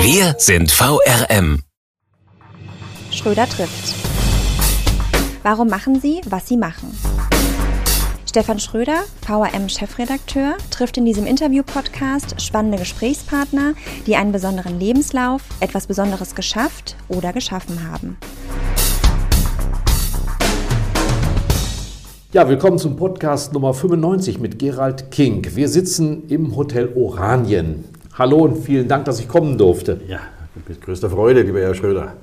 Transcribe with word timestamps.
Wir 0.00 0.36
sind 0.38 0.70
VRM. 0.70 1.62
Schröder 3.10 3.48
trifft. 3.48 3.94
Warum 5.42 5.68
machen 5.68 6.00
Sie, 6.00 6.20
was 6.28 6.46
Sie 6.46 6.56
machen? 6.56 6.96
Stefan 8.24 8.60
Schröder, 8.60 9.02
VRM-Chefredakteur, 9.26 10.56
trifft 10.70 10.98
in 10.98 11.04
diesem 11.04 11.26
Interview-Podcast 11.26 12.40
spannende 12.40 12.78
Gesprächspartner, 12.78 13.74
die 14.06 14.14
einen 14.14 14.30
besonderen 14.30 14.78
Lebenslauf, 14.78 15.42
etwas 15.58 15.88
Besonderes 15.88 16.36
geschafft 16.36 16.96
oder 17.08 17.32
geschaffen 17.32 17.90
haben. 17.90 18.18
Ja, 22.32 22.48
willkommen 22.48 22.78
zum 22.78 22.94
Podcast 22.94 23.52
Nummer 23.52 23.74
95 23.74 24.38
mit 24.38 24.58
Gerald 24.58 25.10
King. 25.10 25.44
Wir 25.54 25.68
sitzen 25.68 26.28
im 26.28 26.54
Hotel 26.54 26.92
Oranien. 26.94 27.84
Hallo 28.18 28.38
und 28.38 28.56
vielen 28.56 28.88
Dank, 28.88 29.04
dass 29.04 29.20
ich 29.20 29.28
kommen 29.28 29.56
durfte. 29.56 30.00
Ja, 30.08 30.18
mit 30.66 30.82
größter 30.82 31.08
Freude, 31.08 31.42
lieber 31.42 31.60
Herr 31.60 31.74
Schröder. 31.74 32.14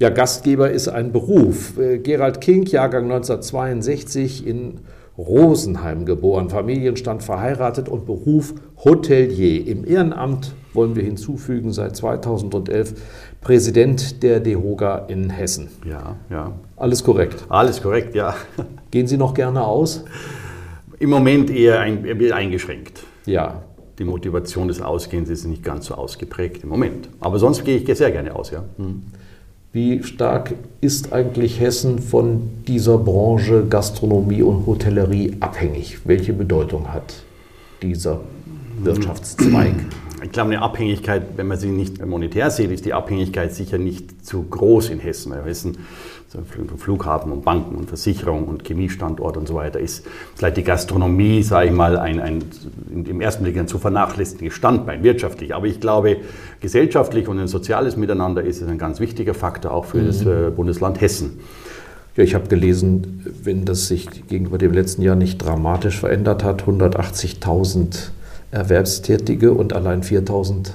Ja, 0.00 0.10
Gastgeber 0.10 0.72
ist 0.72 0.88
ein 0.88 1.12
Beruf. 1.12 1.78
Äh, 1.78 1.98
Gerald 1.98 2.40
King, 2.40 2.66
Jahrgang 2.66 3.04
1962 3.04 4.44
in 4.44 4.80
Rosenheim 5.16 6.06
geboren, 6.06 6.50
Familienstand 6.50 7.22
verheiratet 7.22 7.88
und 7.88 8.04
Beruf 8.04 8.52
Hotelier. 8.84 9.64
Im 9.64 9.86
Ehrenamt 9.86 10.56
wollen 10.72 10.96
wir 10.96 11.04
hinzufügen, 11.04 11.70
seit 11.70 11.94
2011 11.94 12.94
Präsident 13.40 14.24
der 14.24 14.40
DEHOGA 14.40 15.06
in 15.06 15.30
Hessen. 15.30 15.68
Ja, 15.88 16.16
ja. 16.30 16.50
Alles 16.74 17.04
korrekt? 17.04 17.44
Alles 17.48 17.80
korrekt, 17.80 18.16
ja. 18.16 18.34
Gehen 18.90 19.06
Sie 19.06 19.16
noch 19.16 19.34
gerne 19.34 19.62
aus? 19.62 20.04
Im 20.98 21.10
Moment 21.10 21.48
eher 21.48 21.78
ein, 21.78 22.04
eingeschränkt. 22.32 23.04
Ja. 23.24 23.62
Die 23.98 24.04
Motivation 24.04 24.68
des 24.68 24.80
Ausgehens 24.80 25.28
ist 25.28 25.44
nicht 25.44 25.64
ganz 25.64 25.86
so 25.86 25.94
ausgeprägt 25.94 26.62
im 26.62 26.68
Moment. 26.68 27.08
Aber 27.20 27.38
sonst 27.38 27.64
gehe 27.64 27.78
ich 27.78 27.98
sehr 27.98 28.10
gerne 28.10 28.34
aus, 28.34 28.50
ja. 28.50 28.64
Hm. 28.76 29.02
Wie 29.72 30.02
stark 30.02 30.54
ist 30.80 31.12
eigentlich 31.12 31.60
Hessen 31.60 31.98
von 31.98 32.48
dieser 32.66 32.96
Branche 32.96 33.66
Gastronomie 33.68 34.42
und 34.42 34.66
Hotellerie 34.66 35.36
abhängig? 35.40 35.98
Welche 36.06 36.32
Bedeutung 36.32 36.92
hat 36.92 37.22
dieser 37.82 38.20
Wirtschaftszweig? 38.82 39.74
Ich 40.20 40.32
glaube, 40.32 40.50
eine 40.50 40.62
Abhängigkeit, 40.62 41.22
wenn 41.36 41.46
man 41.46 41.58
sie 41.58 41.68
nicht 41.68 42.04
monetär 42.04 42.50
sieht, 42.50 42.72
ist 42.72 42.84
die 42.84 42.92
Abhängigkeit 42.92 43.54
sicher 43.54 43.78
nicht 43.78 44.26
zu 44.26 44.42
groß 44.42 44.90
in 44.90 44.98
Hessen. 44.98 45.30
Weil 45.30 45.54
Hessen 46.28 46.44
Flughafen 46.44 47.32
und 47.32 47.44
Banken 47.44 47.74
und 47.76 47.88
Versicherung 47.88 48.48
und 48.48 48.66
Chemiestandort 48.66 49.36
und 49.38 49.48
so 49.48 49.54
weiter 49.54 49.80
ist 49.80 50.06
vielleicht 50.34 50.58
die 50.58 50.62
Gastronomie, 50.62 51.42
sage 51.42 51.68
ich 51.68 51.72
mal, 51.72 51.96
ein, 51.96 52.20
ein, 52.20 52.44
im 52.90 53.20
ersten 53.20 53.44
Blick 53.44 53.56
ein 53.56 53.66
zu 53.66 53.78
vernachlässigendes 53.78 54.54
Standbein 54.54 55.02
wirtschaftlich. 55.02 55.54
Aber 55.54 55.66
ich 55.66 55.80
glaube, 55.80 56.18
gesellschaftlich 56.60 57.28
und 57.28 57.38
ein 57.38 57.48
soziales 57.48 57.96
Miteinander 57.96 58.42
ist 58.42 58.60
es 58.60 58.68
ein 58.68 58.76
ganz 58.76 59.00
wichtiger 59.00 59.32
Faktor 59.32 59.72
auch 59.72 59.86
für 59.86 59.98
mhm. 59.98 60.06
das 60.06 60.26
äh, 60.26 60.50
Bundesland 60.54 61.00
Hessen. 61.00 61.40
Ja, 62.14 62.24
ich 62.24 62.34
habe 62.34 62.48
gelesen, 62.48 63.24
wenn 63.42 63.64
das 63.64 63.86
sich 63.86 64.26
gegenüber 64.26 64.58
dem 64.58 64.72
letzten 64.72 65.02
Jahr 65.02 65.16
nicht 65.16 65.38
dramatisch 65.38 65.98
verändert 65.98 66.44
hat, 66.44 66.64
180.000 66.64 68.10
Erwerbstätige 68.50 69.52
und 69.52 69.72
allein 69.72 70.02
4.000 70.02 70.72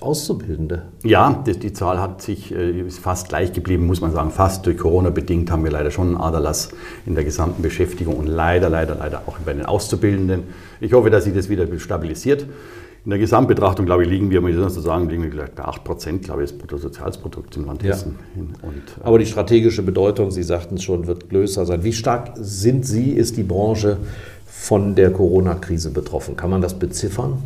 Auszubildende. 0.00 0.82
Ja, 1.02 1.42
die, 1.46 1.58
die, 1.58 1.72
Zahl 1.72 2.00
hat 2.00 2.22
sich, 2.22 2.54
äh, 2.54 2.80
ist 2.80 3.00
fast 3.00 3.28
gleich 3.28 3.52
geblieben, 3.52 3.86
muss 3.86 4.00
man 4.00 4.12
sagen. 4.12 4.30
Fast 4.30 4.66
durch 4.66 4.78
Corona 4.78 5.10
bedingt 5.10 5.50
haben 5.50 5.64
wir 5.64 5.72
leider 5.72 5.90
schon 5.90 6.08
einen 6.08 6.16
Aderlass 6.16 6.70
in 7.06 7.14
der 7.14 7.24
gesamten 7.24 7.62
Beschäftigung 7.62 8.16
und 8.16 8.26
leider, 8.26 8.68
leider, 8.68 8.94
leider 8.94 9.22
auch 9.26 9.38
bei 9.44 9.52
den 9.52 9.66
Auszubildenden. 9.66 10.44
Ich 10.80 10.92
hoffe, 10.92 11.10
dass 11.10 11.24
sich 11.24 11.34
das 11.34 11.48
wieder 11.48 11.66
stabilisiert. 11.78 12.46
In 13.04 13.10
der 13.10 13.18
Gesamtbetrachtung, 13.18 13.84
glaube 13.84 14.04
ich, 14.04 14.08
liegen 14.08 14.30
wir, 14.30 14.40
das 14.40 14.74
zu 14.74 14.80
sagen, 14.80 15.10
liegen 15.10 15.24
wir 15.24 15.30
vielleicht 15.30 15.56
bei 15.56 15.64
8 15.64 15.84
Prozent, 15.84 16.22
glaube 16.22 16.42
ich, 16.42 16.50
des 16.50 16.58
Bruttosozialprodukts 16.58 17.56
im 17.56 17.66
Land 17.66 17.82
ja. 17.82 17.90
Hessen. 17.90 18.18
Und, 18.62 18.74
äh 18.76 19.02
Aber 19.02 19.18
die 19.18 19.26
strategische 19.26 19.82
Bedeutung, 19.82 20.30
Sie 20.30 20.42
sagten 20.42 20.76
es 20.76 20.84
schon, 20.84 21.06
wird 21.06 21.28
größer 21.28 21.66
sein. 21.66 21.84
Wie 21.84 21.92
stark 21.92 22.32
sind 22.36 22.86
Sie, 22.86 23.10
ist 23.10 23.36
die 23.36 23.42
Branche 23.42 23.98
von 24.46 24.94
der 24.94 25.10
Corona-Krise 25.10 25.90
betroffen? 25.90 26.36
Kann 26.36 26.48
man 26.48 26.62
das 26.62 26.78
beziffern? 26.78 27.42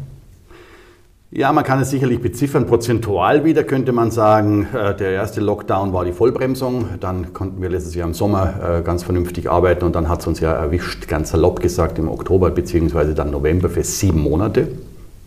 Ja, 1.31 1.53
man 1.53 1.63
kann 1.63 1.79
es 1.79 1.91
sicherlich 1.91 2.23
beziffern. 2.23 2.67
Prozentual 2.67 3.45
wieder 3.45 3.63
könnte 3.63 3.93
man 3.93 4.11
sagen, 4.11 4.67
äh, 4.73 4.97
der 4.97 5.11
erste 5.11 5.43
Lockdown 5.43 5.93
war 5.93 6.07
die 6.07 6.13
Vollbremsung. 6.13 6.87
Dann 7.01 7.35
konnten 7.35 7.61
wir 7.61 7.69
letztes 7.69 7.95
Jahr 7.95 8.09
im 8.09 8.15
Sommer 8.15 8.79
äh, 8.79 8.83
ganz 8.83 9.03
vernünftig 9.03 9.51
arbeiten 9.51 9.85
und 9.85 9.95
dann 9.95 10.09
hat 10.09 10.21
es 10.21 10.27
uns 10.27 10.41
ja 10.41 10.55
erwischt, 10.55 11.07
ganz 11.07 11.31
salopp 11.31 11.61
gesagt, 11.61 11.99
im 11.99 12.09
Oktober 12.09 12.51
bzw. 12.51 13.13
dann 13.13 13.31
November 13.31 13.69
für 13.69 13.85
sieben 13.85 14.23
Monate. 14.23 14.69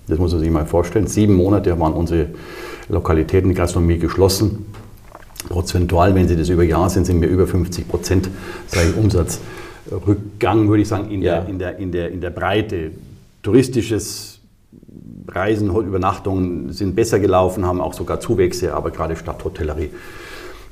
Das 0.07 0.17
muss 0.17 0.31
man 0.31 0.41
sich 0.41 0.49
mal 0.49 0.65
vorstellen. 0.65 1.05
Sieben 1.05 1.35
Monate 1.35 1.79
waren 1.79 1.93
unsere 1.93 2.29
Lokalitäten, 2.89 3.53
Gastronomie 3.53 3.99
geschlossen. 3.99 4.65
Prozentual, 5.49 6.15
wenn 6.15 6.27
Sie 6.27 6.35
das 6.35 6.49
über 6.49 6.63
Jahr 6.63 6.89
sind, 6.89 7.05
sind 7.05 7.21
wir 7.21 7.29
über 7.29 7.45
50 7.45 7.87
Prozent, 7.87 8.27
ich, 8.73 8.97
Umsatzrückgang, 8.97 10.67
würde 10.67 10.81
ich 10.81 10.87
sagen, 10.87 11.11
in, 11.11 11.21
ja. 11.21 11.41
der, 11.41 11.47
in, 11.49 11.59
der, 11.59 11.77
in, 11.77 11.91
der, 11.91 12.11
in 12.11 12.21
der 12.21 12.31
Breite. 12.31 12.89
Touristisches 13.43 14.40
Reisen, 15.33 15.69
Übernachtungen 15.69 16.73
sind 16.73 16.95
besser 16.95 17.19
gelaufen, 17.19 17.65
haben 17.65 17.81
auch 17.81 17.93
sogar 17.93 18.19
Zuwächse, 18.19 18.73
aber 18.73 18.91
gerade 18.91 19.15
Stadthotellerie. 19.15 19.91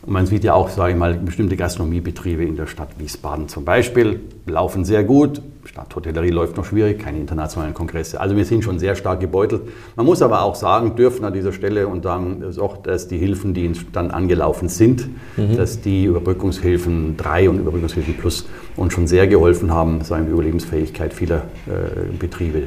Und 0.01 0.13
man 0.13 0.25
sieht 0.25 0.43
ja 0.43 0.53
auch, 0.53 0.69
sage 0.69 0.93
ich 0.93 0.97
mal, 0.97 1.15
bestimmte 1.15 1.55
Gastronomiebetriebe 1.55 2.43
in 2.43 2.55
der 2.55 2.67
Stadt 2.67 2.89
Wiesbaden 2.97 3.47
zum 3.47 3.65
Beispiel 3.65 4.21
laufen 4.45 4.85
sehr 4.85 5.03
gut. 5.03 5.41
Stadthotellerie 5.69 6.31
läuft 6.31 6.57
noch 6.57 6.65
schwierig, 6.65 6.97
keine 6.97 7.19
internationalen 7.19 7.75
Kongresse. 7.75 8.19
Also 8.19 8.35
wir 8.35 8.43
sind 8.43 8.63
schon 8.63 8.79
sehr 8.79 8.95
stark 8.95 9.19
gebeutelt. 9.19 9.61
Man 9.95 10.07
muss 10.07 10.23
aber 10.23 10.41
auch 10.41 10.55
sagen, 10.55 10.95
dürfen 10.95 11.23
an 11.25 11.31
dieser 11.31 11.53
Stelle 11.53 11.87
und 11.87 12.03
sagen, 12.03 12.43
dass 12.81 13.07
die 13.07 13.19
Hilfen, 13.19 13.53
die 13.53 13.71
dann 13.93 14.09
angelaufen 14.09 14.67
sind, 14.67 15.07
mhm. 15.37 15.57
dass 15.57 15.79
die 15.79 16.05
Überbrückungshilfen 16.05 17.17
3 17.17 17.51
und 17.51 17.59
Überbrückungshilfen 17.59 18.17
Plus 18.17 18.47
uns 18.77 18.93
schon 18.93 19.05
sehr 19.05 19.27
geholfen 19.27 19.71
haben, 19.71 20.01
seine 20.01 20.29
Überlebensfähigkeit 20.29 21.13
vieler 21.13 21.43
äh, 21.67 22.17
Betriebe 22.17 22.59
äh, 22.59 22.63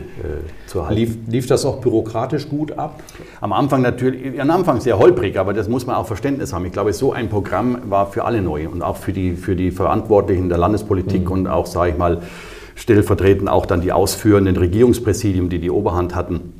zu 0.66 0.78
erhalten. 0.78 1.00
Lief, 1.00 1.18
lief, 1.26 1.46
das 1.48 1.64
auch 1.64 1.80
bürokratisch 1.80 2.48
gut 2.48 2.78
ab? 2.78 3.02
Am 3.40 3.52
Anfang 3.52 3.82
natürlich, 3.82 4.40
am 4.40 4.50
Anfang 4.50 4.80
sehr 4.80 4.96
holprig, 4.96 5.40
aber 5.40 5.54
das 5.54 5.68
muss 5.68 5.86
man 5.86 5.96
auch 5.96 6.06
Verständnis 6.06 6.52
haben. 6.52 6.66
Ich 6.66 6.72
glaube, 6.72 6.92
so 6.92 7.12
ein 7.12 7.28
Programm 7.28 7.78
war 7.86 8.12
für 8.12 8.24
alle 8.24 8.42
neu 8.42 8.68
und 8.68 8.82
auch 8.82 8.96
für 8.96 9.12
die, 9.12 9.34
für 9.34 9.56
die 9.56 9.72
Verantwortlichen 9.72 10.48
der 10.48 10.58
Landespolitik 10.58 11.24
mhm. 11.24 11.32
und 11.32 11.46
auch, 11.48 11.66
sage 11.66 11.90
ich 11.90 11.98
mal, 11.98 12.22
stellvertretend 12.74 13.48
auch 13.48 13.66
dann 13.66 13.80
die 13.80 13.92
ausführenden 13.92 14.56
Regierungspräsidien, 14.56 15.48
die 15.48 15.58
die 15.58 15.70
Oberhand 15.70 16.14
hatten. 16.14 16.52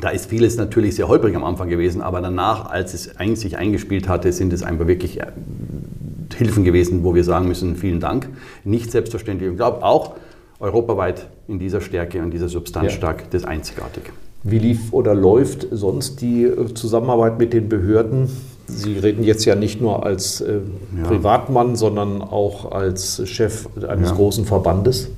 Da 0.00 0.08
ist 0.08 0.30
vieles 0.30 0.56
natürlich 0.56 0.94
sehr 0.94 1.08
holprig 1.08 1.36
am 1.36 1.44
Anfang 1.44 1.68
gewesen, 1.68 2.00
aber 2.00 2.20
danach, 2.20 2.70
als 2.70 2.94
es 2.94 3.10
sich 3.40 3.58
eingespielt 3.58 4.08
hatte, 4.08 4.32
sind 4.32 4.52
es 4.52 4.62
einfach 4.62 4.86
wirklich 4.86 5.20
äh, 5.20 5.26
Hilfen 6.34 6.64
gewesen, 6.64 7.04
wo 7.04 7.14
wir 7.14 7.24
sagen 7.24 7.48
müssen, 7.48 7.76
vielen 7.76 8.00
Dank. 8.00 8.28
Nicht 8.64 8.90
selbstverständlich. 8.90 9.50
Ich 9.50 9.56
glaube 9.56 9.84
auch 9.84 10.14
europaweit 10.58 11.28
in 11.48 11.58
dieser 11.58 11.80
Stärke 11.80 12.22
und 12.22 12.30
dieser 12.30 12.48
Substanz 12.48 12.92
stark 12.92 13.30
das 13.30 13.44
Einzigartige. 13.44 14.10
Wie 14.42 14.58
lief 14.58 14.92
oder 14.92 15.14
läuft 15.14 15.66
sonst 15.70 16.22
die 16.22 16.44
äh, 16.44 16.72
Zusammenarbeit 16.72 17.38
mit 17.38 17.52
den 17.52 17.68
Behörden? 17.68 18.28
Sie 18.66 18.98
reden 18.98 19.24
jetzt 19.24 19.44
ja 19.44 19.54
nicht 19.54 19.80
nur 19.80 20.06
als 20.06 20.40
äh, 20.40 20.60
ja. 20.96 21.08
Privatmann, 21.08 21.76
sondern 21.76 22.22
auch 22.22 22.72
als 22.72 23.28
Chef 23.28 23.68
eines 23.86 24.10
ja. 24.10 24.16
großen 24.16 24.46
Verbandes. 24.46 25.10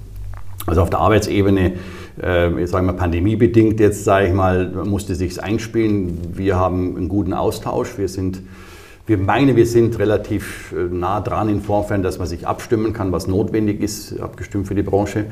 Also 0.67 0.83
auf 0.83 0.91
der 0.91 1.01
Arbeitsebene, 1.01 1.73
äh, 2.21 2.67
sagen 2.67 2.87
wir 2.87 2.93
pandemiebedingt 2.93 3.81
jetzt, 3.81 4.05
sage 4.05 4.29
ich 4.29 4.33
mal, 4.33 4.69
musste 4.85 5.15
sich 5.15 5.43
einspielen. 5.43 6.19
Wir 6.35 6.57
haben 6.57 6.97
einen 6.97 7.09
guten 7.09 7.33
Austausch. 7.33 7.99
Wir 7.99 8.09
sind 8.09 8.43
wir 9.05 9.19
meinen, 9.19 9.57
wir 9.57 9.67
sind 9.67 9.99
relativ 9.99 10.73
äh, 10.73 10.85
nah 10.95 11.21
dran 11.21 11.49
insofern, 11.49 12.05
dass 12.05 12.19
man 12.19 12.29
sich 12.29 12.47
abstimmen 12.47 12.93
kann, 12.93 13.11
was 13.11 13.27
notwendig 13.27 13.81
ist, 13.81 14.21
abgestimmt 14.21 14.69
für 14.69 14.77
die 14.77 14.85
Branche. 14.85 15.27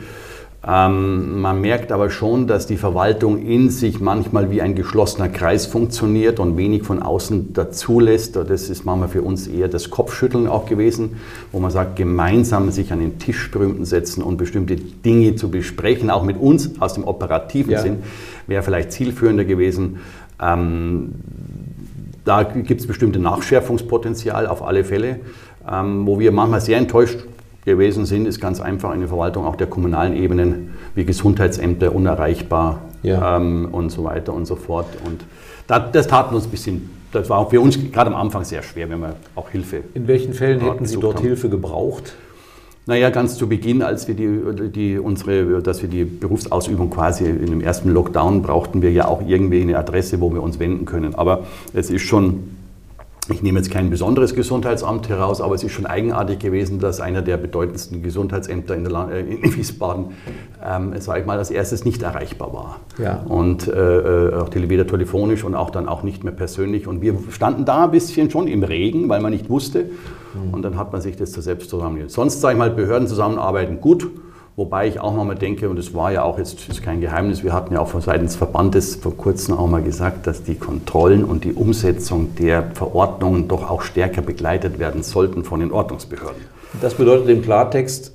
Ähm, 0.66 1.40
man 1.40 1.62
merkt 1.62 1.90
aber 1.90 2.10
schon, 2.10 2.46
dass 2.46 2.66
die 2.66 2.76
Verwaltung 2.76 3.40
in 3.46 3.70
sich 3.70 3.98
manchmal 3.98 4.50
wie 4.50 4.60
ein 4.60 4.74
geschlossener 4.74 5.30
Kreis 5.30 5.64
funktioniert 5.64 6.38
und 6.38 6.58
wenig 6.58 6.82
von 6.82 7.02
außen 7.02 7.54
dazulässt. 7.54 8.36
Das 8.36 8.68
ist 8.68 8.84
manchmal 8.84 9.08
für 9.08 9.22
uns 9.22 9.46
eher 9.46 9.68
das 9.68 9.88
Kopfschütteln 9.88 10.46
auch 10.46 10.66
gewesen, 10.66 11.16
wo 11.50 11.60
man 11.60 11.70
sagt, 11.70 11.96
gemeinsam 11.96 12.70
sich 12.72 12.92
an 12.92 13.00
den 13.00 13.18
Tisch 13.18 13.50
berühmten 13.50 13.86
setzen 13.86 14.22
und 14.22 14.36
bestimmte 14.36 14.76
Dinge 14.76 15.34
zu 15.34 15.50
besprechen, 15.50 16.10
auch 16.10 16.24
mit 16.24 16.38
uns 16.38 16.78
aus 16.78 16.92
dem 16.92 17.04
operativen 17.04 17.72
ja. 17.72 17.80
Sinn, 17.80 18.02
wäre 18.46 18.62
vielleicht 18.62 18.92
zielführender 18.92 19.46
gewesen. 19.46 20.00
Ähm, 20.42 21.14
da 22.26 22.42
gibt 22.42 22.82
es 22.82 22.86
bestimmte 22.86 23.18
Nachschärfungspotenzial 23.18 24.46
auf 24.46 24.62
alle 24.62 24.84
Fälle. 24.84 25.20
Ähm, 25.70 26.06
wo 26.06 26.18
wir 26.18 26.32
manchmal 26.32 26.62
sehr 26.62 26.78
enttäuscht 26.78 27.18
gewesen 27.64 28.06
sind, 28.06 28.26
ist 28.26 28.40
ganz 28.40 28.60
einfach 28.60 28.90
eine 28.90 29.08
Verwaltung 29.08 29.44
auch 29.44 29.56
der 29.56 29.66
kommunalen 29.66 30.16
Ebenen 30.16 30.74
wie 30.94 31.04
Gesundheitsämter 31.04 31.94
unerreichbar 31.94 32.80
ja. 33.02 33.36
ähm, 33.36 33.68
und 33.70 33.90
so 33.90 34.04
weiter 34.04 34.32
und 34.32 34.46
so 34.46 34.56
fort. 34.56 34.86
Und 35.04 35.24
das, 35.66 35.92
das 35.92 36.06
tat 36.06 36.32
uns 36.32 36.44
ein 36.44 36.50
bisschen, 36.50 36.90
das 37.12 37.28
war 37.28 37.38
auch 37.38 37.50
für 37.50 37.60
uns 37.60 37.78
gerade 37.92 38.10
am 38.10 38.16
Anfang 38.16 38.44
sehr 38.44 38.62
schwer, 38.62 38.88
wenn 38.88 39.00
wir 39.00 39.16
auch 39.34 39.50
Hilfe. 39.50 39.82
In 39.94 40.08
welchen 40.08 40.32
Fällen 40.32 40.60
hätten 40.60 40.86
Sie 40.86 40.98
dort 40.98 41.16
haben. 41.16 41.26
Hilfe 41.26 41.48
gebraucht? 41.48 42.14
Naja, 42.86 43.10
ganz 43.10 43.36
zu 43.36 43.46
Beginn, 43.48 43.82
als 43.82 44.08
wir 44.08 44.14
die, 44.14 44.70
die, 44.70 44.98
unsere, 44.98 45.62
dass 45.62 45.82
wir 45.82 45.88
die 45.88 46.04
Berufsausübung 46.04 46.90
quasi 46.90 47.24
in 47.24 47.46
dem 47.46 47.60
ersten 47.60 47.90
Lockdown 47.90 48.42
brauchten 48.42 48.82
wir 48.82 48.90
ja 48.90 49.06
auch 49.06 49.22
irgendwie 49.24 49.60
eine 49.60 49.78
Adresse, 49.78 50.20
wo 50.20 50.32
wir 50.32 50.42
uns 50.42 50.58
wenden 50.58 50.86
können. 50.86 51.14
Aber 51.14 51.44
es 51.74 51.90
ist 51.90 52.02
schon 52.02 52.56
ich 53.32 53.42
nehme 53.42 53.58
jetzt 53.58 53.70
kein 53.70 53.90
besonderes 53.90 54.34
Gesundheitsamt 54.34 55.08
heraus, 55.08 55.40
aber 55.40 55.54
es 55.54 55.62
ist 55.62 55.72
schon 55.72 55.86
eigenartig 55.86 56.38
gewesen, 56.38 56.78
dass 56.78 57.00
einer 57.00 57.22
der 57.22 57.36
bedeutendsten 57.36 58.02
Gesundheitsämter 58.02 58.74
in, 58.74 58.86
äh, 58.86 59.20
in 59.20 59.56
Wiesbaden, 59.56 60.12
ähm, 60.64 60.94
sage 61.00 61.20
ich 61.20 61.26
mal, 61.26 61.38
als 61.38 61.50
erstes 61.50 61.84
nicht 61.84 62.02
erreichbar 62.02 62.52
war. 62.52 62.80
Ja. 62.98 63.22
Und 63.28 63.68
äh, 63.68 63.72
äh 63.72 64.34
auch 64.34 64.50
weder 64.54 64.86
telefonisch 64.86 65.44
und 65.44 65.54
auch 65.54 65.70
dann 65.70 65.88
auch 65.88 66.02
nicht 66.02 66.24
mehr 66.24 66.32
persönlich. 66.32 66.86
Und 66.86 67.00
wir 67.02 67.14
standen 67.30 67.64
da 67.64 67.84
ein 67.84 67.90
bisschen 67.90 68.30
schon 68.30 68.48
im 68.48 68.62
Regen, 68.62 69.08
weil 69.08 69.20
man 69.20 69.32
nicht 69.32 69.48
wusste. 69.48 69.84
Mhm. 70.34 70.54
Und 70.54 70.62
dann 70.62 70.76
hat 70.76 70.92
man 70.92 71.00
sich 71.00 71.16
das 71.16 71.32
zu 71.32 71.40
selbst 71.40 71.70
zusammengelegt. 71.70 72.12
Sonst, 72.12 72.40
sage 72.40 72.54
ich 72.54 72.58
mal, 72.58 72.70
Behörden 72.70 73.08
zusammenarbeiten 73.08 73.80
gut. 73.80 74.08
Wobei 74.60 74.88
ich 74.88 75.00
auch 75.00 75.14
nochmal 75.14 75.36
denke, 75.36 75.70
und 75.70 75.78
das 75.78 75.94
war 75.94 76.12
ja 76.12 76.22
auch 76.22 76.36
jetzt 76.36 76.68
ist 76.68 76.82
kein 76.82 77.00
Geheimnis, 77.00 77.42
wir 77.42 77.54
hatten 77.54 77.72
ja 77.72 77.80
auch 77.80 77.88
von 77.88 78.02
Seiten 78.02 78.26
des 78.26 78.36
Verbandes 78.36 78.96
vor 78.96 79.16
kurzem 79.16 79.56
auch 79.56 79.66
mal 79.66 79.82
gesagt, 79.82 80.26
dass 80.26 80.42
die 80.42 80.54
Kontrollen 80.54 81.24
und 81.24 81.44
die 81.44 81.54
Umsetzung 81.54 82.34
der 82.34 82.64
Verordnungen 82.74 83.48
doch 83.48 83.70
auch 83.70 83.80
stärker 83.80 84.20
begleitet 84.20 84.78
werden 84.78 85.02
sollten 85.02 85.44
von 85.44 85.60
den 85.60 85.72
Ordnungsbehörden. 85.72 86.42
Das 86.82 86.92
bedeutet 86.92 87.30
im 87.30 87.40
Klartext, 87.40 88.12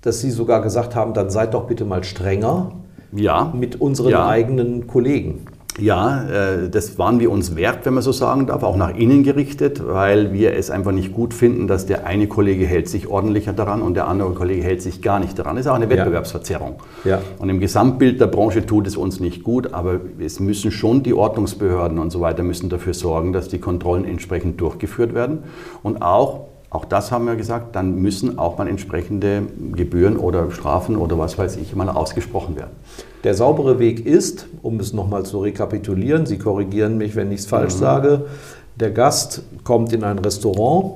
dass 0.00 0.22
Sie 0.22 0.30
sogar 0.30 0.62
gesagt 0.62 0.94
haben, 0.94 1.12
dann 1.12 1.28
seid 1.28 1.52
doch 1.52 1.64
bitte 1.64 1.84
mal 1.84 2.02
strenger 2.04 2.72
ja, 3.12 3.52
mit 3.54 3.78
unseren 3.78 4.12
ja. 4.12 4.26
eigenen 4.26 4.86
Kollegen. 4.86 5.44
Ja, 5.78 6.24
äh, 6.28 6.68
das 6.68 6.98
waren 6.98 7.18
wir 7.18 7.30
uns 7.30 7.56
wert, 7.56 7.86
wenn 7.86 7.94
man 7.94 8.02
so 8.02 8.12
sagen 8.12 8.46
darf, 8.46 8.62
auch 8.62 8.76
nach 8.76 8.94
innen 8.94 9.22
gerichtet, 9.22 9.82
weil 9.86 10.32
wir 10.32 10.54
es 10.54 10.70
einfach 10.70 10.92
nicht 10.92 11.12
gut 11.12 11.32
finden, 11.32 11.66
dass 11.66 11.86
der 11.86 12.06
eine 12.06 12.26
Kollege 12.26 12.66
hält 12.66 12.88
sich 12.88 13.08
ordentlicher 13.08 13.54
daran 13.54 13.80
und 13.80 13.94
der 13.94 14.06
andere 14.06 14.34
Kollege 14.34 14.62
hält 14.62 14.82
sich 14.82 15.00
gar 15.00 15.18
nicht 15.18 15.38
daran. 15.38 15.56
Das 15.56 15.64
ist 15.64 15.70
auch 15.70 15.76
eine 15.76 15.88
Wettbewerbsverzerrung. 15.88 16.76
Ja. 17.04 17.22
Und 17.38 17.48
im 17.48 17.58
Gesamtbild 17.58 18.20
der 18.20 18.26
Branche 18.26 18.66
tut 18.66 18.86
es 18.86 18.96
uns 18.96 19.18
nicht 19.18 19.44
gut, 19.44 19.72
aber 19.72 20.00
es 20.18 20.40
müssen 20.40 20.70
schon 20.70 21.02
die 21.02 21.14
Ordnungsbehörden 21.14 21.98
und 21.98 22.10
so 22.10 22.20
weiter 22.20 22.42
müssen 22.42 22.68
dafür 22.68 22.92
sorgen, 22.92 23.32
dass 23.32 23.48
die 23.48 23.58
Kontrollen 23.58 24.04
entsprechend 24.04 24.60
durchgeführt 24.60 25.14
werden 25.14 25.44
und 25.82 26.02
auch 26.02 26.51
auch 26.72 26.86
das 26.86 27.12
haben 27.12 27.26
wir 27.26 27.36
gesagt, 27.36 27.76
dann 27.76 27.96
müssen 27.96 28.38
auch 28.38 28.56
mal 28.56 28.66
entsprechende 28.66 29.42
Gebühren 29.76 30.16
oder 30.16 30.50
Strafen 30.50 30.96
oder 30.96 31.18
was 31.18 31.36
weiß 31.36 31.56
ich 31.56 31.76
mal 31.76 31.90
ausgesprochen 31.90 32.56
werden. 32.56 32.70
Der 33.24 33.34
saubere 33.34 33.78
Weg 33.78 34.06
ist, 34.06 34.46
um 34.62 34.80
es 34.80 34.94
nochmal 34.94 35.24
zu 35.24 35.40
rekapitulieren, 35.40 36.24
Sie 36.24 36.38
korrigieren 36.38 36.96
mich, 36.96 37.14
wenn 37.14 37.30
ich 37.30 37.40
es 37.40 37.46
falsch 37.46 37.74
mhm. 37.74 37.78
sage, 37.78 38.24
der 38.80 38.90
Gast 38.90 39.42
kommt 39.64 39.92
in 39.92 40.02
ein 40.02 40.18
Restaurant 40.18 40.94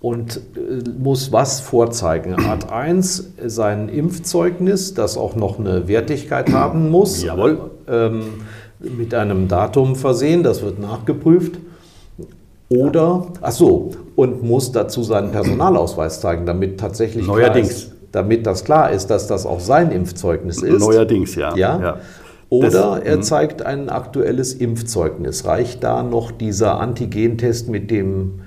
und 0.00 0.40
äh, 0.56 0.88
muss 0.98 1.30
was 1.30 1.60
vorzeigen. 1.60 2.34
Art 2.34 2.72
1 2.72 3.34
sein 3.46 3.88
Impfzeugnis, 3.88 4.94
das 4.94 5.16
auch 5.16 5.36
noch 5.36 5.60
eine 5.60 5.86
Wertigkeit 5.86 6.52
haben 6.52 6.90
muss. 6.90 7.22
Jawohl. 7.22 7.70
Ähm, 7.86 8.22
mit 8.80 9.14
einem 9.14 9.46
Datum 9.46 9.94
versehen, 9.94 10.42
das 10.42 10.62
wird 10.62 10.80
nachgeprüft. 10.80 11.58
Oder, 12.70 13.26
ach 13.40 13.52
so, 13.52 13.90
und 14.14 14.42
muss 14.42 14.72
dazu 14.72 15.02
seinen 15.02 15.32
Personalausweis 15.32 16.20
zeigen, 16.20 16.44
damit 16.44 16.78
tatsächlich 16.78 17.26
Neuerdings. 17.26 17.70
Ist, 17.70 17.92
damit 18.12 18.46
das 18.46 18.64
klar 18.64 18.90
ist, 18.90 19.08
dass 19.08 19.26
das 19.26 19.46
auch 19.46 19.60
sein 19.60 19.90
Impfzeugnis 19.90 20.62
ist. 20.62 20.80
Neuerdings, 20.80 21.34
ja. 21.34 21.54
ja? 21.56 21.80
ja. 21.80 21.96
Oder 22.50 22.70
das, 22.70 23.00
er 23.00 23.16
mhm. 23.16 23.22
zeigt 23.22 23.62
ein 23.62 23.88
aktuelles 23.88 24.54
Impfzeugnis. 24.54 25.44
Reicht 25.44 25.84
da 25.84 26.02
noch 26.02 26.30
dieser 26.30 26.80
Antigentest 26.80 27.68
mit 27.68 27.90
dem, 27.90 28.40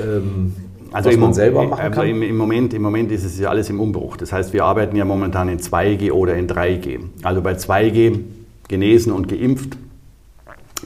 ähm, 0.00 0.54
also 0.92 1.10
was 1.10 1.16
man 1.16 1.34
selber 1.34 1.64
machen 1.64 1.80
also 1.80 2.00
kann? 2.00 2.08
Im, 2.08 2.22
im, 2.22 2.36
Moment, 2.36 2.74
Im 2.74 2.82
Moment 2.82 3.10
ist 3.12 3.24
es 3.24 3.38
ja 3.38 3.48
alles 3.50 3.70
im 3.70 3.80
Umbruch. 3.80 4.16
Das 4.16 4.32
heißt, 4.32 4.52
wir 4.52 4.64
arbeiten 4.64 4.96
ja 4.96 5.04
momentan 5.04 5.48
in 5.48 5.58
2G 5.58 6.12
oder 6.12 6.34
in 6.34 6.48
3G. 6.48 7.00
Also 7.22 7.40
bei 7.42 7.52
2G 7.52 8.20
genesen 8.68 9.12
und 9.12 9.28
geimpft 9.28 9.76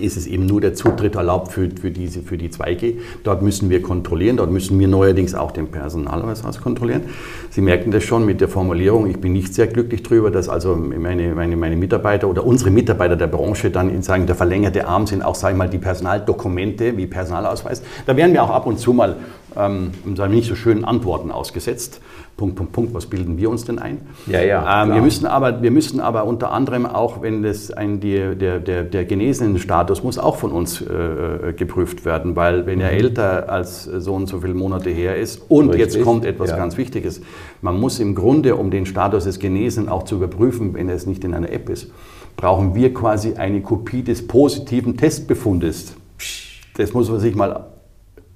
ist 0.00 0.16
es 0.16 0.26
eben 0.26 0.46
nur 0.46 0.60
der 0.60 0.74
Zutritt 0.74 1.14
erlaubt 1.14 1.52
für, 1.52 1.68
für, 1.70 1.90
diese, 1.90 2.22
für 2.22 2.36
die 2.36 2.50
2G. 2.50 2.96
Dort 3.24 3.42
müssen 3.42 3.70
wir 3.70 3.82
kontrollieren, 3.82 4.36
dort 4.36 4.50
müssen 4.50 4.78
wir 4.78 4.88
neuerdings 4.88 5.34
auch 5.34 5.50
den 5.50 5.68
Personalausweis 5.68 6.60
kontrollieren. 6.60 7.02
Sie 7.50 7.60
merken 7.60 7.90
das 7.90 8.04
schon 8.04 8.26
mit 8.26 8.40
der 8.40 8.48
Formulierung, 8.48 9.06
ich 9.08 9.18
bin 9.18 9.32
nicht 9.32 9.54
sehr 9.54 9.66
glücklich 9.66 10.02
darüber, 10.02 10.30
dass 10.30 10.48
also 10.48 10.76
meine, 10.76 11.34
meine, 11.34 11.56
meine 11.56 11.76
Mitarbeiter 11.76 12.28
oder 12.28 12.44
unsere 12.44 12.70
Mitarbeiter 12.70 13.16
der 13.16 13.26
Branche 13.26 13.70
dann 13.70 13.90
in 13.90 14.02
sagen, 14.02 14.26
der 14.26 14.36
verlängerte 14.36 14.86
Arm 14.86 15.06
sind 15.06 15.22
auch, 15.22 15.34
sagen 15.34 15.56
wir 15.56 15.64
mal, 15.64 15.70
die 15.70 15.78
Personaldokumente 15.78 16.96
wie 16.96 17.06
Personalausweis. 17.06 17.82
Da 18.06 18.16
werden 18.16 18.32
wir 18.32 18.42
auch 18.42 18.50
ab 18.50 18.66
und 18.66 18.78
zu 18.78 18.92
mal 18.92 19.16
ähm, 19.56 19.92
nicht 20.30 20.48
so 20.48 20.54
schönen 20.54 20.84
Antworten 20.84 21.30
ausgesetzt. 21.30 22.00
Punkt, 22.36 22.56
Punkt, 22.56 22.72
Punkt, 22.72 22.94
was 22.94 23.04
bilden 23.04 23.36
wir 23.36 23.50
uns 23.50 23.66
denn 23.66 23.78
ein? 23.78 23.98
Ja, 24.26 24.40
ja. 24.40 24.82
Ähm, 24.82 24.94
wir, 24.94 25.02
müssen 25.02 25.26
aber, 25.26 25.60
wir 25.62 25.70
müssen 25.70 26.00
aber 26.00 26.24
unter 26.24 26.52
anderem 26.52 26.86
auch, 26.86 27.20
wenn 27.20 27.42
das 27.42 27.70
ein, 27.70 28.00
die, 28.00 28.34
der, 28.34 28.60
der, 28.60 28.84
der 28.84 29.04
genesenen 29.04 29.58
Status 29.58 30.02
muss 30.02 30.18
auch 30.18 30.36
von 30.36 30.50
uns 30.50 30.80
äh, 30.80 31.50
äh 31.50 31.52
geprüft 31.52 32.06
werden, 32.06 32.36
weil 32.36 32.64
wenn 32.64 32.80
er 32.80 32.92
mhm. 32.92 32.98
älter 32.98 33.50
als 33.50 33.84
so 33.84 34.14
und 34.14 34.26
so 34.26 34.40
viele 34.40 34.54
Monate 34.54 34.88
her 34.88 35.16
ist 35.16 35.42
und 35.50 35.68
Richtig. 35.68 35.96
jetzt 35.96 36.02
kommt 36.02 36.24
etwas 36.24 36.50
ja. 36.50 36.56
ganz 36.56 36.78
Wichtiges, 36.78 37.20
man 37.60 37.78
muss 37.78 38.00
im 38.00 38.14
Grunde, 38.14 38.56
um 38.56 38.70
den 38.70 38.86
Status 38.86 39.24
des 39.24 39.38
Genesen 39.38 39.90
auch 39.90 40.04
zu 40.04 40.14
überprüfen, 40.14 40.72
wenn 40.72 40.88
es 40.88 41.04
nicht 41.04 41.24
in 41.24 41.34
einer 41.34 41.50
App 41.50 41.68
ist, 41.68 41.90
brauchen 42.36 42.74
wir 42.74 42.94
quasi 42.94 43.34
eine 43.34 43.60
Kopie 43.60 44.02
des 44.02 44.26
positiven 44.26 44.96
Testbefundes. 44.96 45.94
Das 46.78 46.94
muss 46.94 47.10
man 47.10 47.20
sich 47.20 47.34
mal 47.34 47.66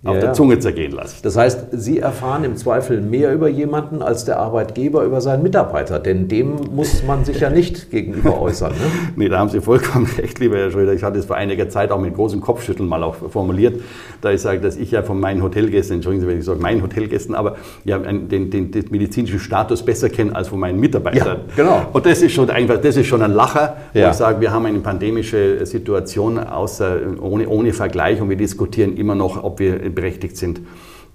auf 0.05 0.17
ja, 0.17 0.21
der 0.21 0.33
Zunge 0.35 0.59
zergehen 0.59 0.93
lassen. 0.93 1.17
Das 1.23 1.37
heißt, 1.37 1.69
Sie 1.73 1.99
erfahren 1.99 2.45
im 2.45 2.57
Zweifel 2.57 3.01
mehr 3.01 3.33
über 3.33 3.49
jemanden 3.49 4.03
als 4.03 4.27
der 4.27 4.39
Arbeitgeber 4.39 5.03
über 5.05 5.23
seinen 5.23 5.43
Mitarbeiter, 5.43 5.99
denn 5.99 6.29
dem 6.29 6.57
muss 6.75 7.03
man 7.05 7.25
sich 7.25 7.41
ja 7.41 7.49
nicht 7.49 7.91
gegenüber 7.91 8.41
äußern. 8.41 8.73
Ne? 8.73 8.79
nee, 9.17 9.29
da 9.29 9.39
haben 9.39 9.49
Sie 9.49 9.61
vollkommen 9.61 10.07
recht, 10.19 10.39
lieber 10.41 10.59
Herr 10.59 10.71
Schröder. 10.71 10.93
Ich 10.93 11.03
hatte 11.03 11.19
es 11.19 11.25
vor 11.25 11.37
einiger 11.37 11.71
Zeit 11.71 11.91
auch 11.91 12.01
mit 12.01 12.15
großem 12.15 12.43
Kopfschütteln 12.43 12.87
mal 12.87 13.03
auch 13.03 13.15
formuliert, 13.15 13.81
da 14.21 14.31
ich 14.31 14.43
sage, 14.43 14.61
dass 14.61 14.77
ich 14.77 14.91
ja 14.91 15.03
von 15.03 15.19
meinen 15.19 15.43
Hotelgästen, 15.43 15.97
entschuldigen 15.97 16.23
Sie, 16.23 16.29
wenn 16.29 16.39
ich 16.39 16.45
sage 16.45 16.61
meinen 16.61 16.83
Hotelgästen, 16.83 17.35
aber 17.35 17.57
ja, 17.85 17.99
den, 17.99 18.51
den, 18.51 18.71
den 18.71 18.85
medizinischen 18.91 19.39
Status 19.39 19.83
besser 19.83 20.11
kennen 20.11 20.35
als 20.35 20.49
von 20.49 20.61
meinen 20.61 20.81
Mitarbeitern. 20.81 21.39
Ja, 21.49 21.55
genau. 21.57 21.83
Und 21.93 22.05
das 22.05 22.21
ist 22.21 22.33
schon 22.33 22.51
einfach, 22.51 22.79
das 22.79 22.97
ist 22.97 23.07
schon 23.07 23.23
ein 23.23 23.33
Lacher, 23.33 23.77
ja. 23.95 24.07
wo 24.07 24.11
ich 24.11 24.17
sage, 24.17 24.41
wir 24.41 24.53
haben 24.53 24.67
eine 24.67 24.81
pandemische 24.81 25.65
Situation 25.65 26.39
außer, 26.39 26.99
ohne, 27.21 27.49
ohne 27.49 27.73
Vergleich 27.73 28.21
und 28.21 28.29
wir 28.29 28.37
diskutieren 28.37 28.97
immer 28.97 29.15
noch, 29.15 29.43
ob 29.43 29.59
wir 29.59 29.94
berechtigt 29.95 30.37
sind, 30.37 30.61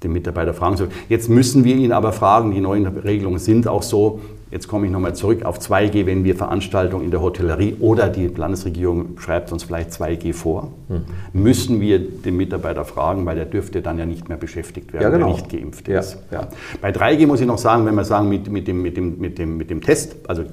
den 0.04 0.14
Mitarbeiter 0.14 0.54
fragen 0.54 0.78
zu. 0.78 0.88
Jetzt 1.10 1.30
müssen 1.30 1.64
wir 1.64 1.76
ihn 1.76 1.92
aber 1.92 2.14
fragen, 2.14 2.52
die 2.52 2.62
neuen 2.62 2.86
Regelungen 2.86 3.40
sind 3.40 3.68
auch 3.68 3.84
so, 3.84 4.22
jetzt 4.52 4.68
komme 4.68 4.86
ich 4.86 4.92
nochmal 4.92 5.14
zurück 5.14 5.44
auf 5.44 5.60
2G, 5.60 6.06
wenn 6.06 6.24
wir 6.24 6.36
Veranstaltungen 6.36 7.04
in 7.04 7.12
der 7.12 7.22
Hotellerie 7.22 7.76
oder 7.80 8.10
die 8.10 8.28
Landesregierung 8.28 9.18
schreibt 9.20 9.52
uns 9.52 9.64
vielleicht 9.64 9.92
2G 9.92 10.34
vor, 10.34 10.72
mhm. 10.88 11.04
müssen 11.34 11.82
wir 11.82 12.00
den 12.00 12.38
Mitarbeiter 12.38 12.86
fragen, 12.86 13.26
weil 13.26 13.36
der 13.36 13.46
dürfte 13.46 13.82
dann 13.82 14.00
ja 14.00 14.06
nicht 14.06 14.30
mehr 14.30 14.38
beschäftigt 14.38 14.94
werden, 14.94 15.04
ja, 15.04 15.10
genau. 15.10 15.28
der 15.28 15.36
nicht 15.36 15.50
geimpft 15.50 15.88
ist. 15.88 16.18
Ja. 16.32 16.42
Ja. 16.42 16.48
Bei 16.82 16.92
3G 16.92 17.28
muss 17.28 17.42
ich 17.42 17.48
noch 17.48 17.58
sagen, 17.58 17.86
wenn 17.86 17.96
wir 17.96 18.06
sagen 18.06 18.30
mit, 18.30 18.50
mit, 18.50 18.68
dem, 18.68 18.82
mit, 18.82 18.98
dem, 18.98 19.20
mit, 19.20 19.38
dem, 19.38 19.58
mit 19.58 19.70
dem 19.70 19.82
Test, 19.82 20.16
also 20.28 20.44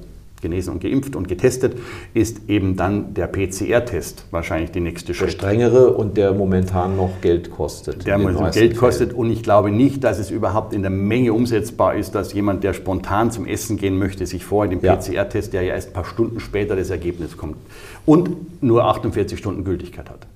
genesen 0.41 0.73
und 0.73 0.81
geimpft 0.81 1.15
und 1.15 1.27
getestet, 1.27 1.77
ist 2.13 2.41
eben 2.47 2.75
dann 2.75 3.13
der 3.13 3.27
PCR-Test 3.27 4.25
wahrscheinlich 4.31 4.71
die 4.71 4.79
nächste 4.79 5.13
Schritt. 5.13 5.29
Der 5.29 5.37
strengere 5.37 5.93
und 5.93 6.17
der 6.17 6.33
momentan 6.33 6.95
noch 6.97 7.21
Geld 7.21 7.51
kostet. 7.51 8.05
Der 8.05 8.17
momentan 8.17 8.51
Geld 8.51 8.77
kostet 8.77 9.13
und 9.13 9.31
ich 9.31 9.43
glaube 9.43 9.71
nicht, 9.71 10.03
dass 10.03 10.19
es 10.19 10.31
überhaupt 10.31 10.73
in 10.73 10.81
der 10.81 10.91
Menge 10.91 11.33
umsetzbar 11.33 11.95
ist, 11.95 12.15
dass 12.15 12.33
jemand, 12.33 12.63
der 12.63 12.73
spontan 12.73 13.31
zum 13.31 13.45
Essen 13.45 13.77
gehen 13.77 13.97
möchte, 13.97 14.25
sich 14.25 14.45
vorher 14.45 14.69
den 14.69 14.81
ja. 14.81 14.95
PCR-Test, 14.95 15.53
der 15.53 15.63
ja 15.63 15.73
erst 15.73 15.89
ein 15.89 15.93
paar 15.93 16.05
Stunden 16.05 16.39
später 16.39 16.75
das 16.75 16.89
Ergebnis 16.89 17.37
kommt 17.37 17.57
und 18.05 18.61
nur 18.63 18.85
48 18.85 19.37
Stunden 19.37 19.63
Gültigkeit 19.63 20.09
hat. 20.09 20.27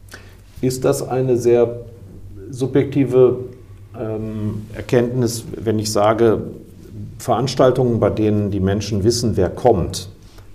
Ist 0.61 0.85
das 0.85 1.07
eine 1.07 1.37
sehr 1.37 1.81
subjektive 2.51 3.45
ähm, 3.99 4.65
Erkenntnis, 4.75 5.45
wenn 5.55 5.79
ich 5.79 5.91
sage, 5.91 6.41
Veranstaltungen, 7.21 7.99
bei 7.99 8.09
denen 8.09 8.49
die 8.49 8.59
Menschen 8.59 9.03
wissen, 9.03 9.37
wer 9.37 9.49
kommt, 9.49 10.09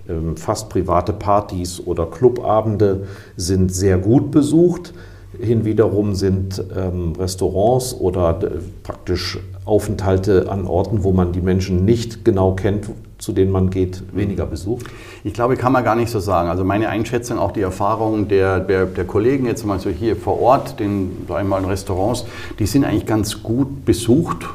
ähm, 0.08 0.36
fast 0.36 0.68
private 0.68 1.12
Partys 1.12 1.80
oder 1.84 2.06
Clubabende 2.06 3.06
sind 3.36 3.72
sehr 3.72 3.98
gut 3.98 4.32
besucht. 4.32 4.92
hin 5.38 5.64
wiederum 5.64 6.14
sind 6.14 6.62
ähm, 6.76 7.12
Restaurants 7.18 7.94
oder 7.94 8.38
äh, 8.42 8.50
praktisch 8.82 9.38
Aufenthalte 9.64 10.50
an 10.50 10.66
Orten, 10.66 11.04
wo 11.04 11.12
man 11.12 11.32
die 11.32 11.40
Menschen 11.40 11.84
nicht 11.84 12.24
genau 12.24 12.52
kennt, 12.52 12.88
zu 13.18 13.32
denen 13.32 13.52
man 13.52 13.70
geht, 13.70 14.02
weniger 14.12 14.46
besucht? 14.46 14.86
Ich 15.24 15.34
glaube, 15.34 15.56
kann 15.56 15.72
man 15.72 15.84
gar 15.84 15.94
nicht 15.94 16.10
so 16.10 16.20
sagen. 16.20 16.48
Also 16.48 16.64
meine 16.64 16.88
Einschätzung, 16.88 17.38
auch 17.38 17.52
die 17.52 17.60
Erfahrungen 17.60 18.28
der, 18.28 18.60
der, 18.60 18.86
der 18.86 19.04
Kollegen 19.04 19.46
jetzt 19.46 19.64
mal 19.64 19.78
so 19.78 19.90
hier 19.90 20.16
vor 20.16 20.40
Ort, 20.40 20.80
den, 20.80 21.26
einmal 21.28 21.62
in 21.62 21.68
Restaurants, 21.68 22.24
die 22.58 22.66
sind 22.66 22.84
eigentlich 22.84 23.06
ganz 23.06 23.42
gut 23.42 23.84
besucht. 23.84 24.46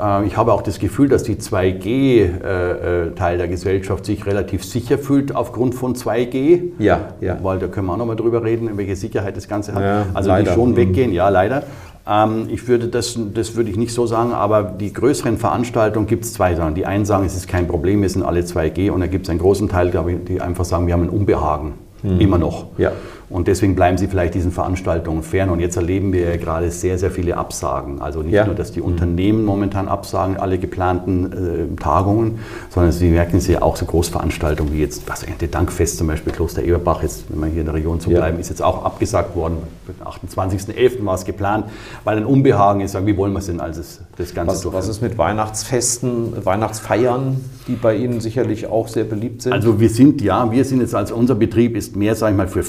Äh, 0.00 0.26
ich 0.26 0.36
habe 0.36 0.52
auch 0.52 0.62
das 0.62 0.78
Gefühl, 0.78 1.08
dass 1.08 1.22
die 1.22 1.36
2G-Teil 1.36 3.38
der 3.38 3.48
Gesellschaft 3.48 4.04
sich 4.06 4.26
relativ 4.26 4.64
sicher 4.64 4.98
fühlt 4.98 5.34
aufgrund 5.34 5.74
von 5.74 5.94
2G. 5.94 6.72
Ja, 6.78 7.08
ja. 7.20 7.38
Weil 7.42 7.58
da 7.58 7.68
können 7.68 7.86
wir 7.86 7.94
auch 7.94 7.98
nochmal 7.98 8.16
drüber 8.16 8.42
reden, 8.44 8.70
welche 8.76 8.96
Sicherheit 8.96 9.36
das 9.36 9.48
Ganze 9.48 9.74
hat. 9.74 9.82
Ja, 9.82 10.06
also 10.14 10.30
leider. 10.30 10.50
die 10.50 10.54
schon 10.54 10.72
Mhm. 10.72 10.76
weggehen, 10.76 11.12
ja, 11.12 11.28
leider. 11.28 11.62
Ähm, 12.06 12.48
Ich 12.50 12.68
würde 12.68 12.88
das, 12.88 13.18
das 13.34 13.56
würde 13.56 13.70
ich 13.70 13.76
nicht 13.76 13.94
so 13.94 14.06
sagen, 14.06 14.32
aber 14.32 14.62
die 14.62 14.92
größeren 14.92 15.38
Veranstaltungen 15.38 16.06
gibt 16.06 16.24
es 16.24 16.34
zwei 16.34 16.54
Sachen. 16.54 16.74
Die 16.74 16.84
einen 16.84 17.06
sagen, 17.06 17.24
es 17.24 17.34
ist 17.34 17.48
kein 17.48 17.66
Problem, 17.66 18.02
wir 18.02 18.10
sind 18.10 18.22
alle 18.22 18.40
2G 18.44 18.90
und 18.90 19.00
da 19.00 19.06
gibt 19.06 19.24
es 19.26 19.30
einen 19.30 19.38
großen 19.38 19.68
Teil, 19.70 19.90
glaube 19.90 20.12
ich, 20.12 20.24
die 20.24 20.40
einfach 20.40 20.66
sagen, 20.66 20.86
wir 20.86 20.92
haben 20.94 21.04
ein 21.04 21.10
Unbehagen. 21.10 21.74
Immer 22.18 22.36
noch. 22.36 22.66
Ja. 22.76 22.92
Und 23.30 23.48
deswegen 23.48 23.74
bleiben 23.74 23.96
sie 23.98 24.06
vielleicht 24.06 24.34
diesen 24.34 24.52
Veranstaltungen 24.52 25.22
fern. 25.22 25.50
Und 25.50 25.60
jetzt 25.60 25.76
erleben 25.76 26.12
wir 26.12 26.28
ja 26.28 26.36
gerade 26.36 26.70
sehr, 26.70 26.98
sehr 26.98 27.10
viele 27.10 27.36
Absagen. 27.36 28.00
Also 28.02 28.22
nicht 28.22 28.32
Ja. 28.34 28.46
nur, 28.46 28.54
dass 28.54 28.72
die 28.72 28.80
Unternehmen 28.80 29.44
momentan 29.44 29.88
absagen, 29.88 30.36
alle 30.36 30.58
geplanten 30.58 31.32
äh, 31.76 31.80
Tagungen, 31.80 32.38
sondern 32.70 32.92
sie 32.92 33.08
merken 33.10 33.40
sie 33.40 33.52
ja 33.52 33.62
auch 33.62 33.76
so 33.76 33.86
Großveranstaltungen 33.86 34.72
wie 34.72 34.80
jetzt, 34.80 35.08
was 35.08 35.22
Ernte 35.22 35.48
Dankfest 35.48 35.98
zum 35.98 36.06
Beispiel, 36.06 36.32
Kloster 36.32 36.62
Eberbach, 36.62 37.02
jetzt, 37.02 37.24
wenn 37.30 37.40
wir 37.40 37.46
hier 37.48 37.60
in 37.60 37.66
der 37.66 37.74
Region 37.74 37.98
zu 38.00 38.10
Ja. 38.10 38.18
bleiben, 38.18 38.38
ist 38.38 38.50
jetzt 38.50 38.62
auch 38.62 38.84
abgesagt 38.84 39.34
worden. 39.36 39.56
Am 40.00 40.06
28.11. 40.08 41.04
war 41.04 41.14
es 41.14 41.24
geplant, 41.24 41.66
weil 42.04 42.16
ein 42.18 42.24
Unbehagen 42.26 42.80
ist, 42.80 42.94
wie 43.06 43.16
wollen 43.16 43.32
wir 43.32 43.38
es 43.40 43.46
denn 43.46 43.60
als 43.60 43.78
es, 43.78 44.00
das 44.16 44.34
Ganze 44.34 44.52
Was, 44.52 44.60
durchführen? 44.62 44.78
was 44.82 44.88
ist 44.88 45.02
mit 45.02 45.18
Weihnachtsfesten, 45.18 46.44
Weihnachtsfeiern, 46.44 47.40
die 47.68 47.74
bei 47.74 47.96
Ihnen 47.96 48.20
sicherlich 48.20 48.66
auch 48.66 48.88
sehr 48.88 49.04
beliebt 49.04 49.42
sind? 49.42 49.52
Also 49.52 49.80
wir 49.80 49.88
sind, 49.88 50.20
ja, 50.20 50.50
wir 50.50 50.64
sind 50.64 50.80
jetzt 50.80 50.94
als 50.94 51.12
unser 51.12 51.34
Betrieb 51.34 51.76
ist 51.76 51.96
mehr, 51.96 52.14
sage 52.14 52.32
ich 52.32 52.36
mal, 52.36 52.48
für 52.48 52.62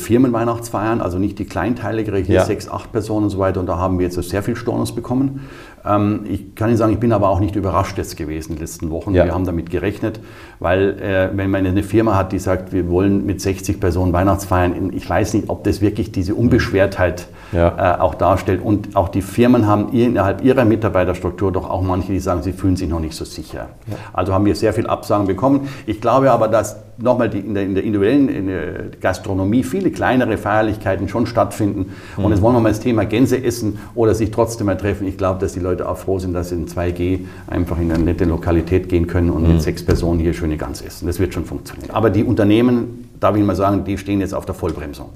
Firmenweihnachtsfeiern, 0.46 1.02
also 1.02 1.20
nicht 1.20 1.40
die 1.40 1.46
kleinteiligere, 1.46 2.18
hier 2.18 2.36
Ja. 2.36 2.46
sechs, 2.46 2.70
acht 2.70 2.92
Personen 2.92 3.26
und 3.26 3.30
so 3.30 3.40
weiter. 3.40 3.60
Und 3.60 3.66
da 3.68 3.78
haben 3.78 3.98
wir 4.00 4.06
jetzt 4.06 4.22
sehr 4.22 4.44
viel 4.44 4.56
Stornos 4.56 4.94
bekommen. 4.94 5.48
Ähm, 5.86 6.22
ich 6.30 6.56
kann 6.56 6.70
Ihnen 6.70 6.78
sagen, 6.78 6.94
ich 6.94 7.00
bin 7.00 7.12
aber 7.12 7.30
auch 7.30 7.40
nicht 7.40 7.56
überrascht 7.56 7.98
jetzt 7.98 8.18
gewesen 8.18 8.52
in 8.52 8.56
den 8.58 8.62
letzten 8.62 8.90
Wochen. 8.90 9.14
Ja. 9.14 9.26
Wir 9.26 9.34
haben 9.34 9.46
damit 9.46 9.70
gerechnet, 9.70 10.20
weil 10.60 11.00
äh, 11.00 11.30
wenn 11.38 11.50
man 11.50 11.66
eine 11.66 11.84
Firma 11.84 12.16
hat, 12.16 12.32
die 12.32 12.40
sagt, 12.40 12.74
wir 12.74 12.90
wollen 12.90 13.26
mit 13.26 13.42
60 13.42 13.80
Personen 13.80 14.14
Weihnachtsfeiern, 14.14 14.92
ich 14.94 15.10
weiß 15.10 15.34
nicht, 15.34 15.50
ob 15.50 15.64
das 15.64 15.82
wirklich 15.82 16.12
diese 16.12 16.36
Unbeschwertheit 16.36 17.28
Ja. 17.52 17.96
äh, 17.96 18.00
auch 18.00 18.16
darstellt. 18.16 18.62
Und 18.64 18.96
auch 18.96 19.10
die 19.10 19.22
Firmen 19.22 19.68
haben 19.68 19.94
innerhalb 19.94 20.44
ihrer 20.44 20.66
Mitarbeiterstruktur 20.66 21.52
doch 21.52 21.70
auch 21.70 21.82
manche, 21.82 22.12
die 22.12 22.20
sagen, 22.20 22.44
sie 22.44 22.54
fühlen 22.54 22.76
sich 22.76 22.90
noch 22.90 23.00
nicht 23.00 23.16
so 23.16 23.26
sicher. 23.26 23.70
Also 24.14 24.34
haben 24.34 24.46
wir 24.46 24.56
sehr 24.56 24.74
viel 24.74 24.88
Absagen 24.88 25.28
bekommen. 25.28 25.68
Ich 25.86 26.02
glaube 26.02 26.32
aber, 26.32 26.48
dass 26.48 26.78
nochmal 26.98 27.34
in, 27.36 27.54
der, 27.54 27.64
in 27.64 27.76
der 27.76 27.84
individuellen 27.84 28.30
in 28.30 28.48
der 28.48 28.74
Gastronomie 29.02 29.64
viele 29.64 29.92
kleinere 29.92 30.38
Feierlichkeiten 30.38 31.10
schon 31.10 31.26
stattfinden. 31.26 31.94
Und 32.18 32.32
jetzt 32.32 32.42
wollen 32.42 32.56
wir 32.56 32.62
mal 32.62 32.70
das 32.70 32.80
Thema 32.80 33.06
Gänse 33.06 33.42
essen 33.44 33.80
oder 33.96 34.16
sich 34.16 34.32
trotzdem 34.32 34.68
mal 34.68 34.78
treffen. 34.78 35.08
Ich 35.08 35.18
glaube, 35.18 35.40
dass 35.40 35.54
die 35.54 35.60
Leute 35.60 35.88
auch 35.90 35.98
froh 35.98 36.20
sind, 36.20 36.34
dass 36.34 36.50
sie 36.50 36.56
in 36.56 36.68
2G 36.68 37.20
einfach 37.48 37.80
in 37.80 37.92
eine 37.92 38.04
nette 38.04 38.26
Lokalität 38.26 38.90
gehen 38.90 39.08
können 39.08 39.30
und 39.30 39.48
mit 39.48 39.62
sechs 39.62 39.84
Personen 39.84 40.20
hier 40.20 40.34
schöne 40.34 40.58
Gans 40.58 40.82
essen. 40.82 41.08
Das 41.08 41.20
wird 41.20 41.34
schon 41.34 41.46
funktionieren. 41.46 41.92
Aber 41.92 42.10
die 42.10 42.24
Unternehmen, 42.24 43.10
darf 43.20 43.36
ich 43.36 43.44
mal 43.44 43.56
sagen, 43.56 43.84
die 43.84 43.98
stehen 43.98 44.22
jetzt 44.22 44.34
auf 44.34 44.46
der 44.46 44.56
Vollbremsung. 44.56 45.10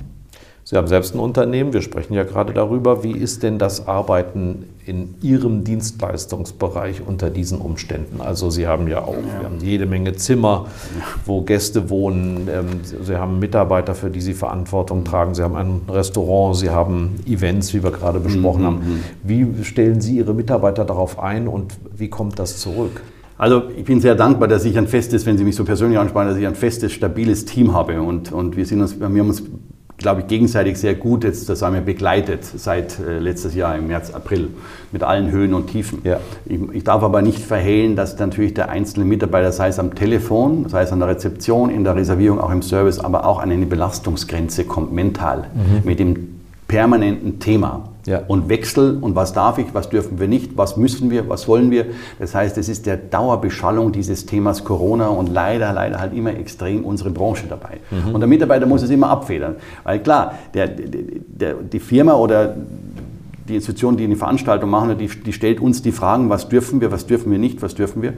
Sie 0.70 0.78
haben 0.78 0.86
selbst 0.86 1.16
ein 1.16 1.20
Unternehmen, 1.20 1.74
wir 1.74 1.82
sprechen 1.82 2.14
ja 2.14 2.24
gerade 2.24 2.54
darüber. 2.54 3.04
Wie 3.04 3.14
ist 3.14 3.42
denn 3.42 3.58
das 3.58 3.88
Arbeiten 3.88 4.66
in 4.86 5.16
Ihrem 5.20 5.64
Dienstleistungsbereich 5.64 7.02
unter 7.08 7.32
diesen 7.32 7.60
Umständen? 7.60 8.22
Also 8.22 8.52
Sie 8.52 8.68
haben 8.68 8.88
ja 8.88 9.02
auch 9.02 9.16
Sie 9.16 9.44
haben 9.44 9.58
jede 9.62 9.88
Menge 9.88 10.14
Zimmer, 10.14 10.68
wo 11.26 11.42
Gäste 11.42 11.90
wohnen. 11.90 12.48
Ähm, 12.54 12.82
Sie 12.84 13.18
haben 13.18 13.40
Mitarbeiter, 13.40 13.96
für 13.96 14.12
die 14.12 14.22
Sie 14.22 14.36
Verantwortung 14.36 15.06
tragen. 15.06 15.34
Sie 15.34 15.42
haben 15.42 15.56
ein 15.56 15.82
Restaurant, 15.90 16.56
Sie 16.56 16.70
haben 16.70 17.16
Events, 17.26 17.74
wie 17.74 17.82
wir 17.82 17.90
gerade 17.90 18.20
besprochen 18.20 18.64
haben. 18.64 19.04
Wie 19.24 19.64
stellen 19.64 20.02
Sie 20.02 20.18
Ihre 20.18 20.36
Mitarbeiter 20.36 20.86
darauf 20.86 21.18
ein 21.18 21.48
und 21.48 21.74
wie 21.98 22.12
kommt 22.12 22.38
das 22.38 22.60
zurück? 22.60 23.02
Also 23.40 23.64
ich 23.76 23.86
bin 23.86 24.02
sehr 24.02 24.14
dankbar, 24.14 24.48
dass 24.48 24.66
ich 24.66 24.78
ein 24.78 24.88
festes, 24.88 25.26
wenn 25.26 25.36
Sie 25.36 25.46
mich 25.46 25.56
so 25.56 25.64
persönlich 25.64 25.98
ansprechen, 25.98 26.28
dass 26.28 26.38
ich 26.38 26.46
ein 26.46 26.54
festes, 26.54 26.92
stabiles 26.92 27.46
Team 27.46 27.74
habe. 27.74 28.00
Und, 28.04 28.32
und 28.32 28.56
wir, 28.56 28.68
sind 28.68 28.82
uns, 28.82 29.00
wir 29.00 29.08
haben 29.08 29.20
uns, 29.22 29.42
glaube 30.00 30.22
ich, 30.22 30.28
gegenseitig 30.28 30.78
sehr 30.78 30.96
gut 30.96 31.24
jetzt, 31.24 31.48
das 31.50 31.62
haben 31.62 31.76
wir 31.76 31.82
begleitet 31.82 32.44
seit 32.44 33.00
äh, 33.00 33.20
letztes 33.20 33.54
Jahr 33.54 33.76
im 33.76 33.88
März, 33.88 34.12
April 34.12 34.50
mit 34.92 35.04
allen 35.04 35.30
Höhen 35.30 35.54
und 35.54 35.68
Tiefen. 35.68 36.00
Ja. 36.04 36.20
Ich, 36.46 36.60
ich 36.74 36.84
darf 36.84 37.04
aber 37.04 37.22
nicht 37.22 37.40
verhehlen, 37.40 37.96
dass 37.96 38.18
natürlich 38.18 38.54
der 38.54 38.70
einzelne 38.70 39.06
Mitarbeiter, 39.06 39.52
sei 39.52 39.68
es 39.68 39.78
am 39.78 39.94
Telefon, 39.94 40.68
sei 40.70 40.84
es 40.84 40.92
an 40.92 41.00
der 41.00 41.10
Rezeption, 41.10 41.70
in 41.70 41.84
der 41.84 41.96
Reservierung, 41.96 42.40
auch 42.40 42.52
im 42.52 42.62
Service, 42.62 43.00
aber 43.00 43.26
auch 43.26 43.40
an 43.40 43.52
eine 43.52 43.66
Belastungsgrenze 43.66 44.64
kommt 44.64 44.92
mental 44.92 45.46
mit 45.84 46.00
dem 46.00 46.40
permanenten 46.68 47.40
Thema. 47.40 47.89
Ja. 48.10 48.24
Und 48.28 48.50
Wechsel 48.50 48.98
und 49.00 49.14
was 49.14 49.34
darf 49.34 49.60
ich, 49.60 49.68
was 49.76 49.90
dürfen 49.90 50.20
wir 50.20 50.28
nicht, 50.28 50.58
was 50.58 50.78
müssen 50.78 51.12
wir, 51.12 51.30
was 51.30 51.48
wollen 51.48 51.70
wir. 51.70 51.86
Das 52.18 52.34
heißt, 52.34 52.58
es 52.58 52.68
ist 52.68 52.88
der 52.88 52.98
Dauerbeschallung 52.98 53.92
dieses 53.92 54.26
Themas 54.26 54.64
Corona 54.64 55.10
und 55.10 55.32
leider, 55.32 55.72
leider 55.74 56.00
halt 56.00 56.16
immer 56.16 56.36
extrem 56.36 56.84
unsere 56.84 57.12
Branche 57.12 57.44
dabei. 57.48 57.78
Und 58.12 58.20
der 58.20 58.28
Mitarbeiter 58.28 58.66
muss 58.66 58.82
es 58.82 58.90
immer 58.90 59.12
abfedern. 59.12 59.58
Weil 59.84 60.00
klar, 60.00 60.34
der, 60.56 60.70
der, 60.70 61.54
die 61.54 61.80
Firma 61.80 62.14
oder 62.16 62.56
die 63.48 63.54
Institution, 63.54 63.96
die 63.96 64.06
eine 64.06 64.16
Veranstaltung 64.16 64.72
machen, 64.72 64.98
die, 64.98 65.08
die 65.08 65.34
stellt 65.34 65.62
uns 65.62 65.84
die 65.84 65.92
Fragen, 65.92 66.32
was 66.32 66.50
dürfen 66.50 66.82
wir, 66.82 66.92
was 66.92 67.06
dürfen 67.06 67.32
wir 67.32 67.38
nicht, 67.38 67.62
was 67.62 67.76
dürfen 67.76 68.02
wir. 68.02 68.14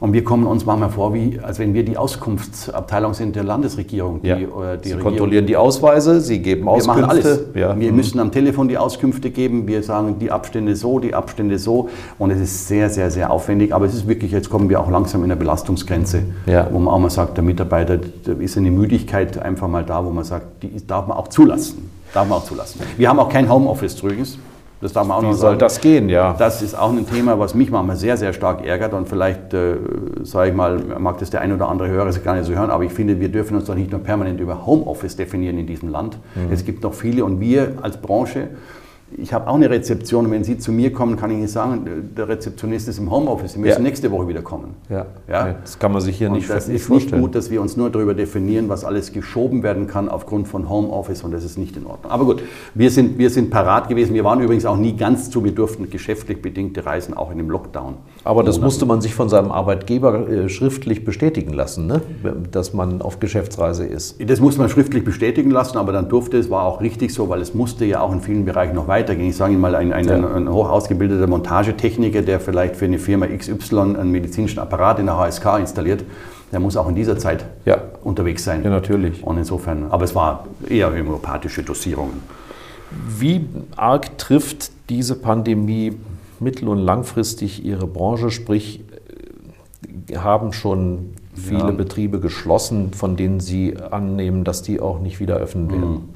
Und 0.00 0.12
wir 0.12 0.22
kommen 0.22 0.46
uns 0.46 0.64
manchmal 0.64 0.90
vor, 0.90 1.12
wie, 1.12 1.40
als 1.42 1.58
wenn 1.58 1.74
wir 1.74 1.84
die 1.84 1.96
Auskunftsabteilung 1.96 3.14
sind 3.14 3.34
der 3.34 3.42
Landesregierung. 3.42 4.22
Die, 4.22 4.28
Ja. 4.28 4.36
äh, 4.36 4.38
die 4.38 4.46
Sie 4.46 4.94
Regierung- 4.94 5.02
kontrollieren 5.02 5.46
die 5.46 5.56
Ausweise, 5.56 6.20
Sie 6.20 6.38
geben 6.40 6.66
wir 6.66 6.70
Auskünfte. 6.70 7.00
machen 7.02 7.10
alles. 7.10 7.40
Ja. 7.54 7.78
Wir 7.78 7.90
Mhm. 7.90 7.96
müssen 7.96 8.20
am 8.20 8.30
Telefon 8.30 8.68
die 8.68 8.78
Auskünfte 8.78 9.30
geben. 9.30 9.66
Wir 9.66 9.82
sagen 9.82 10.16
die 10.20 10.30
Abstände 10.30 10.76
so, 10.76 11.00
die 11.00 11.14
Abstände 11.14 11.58
so. 11.58 11.88
Und 12.18 12.30
es 12.30 12.40
ist 12.40 12.68
sehr, 12.68 12.90
sehr, 12.90 13.10
sehr 13.10 13.32
aufwendig. 13.32 13.74
Aber 13.74 13.86
es 13.86 13.94
ist 13.94 14.06
wirklich, 14.06 14.30
jetzt 14.30 14.50
kommen 14.50 14.68
wir 14.68 14.78
auch 14.80 14.88
langsam 14.90 15.22
in 15.24 15.30
der 15.30 15.36
Belastungsgrenze, 15.36 16.22
Ja. 16.46 16.68
wo 16.70 16.78
man 16.78 16.94
auch 16.94 16.98
mal 17.00 17.10
sagt, 17.10 17.36
der 17.36 17.42
Mitarbeiter, 17.44 17.98
da 17.98 18.32
ist 18.34 18.56
eine 18.56 18.70
Müdigkeit 18.70 19.36
einfach 19.42 19.66
mal 19.66 19.84
da, 19.84 20.04
wo 20.04 20.10
man 20.10 20.22
sagt, 20.24 20.62
die 20.62 20.70
darf 20.86 21.08
man 21.08 21.16
auch 21.16 21.28
zulassen. 21.28 21.90
Darf 22.14 22.28
man 22.28 22.38
auch 22.38 22.44
zulassen. 22.44 22.80
Wir 22.96 23.08
haben 23.08 23.18
auch 23.18 23.28
kein 23.28 23.50
Homeoffice 23.52 24.00
übrigens. 24.00 24.38
Das 24.80 24.92
darf 24.92 25.06
man 25.06 25.16
auch 25.16 25.22
Wie 25.22 25.26
noch 25.26 25.32
soll 25.32 25.50
sagen. 25.50 25.58
das 25.58 25.80
gehen, 25.80 26.08
ja? 26.08 26.34
Das 26.38 26.62
ist 26.62 26.78
auch 26.78 26.90
ein 26.92 27.06
Thema, 27.06 27.38
was 27.38 27.54
mich 27.54 27.70
manchmal 27.70 27.96
sehr, 27.96 28.16
sehr 28.16 28.32
stark 28.32 28.64
ärgert 28.64 28.92
und 28.92 29.08
vielleicht, 29.08 29.52
äh, 29.52 29.76
sage 30.22 30.50
ich 30.50 30.56
mal, 30.56 30.78
mag 30.98 31.18
das 31.18 31.30
der 31.30 31.40
ein 31.40 31.52
oder 31.52 31.68
andere 31.68 31.88
Hörer 31.88 32.12
sich 32.12 32.22
gar 32.22 32.34
nicht 32.34 32.46
so 32.46 32.52
hören, 32.54 32.70
aber 32.70 32.84
ich 32.84 32.92
finde, 32.92 33.18
wir 33.18 33.28
dürfen 33.28 33.56
uns 33.56 33.64
doch 33.66 33.74
nicht 33.74 33.90
nur 33.90 34.00
permanent 34.00 34.38
über 34.40 34.66
Homeoffice 34.66 35.16
definieren 35.16 35.58
in 35.58 35.66
diesem 35.66 35.88
Land. 35.88 36.18
Es 36.50 36.64
gibt 36.64 36.82
noch 36.84 36.94
viele 36.94 37.24
und 37.24 37.40
wir 37.40 37.72
als 37.82 37.96
Branche, 37.96 38.48
ich 39.16 39.32
habe 39.32 39.48
auch 39.48 39.54
eine 39.54 39.70
Rezeption 39.70 40.26
und 40.26 40.30
wenn 40.32 40.44
Sie 40.44 40.58
zu 40.58 40.70
mir 40.70 40.92
kommen, 40.92 41.16
kann 41.16 41.30
ich 41.30 41.38
Ihnen 41.38 41.48
sagen, 41.48 42.10
der 42.16 42.28
Rezeptionist 42.28 42.88
ist 42.88 42.98
im 42.98 43.10
Homeoffice, 43.10 43.54
Sie 43.54 43.58
müssen 43.58 43.76
Ja. 43.76 43.78
nächste 43.78 44.10
Woche 44.10 44.28
wieder 44.28 44.42
kommen. 44.42 44.74
Ja. 44.90 45.06
Ja. 45.28 45.54
Das 45.62 45.78
kann 45.78 45.92
man 45.92 46.00
sich 46.00 46.18
hier 46.18 46.28
Und 46.28 46.34
nicht, 46.36 46.50
das 46.50 46.68
nicht 46.68 46.76
ist 46.76 46.88
nicht 46.90 47.02
vorstellen. 47.02 47.22
gut, 47.22 47.34
dass 47.34 47.50
wir 47.50 47.60
uns 47.62 47.76
nur 47.76 47.90
darüber 47.90 48.14
definieren, 48.14 48.68
was 48.68 48.84
alles 48.84 49.12
geschoben 49.12 49.62
werden 49.62 49.86
kann 49.86 50.08
aufgrund 50.08 50.46
von 50.48 50.68
Homeoffice 50.68 51.22
und 51.24 51.32
das 51.32 51.44
ist 51.44 51.56
nicht 51.58 51.76
in 51.76 51.86
Ordnung. 51.86 52.12
Aber 52.12 52.24
gut, 52.26 52.42
wir 52.74 52.90
sind, 52.90 53.18
wir 53.18 53.30
sind 53.30 53.50
parat 53.50 53.88
gewesen. 53.88 54.14
Wir 54.14 54.24
waren 54.24 54.40
übrigens 54.40 54.66
auch 54.66 54.76
nie 54.76 54.94
ganz 54.96 55.30
zu. 55.30 55.42
Wir 55.44 55.52
durften 55.52 55.88
geschäftlich 55.90 56.42
bedingte 56.42 56.84
Reisen 56.84 57.14
auch 57.16 57.30
in 57.30 57.38
dem 57.38 57.48
Lockdown. 57.50 57.94
Aber 58.24 58.42
das 58.44 58.60
musste 58.60 58.84
man 58.84 59.00
sich 59.00 59.14
von 59.14 59.28
seinem 59.28 59.50
Arbeitgeber 59.50 60.28
äh, 60.28 60.48
schriftlich 60.48 61.04
bestätigen 61.04 61.52
lassen, 61.52 61.86
ne? 61.86 62.02
dass 62.52 62.74
man 62.74 63.00
auf 63.00 63.20
Geschäftsreise 63.20 63.86
ist. 63.86 64.16
Das 64.28 64.40
muss 64.40 64.58
man 64.58 64.68
schriftlich 64.68 65.04
bestätigen 65.04 65.50
lassen, 65.50 65.78
aber 65.78 65.92
dann 65.92 66.08
durfte 66.08 66.36
es, 66.36 66.50
war 66.50 66.64
auch 66.64 66.80
richtig 66.80 67.14
so, 67.14 67.28
weil 67.28 67.40
es 67.40 67.54
musste 67.54 67.84
ja 67.84 68.00
auch 68.00 68.12
in 68.12 68.20
vielen 68.20 68.44
Bereichen 68.44 68.74
noch 68.74 68.88
weitergehen. 68.98 69.28
Ich 69.30 69.36
sage 69.36 69.52
Ihnen 69.52 69.60
mal, 69.60 69.74
ein, 69.74 69.92
ein, 69.92 70.08
ein, 70.10 70.24
ein 70.24 70.48
hoch 70.48 70.68
ausgebildeter 70.68 71.26
Montagetechniker, 71.26 72.22
der 72.22 72.40
vielleicht 72.40 72.76
für 72.76 72.84
eine 72.86 72.98
Firma 72.98 73.26
XY 73.26 73.78
einen 73.80 74.10
medizinischen 74.10 74.58
Apparat 74.58 74.98
in 74.98 75.06
der 75.06 75.16
HSK 75.16 75.58
installiert, 75.60 76.04
der 76.52 76.60
muss 76.60 76.76
auch 76.76 76.88
in 76.88 76.94
dieser 76.94 77.18
Zeit 77.18 77.44
Ja. 77.64 77.78
unterwegs 78.02 78.44
sein. 78.44 78.62
Ja, 78.64 78.70
natürlich. 78.70 79.22
Und 79.24 79.38
insofern, 79.38 79.86
aber 79.90 80.04
es 80.04 80.14
war 80.14 80.46
eher 80.68 80.90
homöopathische 80.96 81.62
Dosierungen. 81.62 82.22
Wie 83.18 83.46
arg 83.76 84.16
trifft 84.18 84.70
diese 84.88 85.14
Pandemie 85.14 85.92
mittel- 86.40 86.68
und 86.68 86.78
langfristig 86.78 87.64
Ihre 87.64 87.86
Branche? 87.86 88.30
Sprich, 88.30 88.80
äh, 90.08 90.16
haben 90.16 90.52
schon 90.54 91.10
viele 91.38 91.60
Ja. 91.60 91.70
Betriebe 91.70 92.20
geschlossen, 92.20 92.92
von 92.92 93.16
denen 93.16 93.40
Sie 93.40 93.76
annehmen, 93.90 94.44
dass 94.44 94.62
die 94.62 94.80
auch 94.80 95.00
nicht 95.00 95.20
wieder 95.20 95.36
öffnen 95.36 95.70
werden? 95.70 96.08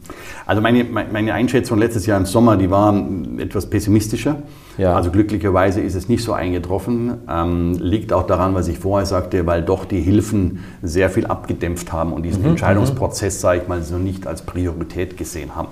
Also 0.47 0.61
meine, 0.61 0.85
meine 0.85 1.33
Einschätzung 1.33 1.79
letztes 1.79 2.05
Jahr 2.07 2.19
im 2.19 2.27
Sommer, 2.27 2.57
die 2.57 2.71
war 2.71 2.95
etwas 3.39 3.71
pessimistischer. 3.71 4.43
Ja. 4.79 4.95
Also 4.95 5.11
glücklicherweise 5.11 5.81
ist 5.81 5.95
es 5.95 6.09
nicht 6.09 6.25
so 6.25 6.33
eingetroffen. 6.33 7.15
Ähm, 7.29 7.75
liegt 7.79 8.13
auch 8.13 8.27
daran, 8.27 8.55
was 8.55 8.69
ich 8.69 8.79
vorher 8.79 9.07
sagte, 9.07 9.47
weil 9.47 9.63
doch 9.63 9.85
die 9.85 10.01
Hilfen 10.01 10.61
sehr 10.83 11.11
viel 11.11 11.27
abgedämpft 11.27 11.93
haben 11.93 12.13
und 12.13 12.23
diesen 12.23 12.45
Entscheidungsprozess, 12.45 13.41
sage 13.41 13.63
ich 13.63 13.69
mal, 13.69 13.83
so 13.83 13.99
nicht 13.99 14.27
als 14.27 14.43
Priorität 14.43 15.17
gesehen 15.17 15.55
haben. 15.57 15.69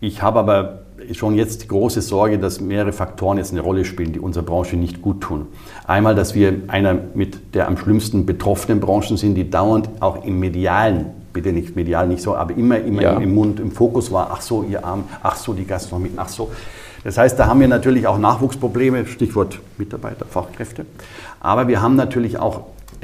Ich 0.00 0.22
habe 0.22 0.38
aber 0.38 0.83
schon 1.12 1.34
jetzt 1.34 1.62
die 1.62 1.68
große 1.68 2.00
Sorge, 2.00 2.38
dass 2.38 2.60
mehrere 2.60 2.92
Faktoren 2.92 3.38
jetzt 3.38 3.52
eine 3.52 3.60
Rolle 3.60 3.84
spielen, 3.84 4.12
die 4.12 4.20
unserer 4.20 4.44
Branche 4.44 4.76
nicht 4.76 5.02
gut 5.02 5.20
tun. 5.20 5.46
Einmal, 5.86 6.14
dass 6.14 6.34
wir 6.34 6.54
einer 6.68 6.98
mit 7.14 7.54
der 7.54 7.68
am 7.68 7.76
schlimmsten 7.76 8.26
betroffenen 8.26 8.80
Branchen 8.80 9.16
sind, 9.16 9.34
die 9.34 9.48
dauernd 9.48 9.88
auch 10.00 10.24
im 10.24 10.40
medialen, 10.40 11.06
bitte 11.32 11.52
nicht 11.52 11.76
medial 11.76 12.08
nicht 12.08 12.22
so, 12.22 12.34
aber 12.34 12.56
immer, 12.56 12.78
immer 12.78 13.02
ja. 13.02 13.18
im 13.18 13.34
Mund, 13.34 13.60
im 13.60 13.72
Fokus 13.72 14.12
war, 14.12 14.30
ach 14.32 14.40
so, 14.40 14.64
ihr 14.68 14.84
Arm, 14.84 15.04
ach 15.22 15.36
so, 15.36 15.52
die 15.52 15.66
Gastronomie, 15.66 16.12
ach 16.16 16.28
so. 16.28 16.50
Das 17.02 17.18
heißt, 17.18 17.38
da 17.38 17.46
haben 17.46 17.60
wir 17.60 17.68
natürlich 17.68 18.06
auch 18.06 18.18
Nachwuchsprobleme, 18.18 19.06
Stichwort 19.06 19.58
Mitarbeiter, 19.76 20.24
Fachkräfte. 20.24 20.86
Aber 21.40 21.68
wir 21.68 21.82
haben 21.82 21.96
natürlich 21.96 22.38
auch 22.38 22.62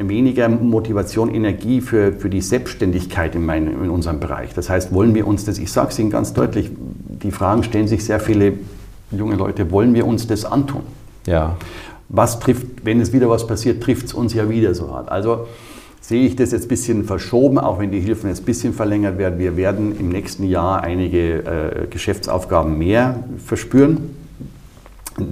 weniger 0.09 0.49
Motivation, 0.49 1.33
Energie 1.35 1.81
für, 1.81 2.13
für 2.13 2.31
die 2.31 2.41
Selbstständigkeit 2.41 3.35
in, 3.35 3.45
mein, 3.45 3.67
in 3.67 3.91
unserem 3.91 4.21
Bereich. 4.21 4.55
Das 4.55 4.71
heißt, 4.71 4.93
wollen 4.95 5.15
wir 5.15 5.27
uns 5.27 5.45
das, 5.45 5.59
ich 5.59 5.71
sage 5.71 5.91
es 5.91 5.99
Ihnen 5.99 6.11
ganz 6.11 6.33
deutlich, 6.33 6.71
die 7.23 7.31
Fragen 7.31 7.63
stellen 7.63 7.89
sich 7.89 8.05
sehr 8.05 8.21
viele 8.21 8.55
junge 9.11 9.37
Leute, 9.37 9.71
wollen 9.71 9.95
wir 9.95 10.07
uns 10.07 10.27
das 10.27 10.45
antun? 10.45 10.83
Ja. 11.27 11.57
Was 12.09 12.41
trifft, 12.41 12.85
wenn 12.85 13.01
es 13.01 13.13
wieder 13.13 13.29
was 13.29 13.47
passiert, 13.47 13.83
trifft 13.83 14.07
es 14.07 14.15
uns 14.15 14.35
ja 14.35 14.49
wieder 14.49 14.75
so 14.75 14.91
hart. 14.93 15.11
Also 15.11 15.47
sehe 16.01 16.27
ich 16.27 16.35
das 16.35 16.53
jetzt 16.53 16.65
ein 16.65 16.69
bisschen 16.69 17.05
verschoben, 17.05 17.59
auch 17.59 17.79
wenn 17.79 17.91
die 17.91 18.01
Hilfen 18.01 18.31
jetzt 18.31 18.43
ein 18.43 18.47
bisschen 18.47 18.73
verlängert 18.73 19.19
werden. 19.19 19.39
Wir 19.39 19.57
werden 19.57 19.99
im 19.99 20.09
nächsten 20.09 20.45
Jahr 20.45 20.83
einige 20.83 21.39
äh, 21.45 21.87
Geschäftsaufgaben 21.89 22.77
mehr 22.79 23.23
verspüren 23.45 24.20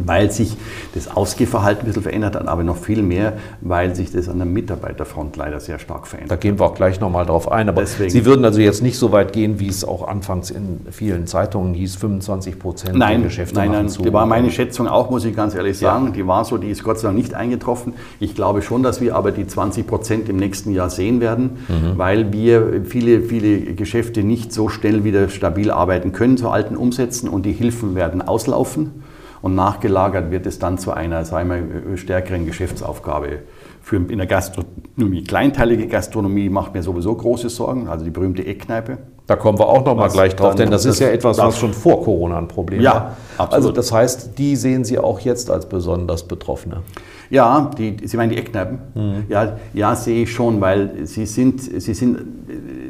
weil 0.04 0.30
sich 0.30 0.56
das 0.94 1.08
Ausgehverhalten 1.08 1.82
ein 1.82 1.86
bisschen 1.86 2.02
verändert 2.02 2.36
hat, 2.36 2.48
aber 2.48 2.62
noch 2.64 2.76
viel 2.76 3.02
mehr, 3.02 3.34
weil 3.60 3.94
sich 3.94 4.10
das 4.10 4.28
an 4.28 4.38
der 4.38 4.46
Mitarbeiterfront 4.46 5.36
leider 5.36 5.60
sehr 5.60 5.78
stark 5.78 6.06
verändert. 6.06 6.30
Da 6.32 6.36
gehen 6.36 6.58
wir 6.58 6.66
auch 6.66 6.74
gleich 6.74 7.00
nochmal 7.00 7.26
drauf 7.26 7.50
ein. 7.50 7.68
Aber 7.68 7.80
Deswegen, 7.80 8.10
Sie 8.10 8.24
würden 8.24 8.44
also 8.44 8.60
jetzt 8.60 8.82
nicht 8.82 8.98
so 8.98 9.12
weit 9.12 9.32
gehen, 9.32 9.60
wie 9.60 9.68
es 9.68 9.84
auch 9.84 10.06
anfangs 10.06 10.50
in 10.50 10.80
vielen 10.90 11.26
Zeitungen 11.26 11.74
hieß, 11.74 11.96
25 11.96 12.58
Prozent 12.58 13.00
der 13.00 13.18
Geschäfte 13.18 13.54
Nein, 13.56 13.72
nein, 13.72 13.88
zu. 13.88 14.02
die 14.02 14.12
war 14.12 14.26
meine 14.26 14.50
Schätzung 14.50 14.88
auch, 14.88 15.10
muss 15.10 15.24
ich 15.24 15.34
ganz 15.34 15.54
ehrlich 15.54 15.78
sagen. 15.78 16.06
Ja. 16.06 16.12
Die 16.12 16.26
war 16.26 16.44
so, 16.44 16.56
die 16.56 16.70
ist 16.70 16.82
Gott 16.84 16.98
sei 16.98 17.08
Dank 17.08 17.18
nicht 17.18 17.34
eingetroffen. 17.34 17.94
Ich 18.20 18.34
glaube 18.34 18.62
schon, 18.62 18.82
dass 18.82 19.00
wir 19.00 19.14
aber 19.16 19.32
die 19.32 19.46
20 19.46 19.86
Prozent 19.86 20.28
im 20.28 20.36
nächsten 20.36 20.72
Jahr 20.72 20.90
sehen 20.90 21.20
werden, 21.20 21.58
mhm. 21.68 21.96
weil 21.96 22.32
wir 22.32 22.82
viele, 22.84 23.22
viele 23.22 23.74
Geschäfte 23.74 24.22
nicht 24.22 24.52
so 24.52 24.68
schnell 24.68 25.04
wieder 25.04 25.28
stabil 25.28 25.70
arbeiten 25.70 26.12
können 26.12 26.36
zu 26.36 26.48
alten 26.48 26.76
Umsätzen 26.76 27.28
und 27.28 27.44
die 27.44 27.52
Hilfen 27.52 27.94
werden 27.94 28.22
auslaufen 28.22 29.02
und 29.42 29.54
nachgelagert 29.54 30.30
wird 30.30 30.46
es 30.46 30.58
dann 30.58 30.78
zu 30.78 30.92
einer 30.92 31.24
sagen 31.24 31.50
wir, 31.50 31.96
stärkeren 31.96 32.46
Geschäftsaufgabe. 32.46 33.40
Für 33.82 33.96
in 33.96 34.18
der 34.18 34.26
Gastronomie, 34.26 35.24
kleinteilige 35.24 35.86
Gastronomie 35.86 36.48
macht 36.48 36.74
mir 36.74 36.82
sowieso 36.82 37.14
große 37.14 37.48
Sorgen, 37.48 37.88
also 37.88 38.04
die 38.04 38.10
berühmte 38.10 38.44
Eckkneipe. 38.44 38.98
Da 39.26 39.36
kommen 39.36 39.58
wir 39.58 39.66
auch 39.66 39.84
noch 39.84 39.94
mal 39.94 40.08
gleich 40.08 40.34
drauf, 40.36 40.54
denn 40.54 40.70
das, 40.70 40.84
das 40.84 40.94
ist 40.94 41.00
ja 41.00 41.08
etwas, 41.08 41.36
was 41.36 41.58
schon 41.58 41.74
vor 41.74 42.02
Corona 42.02 42.38
ein 42.38 42.48
Problem 42.48 42.80
ja, 42.80 42.94
war. 42.94 43.16
Absolut. 43.36 43.52
Also 43.52 43.72
das 43.72 43.92
heißt, 43.92 44.38
die 44.38 44.56
sehen 44.56 44.84
Sie 44.84 44.98
auch 44.98 45.20
jetzt 45.20 45.50
als 45.50 45.68
besonders 45.68 46.26
Betroffene. 46.26 46.82
Ja, 47.28 47.70
die, 47.76 47.96
Sie 48.04 48.16
meinen 48.16 48.30
die 48.30 48.38
Eckkneipen? 48.38 48.78
Mhm. 48.94 49.24
Ja, 49.28 49.58
ja, 49.74 49.94
sehe 49.94 50.22
ich 50.22 50.32
schon, 50.32 50.62
weil 50.62 51.06
sie 51.06 51.26
sind, 51.26 51.60
sie 51.60 51.92
sind, 51.92 52.20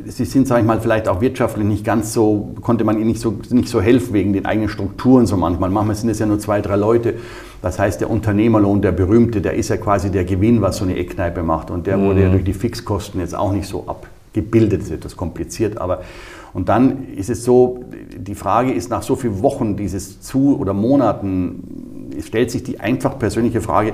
sie 0.08 0.24
sind, 0.24 0.48
sage 0.48 0.62
ich 0.62 0.66
mal, 0.66 0.80
vielleicht 0.80 1.08
auch 1.08 1.20
wirtschaftlich 1.20 1.66
nicht 1.66 1.84
ganz 1.84 2.12
so, 2.12 2.54
konnte 2.60 2.84
man 2.84 2.96
ihnen 2.96 3.08
nicht 3.08 3.20
so, 3.20 3.38
nicht 3.50 3.68
so 3.68 3.80
helfen 3.80 4.14
wegen 4.14 4.32
den 4.32 4.46
eigenen 4.46 4.68
Strukturen 4.68 5.26
so 5.26 5.36
manchmal. 5.36 5.70
Manchmal 5.70 5.96
sind 5.96 6.08
es 6.08 6.18
ja 6.18 6.26
nur 6.26 6.38
zwei, 6.38 6.60
drei 6.60 6.76
Leute. 6.76 7.14
Das 7.62 7.78
heißt, 7.78 8.00
der 8.00 8.10
Unternehmerlohn, 8.10 8.82
der 8.82 8.92
berühmte, 8.92 9.40
der 9.40 9.54
ist 9.54 9.68
ja 9.68 9.76
quasi 9.76 10.10
der 10.10 10.24
Gewinn, 10.24 10.62
was 10.62 10.78
so 10.78 10.84
eine 10.84 10.96
Eckkneipe 10.96 11.42
macht. 11.42 11.70
Und 11.70 11.86
der 11.86 11.96
mhm. 11.96 12.06
wurde 12.06 12.22
ja 12.22 12.30
durch 12.30 12.44
die 12.44 12.52
Fixkosten 12.52 13.20
jetzt 13.20 13.34
auch 13.34 13.52
nicht 13.52 13.66
so 13.66 13.84
abgebildet. 13.86 14.80
Das 14.80 14.88
ist 14.88 14.94
etwas 14.94 15.16
kompliziert, 15.16 15.78
aber 15.78 16.02
und 16.54 16.68
dann 16.68 17.08
ist 17.14 17.28
es 17.28 17.44
so, 17.44 17.84
die 18.16 18.34
Frage 18.34 18.72
ist 18.72 18.90
nach 18.90 19.02
so 19.02 19.16
vielen 19.16 19.42
Wochen 19.42 19.76
dieses 19.76 20.20
Zu- 20.22 20.58
oder 20.58 20.72
Monaten, 20.72 22.16
stellt 22.20 22.50
sich 22.50 22.62
die 22.62 22.80
einfach 22.80 23.18
persönliche 23.18 23.60
Frage, 23.60 23.92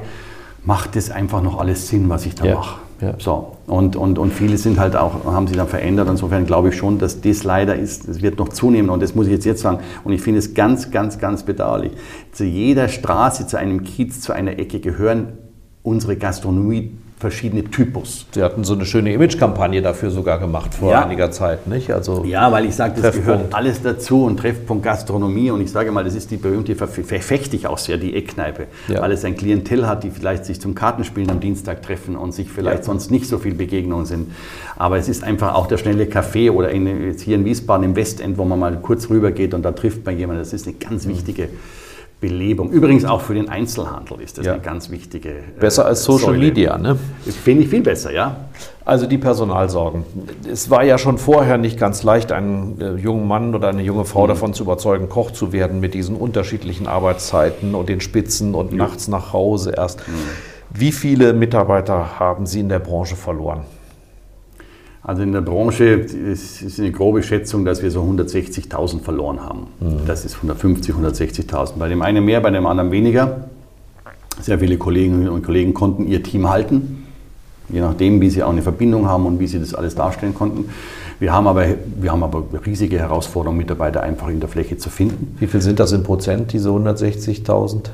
macht 0.64 0.96
das 0.96 1.10
einfach 1.10 1.42
noch 1.42 1.58
alles 1.58 1.88
Sinn, 1.88 2.08
was 2.08 2.26
ich 2.26 2.34
da 2.34 2.44
ja. 2.44 2.54
mache? 2.54 2.80
Ja. 3.00 3.14
So. 3.18 3.53
Und, 3.66 3.96
und, 3.96 4.18
und 4.18 4.32
viele 4.32 4.58
sind 4.58 4.78
halt 4.78 4.94
auch, 4.94 5.24
haben 5.24 5.46
sich 5.46 5.56
dann 5.56 5.68
verändert. 5.68 6.08
Insofern 6.08 6.44
glaube 6.44 6.68
ich 6.68 6.76
schon, 6.76 6.98
dass 6.98 7.20
das 7.20 7.44
leider 7.44 7.76
ist, 7.76 8.08
das 8.08 8.20
wird 8.20 8.38
noch 8.38 8.50
zunehmen. 8.50 8.90
Und 8.90 9.02
das 9.02 9.14
muss 9.14 9.26
ich 9.26 9.32
jetzt 9.32 9.46
jetzt 9.46 9.62
sagen. 9.62 9.78
Und 10.04 10.12
ich 10.12 10.20
finde 10.20 10.38
es 10.38 10.54
ganz, 10.54 10.90
ganz, 10.90 11.18
ganz 11.18 11.44
bedauerlich. 11.44 11.92
Zu 12.32 12.44
jeder 12.44 12.88
Straße, 12.88 13.46
zu 13.46 13.58
einem 13.58 13.82
Kiez, 13.84 14.20
zu 14.20 14.32
einer 14.32 14.58
Ecke 14.58 14.80
gehören 14.80 15.38
unsere 15.82 16.16
Gastronomie 16.16 16.92
verschiedene 17.24 17.64
Typus. 17.64 18.26
Sie 18.32 18.42
hatten 18.42 18.64
so 18.64 18.74
eine 18.74 18.84
schöne 18.84 19.10
Imagekampagne 19.10 19.80
dafür 19.80 20.10
sogar 20.10 20.38
gemacht 20.38 20.74
vor 20.74 20.90
ja. 20.90 21.06
einiger 21.06 21.30
Zeit, 21.30 21.66
nicht? 21.66 21.90
Also 21.90 22.22
ja, 22.26 22.52
weil 22.52 22.66
ich 22.66 22.74
sage, 22.74 23.00
das 23.00 23.16
gehört 23.16 23.54
alles 23.54 23.80
dazu 23.80 24.26
und 24.26 24.36
Treffpunkt 24.36 24.84
Gastronomie 24.84 25.50
und 25.50 25.62
ich 25.62 25.72
sage 25.72 25.90
mal, 25.90 26.04
das 26.04 26.14
ist 26.14 26.30
die 26.30 26.36
berühmte, 26.36 26.74
verfechte 26.74 27.56
ich 27.56 27.66
auch 27.66 27.78
sehr, 27.78 27.96
die 27.96 28.14
Eckkneipe, 28.14 28.66
ja. 28.88 29.00
weil 29.00 29.10
es 29.12 29.24
ein 29.24 29.36
Klientel 29.36 29.86
hat, 29.86 30.04
die 30.04 30.10
vielleicht 30.10 30.44
sich 30.44 30.60
zum 30.60 30.74
Kartenspielen 30.74 31.30
am 31.30 31.40
Dienstag 31.40 31.80
treffen 31.80 32.14
und 32.14 32.32
sich 32.32 32.50
vielleicht 32.50 32.80
ja. 32.80 32.84
sonst 32.84 33.10
nicht 33.10 33.26
so 33.26 33.38
viel 33.38 33.54
Begegnungen 33.54 34.04
sind. 34.04 34.32
Aber 34.76 34.98
es 34.98 35.08
ist 35.08 35.24
einfach 35.24 35.54
auch 35.54 35.66
der 35.66 35.78
schnelle 35.78 36.04
Café 36.04 36.50
oder 36.50 36.68
in, 36.68 37.06
jetzt 37.06 37.22
hier 37.22 37.36
in 37.36 37.46
Wiesbaden 37.46 37.86
im 37.86 37.96
Westend, 37.96 38.36
wo 38.36 38.44
man 38.44 38.58
mal 38.58 38.76
kurz 38.82 39.08
rüber 39.08 39.32
geht 39.32 39.54
und 39.54 39.62
da 39.62 39.72
trifft 39.72 40.04
man 40.04 40.18
jemanden. 40.18 40.42
Das 40.42 40.52
ist 40.52 40.66
eine 40.66 40.76
ganz 40.76 41.06
mhm. 41.06 41.12
Belebung. 42.24 42.70
Übrigens 42.70 43.04
auch 43.04 43.20
für 43.20 43.34
den 43.34 43.50
Einzelhandel 43.50 44.20
ist 44.20 44.38
das 44.38 44.46
ja. 44.46 44.54
eine 44.54 44.62
ganz 44.62 44.88
wichtige. 44.88 45.28
Äh, 45.28 45.60
besser 45.60 45.84
als 45.84 46.04
Social 46.04 46.28
Säule. 46.28 46.38
Media, 46.38 46.78
ne? 46.78 46.96
Finde 47.44 47.64
ich 47.64 47.68
viel 47.68 47.82
besser, 47.82 48.12
ja. 48.12 48.36
Also 48.86 49.06
die 49.06 49.18
Personalsorgen. 49.18 50.04
Es 50.50 50.70
war 50.70 50.84
ja 50.84 50.96
schon 50.96 51.18
vorher 51.18 51.58
nicht 51.58 51.78
ganz 51.78 52.02
leicht, 52.02 52.32
einen 52.32 52.80
äh, 52.80 52.94
jungen 52.94 53.28
Mann 53.28 53.54
oder 53.54 53.68
eine 53.68 53.82
junge 53.82 54.06
Frau 54.06 54.24
mhm. 54.24 54.28
davon 54.28 54.54
zu 54.54 54.62
überzeugen, 54.62 55.10
Koch 55.10 55.32
zu 55.32 55.52
werden 55.52 55.80
mit 55.80 55.92
diesen 55.92 56.16
unterschiedlichen 56.16 56.86
Arbeitszeiten 56.86 57.74
und 57.74 57.90
den 57.90 58.00
Spitzen 58.00 58.54
und 58.54 58.70
ja. 58.70 58.78
nachts 58.78 59.06
nach 59.08 59.34
Hause 59.34 59.74
erst. 59.76 60.08
Mhm. 60.08 60.12
Wie 60.70 60.92
viele 60.92 61.34
Mitarbeiter 61.34 62.18
haben 62.18 62.46
Sie 62.46 62.60
in 62.60 62.70
der 62.70 62.78
Branche 62.78 63.16
verloren? 63.16 63.64
Also 65.06 65.22
in 65.22 65.32
der 65.32 65.42
Branche 65.42 65.84
ist, 65.84 66.62
ist 66.62 66.80
eine 66.80 66.90
grobe 66.90 67.22
Schätzung, 67.22 67.66
dass 67.66 67.82
wir 67.82 67.90
so 67.90 68.02
160.000 68.02 69.02
verloren 69.02 69.42
haben. 69.42 69.66
Mhm. 69.78 70.06
Das 70.06 70.24
ist 70.24 70.36
150, 70.36 70.94
160.000. 70.94 71.72
Bei 71.78 71.88
dem 71.88 72.00
einen 72.00 72.24
mehr, 72.24 72.40
bei 72.40 72.50
dem 72.50 72.66
anderen 72.66 72.90
weniger. 72.90 73.48
Sehr 74.40 74.58
viele 74.58 74.78
Kolleginnen 74.78 75.28
und 75.28 75.44
Kollegen 75.44 75.74
konnten 75.74 76.08
ihr 76.08 76.22
Team 76.22 76.48
halten, 76.48 77.04
je 77.68 77.80
nachdem, 77.80 78.20
wie 78.22 78.30
sie 78.30 78.42
auch 78.42 78.50
eine 78.50 78.62
Verbindung 78.62 79.06
haben 79.06 79.26
und 79.26 79.38
wie 79.40 79.46
sie 79.46 79.60
das 79.60 79.74
alles 79.74 79.94
darstellen 79.94 80.34
konnten. 80.34 80.70
Wir 81.20 81.32
haben 81.32 81.46
aber, 81.46 81.66
wir 82.00 82.10
haben 82.10 82.22
aber 82.22 82.42
riesige 82.64 82.98
Herausforderungen, 82.98 83.58
Mitarbeiter 83.58 84.02
einfach 84.02 84.28
in 84.28 84.40
der 84.40 84.48
Fläche 84.48 84.78
zu 84.78 84.88
finden. 84.88 85.36
Wie 85.38 85.46
viel 85.46 85.60
sind 85.60 85.80
das 85.80 85.92
in 85.92 86.02
Prozent, 86.02 86.52
diese 86.52 86.70
160.000? 86.70 87.90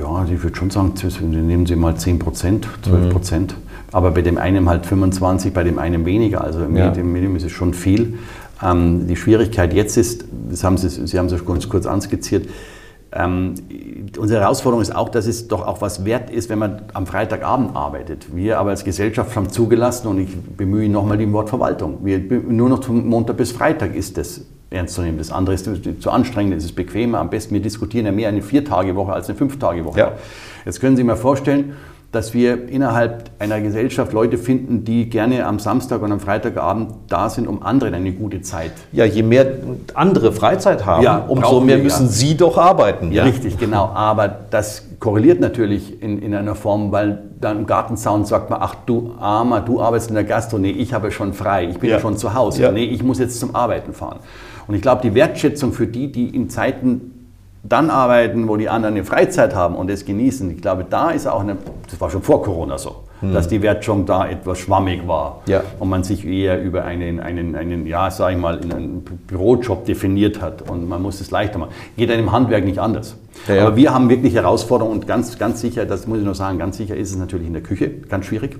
Ja, 0.00 0.24
ich 0.24 0.42
würde 0.42 0.56
schon 0.56 0.70
sagen, 0.70 0.94
nehmen 1.20 1.66
Sie 1.66 1.76
mal 1.76 1.96
10 1.96 2.18
Prozent, 2.18 2.66
12 2.82 3.10
Prozent. 3.10 3.52
Mhm 3.52 3.66
aber 3.96 4.10
bei 4.10 4.20
dem 4.20 4.36
einen 4.36 4.68
halt 4.68 4.84
25, 4.84 5.54
bei 5.54 5.64
dem 5.64 5.78
einen 5.78 6.04
weniger. 6.04 6.44
Also 6.44 6.62
im 6.62 6.76
ja. 6.76 6.92
Medium 6.92 7.34
ist 7.34 7.44
es 7.44 7.52
schon 7.52 7.72
viel. 7.72 8.18
Ähm, 8.62 9.06
die 9.06 9.16
Schwierigkeit 9.16 9.72
jetzt 9.72 9.96
ist, 9.96 10.26
das 10.50 10.62
haben 10.64 10.76
Sie, 10.76 10.90
Sie 10.90 11.18
haben 11.18 11.28
es 11.28 11.44
kurz, 11.46 11.66
kurz 11.66 11.86
anskizziert, 11.86 12.46
ähm, 13.10 13.54
unsere 14.18 14.42
Herausforderung 14.42 14.82
ist 14.82 14.94
auch, 14.94 15.08
dass 15.08 15.26
es 15.26 15.48
doch 15.48 15.66
auch 15.66 15.80
was 15.80 16.04
wert 16.04 16.28
ist, 16.28 16.50
wenn 16.50 16.58
man 16.58 16.82
am 16.92 17.06
Freitagabend 17.06 17.74
arbeitet. 17.74 18.26
Wir 18.36 18.58
aber 18.58 18.68
als 18.68 18.84
Gesellschaft 18.84 19.34
haben 19.34 19.48
zugelassen, 19.48 20.08
und 20.08 20.20
ich 20.20 20.36
bemühe 20.36 20.90
nochmal 20.90 21.16
die 21.16 21.32
Wortverwaltung, 21.32 22.00
wir, 22.02 22.18
nur 22.18 22.68
noch 22.68 22.84
von 22.84 23.06
Montag 23.06 23.38
bis 23.38 23.52
Freitag 23.52 23.94
ist 23.94 24.18
das 24.18 24.42
ernst 24.68 24.94
zu 24.94 25.00
nehmen. 25.00 25.16
Das 25.16 25.32
andere 25.32 25.54
ist 25.54 25.70
zu 26.00 26.10
anstrengend, 26.10 26.52
es 26.54 26.64
ist 26.64 26.74
bequemer. 26.74 27.18
Am 27.18 27.30
besten, 27.30 27.54
wir 27.54 27.62
diskutieren 27.62 28.04
ja 28.04 28.12
mehr 28.12 28.28
eine 28.28 28.42
Vier-Tage-Woche 28.42 29.14
als 29.14 29.30
eine 29.30 29.38
Fünf-Tage-Woche. 29.38 29.98
Ja. 29.98 30.12
Jetzt 30.66 30.82
können 30.82 30.96
Sie 30.96 31.00
sich 31.00 31.06
mal 31.06 31.16
vorstellen, 31.16 31.72
dass 32.16 32.32
wir 32.32 32.68
innerhalb 32.70 33.30
einer 33.38 33.60
Gesellschaft 33.60 34.14
Leute 34.14 34.38
finden, 34.38 34.84
die 34.84 35.10
gerne 35.10 35.44
am 35.44 35.58
Samstag 35.58 36.00
und 36.00 36.10
am 36.10 36.18
Freitagabend 36.18 36.94
da 37.08 37.28
sind, 37.28 37.46
um 37.46 37.62
anderen 37.62 37.92
eine 37.92 38.10
gute 38.12 38.40
Zeit. 38.40 38.72
Ja, 38.90 39.04
je 39.04 39.22
mehr 39.22 39.46
andere 39.92 40.32
Freizeit 40.32 40.86
haben, 40.86 41.02
ja, 41.04 41.18
umso 41.18 41.60
mehr 41.60 41.76
müssen 41.76 42.06
ja. 42.06 42.12
sie 42.12 42.34
doch 42.34 42.56
arbeiten. 42.56 43.12
Ja, 43.12 43.24
richtig, 43.24 43.58
genau. 43.58 43.90
Aber 43.94 44.28
das 44.50 44.84
korreliert 44.98 45.40
natürlich 45.40 46.02
in, 46.02 46.22
in 46.22 46.34
einer 46.34 46.54
Form, 46.54 46.90
weil 46.90 47.22
dann 47.38 47.58
im 47.58 47.66
Gartenzaun 47.66 48.24
sagt 48.24 48.48
man, 48.48 48.60
ach 48.62 48.74
du 48.86 49.14
Armer, 49.20 49.60
du 49.60 49.82
arbeitest 49.82 50.08
in 50.08 50.14
der 50.14 50.24
Gastro, 50.24 50.56
nee, 50.56 50.70
ich 50.70 50.94
habe 50.94 51.12
schon 51.12 51.34
frei, 51.34 51.68
ich 51.68 51.78
bin 51.78 51.90
ja, 51.90 52.00
schon 52.00 52.16
zu 52.16 52.32
Hause, 52.32 52.70
nee, 52.72 52.84
ich 52.84 53.02
muss 53.02 53.18
jetzt 53.18 53.38
zum 53.38 53.54
Arbeiten 53.54 53.92
fahren. 53.92 54.20
Und 54.66 54.74
ich 54.74 54.80
glaube, 54.80 55.02
die 55.02 55.14
Wertschätzung 55.14 55.72
für 55.72 55.86
die, 55.86 56.10
die 56.10 56.34
in 56.34 56.48
Zeiten 56.48 57.12
dann 57.68 57.90
arbeiten, 57.90 58.48
wo 58.48 58.56
die 58.56 58.68
anderen 58.68 58.94
eine 58.94 59.04
Freizeit 59.04 59.54
haben 59.54 59.74
und 59.74 59.90
es 59.90 60.04
genießen. 60.04 60.50
Ich 60.50 60.62
glaube, 60.62 60.84
da 60.88 61.10
ist 61.10 61.26
auch 61.26 61.40
eine, 61.40 61.56
das 61.90 62.00
war 62.00 62.10
schon 62.10 62.22
vor 62.22 62.42
Corona 62.42 62.78
so, 62.78 62.96
hm. 63.20 63.32
dass 63.32 63.48
die 63.48 63.62
Wertschätzung 63.62 64.06
da 64.06 64.28
etwas 64.28 64.58
schwammig 64.58 65.06
war 65.06 65.42
ja. 65.46 65.62
und 65.78 65.88
man 65.88 66.04
sich 66.04 66.26
eher 66.26 66.62
über 66.62 66.84
einen, 66.84 67.20
einen, 67.20 67.54
einen 67.54 67.86
ja, 67.86 68.10
sag 68.10 68.32
ich 68.32 68.38
mal, 68.38 68.58
in 68.58 68.72
einen 68.72 69.00
Bürojob 69.02 69.84
definiert 69.84 70.40
hat 70.40 70.68
und 70.68 70.88
man 70.88 71.02
muss 71.02 71.20
es 71.20 71.30
leichter 71.30 71.58
machen. 71.58 71.72
Geht 71.96 72.10
einem 72.10 72.32
Handwerk 72.32 72.64
nicht 72.64 72.78
anders. 72.78 73.16
Ja, 73.48 73.54
ja. 73.54 73.66
Aber 73.66 73.76
wir 73.76 73.92
haben 73.92 74.08
wirklich 74.08 74.34
Herausforderungen 74.34 74.94
und 74.94 75.06
ganz, 75.06 75.38
ganz 75.38 75.60
sicher, 75.60 75.84
das 75.84 76.06
muss 76.06 76.18
ich 76.18 76.24
nur 76.24 76.34
sagen, 76.34 76.58
ganz 76.58 76.76
sicher 76.76 76.96
ist 76.96 77.10
es 77.10 77.16
natürlich 77.16 77.46
in 77.46 77.52
der 77.52 77.62
Küche 77.62 77.90
ganz 77.90 78.26
schwierig. 78.26 78.58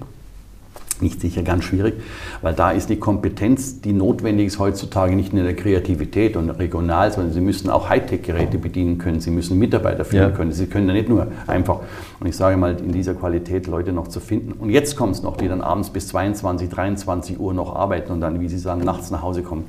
Nicht 1.03 1.21
sicher, 1.21 1.43
ganz 1.43 1.65
schwierig, 1.65 1.95
weil 2.43 2.55
da 2.55 2.71
ist 2.71 2.89
die 2.89 2.97
Kompetenz, 2.97 3.81
die 3.81 3.93
notwendig 3.93 4.47
ist 4.47 4.59
heutzutage 4.59 5.15
nicht 5.15 5.33
nur 5.33 5.41
in 5.41 5.47
der 5.47 5.57
Kreativität 5.57 6.37
und 6.37 6.51
regional, 6.51 7.13
sondern 7.13 7.33
Sie 7.33 7.41
müssen 7.41 7.71
auch 7.71 7.89
Hightech-Geräte 7.89 8.59
bedienen 8.59 8.99
können, 8.99 9.21
Sie 9.21 9.31
müssen 9.31 9.59
Mitarbeiter 9.59 10.05
führen 10.05 10.31
ja. 10.31 10.37
können, 10.37 10.53
Sie 10.53 10.67
können 10.67 10.89
ja 10.89 10.95
nicht 10.95 11.09
nur 11.09 11.29
einfach, 11.47 11.81
und 12.21 12.27
ich 12.27 12.37
sage 12.37 12.57
mal, 12.57 12.77
in 12.79 12.93
dieser 12.93 13.15
Qualität 13.15 13.67
Leute 13.67 13.93
noch 13.93 14.09
zu 14.09 14.21
finden. 14.21 14.53
Und 14.53 14.71
jetzt 14.71 14.97
kommt 14.97 15.15
es 15.15 15.23
noch, 15.23 15.37
die 15.37 15.49
dann 15.49 15.61
abends 15.61 15.91
bis 15.91 16.09
22, 16.09 16.69
23 16.69 17.41
Uhr 17.41 17.55
noch 17.55 17.75
arbeiten 17.75 18.13
und 18.13 18.21
dann, 18.21 18.41
wie 18.41 18.49
Sie 18.49 18.59
sagen, 18.59 18.83
nachts 18.83 19.11
nach 19.11 19.23
Hause 19.23 19.43
kommen. 19.43 19.65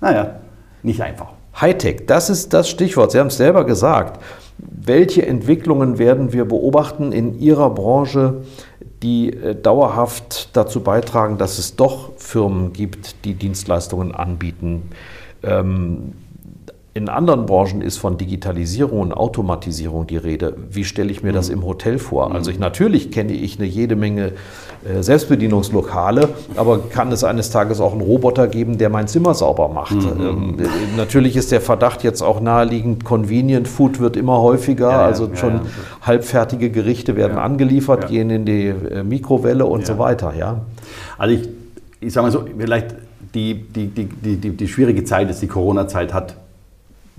Naja, 0.00 0.36
nicht 0.82 1.00
einfach. 1.02 1.32
Hightech, 1.60 2.06
das 2.06 2.30
ist 2.30 2.52
das 2.54 2.68
Stichwort. 2.68 3.12
Sie 3.12 3.18
haben 3.18 3.26
es 3.26 3.36
selber 3.36 3.64
gesagt. 3.64 4.20
Welche 4.58 5.26
Entwicklungen 5.26 5.98
werden 5.98 6.32
wir 6.32 6.44
beobachten 6.44 7.12
in 7.12 7.38
Ihrer 7.38 7.70
Branche, 7.70 8.42
die 9.02 9.32
äh, 9.32 9.54
dauerhaft 9.54 10.56
dazu 10.56 10.80
beitragen, 10.80 11.38
dass 11.38 11.58
es 11.58 11.76
doch 11.76 12.10
Firmen 12.16 12.72
gibt, 12.72 13.24
die 13.24 13.34
Dienstleistungen 13.34 14.14
anbieten? 14.14 14.90
Ähm, 15.42 16.12
in 16.94 17.08
anderen 17.08 17.46
Branchen 17.46 17.80
ist 17.80 17.96
von 17.96 18.18
Digitalisierung 18.18 19.00
und 19.00 19.12
Automatisierung 19.14 20.06
die 20.06 20.18
Rede. 20.18 20.56
Wie 20.70 20.84
stelle 20.84 21.10
ich 21.10 21.22
mir 21.22 21.30
mhm. 21.30 21.36
das 21.36 21.48
im 21.48 21.64
Hotel 21.64 21.98
vor? 21.98 22.28
Mhm. 22.28 22.36
Also 22.36 22.50
ich, 22.50 22.58
natürlich 22.58 23.10
kenne 23.10 23.32
ich 23.32 23.58
eine 23.58 23.66
jede 23.66 23.96
Menge 23.96 24.32
Selbstbedienungslokale, 25.00 26.30
aber 26.56 26.80
kann 26.88 27.12
es 27.12 27.22
eines 27.24 27.50
Tages 27.50 27.80
auch 27.80 27.92
einen 27.92 28.00
Roboter 28.00 28.48
geben, 28.48 28.78
der 28.78 28.90
mein 28.90 29.08
Zimmer 29.08 29.34
sauber 29.34 29.68
macht? 29.68 29.94
Mhm. 29.94 30.20
Ähm, 30.20 30.56
äh, 30.58 30.96
natürlich 30.96 31.36
ist 31.36 31.52
der 31.52 31.60
Verdacht 31.60 32.02
jetzt 32.02 32.22
auch 32.22 32.40
naheliegend, 32.40 33.04
Convenient 33.04 33.68
Food 33.68 34.00
wird 34.00 34.16
immer 34.16 34.40
häufiger, 34.40 34.90
ja, 34.90 35.04
also 35.04 35.28
ja, 35.28 35.36
schon 35.36 35.54
ja, 35.54 35.60
halbfertige 36.02 36.70
Gerichte 36.70 37.16
werden 37.16 37.38
angeliefert, 37.38 38.08
gehen 38.08 38.30
in 38.30 38.44
die 38.44 38.68
äh, 38.68 39.02
Mikrowelle 39.04 39.66
und 39.66 39.86
so 39.86 39.98
weiter. 39.98 40.34
Ja. 40.36 40.62
Also 41.16 41.34
ich, 41.34 41.48
ich 42.00 42.12
sage 42.12 42.26
mal 42.26 42.32
so, 42.32 42.44
vielleicht 42.58 42.94
die, 43.34 43.54
die, 43.54 43.86
die, 43.86 44.06
die, 44.06 44.50
die 44.50 44.68
schwierige 44.68 45.04
Zeit 45.04 45.30
ist 45.30 45.40
die 45.40 45.48
Corona-Zeit 45.48 46.12
hat 46.12 46.36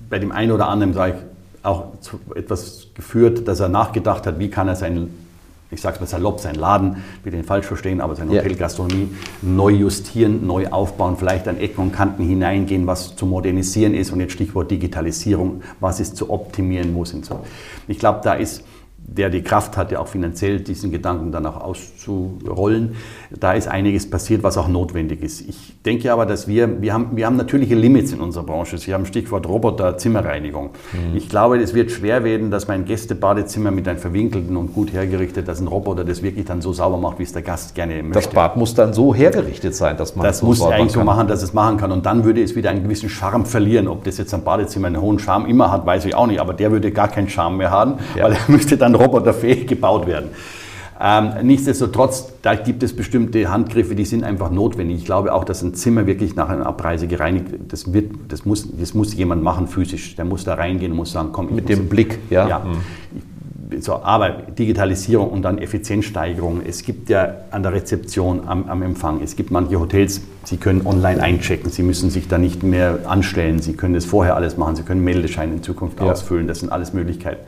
bei 0.09 0.19
dem 0.19 0.31
einen 0.31 0.51
oder 0.51 0.67
anderen 0.67 0.93
sage 0.93 1.13
ich, 1.13 1.65
auch 1.65 1.85
etwas 2.35 2.87
geführt, 2.93 3.47
dass 3.47 3.59
er 3.59 3.69
nachgedacht 3.69 4.27
hat, 4.27 4.37
wie 4.37 4.49
kann 4.49 4.67
er 4.67 4.75
sein, 4.75 5.09
ich 5.73 5.81
sage 5.81 5.95
es 5.95 5.99
mal 5.99 6.07
salopp, 6.07 6.39
sein 6.39 6.55
Laden, 6.55 6.97
will 7.23 7.31
den 7.31 7.43
falsch 7.43 7.65
verstehen, 7.65 8.01
aber 8.01 8.15
seine 8.15 8.31
Hotelgastronomie 8.31 9.09
neu 9.41 9.71
justieren, 9.71 10.45
neu 10.45 10.67
aufbauen, 10.67 11.17
vielleicht 11.17 11.47
an 11.47 11.57
Ecken 11.57 11.81
und 11.81 11.91
Kanten 11.91 12.23
hineingehen, 12.23 12.87
was 12.87 13.15
zu 13.15 13.25
modernisieren 13.25 13.93
ist 13.93 14.11
und 14.11 14.19
jetzt 14.19 14.33
Stichwort 14.33 14.71
Digitalisierung, 14.71 15.61
was 15.79 15.99
ist 15.99 16.15
zu 16.15 16.29
optimieren, 16.29 16.93
wo 16.95 17.05
sind 17.05 17.25
so. 17.25 17.41
Ich 17.87 17.99
glaube, 17.99 18.21
da 18.23 18.33
ist 18.33 18.63
der 19.05 19.29
die 19.29 19.41
Kraft 19.41 19.77
hatte, 19.77 19.99
auch 19.99 20.07
finanziell 20.07 20.59
diesen 20.59 20.91
Gedanken 20.91 21.31
dann 21.31 21.45
auch 21.45 21.61
auszurollen. 21.61 22.95
Da 23.31 23.53
ist 23.53 23.67
einiges 23.67 24.09
passiert, 24.09 24.43
was 24.43 24.57
auch 24.57 24.67
notwendig 24.67 25.21
ist. 25.21 25.41
Ich 25.41 25.75
denke 25.85 26.11
aber, 26.11 26.25
dass 26.25 26.47
wir, 26.47 26.81
wir 26.81 26.93
haben, 26.93 27.09
wir 27.15 27.25
haben 27.25 27.35
natürliche 27.35 27.75
Limits 27.75 28.11
in 28.11 28.21
unserer 28.21 28.43
Branche. 28.43 28.77
Sie 28.77 28.93
haben 28.93 29.05
Stichwort 29.05 29.47
Roboter, 29.47 29.97
Zimmerreinigung. 29.97 30.71
Mhm. 30.93 31.17
Ich 31.17 31.29
glaube, 31.29 31.57
es 31.57 31.73
wird 31.73 31.91
schwer 31.91 32.23
werden, 32.23 32.49
dass 32.49 32.67
mein 32.67 32.85
Gästebadezimmer 32.85 33.71
mit 33.71 33.87
einem 33.87 33.99
verwinkelten 33.99 34.57
und 34.57 34.73
gut 34.73 34.93
hergerichtet, 34.93 35.47
dass 35.47 35.59
ein 35.59 35.67
Roboter 35.67 36.05
das 36.05 36.23
wirklich 36.23 36.45
dann 36.45 36.61
so 36.61 36.73
sauber 36.73 36.97
macht, 36.97 37.19
wie 37.19 37.23
es 37.23 37.33
der 37.33 37.41
Gast 37.41 37.75
gerne 37.75 38.01
möchte. 38.01 38.13
Das 38.13 38.29
Bad 38.29 38.57
muss 38.57 38.73
dann 38.73 38.93
so 38.93 39.13
hergerichtet 39.13 39.75
sein, 39.75 39.97
dass 39.97 40.15
man 40.15 40.25
das 40.25 40.39
so 40.39 40.47
muss 40.47 40.61
eigentlich 40.61 40.93
so 40.93 41.03
machen, 41.03 41.27
dass 41.27 41.43
es 41.43 41.53
machen 41.53 41.77
kann. 41.77 41.91
Und 41.91 42.05
dann 42.05 42.23
würde 42.23 42.41
es 42.41 42.55
wieder 42.55 42.69
einen 42.69 42.83
gewissen 42.83 43.09
Charme 43.09 43.45
verlieren. 43.45 43.87
Ob 43.87 44.03
das 44.05 44.17
jetzt 44.17 44.33
ein 44.33 44.43
Badezimmer 44.43 44.87
einen 44.87 45.01
hohen 45.01 45.19
Charme 45.19 45.45
immer 45.45 45.71
hat, 45.71 45.85
weiß 45.85 46.05
ich 46.05 46.15
auch 46.15 46.27
nicht. 46.27 46.39
Aber 46.39 46.53
der 46.53 46.71
würde 46.71 46.91
gar 46.91 47.09
keinen 47.09 47.29
Charme 47.29 47.57
mehr 47.57 47.71
haben, 47.71 47.95
ja. 48.15 48.23
weil 48.23 48.33
er 48.33 48.39
müsste 48.47 48.77
dann 48.77 48.92
roboterfähig 48.95 49.67
gebaut 49.67 50.07
werden. 50.07 50.29
Ähm, 51.05 51.33
nichtsdestotrotz, 51.43 52.31
da 52.41 52.55
gibt 52.55 52.81
es 52.81 52.95
bestimmte 52.95 53.51
Handgriffe, 53.51 53.93
die 53.93 54.05
sind 54.05 54.23
einfach 54.23 54.51
notwendig. 54.51 54.99
Ich 54.99 55.05
glaube 55.05 55.33
auch, 55.33 55.43
dass 55.43 55.61
ein 55.61 55.73
Zimmer 55.73 56.05
wirklich 56.05 56.35
nach 56.35 56.49
einer 56.49 56.65
Abreise 56.65 57.07
gereinigt, 57.07 57.47
das, 57.67 57.91
wird, 57.93 58.11
das, 58.29 58.45
muss, 58.45 58.69
das 58.79 58.93
muss 58.93 59.13
jemand 59.13 59.43
machen 59.43 59.67
physisch. 59.67 60.15
Der 60.15 60.23
muss 60.23 60.45
da 60.45 60.53
reingehen 60.53 60.91
und 60.91 60.97
muss 60.97 61.11
sagen, 61.11 61.29
komm. 61.33 61.53
Mit 61.53 61.67
dem 61.67 61.89
Blick, 61.89 62.19
ja. 62.29 62.47
ja. 62.47 62.59
Mhm. 62.59 63.81
So, 63.81 63.95
aber 63.95 64.29
Digitalisierung 64.29 65.29
und 65.29 65.41
dann 65.41 65.57
Effizienzsteigerung. 65.57 66.61
Es 66.65 66.83
gibt 66.83 67.09
ja 67.09 67.33
an 67.51 67.63
der 67.63 67.73
Rezeption, 67.73 68.47
am, 68.47 68.69
am, 68.69 68.81
Empfang, 68.83 69.21
es 69.21 69.35
gibt 69.35 69.51
manche 69.51 69.79
Hotels, 69.79 70.21
Sie 70.43 70.57
können 70.57 70.85
online 70.85 71.21
einchecken, 71.21 71.71
Sie 71.71 71.81
müssen 71.81 72.11
sich 72.11 72.27
da 72.27 72.37
nicht 72.37 72.61
mehr 72.61 72.99
anstellen, 73.07 73.59
Sie 73.59 73.73
können 73.73 73.95
das 73.95 74.05
vorher 74.05 74.35
alles 74.35 74.57
machen, 74.57 74.75
Sie 74.75 74.83
können 74.83 75.03
Meldeschein 75.03 75.51
in 75.51 75.63
Zukunft 75.63 75.99
ja. 75.99 76.11
ausfüllen, 76.11 76.47
das 76.47 76.59
sind 76.59 76.71
alles 76.71 76.93
Möglichkeiten. 76.93 77.41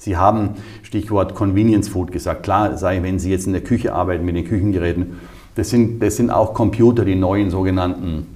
Sie 0.00 0.16
haben 0.16 0.54
Stichwort 0.82 1.34
Convenience 1.34 1.88
Food 1.88 2.10
gesagt. 2.10 2.42
Klar 2.42 2.78
sei, 2.78 3.02
wenn 3.02 3.18
Sie 3.18 3.30
jetzt 3.30 3.46
in 3.46 3.52
der 3.52 3.62
Küche 3.62 3.92
arbeiten 3.92 4.24
mit 4.24 4.34
den 4.34 4.46
Küchengeräten, 4.46 5.20
das 5.56 5.68
sind, 5.68 6.02
das 6.02 6.16
sind 6.16 6.30
auch 6.30 6.54
Computer, 6.54 7.04
die 7.04 7.16
neuen 7.16 7.50
sogenannten 7.50 8.26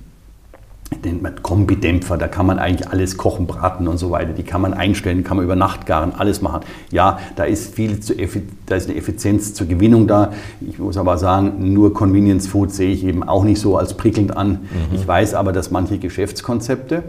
den 1.04 1.26
Kombidämpfer, 1.42 2.18
da 2.18 2.28
kann 2.28 2.46
man 2.46 2.58
eigentlich 2.58 2.88
alles 2.88 3.16
kochen, 3.16 3.46
braten 3.46 3.88
und 3.88 3.96
so 3.96 4.10
weiter. 4.10 4.32
Die 4.34 4.42
kann 4.42 4.60
man 4.60 4.74
einstellen, 4.74 5.24
kann 5.24 5.38
man 5.38 5.44
über 5.44 5.56
Nacht 5.56 5.86
garen, 5.86 6.12
alles 6.12 6.42
machen. 6.42 6.60
Ja, 6.90 7.18
da 7.34 7.44
ist 7.44 7.74
viel 7.74 8.00
zu, 8.00 8.14
da 8.66 8.76
ist 8.76 8.88
eine 8.88 8.96
Effizienz 8.96 9.54
zur 9.54 9.66
Gewinnung 9.66 10.06
da. 10.06 10.32
Ich 10.60 10.78
muss 10.78 10.98
aber 10.98 11.16
sagen, 11.16 11.72
nur 11.72 11.94
Convenience 11.94 12.46
Food 12.46 12.72
sehe 12.72 12.92
ich 12.92 13.04
eben 13.04 13.22
auch 13.22 13.42
nicht 13.42 13.60
so 13.60 13.78
als 13.78 13.96
prickelnd 13.96 14.36
an. 14.36 14.50
Mhm. 14.50 14.94
Ich 14.94 15.08
weiß 15.08 15.34
aber, 15.34 15.52
dass 15.52 15.70
manche 15.70 15.98
Geschäftskonzepte 15.98 17.02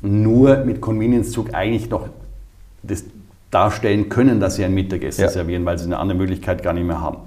nur 0.00 0.58
mit 0.58 0.80
Convenience 0.80 1.32
Zug 1.32 1.54
eigentlich 1.54 1.90
noch 1.90 2.08
das, 2.82 3.02
darstellen 3.50 4.08
können, 4.08 4.40
dass 4.40 4.56
sie 4.56 4.64
ein 4.64 4.74
Mittagessen 4.74 5.22
ja. 5.22 5.28
servieren, 5.28 5.64
weil 5.64 5.78
sie 5.78 5.86
eine 5.86 5.98
andere 5.98 6.18
Möglichkeit 6.18 6.62
gar 6.62 6.72
nicht 6.72 6.86
mehr 6.86 7.00
haben. 7.00 7.18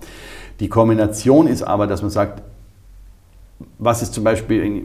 Die 0.59 0.69
Kombination 0.69 1.47
ist 1.47 1.63
aber, 1.63 1.87
dass 1.87 2.01
man 2.01 2.11
sagt, 2.11 2.43
was 3.77 4.01
ist 4.01 4.13
zum 4.13 4.23
Beispiel, 4.23 4.81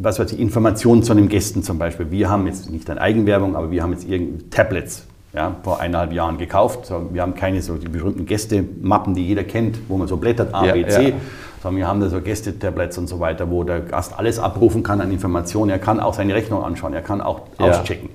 was 0.00 0.18
weiß 0.18 0.32
ich, 0.32 0.40
Informationen 0.40 1.02
zu 1.02 1.14
den 1.14 1.28
Gästen 1.28 1.62
zum 1.62 1.78
Beispiel. 1.78 2.10
Wir 2.10 2.28
haben 2.28 2.46
jetzt 2.46 2.70
nicht 2.70 2.88
eine 2.90 3.00
Eigenwerbung, 3.00 3.56
aber 3.56 3.70
wir 3.70 3.82
haben 3.82 3.92
jetzt 3.92 4.08
irgendeine 4.08 4.50
Tablets 4.50 5.06
ja, 5.34 5.54
vor 5.62 5.80
eineinhalb 5.80 6.12
Jahren 6.12 6.38
gekauft. 6.38 6.90
Wir 7.12 7.22
haben 7.22 7.34
keine 7.34 7.62
so 7.62 7.76
die 7.76 7.88
berühmten 7.88 8.26
Gästemappen, 8.26 9.14
die 9.14 9.26
jeder 9.26 9.44
kennt, 9.44 9.78
wo 9.88 9.96
man 9.96 10.08
so 10.08 10.16
blättert, 10.16 10.54
A, 10.54 10.72
B, 10.72 10.86
C, 10.86 11.10
ja. 11.10 11.14
sondern 11.62 11.78
wir 11.78 11.88
haben 11.88 12.00
da 12.00 12.08
so 12.08 12.20
Gästetablets 12.20 12.96
und 12.98 13.06
so 13.06 13.20
weiter, 13.20 13.50
wo 13.50 13.64
der 13.64 13.80
Gast 13.80 14.18
alles 14.18 14.38
abrufen 14.38 14.82
kann 14.82 15.00
an 15.00 15.10
Informationen. 15.10 15.70
Er 15.70 15.78
kann 15.78 16.00
auch 16.00 16.14
seine 16.14 16.34
Rechnung 16.34 16.64
anschauen, 16.64 16.94
er 16.94 17.02
kann 17.02 17.20
auch 17.20 17.42
auschecken. 17.58 18.08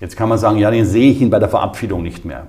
Jetzt 0.00 0.16
kann 0.16 0.28
man 0.28 0.38
sagen, 0.38 0.58
ja, 0.58 0.70
den 0.70 0.84
sehe 0.84 1.10
ich 1.10 1.20
ihn 1.20 1.30
bei 1.30 1.38
der 1.38 1.48
Verabschiedung 1.48 2.02
nicht 2.02 2.24
mehr. 2.24 2.46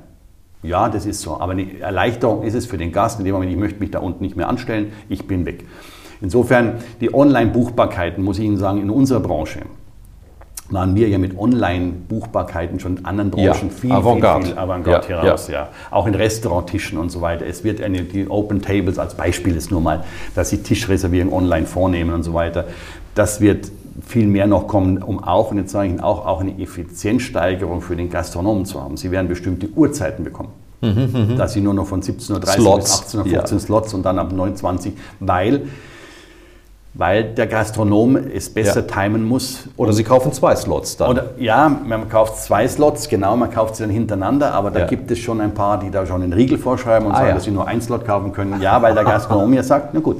Ja, 0.63 0.89
das 0.89 1.05
ist 1.05 1.21
so. 1.21 1.39
Aber 1.39 1.53
eine 1.53 1.79
Erleichterung 1.79 2.43
ist 2.43 2.53
es 2.53 2.65
für 2.65 2.77
den 2.77 2.91
Gast, 2.91 3.19
in 3.19 3.25
dem 3.25 3.33
Moment, 3.33 3.51
ich 3.51 3.57
möchte 3.57 3.79
mich 3.79 3.91
da 3.91 3.99
unten 3.99 4.23
nicht 4.23 4.36
mehr 4.36 4.49
anstellen, 4.49 4.91
ich 5.07 5.27
bin 5.27 5.45
weg. 5.45 5.65
Insofern, 6.19 6.79
die 6.99 7.13
Online-Buchbarkeiten, 7.13 8.23
muss 8.23 8.39
ich 8.39 8.45
Ihnen 8.45 8.57
sagen, 8.57 8.81
in 8.81 8.89
unserer 8.89 9.19
Branche 9.19 9.62
waren 10.69 10.95
wir 10.95 11.07
ja 11.07 11.17
mit 11.17 11.38
Online-Buchbarkeiten 11.38 12.79
schon 12.79 12.97
in 12.97 13.05
anderen 13.05 13.31
Branchen 13.31 13.45
ja, 13.45 13.53
viel, 13.53 13.91
Avantgarde. 13.91 14.45
viel, 14.45 14.53
viel 14.53 14.62
Avantgarde 14.62 15.10
ja, 15.10 15.23
heraus. 15.23 15.47
Ja. 15.47 15.53
ja. 15.53 15.69
Auch 15.91 16.07
in 16.07 16.15
Restauranttischen 16.15 16.97
und 16.97 17.10
so 17.10 17.21
weiter. 17.21 17.45
Es 17.45 17.63
wird 17.63 17.81
eine, 17.81 18.03
die 18.03 18.29
Open 18.29 18.62
Tables 18.62 18.99
als 18.99 19.15
Beispiel 19.15 19.55
ist 19.55 19.71
nur 19.71 19.79
mal, 19.79 20.03
dass 20.36 20.49
Sie 20.49 20.63
Tischreservierung 20.63 21.31
online 21.31 21.65
vornehmen 21.65 22.13
und 22.13 22.23
so 22.23 22.33
weiter. 22.33 22.65
Das 23.15 23.39
wird 23.39 23.71
viel 24.05 24.27
mehr 24.27 24.47
noch 24.47 24.67
kommen, 24.67 25.01
um 25.01 25.23
auch, 25.23 25.51
und 25.51 25.57
jetzt 25.57 25.71
sage 25.71 25.88
ich 25.88 25.93
Ihnen 25.93 26.01
auch, 26.01 26.25
auch 26.25 26.41
eine 26.41 26.60
Effizienzsteigerung 26.60 27.81
für 27.81 27.95
den 27.95 28.10
Gastronomen 28.10 28.65
zu 28.65 28.81
haben. 28.81 28.97
Sie 28.97 29.12
werden 29.12 29.27
bestimmte 29.27 29.69
Uhrzeiten 29.69 30.23
bekommen. 30.23 30.49
Mhm, 30.81 31.36
dass 31.38 31.53
sie 31.53 31.62
nur 31.62 31.73
noch 31.73 31.88
von 31.88 32.03
17.30 32.03 32.33
Uhr 32.33 32.39
bis 32.77 32.93
18.15 32.93 33.17
Uhr 33.17 33.25
ja. 33.25 33.47
Slots 33.47 33.93
und 33.95 34.03
dann 34.03 34.19
ab 34.19 34.31
29, 34.31 34.93
weil, 35.19 35.63
weil 36.93 37.33
der 37.33 37.47
Gastronom 37.47 38.15
es 38.15 38.53
besser 38.53 38.86
ja. 38.88 39.01
timen 39.03 39.23
muss. 39.25 39.69
Oder 39.75 39.91
Sie 39.91 40.03
kaufen 40.03 40.31
zwei 40.33 40.55
Slots 40.55 40.95
dann. 40.97 41.10
Oder, 41.10 41.31
ja, 41.39 41.67
man 41.67 42.07
kauft 42.10 42.38
zwei 42.43 42.67
Slots, 42.67 43.10
genau, 43.10 43.36
man 43.36 43.49
kauft 43.49 43.77
sie 43.77 43.83
dann 43.83 43.89
hintereinander, 43.89 44.53
aber 44.53 44.69
da 44.69 44.81
ja. 44.81 44.86
gibt 44.86 45.10
es 45.10 45.17
schon 45.17 45.41
ein 45.41 45.55
paar, 45.55 45.79
die 45.79 45.89
da 45.89 46.05
schon 46.05 46.21
einen 46.21 46.33
Riegel 46.33 46.60
vorschreiben 46.60 47.07
und 47.07 47.15
ah, 47.15 47.21
sagen, 47.21 47.33
dass 47.33 47.45
sie 47.45 47.51
nur 47.51 47.67
ein 47.67 47.81
Slot 47.81 48.05
kaufen 48.05 48.31
können. 48.31 48.62
Ja, 48.62 48.79
weil 48.79 48.93
der 48.93 49.03
Gastronom 49.03 49.53
ja 49.53 49.63
sagt, 49.63 49.95
na 49.95 49.99
gut, 49.99 50.17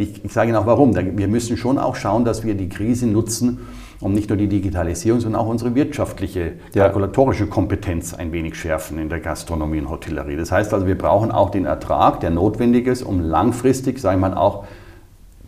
ich, 0.00 0.24
ich 0.24 0.32
sage 0.32 0.48
Ihnen 0.48 0.56
auch 0.56 0.66
warum. 0.66 0.94
Wir 0.94 1.28
müssen 1.28 1.56
schon 1.56 1.78
auch 1.78 1.96
schauen, 1.96 2.24
dass 2.24 2.44
wir 2.44 2.54
die 2.54 2.68
Krise 2.68 3.06
nutzen, 3.06 3.58
um 4.00 4.12
nicht 4.12 4.30
nur 4.30 4.38
die 4.38 4.48
Digitalisierung, 4.48 5.20
sondern 5.20 5.42
auch 5.42 5.48
unsere 5.48 5.74
wirtschaftliche, 5.74 6.52
kalkulatorische 6.72 7.46
Kompetenz 7.46 8.14
ein 8.14 8.32
wenig 8.32 8.54
schärfen 8.54 8.98
in 8.98 9.08
der 9.08 9.20
Gastronomie 9.20 9.80
und 9.80 9.90
Hotellerie. 9.90 10.36
Das 10.36 10.50
heißt 10.50 10.72
also, 10.72 10.86
wir 10.86 10.96
brauchen 10.96 11.30
auch 11.30 11.50
den 11.50 11.66
Ertrag, 11.66 12.20
der 12.20 12.30
notwendig 12.30 12.86
ist, 12.86 13.02
um 13.02 13.20
langfristig, 13.20 13.98
sage 13.98 14.16
ich 14.16 14.20
mal, 14.20 14.34
auch 14.34 14.64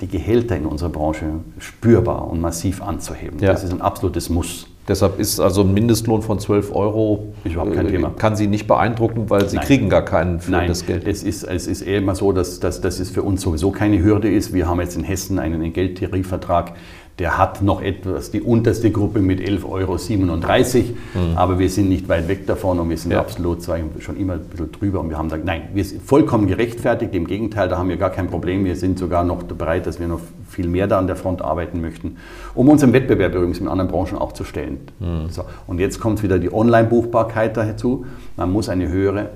die 0.01 0.09
Gehälter 0.09 0.57
in 0.57 0.67
unserer 0.67 0.91
Branche 0.91 1.27
spürbar 1.59 2.29
und 2.29 2.41
massiv 2.41 2.83
anzuheben. 2.83 3.38
Ja. 3.38 3.53
Das 3.53 3.65
ist 3.65 3.73
ein 3.73 3.81
absolutes 3.81 4.29
Muss. 4.29 4.67
Deshalb 4.88 5.21
ist 5.21 5.38
also 5.38 5.62
ein 5.62 5.73
Mindestlohn 5.73 6.23
von 6.23 6.40
12 6.40 6.75
Euro 6.75 7.33
überhaupt 7.45 7.75
kein 7.75 7.87
äh, 7.87 7.90
Thema. 7.92 8.11
Kann 8.11 8.35
Sie 8.35 8.49
nicht 8.49 8.66
beeindrucken, 8.66 9.31
weil 9.31 9.49
Sie 9.49 9.57
Nein. 9.57 9.66
kriegen 9.66 9.88
gar 9.88 10.05
keinen 10.05 10.40
für 10.40 10.51
Nein. 10.51 10.66
das 10.66 10.87
Geld. 10.87 11.07
Es 11.07 11.23
ist, 11.23 11.45
es 11.45 11.68
ist 11.68 11.83
eher 11.83 11.99
immer 11.99 12.16
so, 12.16 12.33
dass, 12.33 12.59
dass, 12.59 12.81
dass 12.81 12.99
es 12.99 13.11
für 13.11 13.23
uns 13.23 13.42
sowieso 13.42 13.71
keine 13.71 14.03
Hürde 14.03 14.29
ist. 14.29 14.53
Wir 14.53 14.68
haben 14.68 14.81
jetzt 14.81 14.97
in 14.97 15.05
Hessen 15.05 15.38
einen 15.38 15.73
Geldtarifvertrag, 15.73 16.73
der 17.18 17.38
hat 17.38 17.62
noch 17.62 17.83
etwas 17.83 18.31
die 18.31 18.40
unterste 18.40 18.90
Gruppe 18.90 19.20
mit 19.20 19.40
11,37 19.40 19.64
Euro. 19.64 19.96
Mhm. 19.96 21.37
Aber 21.37 21.59
wir 21.59 21.68
sind 21.68 21.88
nicht 21.88 22.09
weit 22.09 22.27
weg 22.29 22.46
davon 22.46 22.81
und 22.81 22.88
wir 22.90 22.96
sind 22.96 23.12
ja. 23.12 23.20
absolut 23.20 23.62
schon 23.64 24.16
immer 24.16 24.35
ein 24.35 24.44
bisschen 24.44 24.72
drüber. 24.72 25.01
Und 25.01 25.11
wir 25.11 25.18
haben 25.18 25.27
gesagt, 25.27 25.44
nein, 25.44 25.68
wir 25.75 25.85
sind 25.85 26.03
vollkommen 26.03 26.46
gerechtfertigt. 26.46 27.14
Im 27.14 27.27
Gegenteil, 27.27 27.68
da 27.68 27.79
haben 27.79 27.88
wir 27.88 27.96
gar 27.96 28.11
kein 28.11 28.29
Problem. 28.29 28.64
Wir 28.64 28.77
sind 28.77 28.98
sogar 28.98 29.25
noch 29.25 29.42
bereit, 29.42 29.87
dass 29.87 30.01
wir 30.01 30.09
noch 30.09 30.20
viel 30.48 30.68
mehr 30.68 30.87
da 30.87 30.98
an 30.98 31.07
der 31.07 31.16
Front 31.16 31.42
arbeiten 31.42 31.81
möchten, 31.81 32.16
um 32.55 32.68
unseren 32.68 32.92
Wettbewerb 32.92 33.35
übrigens 33.35 33.61
mit 33.61 33.70
anderen 33.70 33.90
Branchen 33.90 34.18
auch 34.18 34.33
zu 34.33 34.44
stellen. 34.44 34.81
Mhm. 34.98 35.29
So, 35.31 35.44
und 35.66 35.81
jetzt 35.81 36.01
kommt 36.01 36.22
wieder 36.22 36.38
die 36.38 36.53
Online-Buchbarkeit 36.53 37.57
dazu. 37.57 38.07
Man 38.37 38.51
muss 38.51 38.68
eine 38.68 38.88
höhere 38.88 39.31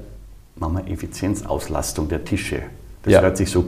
machen 0.58 0.78
wir 0.78 0.92
Effizienzauslastung 0.92 2.08
der 2.08 2.24
Tische. 2.24 2.62
Das 3.02 3.12
ja. 3.12 3.20
hört 3.20 3.36
sich 3.36 3.50
so 3.50 3.64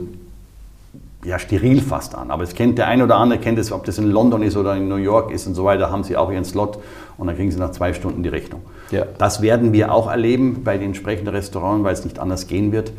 ja, 1.25 1.39
steril 1.39 1.81
fast 1.81 2.15
an. 2.15 2.31
Aber 2.31 2.43
es 2.43 2.55
kennt 2.55 2.79
der 2.79 2.87
eine 2.87 3.05
oder 3.05 3.17
andere, 3.17 3.39
kennt 3.41 3.59
es, 3.59 3.73
ob 3.73 3.85
das 3.85 3.99
in 3.99 4.11
London 4.11 4.43
ist 4.43 4.57
oder 4.57 4.77
in 4.77 4.89
New 4.89 4.97
York 4.97 5.31
ist 5.31 5.47
und 5.47 5.55
so 5.55 5.65
weiter, 5.65 5.91
haben 5.91 6.05
sie 6.05 6.17
auch 6.17 6.31
ihren 6.31 6.45
Slot 6.45 6.79
und 7.17 7.27
dann 7.27 7.37
kriegen 7.37 7.51
sie 7.51 7.59
nach 7.59 7.73
zwei 7.73 7.93
Stunden 7.93 8.23
die 8.23 8.29
Rechnung. 8.29 8.63
Ja. 8.91 9.05
Das 9.19 9.43
werden 9.43 9.73
wir 9.73 9.93
auch 9.93 10.09
erleben 10.09 10.63
bei 10.65 10.79
den 10.79 10.89
entsprechenden 10.89 11.35
Restaurants, 11.35 11.85
weil 11.85 11.93
es 11.93 12.05
nicht 12.05 12.19
anders 12.19 12.47
gehen 12.47 12.73
wird 12.73 12.93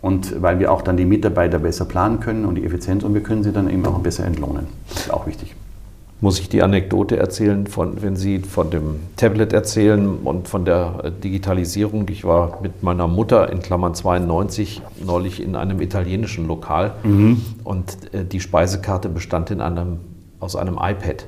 und 0.00 0.40
weil 0.40 0.60
wir 0.60 0.70
auch 0.70 0.82
dann 0.82 0.96
die 0.96 1.04
Mitarbeiter 1.06 1.58
besser 1.58 1.84
planen 1.84 2.20
können 2.20 2.44
und 2.44 2.54
die 2.54 2.64
Effizienz 2.64 3.02
und 3.02 3.14
wir 3.14 3.22
können 3.22 3.42
sie 3.42 3.52
dann 3.52 3.68
eben 3.68 3.84
auch 3.86 3.98
besser 3.98 4.24
entlohnen. 4.24 4.66
Das 4.88 5.06
ist 5.06 5.12
auch 5.12 5.26
wichtig 5.26 5.54
muss 6.20 6.38
ich 6.38 6.48
die 6.48 6.62
Anekdote 6.62 7.16
erzählen, 7.16 7.66
von, 7.66 8.02
wenn 8.02 8.16
Sie 8.16 8.38
von 8.38 8.70
dem 8.70 9.00
Tablet 9.16 9.52
erzählen 9.52 10.18
und 10.24 10.48
von 10.48 10.64
der 10.64 11.10
Digitalisierung. 11.22 12.08
Ich 12.08 12.24
war 12.24 12.60
mit 12.62 12.82
meiner 12.82 13.08
Mutter 13.08 13.50
in 13.52 13.60
Klammern 13.60 13.94
92 13.94 14.80
neulich 15.04 15.42
in 15.42 15.56
einem 15.56 15.80
italienischen 15.80 16.46
Lokal 16.46 16.94
mhm. 17.02 17.42
und 17.64 18.14
äh, 18.14 18.24
die 18.24 18.40
Speisekarte 18.40 19.08
bestand 19.08 19.50
in 19.50 19.60
einem, 19.60 19.98
aus 20.40 20.56
einem 20.56 20.78
iPad. 20.80 21.26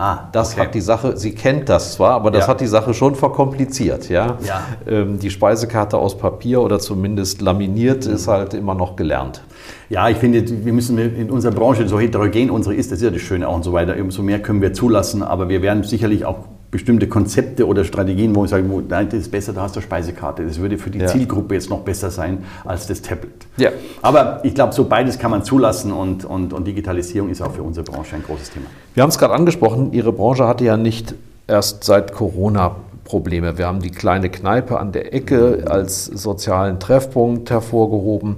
Ah, 0.00 0.28
das 0.30 0.52
okay. 0.52 0.60
hat 0.60 0.74
die 0.76 0.80
Sache, 0.80 1.16
sie 1.16 1.34
kennt 1.34 1.68
das 1.68 1.94
zwar, 1.94 2.12
aber 2.12 2.30
das 2.30 2.44
ja. 2.44 2.48
hat 2.48 2.60
die 2.60 2.68
Sache 2.68 2.94
schon 2.94 3.16
verkompliziert. 3.16 4.08
Ja? 4.08 4.38
ja. 4.46 4.62
Ähm, 4.86 5.18
die 5.18 5.28
Speisekarte 5.28 5.98
aus 5.98 6.16
Papier 6.16 6.62
oder 6.62 6.78
zumindest 6.78 7.40
laminiert 7.40 8.06
mhm. 8.06 8.12
ist 8.12 8.28
halt 8.28 8.54
immer 8.54 8.76
noch 8.76 8.94
gelernt. 8.94 9.42
Ja, 9.90 10.08
ich 10.08 10.18
finde, 10.18 10.44
wir 10.64 10.72
müssen 10.72 10.98
in 10.98 11.30
unserer 11.30 11.52
Branche, 11.52 11.88
so 11.88 11.98
heterogen 11.98 12.48
unsere 12.48 12.76
ist, 12.76 12.92
das 12.92 12.98
ist 13.00 13.04
ja 13.06 13.10
das 13.10 13.22
Schöne 13.22 13.48
auch 13.48 13.56
und 13.56 13.64
so 13.64 13.72
weiter, 13.72 13.96
umso 14.00 14.22
mehr 14.22 14.40
können 14.40 14.62
wir 14.62 14.72
zulassen, 14.72 15.24
aber 15.24 15.48
wir 15.48 15.62
werden 15.62 15.82
sicherlich 15.82 16.24
auch 16.24 16.44
bestimmte 16.70 17.08
Konzepte 17.08 17.66
oder 17.66 17.84
Strategien, 17.84 18.34
wo 18.34 18.44
ich 18.44 18.50
sage, 18.50 18.64
nein, 18.88 19.08
das 19.08 19.20
ist 19.20 19.30
besser, 19.30 19.52
da 19.54 19.62
hast 19.62 19.74
du 19.74 19.80
eine 19.80 19.86
Speisekarte. 19.86 20.44
Das 20.44 20.60
würde 20.60 20.76
für 20.76 20.90
die 20.90 20.98
ja. 20.98 21.06
Zielgruppe 21.06 21.54
jetzt 21.54 21.70
noch 21.70 21.80
besser 21.80 22.10
sein 22.10 22.44
als 22.64 22.86
das 22.86 23.00
Tablet. 23.00 23.46
Ja. 23.56 23.70
Aber 24.02 24.40
ich 24.44 24.54
glaube, 24.54 24.74
so 24.74 24.84
beides 24.84 25.18
kann 25.18 25.30
man 25.30 25.44
zulassen 25.44 25.92
und, 25.92 26.24
und, 26.24 26.52
und 26.52 26.66
Digitalisierung 26.66 27.30
ist 27.30 27.40
auch 27.40 27.52
für 27.52 27.62
unsere 27.62 27.84
Branche 27.84 28.16
ein 28.16 28.22
großes 28.22 28.50
Thema. 28.50 28.66
Wir 28.94 29.02
haben 29.02 29.10
es 29.10 29.18
gerade 29.18 29.34
angesprochen, 29.34 29.92
Ihre 29.92 30.12
Branche 30.12 30.46
hatte 30.46 30.64
ja 30.64 30.76
nicht 30.76 31.14
erst 31.46 31.84
seit 31.84 32.12
Corona 32.12 32.76
Probleme. 33.04 33.56
Wir 33.56 33.66
haben 33.66 33.80
die 33.80 33.90
kleine 33.90 34.28
Kneipe 34.28 34.78
an 34.78 34.92
der 34.92 35.14
Ecke 35.14 35.64
als 35.66 36.04
sozialen 36.04 36.78
Treffpunkt 36.78 37.50
hervorgehoben. 37.50 38.36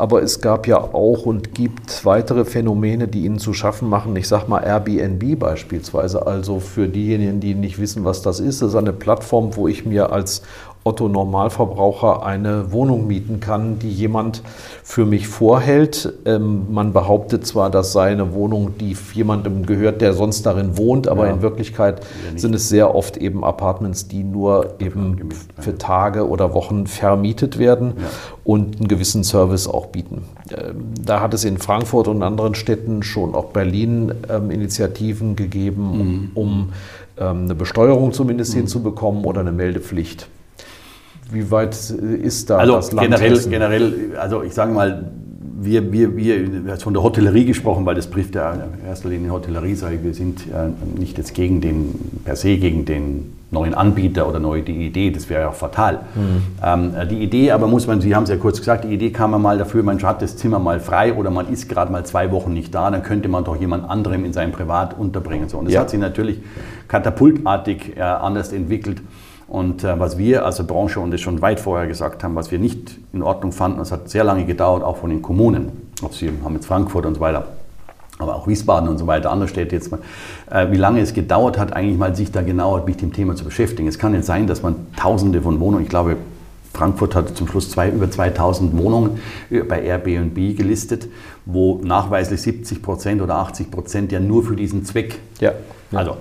Aber 0.00 0.22
es 0.22 0.40
gab 0.40 0.66
ja 0.66 0.78
auch 0.78 1.26
und 1.26 1.54
gibt 1.54 2.06
weitere 2.06 2.46
Phänomene, 2.46 3.06
die 3.06 3.26
ihnen 3.26 3.38
zu 3.38 3.52
schaffen 3.52 3.86
machen. 3.86 4.16
Ich 4.16 4.28
sage 4.28 4.48
mal 4.48 4.62
Airbnb 4.62 5.38
beispielsweise. 5.38 6.26
Also 6.26 6.58
für 6.58 6.88
diejenigen, 6.88 7.40
die 7.40 7.54
nicht 7.54 7.78
wissen, 7.78 8.02
was 8.02 8.22
das 8.22 8.40
ist, 8.40 8.62
das 8.62 8.70
ist 8.70 8.76
eine 8.76 8.94
Plattform, 8.94 9.54
wo 9.56 9.68
ich 9.68 9.84
mir 9.84 10.10
als 10.10 10.40
Otto 10.90 11.08
Normalverbraucher 11.08 12.26
eine 12.26 12.72
Wohnung 12.72 13.06
mieten 13.06 13.38
kann, 13.38 13.78
die 13.78 13.90
jemand 13.90 14.42
für 14.82 15.06
mich 15.06 15.28
vorhält. 15.28 16.12
Ähm, 16.24 16.66
man 16.72 16.92
behauptet 16.92 17.46
zwar, 17.46 17.70
das 17.70 17.92
sei 17.92 18.10
eine 18.10 18.34
Wohnung, 18.34 18.76
die 18.76 18.96
jemandem 19.14 19.66
gehört, 19.66 20.00
der 20.00 20.14
sonst 20.14 20.46
darin 20.46 20.76
wohnt, 20.76 21.06
aber 21.06 21.26
ja. 21.26 21.32
in 21.32 21.42
Wirklichkeit 21.42 22.00
ja, 22.00 22.38
sind 22.38 22.56
es 22.56 22.68
sehr 22.68 22.92
oft 22.92 23.16
eben 23.18 23.44
Apartments, 23.44 24.08
die 24.08 24.24
nur 24.24 24.74
eben 24.80 25.28
für 25.60 25.78
Tage 25.78 26.28
oder 26.28 26.54
Wochen 26.54 26.88
vermietet 26.88 27.58
werden 27.60 27.92
ja. 27.96 28.06
und 28.42 28.78
einen 28.78 28.88
gewissen 28.88 29.22
Service 29.22 29.68
auch 29.68 29.86
bieten. 29.86 30.24
Ähm, 30.50 30.86
da 31.00 31.20
hat 31.20 31.34
es 31.34 31.44
in 31.44 31.58
Frankfurt 31.58 32.08
und 32.08 32.24
anderen 32.24 32.56
Städten, 32.56 33.04
schon 33.04 33.36
auch 33.36 33.52
Berlin, 33.52 34.12
ähm, 34.28 34.50
Initiativen 34.50 35.36
gegeben, 35.36 35.82
mhm. 35.82 36.00
um, 36.00 36.30
um 36.34 36.72
ähm, 37.16 37.44
eine 37.44 37.54
Besteuerung 37.54 38.12
zumindest 38.12 38.54
mhm. 38.54 38.60
hinzubekommen 38.60 39.24
oder 39.24 39.40
eine 39.40 39.52
Meldepflicht. 39.52 40.26
Wie 41.32 41.50
weit 41.50 41.74
ist 41.74 42.50
da 42.50 42.58
also 42.58 42.76
das 42.76 42.92
Land? 42.92 43.08
Generell, 43.08 43.38
generell, 43.48 44.16
also 44.18 44.42
ich 44.42 44.54
sage 44.54 44.72
mal, 44.72 45.10
wir, 45.62 45.92
wir, 45.92 46.16
wir, 46.16 46.76
von 46.78 46.94
der 46.94 47.02
Hotellerie 47.02 47.44
gesprochen, 47.44 47.84
weil 47.84 47.94
das 47.94 48.06
bricht 48.06 48.34
ja 48.34 48.52
in 48.52 48.86
erster 48.86 49.10
Linie 49.10 49.30
Hotellerie, 49.30 49.74
sage 49.74 49.96
ich, 49.96 50.02
wir 50.02 50.14
sind 50.14 50.46
ja 50.50 50.70
nicht 50.96 51.18
jetzt 51.18 51.34
gegen 51.34 51.60
den, 51.60 51.94
per 52.24 52.34
se 52.34 52.56
gegen 52.56 52.86
den 52.86 53.34
neuen 53.50 53.74
Anbieter 53.74 54.28
oder 54.28 54.38
neue 54.38 54.62
die 54.62 54.86
Idee, 54.86 55.10
das 55.10 55.28
wäre 55.28 55.42
ja 55.42 55.48
auch 55.48 55.54
fatal. 55.54 56.00
Mhm. 56.14 56.42
Ähm, 56.64 56.92
die 57.10 57.22
Idee 57.22 57.50
aber 57.50 57.66
muss 57.66 57.86
man, 57.86 58.00
Sie 58.00 58.14
haben 58.14 58.22
es 58.22 58.30
ja 58.30 58.36
kurz 58.36 58.58
gesagt, 58.58 58.84
die 58.84 58.88
Idee 58.88 59.10
kam 59.10 59.30
mal 59.42 59.58
dafür, 59.58 59.82
man 59.82 60.00
hat 60.02 60.22
das 60.22 60.36
Zimmer 60.36 60.58
mal 60.58 60.80
frei 60.80 61.14
oder 61.14 61.30
man 61.30 61.52
ist 61.52 61.68
gerade 61.68 61.92
mal 61.92 62.06
zwei 62.06 62.30
Wochen 62.30 62.54
nicht 62.54 62.74
da, 62.74 62.90
dann 62.90 63.02
könnte 63.02 63.28
man 63.28 63.44
doch 63.44 63.56
jemand 63.60 63.88
anderem 63.90 64.24
in 64.24 64.32
seinem 64.32 64.52
Privat 64.52 64.98
unterbringen. 64.98 65.48
So. 65.48 65.58
Und 65.58 65.66
das 65.66 65.74
ja. 65.74 65.80
hat 65.80 65.90
sich 65.90 66.00
natürlich 66.00 66.38
katapultartig 66.88 67.96
äh, 67.96 68.00
anders 68.00 68.52
entwickelt. 68.52 69.02
Und 69.50 69.82
äh, 69.82 69.98
was 69.98 70.16
wir 70.16 70.46
als 70.46 70.64
Branche, 70.64 71.00
und 71.00 71.10
das 71.10 71.20
schon 71.20 71.42
weit 71.42 71.58
vorher 71.58 71.88
gesagt 71.88 72.22
haben, 72.22 72.36
was 72.36 72.52
wir 72.52 72.60
nicht 72.60 72.96
in 73.12 73.20
Ordnung 73.20 73.50
fanden, 73.50 73.78
das 73.78 73.90
hat 73.90 74.08
sehr 74.08 74.22
lange 74.22 74.44
gedauert, 74.44 74.84
auch 74.84 74.98
von 74.98 75.10
den 75.10 75.22
Kommunen, 75.22 75.90
ob 76.02 76.14
sie 76.14 76.30
haben 76.44 76.54
jetzt 76.54 76.66
Frankfurt 76.66 77.04
und 77.04 77.16
so 77.16 77.20
weiter, 77.20 77.48
aber 78.20 78.36
auch 78.36 78.46
Wiesbaden 78.46 78.88
und 78.88 78.98
so 78.98 79.08
weiter, 79.08 79.32
andere 79.32 79.48
Städte 79.48 79.74
jetzt 79.74 79.90
mal, 79.90 79.98
äh, 80.52 80.70
wie 80.70 80.76
lange 80.76 81.00
es 81.00 81.14
gedauert 81.14 81.58
hat, 81.58 81.72
eigentlich 81.72 81.98
mal 81.98 82.14
sich 82.14 82.30
da 82.30 82.42
genauer 82.42 82.84
mit 82.86 83.02
dem 83.02 83.12
Thema 83.12 83.34
zu 83.34 83.44
beschäftigen. 83.44 83.88
Es 83.88 83.98
kann 83.98 84.12
nicht 84.12 84.24
sein, 84.24 84.46
dass 84.46 84.62
man 84.62 84.76
tausende 84.96 85.42
von 85.42 85.58
Wohnungen, 85.58 85.82
ich 85.82 85.90
glaube, 85.90 86.16
Frankfurt 86.72 87.16
hatte 87.16 87.34
zum 87.34 87.48
Schluss 87.48 87.70
zwei, 87.70 87.90
über 87.90 88.08
2000 88.08 88.78
Wohnungen 88.78 89.18
äh, 89.50 89.64
bei 89.64 89.82
Airbnb 89.82 90.56
gelistet, 90.56 91.08
wo 91.44 91.80
nachweislich 91.82 92.40
70 92.40 92.82
Prozent 92.82 93.20
oder 93.20 93.34
80 93.34 93.68
Prozent 93.72 94.12
ja 94.12 94.20
nur 94.20 94.44
für 94.44 94.54
diesen 94.54 94.84
Zweck. 94.84 95.18
Ja. 95.40 95.54
ja. 95.90 95.98
Also 95.98 96.18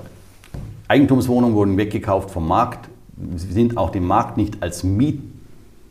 Eigentumswohnungen 0.88 1.56
wurden 1.56 1.78
weggekauft 1.78 2.32
vom 2.32 2.48
Markt, 2.48 2.90
sind 3.36 3.78
auch 3.78 3.90
dem 3.90 4.06
Markt 4.06 4.38
nicht 4.38 4.62
als 4.62 4.84
Miet 4.84 5.22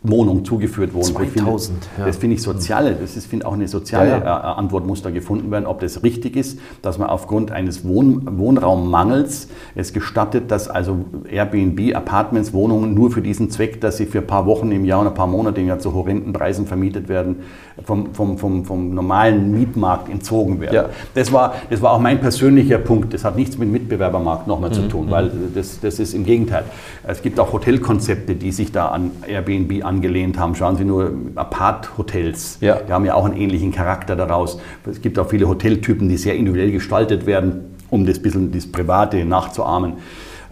Wohnung 0.03 0.45
zugeführt 0.45 0.95
worden. 0.95 1.07
2000, 1.07 1.85
finde, 1.85 1.87
ja. 1.99 2.07
Das 2.07 2.17
finde 2.17 2.37
ich 2.37 2.43
soziale, 2.43 2.95
das 2.95 3.17
ist 3.17 3.27
finde 3.27 3.47
auch 3.47 3.55
eine 3.55 3.67
soziale 3.67 4.11
ja, 4.11 4.19
ja. 4.19 4.39
Äh, 4.39 4.59
Antwort 4.59 4.87
muss 4.87 5.03
da 5.03 5.11
gefunden 5.11 5.51
werden, 5.51 5.67
ob 5.67 5.81
das 5.81 6.05
richtig 6.05 6.37
ist, 6.37 6.61
dass 6.83 6.99
man 6.99 7.09
aufgrund 7.09 7.51
eines 7.51 7.87
Wohn 7.87 8.39
Wohnraummangels 8.39 9.49
es 9.75 9.93
gestattet, 9.93 10.51
dass 10.53 10.69
also 10.69 11.05
Airbnb, 11.29 11.97
Apartments, 11.97 12.53
Wohnungen 12.53 12.95
nur 12.95 13.11
für 13.11 13.23
diesen 13.23 13.51
Zweck, 13.51 13.81
dass 13.81 13.97
sie 13.97 14.07
für 14.07 14.19
ein 14.19 14.27
paar 14.27 14.47
Wochen 14.47 14.71
im 14.71 14.85
Jahr 14.85 15.01
und 15.01 15.09
ein 15.09 15.15
paar 15.15 15.27
Monate 15.27 15.61
im 15.61 15.67
Jahr 15.67 15.81
zu 15.81 15.93
horrenden 15.95 16.33
Preisen 16.33 16.67
vermietet 16.67 17.09
werden, 17.09 17.37
vom, 17.85 18.15
vom, 18.15 18.39
vom, 18.39 18.65
vom 18.65 18.95
normalen 18.95 19.53
Mietmarkt 19.53 20.09
entzogen 20.09 20.61
werden. 20.61 20.91
Das, 21.15 21.33
war, 21.33 21.55
das 21.71 21.81
war 21.81 21.93
auch 21.93 22.01
mein 22.01 22.21
persönlicher 22.21 22.79
Punkt. 22.79 23.15
Das 23.15 23.25
hat 23.25 23.37
nichts 23.37 23.59
mit 23.59 23.71
Mitbewerbermarkt 23.71 24.47
nochmal 24.47 24.71
mhm. 24.71 24.75
zu 24.75 24.89
tun, 24.89 25.11
weil 25.11 25.31
das, 25.55 25.81
das 25.81 25.99
ist 25.99 26.15
im 26.15 26.25
Gegenteil. 26.25 26.65
Es 27.07 27.23
gibt 27.23 27.39
auch 27.41 27.53
Hotelkonzepte, 27.53 28.35
die 28.35 28.53
sich 28.53 28.73
da 28.73 28.89
an 28.89 29.11
Airbnb 29.27 29.85
angelehnt 29.85 30.39
haben. 30.39 30.55
Schauen 30.55 30.77
Sie 30.77 30.85
nur 30.85 31.13
Apart-Hotels. 31.35 32.59
Ja. 32.61 32.77
Die 32.77 32.93
haben 32.93 33.05
ja 33.05 33.15
auch 33.15 33.25
einen 33.25 33.37
ähnlichen 33.37 33.73
Charakter 33.73 34.17
daraus. 34.17 34.61
Es 34.91 35.01
gibt 35.01 35.19
auch 35.19 35.29
viele 35.29 35.49
Hoteltypen, 35.49 36.09
die 36.09 36.17
sehr 36.17 36.35
individuell 36.35 36.73
gestaltet 36.73 37.27
werden, 37.27 37.77
um 37.91 38.07
das 38.07 38.19
bisschen 38.19 38.53
das 38.53 38.67
Private 38.67 39.25
nachzuahmen 39.25 39.95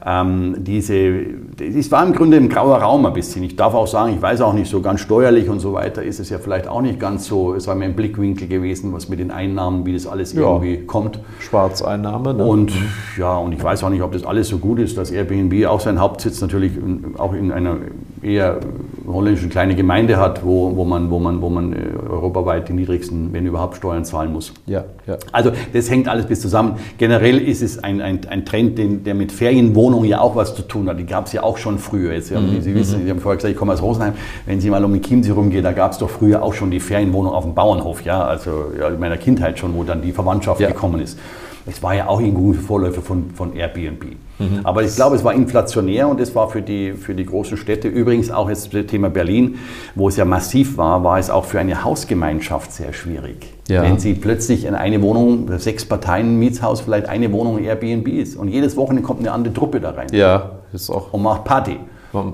ähm, 0.08 0.54
diese, 0.58 1.18
das 1.56 1.90
war 1.90 2.06
im 2.06 2.12
Grunde 2.12 2.36
ein 2.36 2.48
grauer 2.48 2.76
Raum 2.78 3.04
ein 3.06 3.12
bisschen. 3.12 3.42
Ich 3.42 3.56
darf 3.56 3.74
auch 3.74 3.88
sagen, 3.88 4.14
ich 4.14 4.22
weiß 4.22 4.40
auch 4.40 4.52
nicht 4.52 4.70
so 4.70 4.80
ganz 4.80 5.00
steuerlich 5.00 5.48
und 5.48 5.58
so 5.58 5.72
weiter 5.72 6.00
ist 6.04 6.20
es 6.20 6.30
ja 6.30 6.38
vielleicht 6.38 6.68
auch 6.68 6.80
nicht 6.80 7.00
ganz 7.00 7.26
so, 7.26 7.54
es 7.54 7.66
war 7.66 7.74
mir 7.74 7.86
ein 7.86 7.96
Blickwinkel 7.96 8.46
gewesen, 8.46 8.92
was 8.92 9.08
mit 9.08 9.18
den 9.18 9.32
Einnahmen, 9.32 9.84
wie 9.84 9.92
das 9.92 10.06
alles 10.06 10.32
ja. 10.32 10.42
irgendwie 10.42 10.86
kommt. 10.86 11.18
Schwarzeinnahme. 11.40 12.34
Ne? 12.34 12.44
Und 12.44 12.72
ja, 13.18 13.36
und 13.36 13.52
ich 13.52 13.62
weiß 13.62 13.82
auch 13.82 13.90
nicht, 13.90 14.02
ob 14.02 14.12
das 14.12 14.24
alles 14.24 14.46
so 14.46 14.58
gut 14.58 14.78
ist, 14.78 14.96
dass 14.96 15.10
Airbnb 15.10 15.66
auch 15.66 15.80
seinen 15.80 15.98
Hauptsitz 15.98 16.40
natürlich 16.40 16.72
auch 17.18 17.32
in 17.32 17.50
einer 17.50 17.78
eher 18.22 18.60
holländischen 19.06 19.50
kleinen 19.50 19.76
Gemeinde 19.76 20.18
hat, 20.18 20.44
wo, 20.44 20.76
wo 20.76 20.84
man, 20.84 21.10
wo 21.10 21.18
man, 21.18 21.40
wo 21.42 21.48
man 21.48 21.72
äh, 21.72 21.76
europaweit 22.08 22.68
die 22.68 22.72
niedrigsten, 22.72 23.32
wenn 23.32 23.46
überhaupt, 23.46 23.76
Steuern 23.76 24.04
zahlen 24.04 24.32
muss. 24.32 24.52
Ja, 24.66 24.84
ja. 25.06 25.16
Also 25.32 25.52
das 25.72 25.90
hängt 25.90 26.08
alles 26.08 26.26
bis 26.26 26.40
zusammen. 26.40 26.76
Generell 26.98 27.38
ist 27.38 27.62
es 27.62 27.82
ein, 27.82 28.00
ein, 28.00 28.20
ein 28.28 28.44
Trend, 28.44 28.78
den, 28.78 29.04
der 29.04 29.14
mit 29.14 29.32
Ferienwohnungen 29.32 29.86
Wohnung 29.86 30.04
ja 30.04 30.20
auch 30.20 30.34
was 30.36 30.54
zu 30.54 30.62
tun 30.62 30.88
hat. 30.88 30.98
Die 30.98 31.06
gab 31.06 31.26
es 31.26 31.32
ja 31.32 31.42
auch 31.42 31.58
schon 31.58 31.78
früher. 31.78 32.12
Jetzt, 32.12 32.30
mhm. 32.30 32.60
Sie 32.60 32.74
wissen, 32.74 33.04
Sie 33.04 33.10
haben 33.10 33.20
vorher 33.20 33.36
gesagt, 33.36 33.52
ich 33.52 33.58
komme 33.58 33.72
aus 33.72 33.82
Rosenheim. 33.82 34.14
Wenn 34.44 34.60
Sie 34.60 34.70
mal 34.70 34.84
um 34.84 34.92
den 34.92 35.02
Chiemsee 35.02 35.30
rumgehen, 35.30 35.62
da 35.62 35.72
gab 35.72 35.92
es 35.92 35.98
doch 35.98 36.10
früher 36.10 36.42
auch 36.42 36.54
schon 36.54 36.70
die 36.70 36.80
Ferienwohnung 36.80 37.32
auf 37.32 37.44
dem 37.44 37.54
Bauernhof. 37.54 38.02
Ja, 38.02 38.24
also 38.24 38.72
ja, 38.78 38.88
in 38.88 38.98
meiner 38.98 39.16
Kindheit 39.16 39.58
schon, 39.58 39.74
wo 39.74 39.84
dann 39.84 40.02
die 40.02 40.12
Verwandtschaft 40.12 40.60
ja. 40.60 40.68
gekommen 40.68 41.00
ist. 41.00 41.18
Es 41.68 41.82
war 41.82 41.94
ja 41.94 42.06
auch 42.08 42.20
ein 42.20 42.54
Vorläufer 42.54 43.02
von, 43.02 43.30
von 43.30 43.54
Airbnb. 43.54 44.04
Mhm. 44.38 44.60
Aber 44.62 44.82
ich 44.84 44.94
glaube, 44.94 45.16
es 45.16 45.24
war 45.24 45.34
inflationär 45.34 46.08
und 46.08 46.20
es 46.20 46.34
war 46.34 46.48
für 46.48 46.62
die, 46.62 46.92
für 46.92 47.14
die 47.14 47.26
großen 47.26 47.56
Städte, 47.56 47.88
übrigens 47.88 48.30
auch 48.30 48.48
jetzt 48.48 48.72
das 48.72 48.86
Thema 48.86 49.10
Berlin, 49.10 49.56
wo 49.94 50.08
es 50.08 50.16
ja 50.16 50.24
massiv 50.24 50.76
war, 50.76 51.02
war 51.02 51.18
es 51.18 51.28
auch 51.28 51.44
für 51.44 51.58
eine 51.58 51.82
Hausgemeinschaft 51.82 52.72
sehr 52.72 52.92
schwierig. 52.92 53.52
Ja. 53.68 53.82
Wenn 53.82 53.98
Sie 53.98 54.14
plötzlich 54.14 54.64
in 54.64 54.74
eine 54.74 55.02
Wohnung, 55.02 55.48
sechs 55.58 55.84
Parteien, 55.84 56.38
Mietshaus, 56.38 56.82
vielleicht 56.82 57.08
eine 57.08 57.32
Wohnung 57.32 57.58
Airbnb 57.58 58.06
ist 58.08 58.36
und 58.36 58.48
jedes 58.48 58.76
Wochenende 58.76 59.02
kommt 59.02 59.20
eine 59.20 59.32
andere 59.32 59.52
Truppe 59.52 59.80
da 59.80 59.90
rein. 59.90 60.08
Ja, 60.12 60.60
ist 60.72 60.88
auch. 60.88 61.12
Und 61.12 61.22
macht 61.22 61.44
Party 61.44 61.78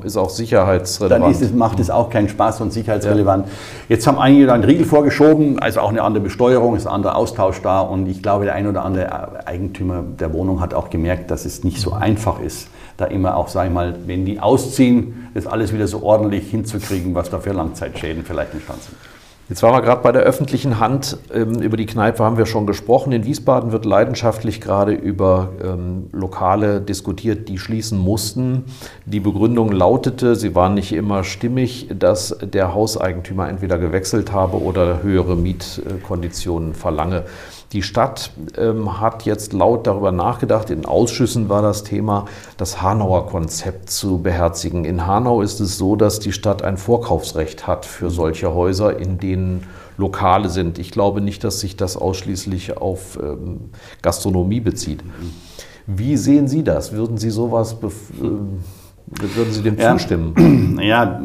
ist 0.04 0.16
auch 0.16 0.30
sicherheitsrelevant. 0.30 1.24
Dann 1.24 1.42
es, 1.42 1.52
macht 1.52 1.80
es 1.80 1.90
auch 1.90 2.10
keinen 2.10 2.28
Spaß 2.28 2.60
und 2.60 2.72
sicherheitsrelevant. 2.72 3.46
Ja. 3.46 3.52
Jetzt 3.88 4.06
haben 4.06 4.18
einige 4.18 4.52
einen 4.52 4.64
Riegel 4.64 4.84
vorgeschoben, 4.84 5.58
also 5.58 5.80
auch 5.80 5.90
eine 5.90 6.02
andere 6.02 6.24
Besteuerung, 6.24 6.76
ist 6.76 6.86
ein 6.86 6.92
anderer 6.92 7.16
Austausch 7.16 7.60
da 7.62 7.80
und 7.80 8.06
ich 8.06 8.22
glaube, 8.22 8.44
der 8.44 8.54
ein 8.54 8.66
oder 8.66 8.84
andere 8.84 9.46
Eigentümer 9.46 10.02
der 10.02 10.32
Wohnung 10.32 10.60
hat 10.60 10.74
auch 10.74 10.90
gemerkt, 10.90 11.30
dass 11.30 11.44
es 11.44 11.64
nicht 11.64 11.80
so 11.80 11.92
einfach 11.92 12.40
ist, 12.40 12.68
da 12.96 13.06
immer 13.06 13.36
auch, 13.36 13.48
sag 13.48 13.66
ich 13.66 13.72
mal, 13.72 13.94
wenn 14.06 14.24
die 14.24 14.40
ausziehen, 14.40 15.28
das 15.34 15.46
alles 15.46 15.72
wieder 15.72 15.86
so 15.86 16.02
ordentlich 16.02 16.50
hinzukriegen, 16.50 17.14
was 17.14 17.30
da 17.30 17.38
für 17.38 17.52
Langzeitschäden 17.52 18.24
vielleicht 18.24 18.52
entstanden 18.54 18.82
sind. 18.82 19.12
Jetzt 19.48 19.62
waren 19.62 19.74
wir 19.74 19.83
gerade 19.83 20.02
bei 20.02 20.12
der 20.12 20.22
öffentlichen 20.22 20.78
Hand. 20.78 21.18
Ähm, 21.35 21.61
über 21.61 21.76
die 21.76 21.87
Kneipe 21.87 22.22
haben 22.22 22.38
wir 22.38 22.46
schon 22.46 22.66
gesprochen. 22.66 23.12
In 23.12 23.24
Wiesbaden 23.24 23.72
wird 23.72 23.85
leidenschaftlich 23.85 24.61
gerade 24.61 24.92
über 24.92 25.50
ähm, 25.62 26.09
Lokale 26.12 26.81
diskutiert, 26.81 27.48
die 27.48 27.59
schließen 27.59 27.98
mussten. 27.98 28.64
Die 29.05 29.20
Begründung 29.20 29.72
lautete, 29.72 30.37
sie 30.37 30.55
waren 30.55 30.74
nicht 30.74 30.92
immer 30.92 31.24
stimmig, 31.24 31.88
dass 31.98 32.37
der 32.40 32.72
Hauseigentümer 32.72 33.48
entweder 33.48 33.78
gewechselt 33.78 34.33
habe 34.33 34.62
oder 34.62 35.02
höhere 35.02 35.37
Mietkonditionen 35.37 36.74
verlange. 36.74 37.24
Die 37.72 37.82
Stadt 37.82 38.32
ähm, 38.58 39.00
hat 39.00 39.24
jetzt 39.24 39.54
laut 39.54 39.87
darüber 39.87 40.12
nachgedacht, 40.12 40.68
in 40.68 40.85
Ausschüssen 40.85 41.48
war 41.48 41.62
das 41.62 41.85
Thema, 41.85 42.26
das 42.58 42.82
Hanauer 42.82 43.26
Konzept 43.26 43.88
zu 43.88 44.18
beherzigen. 44.18 44.85
In 44.85 45.06
Hanau 45.06 45.40
ist 45.40 45.58
es 45.61 45.78
so, 45.78 45.96
dass 45.96 46.20
die 46.20 46.32
Stadt 46.32 46.62
ein 46.62 46.76
Vorkaufsrecht 46.76 47.66
hat 47.66 47.87
für 47.87 48.11
solche 48.11 48.52
Häuser, 48.52 48.98
in 48.98 49.18
denen 49.18 49.66
Lokale 49.96 50.50
sind. 50.50 50.78
Ich 50.78 50.90
glaube 50.90 51.22
nicht, 51.22 51.44
dass 51.44 51.61
sich 51.61 51.76
das 51.76 51.96
ausschließlich 51.96 52.76
auf 52.76 53.18
ähm, 53.22 53.70
Gastronomie 54.02 54.61
bezieht. 54.61 55.02
Wie 55.87 56.16
sehen 56.18 56.48
Sie 56.48 56.62
das? 56.64 56.92
Würden 56.92 57.16
Sie 57.16 57.30
sowas 57.30 57.76
ähm, 58.20 58.58
würden 59.20 59.53
Sie 59.53 59.62
dem 59.62 59.79
ja, 59.79 59.96
zustimmen? 59.96 60.79
Ja, 60.83 61.20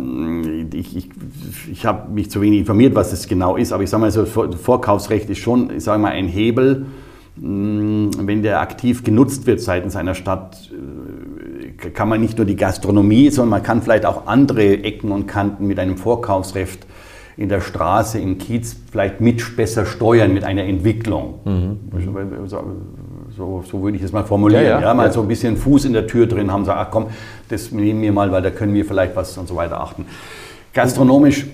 ich, 0.73 0.95
ich, 0.95 1.09
ich 1.71 1.85
habe 1.85 2.11
mich 2.11 2.29
zu 2.29 2.41
wenig 2.41 2.59
informiert, 2.59 2.93
was 2.93 3.09
das 3.09 3.27
genau 3.27 3.55
ist, 3.55 3.71
aber 3.71 3.83
ich 3.83 3.89
sage 3.89 4.01
mal 4.01 4.11
so, 4.11 4.25
Vorkaufsrecht 4.25 5.29
ist 5.29 5.39
schon, 5.39 5.71
ich 5.75 5.83
sage 5.83 5.99
mal, 5.99 6.11
ein 6.11 6.27
Hebel, 6.27 6.85
mm, 7.37 8.09
wenn 8.19 8.43
der 8.43 8.61
aktiv 8.61 9.03
genutzt 9.03 9.47
wird 9.47 9.61
seitens 9.61 9.95
einer 9.95 10.13
Stadt, 10.13 10.71
äh, 10.71 11.89
kann 11.89 12.09
man 12.09 12.21
nicht 12.21 12.37
nur 12.37 12.45
die 12.45 12.55
Gastronomie, 12.55 13.29
sondern 13.29 13.49
man 13.49 13.63
kann 13.63 13.81
vielleicht 13.81 14.05
auch 14.05 14.27
andere 14.27 14.83
Ecken 14.83 15.11
und 15.11 15.27
Kanten 15.27 15.65
mit 15.65 15.79
einem 15.79 15.97
Vorkaufsrecht 15.97 16.85
in 17.37 17.49
der 17.49 17.61
Straße, 17.61 18.19
im 18.19 18.39
Kiez 18.39 18.75
vielleicht 18.91 19.21
mit 19.21 19.55
besser 19.55 19.85
steuern 19.85 20.33
mit 20.33 20.43
einer 20.43 20.63
Entwicklung. 20.63 21.39
Mhm. 21.45 21.79
So, 23.37 23.63
so, 23.69 23.83
würde 23.83 23.97
ich 23.97 24.03
es 24.03 24.11
mal 24.11 24.23
formulieren. 24.23 24.63
Ja, 24.63 24.79
ja, 24.79 24.81
ja 24.81 24.93
mal 24.95 25.07
ja. 25.07 25.11
so 25.11 25.21
ein 25.21 25.27
bisschen 25.27 25.57
Fuß 25.57 25.85
in 25.85 25.93
der 25.93 26.07
Tür 26.07 26.25
drin 26.25 26.51
haben, 26.51 26.65
sagen, 26.65 26.79
ach 26.81 26.89
komm, 26.89 27.07
das 27.49 27.71
nehmen 27.71 28.01
wir 28.01 28.11
mal, 28.11 28.31
weil 28.31 28.41
da 28.41 28.49
können 28.49 28.73
wir 28.73 28.83
vielleicht 28.83 29.15
was 29.15 29.37
und 29.37 29.47
so 29.47 29.55
weiter 29.55 29.79
achten. 29.79 30.05
Gastronomisch 30.73 31.45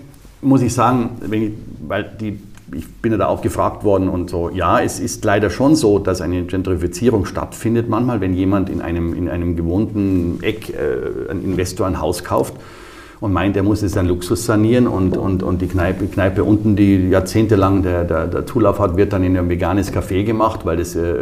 muss 0.41 0.61
ich 0.61 0.73
sagen, 0.73 1.09
ich, 1.29 1.51
weil 1.85 2.09
die, 2.19 2.39
ich 2.73 2.87
bin 3.01 3.11
ja 3.11 3.17
da 3.17 3.27
auch 3.27 3.41
gefragt 3.41 3.83
worden 3.83 4.07
und 4.07 4.29
so, 4.29 4.49
ja, 4.49 4.79
es 4.81 5.01
ist 5.01 5.25
leider 5.25 5.49
schon 5.49 5.75
so, 5.75 5.99
dass 5.99 6.21
eine 6.21 6.43
Gentrifizierung 6.43 7.25
stattfindet 7.25 7.89
manchmal, 7.89 8.21
wenn 8.21 8.33
jemand 8.33 8.69
in 8.69 8.81
einem, 8.81 9.13
in 9.13 9.27
einem 9.27 9.57
gewohnten 9.57 10.39
Eck 10.41 10.69
äh, 10.69 11.29
ein 11.29 11.43
Investor 11.43 11.85
ein 11.85 11.99
Haus 11.99 12.23
kauft 12.23 12.53
und 13.23 13.31
meint, 13.31 13.55
er 13.55 13.63
muss 13.63 13.81
jetzt 13.81 13.93
seinen 13.93 14.09
Luxus 14.09 14.45
sanieren 14.45 14.85
und, 14.85 15.15
und, 15.15 15.43
und 15.43 15.61
die 15.61 15.67
Kneipe, 15.67 16.07
Kneipe 16.07 16.43
unten, 16.43 16.75
die 16.75 17.07
jahrzehntelang 17.07 17.81
der, 17.81 18.03
der, 18.03 18.27
der 18.27 18.45
Zulauf 18.45 18.79
hat, 18.79 18.97
wird 18.97 19.13
dann 19.13 19.23
in 19.23 19.37
ein 19.37 19.47
veganes 19.47 19.93
Café 19.93 20.25
gemacht, 20.25 20.65
weil 20.65 20.75
das 20.75 20.93
äh, 20.93 21.13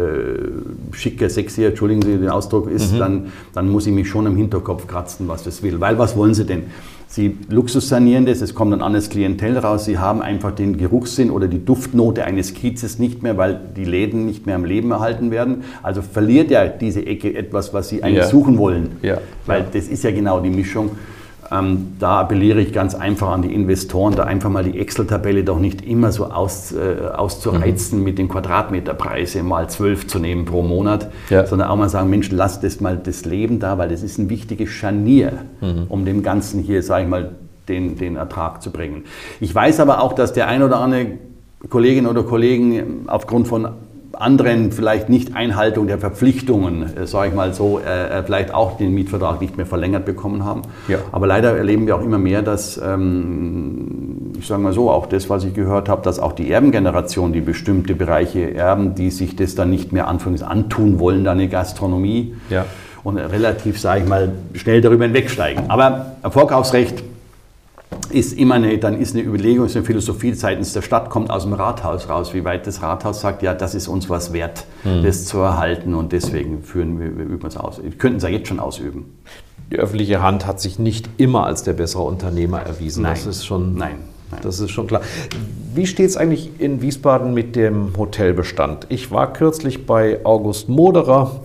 schicke, 0.94 1.30
sexy, 1.30 1.64
entschuldigen 1.64 2.02
Sie 2.02 2.18
den 2.18 2.30
Ausdruck, 2.30 2.72
ist, 2.72 2.94
mhm. 2.94 2.98
dann, 2.98 3.26
dann 3.54 3.70
muss 3.70 3.86
ich 3.86 3.94
mich 3.94 4.10
schon 4.10 4.26
im 4.26 4.36
Hinterkopf 4.36 4.88
kratzen, 4.88 5.28
was 5.28 5.44
das 5.44 5.62
will. 5.62 5.80
Weil 5.80 6.00
was 6.00 6.18
wollen 6.18 6.34
Sie 6.34 6.44
denn? 6.44 6.64
Sie 7.06 7.38
Luxus 7.50 7.90
sanieren 7.90 8.26
das, 8.26 8.42
es 8.42 8.56
kommt 8.56 8.74
ein 8.74 8.82
anderes 8.82 9.12
Klientel 9.12 9.60
raus, 9.60 9.86
Sie 9.86 10.00
haben 10.00 10.24
einfach 10.24 10.56
den 10.56 10.78
Geruchssinn 10.78 11.30
oder 11.30 11.48
die 11.48 11.64
Duftnote 11.64 12.26
eines 12.26 12.56
Kiezes 12.56 12.98
nicht 12.98 13.22
mehr, 13.22 13.38
weil 13.38 13.60
die 13.78 13.86
Läden 13.86 14.26
nicht 14.26 14.48
mehr 14.48 14.56
am 14.56 14.66
Leben 14.66 14.90
erhalten 14.90 15.30
werden. 15.30 15.66
Also 15.84 16.02
verliert 16.02 16.50
ja 16.50 16.66
diese 16.66 17.06
Ecke 17.06 17.36
etwas, 17.36 17.76
was 17.76 17.90
Sie 17.90 18.02
eigentlich 18.02 18.24
ja. 18.24 18.28
suchen 18.28 18.58
wollen. 18.58 18.94
Ja. 19.04 19.20
Weil 19.46 19.66
das 19.72 19.88
ist 19.88 20.04
ja 20.04 20.10
genau 20.10 20.40
die 20.40 20.50
Mischung. 20.50 20.90
Ähm, 21.52 21.94
da 22.00 22.22
appelliere 22.22 22.62
ich 22.62 22.72
ganz 22.72 22.96
einfach 22.96 23.30
an 23.30 23.42
die 23.42 23.54
Investoren, 23.54 24.16
da 24.16 24.24
einfach 24.24 24.50
mal 24.50 24.64
die 24.64 24.80
Excel-Tabelle 24.80 25.44
doch 25.44 25.60
nicht 25.60 25.86
immer 25.86 26.12
so 26.14 26.28
aus, 26.28 26.72
äh, 26.72 27.08
auszureizen 27.14 28.00
mhm. 28.00 28.06
mit 28.06 28.18
den 28.18 28.30
Quadratmeterpreisen 28.30 29.46
mal 29.46 29.70
zwölf 29.70 30.08
zu 30.08 30.20
nehmen 30.20 30.46
pro 30.46 30.62
Monat, 30.62 31.12
ja. 31.30 31.46
sondern 31.46 31.68
auch 31.68 31.76
mal 31.76 31.90
sagen, 31.90 32.10
Mensch, 32.10 32.32
lass 32.32 32.62
das 32.62 32.80
mal 32.80 32.98
das 32.98 33.26
Leben 33.26 33.60
da, 33.60 33.78
weil 33.78 33.90
das 33.90 34.02
ist 34.02 34.18
ein 34.18 34.30
wichtiges 34.30 34.70
Scharnier, 34.70 35.40
mhm. 35.60 35.86
um 35.90 36.06
dem 36.06 36.24
Ganzen 36.24 36.62
hier, 36.62 36.84
sage 36.84 37.04
ich 37.04 37.10
mal, 37.10 37.32
den, 37.68 37.98
den 37.98 38.16
Ertrag 38.16 38.62
zu 38.62 38.72
bringen. 38.72 39.04
Ich 39.40 39.54
weiß 39.54 39.80
aber 39.82 40.02
auch, 40.02 40.14
dass 40.14 40.32
der 40.34 40.48
ein 40.48 40.64
oder 40.64 40.80
andere 40.80 41.18
Kollegin 41.70 42.08
oder 42.08 42.24
Kollegen 42.24 43.04
aufgrund 43.08 43.48
von 43.48 43.68
anderen 44.14 44.72
vielleicht 44.72 45.10
nicht 45.10 45.36
Einhaltung 45.36 45.88
der 45.88 45.98
Verpflichtungen, 45.98 46.98
äh, 46.98 47.08
sage 47.08 47.30
ich 47.30 47.36
mal 47.36 47.54
so, 47.54 47.80
äh, 47.80 48.20
äh, 48.20 48.24
vielleicht 48.24 48.54
auch 48.54 48.78
den 48.78 48.94
Mietvertrag 48.94 49.42
nicht 49.42 49.58
mehr 49.58 49.66
verlängert 49.66 50.06
bekommen 50.06 50.44
haben. 50.44 50.64
Ja. 50.88 51.00
Aber 51.12 51.28
leider 51.28 51.58
erleben 51.58 51.88
wir 51.88 51.96
auch 51.96 52.02
immer 52.02 52.18
mehr, 52.18 52.42
dass, 52.42 52.78
ähm, 52.78 54.32
ich 54.38 54.48
sage 54.48 54.62
mal 54.62 54.74
so, 54.74 54.90
auch 54.90 55.06
das, 55.06 55.30
was 55.30 55.44
ich 55.44 55.54
gehört 55.54 55.90
habe, 55.90 56.02
dass 56.02 56.20
auch 56.20 56.34
die 56.34 56.52
Erbengeneration, 56.52 57.34
die 57.34 57.42
bestimmte 57.42 57.96
Bereiche 57.96 58.54
erben, 58.54 58.96
die 58.96 59.12
sich 59.12 59.36
das 59.36 59.56
dann 59.56 59.70
nicht 59.70 59.92
mehr 59.92 60.08
anfangs 60.08 60.44
antun 60.44 61.00
wollen, 61.00 61.24
dann 61.24 61.40
eine 61.40 61.48
Gastronomie. 61.48 62.36
Ja. 62.50 62.66
Und 63.04 63.18
relativ, 63.18 63.80
sage 63.80 64.02
ich 64.02 64.08
mal, 64.08 64.32
schnell 64.54 64.82
darüber 64.82 65.06
hinwegsteigen. 65.06 65.72
Aber 65.72 66.18
Vorkaufsrecht 66.30 67.04
ist 68.10 68.34
immer 68.34 68.56
eine, 68.56 68.78
dann 68.78 69.00
ist 69.00 69.16
eine 69.16 69.24
Überlegung, 69.24 69.66
ist 69.66 69.76
eine 69.76 69.86
Philosophie 69.86 70.34
seitens 70.34 70.74
der 70.74 70.82
Stadt, 70.82 71.10
kommt 71.10 71.30
aus 71.30 71.44
dem 71.44 71.54
Rathaus 71.54 72.10
raus, 72.10 72.34
wie 72.34 72.44
weit 72.44 72.68
das 72.68 72.82
Rathaus 72.82 73.22
sagt, 73.22 73.42
ja, 73.42 73.54
das 73.54 73.76
ist 73.76 73.88
uns 73.88 74.10
was 74.10 74.34
wert, 74.34 74.66
mhm. 74.84 75.04
das 75.04 75.26
zu 75.26 75.40
erhalten 75.40 75.94
und 75.94 76.12
deswegen 76.12 76.64
führen 76.64 77.00
wir, 77.00 77.18
wir 77.18 77.26
üben 77.26 77.48
es 77.48 77.58
aus. 77.58 77.82
Wir 77.82 77.92
könnten 77.92 78.18
es 78.18 78.24
ja 78.24 78.30
jetzt 78.30 78.48
schon 78.48 78.60
ausüben. 78.60 79.18
Die 79.72 79.78
öffentliche 79.78 80.22
Hand 80.22 80.46
hat 80.46 80.60
sich 80.60 80.80
nicht 80.80 81.10
immer 81.18 81.46
als 81.46 81.64
der 81.64 81.74
bessere 81.74 82.04
Unternehmer 82.04 82.62
erwiesen. 82.62 83.04
Nein. 83.04 83.14
Das 83.14 83.26
ist 83.26 83.46
schon, 83.46 83.76
nein. 83.76 84.00
Nein. 84.32 84.42
Das 84.44 84.60
ist 84.60 84.72
schon 84.72 84.88
klar. 84.88 85.02
Wie 85.74 85.88
steht 85.88 86.10
es 86.10 86.18
eigentlich 86.18 86.52
in 86.60 86.82
Wiesbaden 86.82 87.34
mit 87.34 87.56
dem 87.56 87.98
Hotelbestand? 87.98 88.88
Ich 88.90 89.12
war 89.12 89.32
kürzlich 89.32 89.86
bei 89.86 90.20
August 90.26 90.70
Moderer 90.70 91.42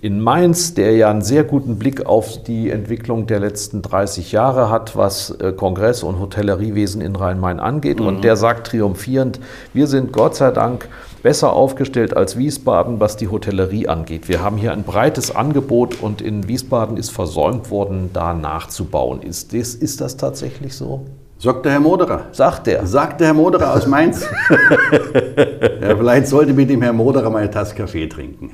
in 0.00 0.20
Mainz, 0.20 0.74
der 0.74 0.94
ja 0.94 1.10
einen 1.10 1.22
sehr 1.22 1.42
guten 1.42 1.78
Blick 1.78 2.06
auf 2.06 2.42
die 2.44 2.70
Entwicklung 2.70 3.26
der 3.26 3.40
letzten 3.40 3.82
30 3.82 4.30
Jahre 4.30 4.70
hat, 4.70 4.96
was 4.96 5.30
äh, 5.30 5.52
Kongress- 5.52 6.04
und 6.04 6.20
Hotelleriewesen 6.20 7.00
in 7.00 7.16
Rhein-Main 7.16 7.58
angeht. 7.58 7.98
Mhm. 7.98 8.06
Und 8.06 8.24
der 8.24 8.36
sagt 8.36 8.68
triumphierend, 8.68 9.40
wir 9.72 9.88
sind 9.88 10.12
Gott 10.12 10.36
sei 10.36 10.52
Dank 10.52 10.88
besser 11.22 11.52
aufgestellt 11.52 12.16
als 12.16 12.38
Wiesbaden, 12.38 13.00
was 13.00 13.16
die 13.16 13.28
Hotellerie 13.28 13.88
angeht. 13.88 14.28
Wir 14.28 14.40
haben 14.40 14.56
hier 14.56 14.72
ein 14.72 14.84
breites 14.84 15.34
Angebot 15.34 16.00
und 16.00 16.22
in 16.22 16.46
Wiesbaden 16.46 16.96
ist 16.96 17.10
versäumt 17.10 17.70
worden, 17.70 18.10
da 18.12 18.34
nachzubauen. 18.34 19.20
Ist 19.22 19.52
das, 19.52 19.74
ist 19.74 20.00
das 20.00 20.16
tatsächlich 20.16 20.76
so? 20.76 21.06
Sagt 21.40 21.64
der 21.64 21.72
Herr 21.72 21.80
Moderer. 21.80 22.26
Sagt 22.32 22.68
der. 22.68 22.86
Sagt 22.86 23.20
der 23.20 23.28
Herr 23.28 23.34
Moderer 23.34 23.74
aus 23.74 23.86
Mainz. 23.86 24.28
ja, 25.80 25.96
vielleicht 25.96 26.28
sollte 26.28 26.52
mit 26.52 26.70
dem 26.70 26.82
Herrn 26.82 26.96
Moderer 26.96 27.30
mal 27.30 27.38
eine 27.38 27.50
Tasse 27.50 27.74
Kaffee 27.74 28.08
trinken. 28.08 28.52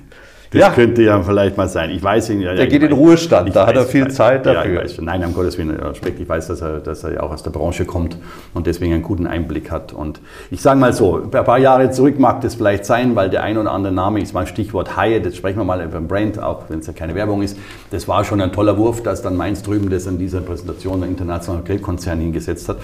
Das 0.54 0.60
ja. 0.60 0.70
könnte 0.70 1.02
ja 1.02 1.20
vielleicht 1.20 1.56
mal 1.56 1.68
sein. 1.68 1.90
Ich 1.90 2.00
weiß 2.00 2.30
ihn 2.30 2.40
ja. 2.40 2.54
Der 2.54 2.68
geht 2.68 2.84
in 2.84 2.92
Ruhestand, 2.92 3.54
da 3.56 3.62
weiß, 3.62 3.66
hat 3.66 3.76
er 3.76 3.84
viel 3.86 4.08
Zeit 4.08 4.46
dafür. 4.46 4.84
Ja, 4.86 5.02
Nein, 5.02 5.24
um 5.24 5.34
Gottes 5.34 5.58
Willen, 5.58 5.70
Respekt. 5.70 6.20
Ich 6.20 6.28
weiß, 6.28 6.46
dass 6.46 6.60
er, 6.60 6.78
dass 6.78 7.02
er 7.02 7.14
ja 7.14 7.22
auch 7.24 7.32
aus 7.32 7.42
der 7.42 7.50
Branche 7.50 7.84
kommt 7.84 8.16
und 8.54 8.68
deswegen 8.68 8.94
einen 8.94 9.02
guten 9.02 9.26
Einblick 9.26 9.72
hat. 9.72 9.92
Und 9.92 10.20
ich 10.52 10.62
sage 10.62 10.78
mal 10.78 10.92
so, 10.92 11.22
ein 11.24 11.30
paar 11.30 11.58
Jahre 11.58 11.90
zurück 11.90 12.20
mag 12.20 12.40
das 12.42 12.54
vielleicht 12.54 12.86
sein, 12.86 13.16
weil 13.16 13.30
der 13.30 13.42
ein 13.42 13.58
oder 13.58 13.72
andere 13.72 13.92
Name, 13.92 14.20
ich 14.20 14.32
mal 14.32 14.46
Stichwort 14.46 14.96
Haie, 14.96 15.20
das 15.20 15.34
sprechen 15.36 15.58
wir 15.58 15.64
mal 15.64 15.82
über 15.82 15.98
den 15.98 16.06
Brand, 16.06 16.40
auch 16.40 16.62
wenn 16.68 16.78
es 16.78 16.86
ja 16.86 16.92
keine 16.92 17.16
Werbung 17.16 17.42
ist. 17.42 17.58
Das 17.90 18.06
war 18.06 18.22
schon 18.22 18.40
ein 18.40 18.52
toller 18.52 18.78
Wurf, 18.78 19.02
dass 19.02 19.22
dann 19.22 19.36
Mainz 19.36 19.64
drüben 19.64 19.90
das 19.90 20.06
an 20.06 20.18
dieser 20.18 20.40
Präsentation 20.40 21.00
der 21.00 21.08
internationalen 21.08 21.64
Grillkonzern 21.64 22.20
hingesetzt 22.20 22.68
hat. 22.68 22.76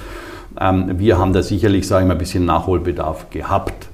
Ähm, 0.60 0.98
wir 0.98 1.18
haben 1.18 1.32
da 1.32 1.42
sicherlich, 1.42 1.86
sage 1.86 2.02
ich 2.02 2.08
mal, 2.08 2.14
ein 2.14 2.18
bisschen 2.18 2.44
Nachholbedarf 2.46 3.30
gehabt. 3.30 3.89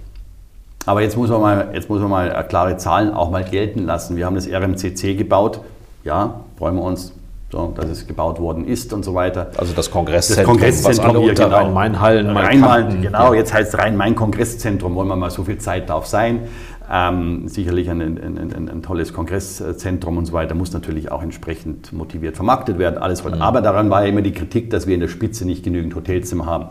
Aber 0.86 1.02
jetzt 1.02 1.16
muss 1.16 1.28
man 1.28 1.40
mal, 1.40 1.68
jetzt 1.74 1.90
muss 1.90 2.00
man 2.00 2.10
mal 2.10 2.46
klare 2.48 2.76
Zahlen 2.76 3.12
auch 3.12 3.30
mal 3.30 3.44
gelten 3.44 3.84
lassen. 3.84 4.16
Wir 4.16 4.24
haben 4.24 4.36
das 4.36 4.48
RMCC 4.48 5.18
gebaut. 5.18 5.60
Ja, 6.04 6.40
freuen 6.56 6.76
wir 6.76 6.82
uns, 6.82 7.12
so, 7.50 7.72
dass 7.76 7.86
es 7.86 8.06
gebaut 8.06 8.40
worden 8.40 8.66
ist 8.66 8.92
und 8.92 9.04
so 9.04 9.12
weiter. 9.14 9.50
Also 9.56 9.72
das 9.72 9.90
Kongresszentrum, 9.90 10.58
das 10.58 10.62
Kongresszentrum 10.62 11.06
was 11.06 11.16
alle 11.16 11.20
unter 11.20 11.44
genau. 11.44 11.56
Rhein-Main-Hallen 11.56 12.36
Rhein-Main, 12.36 13.02
genau, 13.02 13.34
jetzt 13.34 13.52
heißt 13.52 13.76
Rhein-Main-Kongresszentrum, 13.76 14.94
wollen 14.94 15.08
wir 15.08 15.16
mal 15.16 15.30
so 15.30 15.42
viel 15.42 15.58
Zeit 15.58 15.90
darf 15.90 16.06
sein. 16.06 16.40
Ähm, 16.90 17.48
sicherlich 17.48 17.90
ein, 17.90 18.00
ein, 18.00 18.38
ein, 18.38 18.68
ein, 18.68 18.82
tolles 18.82 19.12
Kongresszentrum 19.12 20.18
und 20.18 20.26
so 20.26 20.32
weiter, 20.32 20.54
muss 20.54 20.72
natürlich 20.72 21.10
auch 21.10 21.22
entsprechend 21.22 21.92
motiviert 21.92 22.36
vermarktet 22.36 22.78
werden, 22.78 22.98
alles 22.98 23.24
mhm. 23.24 23.42
Aber 23.42 23.60
daran 23.60 23.90
war 23.90 24.02
ja 24.02 24.08
immer 24.08 24.22
die 24.22 24.32
Kritik, 24.32 24.70
dass 24.70 24.86
wir 24.86 24.94
in 24.94 25.00
der 25.00 25.08
Spitze 25.08 25.44
nicht 25.44 25.64
genügend 25.64 25.96
Hotelzimmer 25.96 26.46
haben. 26.46 26.66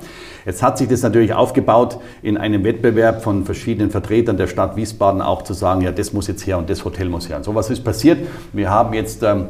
Jetzt 0.46 0.64
hat 0.64 0.78
sich 0.78 0.88
das 0.88 1.02
natürlich 1.02 1.34
aufgebaut, 1.34 2.00
in 2.22 2.38
einem 2.38 2.64
Wettbewerb 2.64 3.24
von 3.24 3.44
verschiedenen 3.44 3.92
Vertretern 3.92 4.38
der 4.38 4.48
Stadt 4.48 4.78
Wiesbaden 4.78 5.22
auch 5.22 5.42
zu 5.42 5.54
sagen, 5.54 5.82
ja, 5.82 5.92
das 5.92 6.14
muss 6.14 6.28
jetzt 6.28 6.48
her 6.48 6.58
und 6.58 6.70
das 6.70 6.86
Hotel 6.86 7.10
muss 7.10 7.28
her. 7.28 7.38
Und 7.38 7.44
so 7.44 7.54
was 7.54 7.70
ist 7.70 7.84
passiert. 7.84 8.26
Wir 8.54 8.70
haben 8.70 8.94
jetzt 8.94 9.22
ähm, 9.22 9.48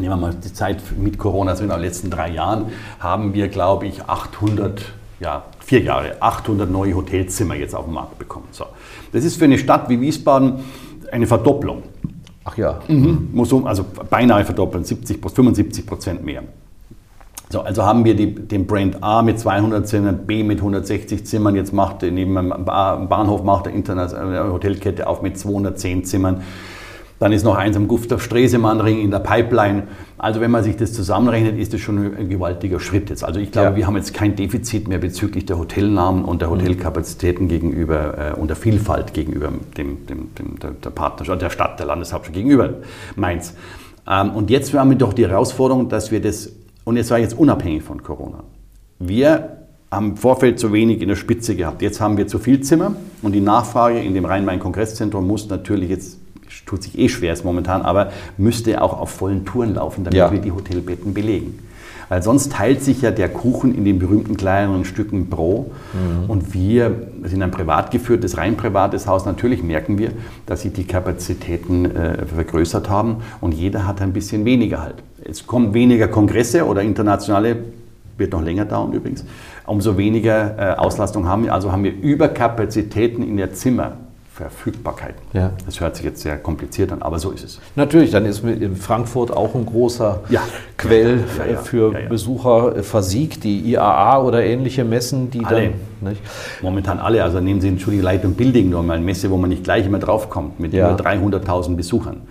nehmen 0.00 0.12
wir 0.12 0.16
mal 0.16 0.34
die 0.34 0.52
Zeit 0.52 0.82
mit 0.98 1.18
Corona, 1.18 1.52
also 1.52 1.62
in 1.62 1.70
den 1.70 1.80
letzten 1.80 2.10
drei 2.10 2.30
Jahren, 2.30 2.66
haben 2.98 3.34
wir, 3.34 3.48
glaube 3.48 3.86
ich, 3.86 4.04
800, 4.04 4.82
ja, 5.20 5.44
vier 5.70 5.82
Jahre, 5.82 6.16
800 6.20 6.68
neue 6.68 6.96
Hotelzimmer 6.96 7.54
jetzt 7.54 7.76
auf 7.76 7.84
den 7.84 7.94
Markt 7.94 8.18
bekommen. 8.18 8.48
So. 8.50 8.64
Das 9.12 9.24
ist 9.24 9.36
für 9.36 9.44
eine 9.44 9.56
Stadt 9.56 9.88
wie 9.88 10.00
Wiesbaden 10.00 10.54
eine 11.12 11.28
Verdopplung. 11.28 11.84
Ach 12.42 12.56
ja. 12.56 12.80
Mhm. 12.88 13.28
Also 13.64 13.84
beinahe 14.10 14.44
verdoppeln, 14.44 14.82
70, 14.82 15.20
75 15.22 15.86
Prozent 15.86 16.24
mehr. 16.24 16.42
So, 17.50 17.60
also 17.60 17.84
haben 17.84 18.04
wir 18.04 18.16
die, 18.16 18.34
den 18.34 18.66
Brand 18.66 19.00
A 19.00 19.22
mit 19.22 19.38
200 19.38 19.86
Zimmern, 19.86 20.26
B 20.26 20.42
mit 20.42 20.58
160 20.58 21.24
Zimmern, 21.24 21.54
jetzt 21.54 21.72
macht 21.72 22.02
neben 22.02 22.34
dem 22.34 22.48
Bahnhof 22.64 23.44
macht 23.44 23.66
der 23.66 23.72
internationale 23.72 24.52
Hotelkette 24.52 25.06
auf 25.06 25.22
mit 25.22 25.38
210 25.38 26.04
Zimmern. 26.04 26.42
Dann 27.20 27.32
ist 27.32 27.44
noch 27.44 27.54
eins 27.54 27.76
am 27.76 27.86
Gustav 27.86 28.22
Stresemann 28.22 28.80
Ring 28.80 28.98
in 28.98 29.10
der 29.10 29.18
Pipeline. 29.18 29.82
Also 30.16 30.40
wenn 30.40 30.50
man 30.50 30.64
sich 30.64 30.78
das 30.78 30.94
zusammenrechnet, 30.94 31.58
ist 31.58 31.74
das 31.74 31.80
schon 31.82 32.16
ein 32.16 32.30
gewaltiger 32.30 32.80
Schritt 32.80 33.10
jetzt. 33.10 33.22
Also 33.22 33.38
ich 33.40 33.52
glaube, 33.52 33.68
ja. 33.68 33.76
wir 33.76 33.86
haben 33.86 33.96
jetzt 33.96 34.14
kein 34.14 34.36
Defizit 34.36 34.88
mehr 34.88 34.96
bezüglich 34.96 35.44
der 35.44 35.58
Hotelnamen 35.58 36.24
und 36.24 36.40
der 36.40 36.48
mhm. 36.48 36.54
Hotelkapazitäten 36.54 37.46
gegenüber 37.46 38.32
äh, 38.36 38.40
und 38.40 38.48
der 38.48 38.56
Vielfalt 38.56 39.12
gegenüber 39.12 39.52
dem, 39.76 40.06
dem, 40.06 40.34
dem, 40.34 40.58
der, 40.60 40.70
der 40.70 40.90
Partnerschaft, 40.90 41.42
der 41.42 41.50
Stadt, 41.50 41.78
der 41.78 41.86
Landeshauptstadt 41.86 42.34
gegenüber 42.34 42.76
Mainz. 43.16 43.54
Ähm, 44.08 44.30
und 44.30 44.48
jetzt 44.48 44.72
haben 44.72 44.88
wir 44.88 44.96
doch 44.96 45.12
die 45.12 45.28
Herausforderung, 45.28 45.90
dass 45.90 46.10
wir 46.10 46.22
das, 46.22 46.50
und 46.84 46.96
jetzt 46.96 47.10
war 47.10 47.18
jetzt 47.18 47.38
unabhängig 47.38 47.82
von 47.82 48.02
Corona, 48.02 48.44
wir 48.98 49.58
haben 49.90 50.10
im 50.10 50.16
Vorfeld 50.16 50.58
zu 50.58 50.72
wenig 50.72 51.02
in 51.02 51.08
der 51.08 51.16
Spitze 51.16 51.54
gehabt. 51.54 51.82
Jetzt 51.82 52.00
haben 52.00 52.16
wir 52.16 52.28
zu 52.28 52.38
viel 52.38 52.60
Zimmer 52.62 52.94
und 53.20 53.32
die 53.32 53.40
Nachfrage 53.42 53.98
in 53.98 54.14
dem 54.14 54.24
Rhein-Main-Kongresszentrum 54.24 55.26
muss 55.26 55.50
natürlich 55.50 55.90
jetzt 55.90 56.19
tut 56.70 56.84
sich 56.84 56.96
eh 56.98 57.08
schwer 57.08 57.32
ist 57.32 57.44
momentan, 57.44 57.82
aber 57.82 58.12
müsste 58.38 58.80
auch 58.80 58.98
auf 58.98 59.10
vollen 59.10 59.44
Touren 59.44 59.74
laufen, 59.74 60.04
damit 60.04 60.16
ja. 60.16 60.30
wir 60.30 60.38
die 60.38 60.52
Hotelbetten 60.52 61.12
belegen. 61.12 61.58
Weil 62.08 62.22
sonst 62.22 62.52
teilt 62.52 62.82
sich 62.82 63.02
ja 63.02 63.10
der 63.10 63.28
Kuchen 63.28 63.74
in 63.74 63.84
den 63.84 63.98
berühmten 63.98 64.36
kleineren 64.36 64.84
Stücken 64.84 65.30
pro. 65.30 65.70
Mhm. 65.92 66.30
Und 66.30 66.54
wir 66.54 67.08
sind 67.24 67.42
ein 67.42 67.52
privat 67.52 67.90
geführtes, 67.90 68.36
rein 68.36 68.56
privates 68.56 69.06
Haus. 69.06 69.26
Natürlich 69.26 69.62
merken 69.62 69.98
wir, 69.98 70.10
dass 70.46 70.62
sich 70.62 70.72
die 70.72 70.84
Kapazitäten 70.84 71.84
äh, 71.84 72.26
vergrößert 72.26 72.88
haben 72.88 73.18
und 73.40 73.52
jeder 73.52 73.86
hat 73.86 74.00
ein 74.00 74.12
bisschen 74.12 74.44
weniger 74.44 74.82
halt. 74.82 74.96
Es 75.24 75.46
kommen 75.46 75.74
weniger 75.74 76.08
Kongresse 76.08 76.66
oder 76.66 76.82
internationale, 76.82 77.56
wird 78.16 78.32
noch 78.32 78.42
länger 78.42 78.64
dauern 78.64 78.92
übrigens, 78.92 79.24
umso 79.66 79.96
weniger 79.96 80.56
äh, 80.58 80.76
Auslastung 80.76 81.28
haben 81.28 81.44
wir. 81.44 81.54
Also 81.54 81.70
haben 81.70 81.84
wir 81.84 81.92
Überkapazitäten 81.92 83.22
in 83.22 83.36
der 83.36 83.54
Zimmer. 83.54 83.96
Verfügbarkeit. 84.32 85.16
Ja. 85.32 85.52
Das 85.66 85.80
hört 85.80 85.96
sich 85.96 86.04
jetzt 86.04 86.22
sehr 86.22 86.38
kompliziert 86.38 86.92
an, 86.92 87.02
aber 87.02 87.18
so 87.18 87.30
ist 87.30 87.44
es. 87.44 87.60
Natürlich, 87.74 88.10
dann 88.12 88.24
ist 88.24 88.44
in 88.44 88.76
Frankfurt 88.76 89.36
auch 89.36 89.54
ein 89.54 89.66
großer 89.66 90.20
ja. 90.30 90.40
Quell 90.78 91.24
ja, 91.50 91.58
für 91.58 91.90
Besucher 92.08 92.82
versiegt, 92.82 93.44
die 93.44 93.60
IAA 93.72 94.22
oder 94.22 94.44
ähnliche 94.44 94.84
Messen, 94.84 95.30
die 95.30 95.44
alle. 95.44 95.72
dann. 96.00 96.10
Nicht? 96.10 96.22
Momentan 96.62 96.98
alle, 97.00 97.22
also 97.22 97.40
nehmen 97.40 97.60
Sie 97.60 97.68
Entschuldigung, 97.68 98.04
Light 98.04 98.24
und 98.24 98.36
Building 98.36 98.70
nur 98.70 98.82
mal 98.82 98.94
eine 98.94 99.04
Messe, 99.04 99.30
wo 99.30 99.36
man 99.36 99.50
nicht 99.50 99.64
gleich 99.64 99.84
immer 99.84 99.98
draufkommt, 99.98 100.60
mit 100.60 100.72
über 100.72 100.96
300.000 100.96 101.76
Besuchern. 101.76 102.22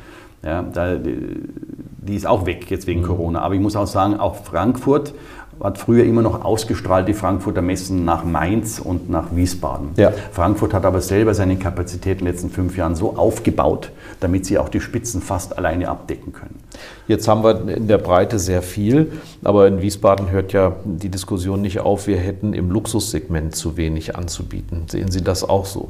Ja, 0.44 0.64
da, 0.64 0.96
die 0.96 2.16
ist 2.16 2.26
auch 2.26 2.46
weg 2.46 2.72
jetzt 2.72 2.88
wegen 2.88 3.02
mhm. 3.02 3.06
Corona. 3.06 3.42
Aber 3.42 3.56
ich 3.56 3.62
muss 3.62 3.76
auch 3.76 3.88
sagen, 3.88 4.20
auch 4.20 4.36
Frankfurt 4.36 5.14
hat 5.62 5.78
früher 5.78 6.06
immer 6.06 6.22
noch 6.22 6.44
ausgestrahlt, 6.44 7.08
die 7.08 7.14
Frankfurter 7.14 7.62
Messen 7.62 8.06
nach 8.06 8.24
Mainz 8.24 8.80
und 8.80 9.10
nach 9.10 9.36
Wiesbaden. 9.36 9.90
Ja. 9.98 10.12
Frankfurt 10.32 10.74
hat 10.74 10.86
aber 10.86 11.02
selber 11.02 11.34
seine 11.34 11.58
Kapazität 11.58 12.20
in 12.20 12.26
den 12.26 12.34
letzten 12.34 12.50
fünf 12.50 12.78
Jahren 12.78 12.96
so 12.96 13.18
aufgebaut, 13.18 13.92
damit 14.20 14.46
sie 14.46 14.58
auch 14.58 14.70
die 14.70 14.80
Spitzen 14.80 15.22
fast 15.22 15.58
alleine 15.58 15.90
abdecken 15.90 16.34
können. 16.34 16.60
Jetzt 17.08 17.28
haben 17.28 17.44
wir 17.44 17.68
in 17.68 17.88
der 17.88 17.98
Breite 17.98 18.40
sehr 18.40 18.62
viel, 18.62 19.12
aber 19.44 19.68
in 19.68 19.82
Wiesbaden 19.82 20.32
hört 20.32 20.54
ja 20.54 20.76
die 20.86 21.10
Diskussion 21.10 21.62
nicht 21.62 21.80
auf, 21.80 22.08
wir 22.08 22.18
hätten 22.18 22.54
im 22.54 22.72
Luxussegment 22.72 23.56
zu 23.56 23.78
wenig 23.78 24.16
anzubieten. 24.16 24.84
Sehen 24.88 25.12
Sie 25.12 25.24
das 25.24 25.48
auch 25.48 25.66
so? 25.66 25.90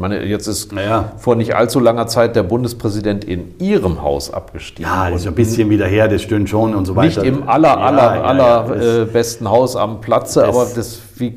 Ich 0.00 0.02
meine, 0.02 0.24
jetzt 0.24 0.46
ist 0.46 0.72
naja. 0.72 1.12
vor 1.18 1.36
nicht 1.36 1.54
allzu 1.54 1.78
langer 1.78 2.06
Zeit 2.06 2.34
der 2.34 2.42
Bundespräsident 2.42 3.22
in 3.22 3.52
Ihrem 3.58 4.00
Haus 4.00 4.32
abgestiegen. 4.32 4.90
Ja, 4.90 5.10
das 5.10 5.20
ist 5.20 5.26
ein 5.26 5.34
bisschen 5.34 5.68
wieder 5.68 5.84
her, 5.84 6.08
das 6.08 6.22
stimmt 6.22 6.48
schon 6.48 6.74
und 6.74 6.86
so 6.86 6.96
weiter. 6.96 7.20
Nicht 7.20 7.28
im 7.30 7.46
aller, 7.46 7.76
aller, 7.76 8.14
ja, 8.14 8.22
aller 8.22 8.76
ja, 8.82 9.02
äh, 9.02 9.04
besten 9.04 9.50
Haus 9.50 9.76
am 9.76 10.00
Platze, 10.00 10.46
aber 10.46 10.66
das 10.74 11.00
wie, 11.20 11.34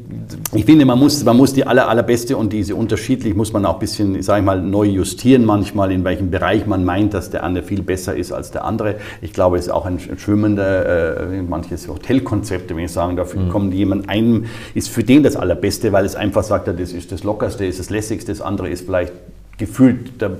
ich 0.54 0.66
finde, 0.66 0.86
man 0.86 0.98
muss, 0.98 1.24
man 1.24 1.38
muss 1.38 1.54
die 1.54 1.66
aller, 1.66 1.88
allerbeste 1.88 2.36
und 2.38 2.54
diese 2.54 2.76
unterschiedlich 2.76 3.36
muss 3.36 3.54
man 3.54 3.66
auch 3.66 3.76
ein 3.76 3.80
bisschen, 3.80 4.22
sage 4.22 4.40
ich 4.40 4.46
mal, 4.46 4.62
neu 4.62 4.86
justieren 4.86 5.46
manchmal, 5.46 5.92
in 5.92 6.04
welchem 6.04 6.32
Bereich 6.32 6.66
man 6.66 6.86
meint, 6.86 7.14
dass 7.14 7.30
der 7.30 7.44
eine 7.44 7.62
viel 7.62 7.84
besser 7.84 8.16
ist 8.16 8.32
als 8.32 8.52
der 8.52 8.66
andere. 8.66 8.96
Ich 9.22 9.34
glaube, 9.34 9.58
es 9.58 9.66
ist 9.66 9.72
auch 9.72 9.86
ein 9.86 10.00
schwimmender, 10.00 11.22
äh, 11.22 11.42
manches 11.42 11.88
Hotelkonzepte, 11.88 12.76
wenn 12.76 12.86
ich 12.86 12.92
sagen 12.92 13.18
darf, 13.18 13.36
mhm. 13.36 13.50
kommt 13.50 13.74
jemand 13.74 14.10
ein, 14.10 14.46
ist 14.74 14.90
für 14.90 15.04
den 15.04 15.24
das 15.24 15.36
Allerbeste, 15.36 15.92
weil 15.92 16.06
es 16.06 16.16
einfach 16.16 16.44
sagt, 16.44 16.68
das 16.68 16.94
ist 16.94 17.12
das 17.12 17.24
Lockerste, 17.24 17.66
ist 17.66 17.80
das 17.80 17.90
Lässigste, 17.90 18.32
das 18.32 18.42
andere 18.42 18.70
ist 18.70 18.86
vielleicht 18.86 19.14
gefühlt 19.58 20.22
der, 20.22 20.32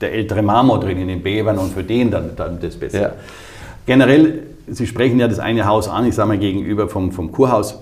der 0.00 0.12
ältere 0.12 0.42
Marmor 0.42 0.80
drin 0.80 0.98
in 0.98 1.08
den 1.08 1.22
Bävern 1.22 1.58
und 1.58 1.72
für 1.72 1.84
den 1.84 2.10
dann, 2.10 2.30
dann 2.36 2.58
das 2.60 2.76
Beste. 2.76 3.00
Ja. 3.00 3.12
Generell, 3.86 4.42
Sie 4.70 4.86
sprechen 4.86 5.18
ja 5.18 5.28
das 5.28 5.38
eine 5.38 5.66
Haus 5.66 5.88
an, 5.88 6.06
ich 6.06 6.14
sage 6.14 6.28
mal 6.28 6.38
gegenüber 6.38 6.88
vom, 6.88 7.10
vom 7.10 7.32
Kurhaus, 7.32 7.78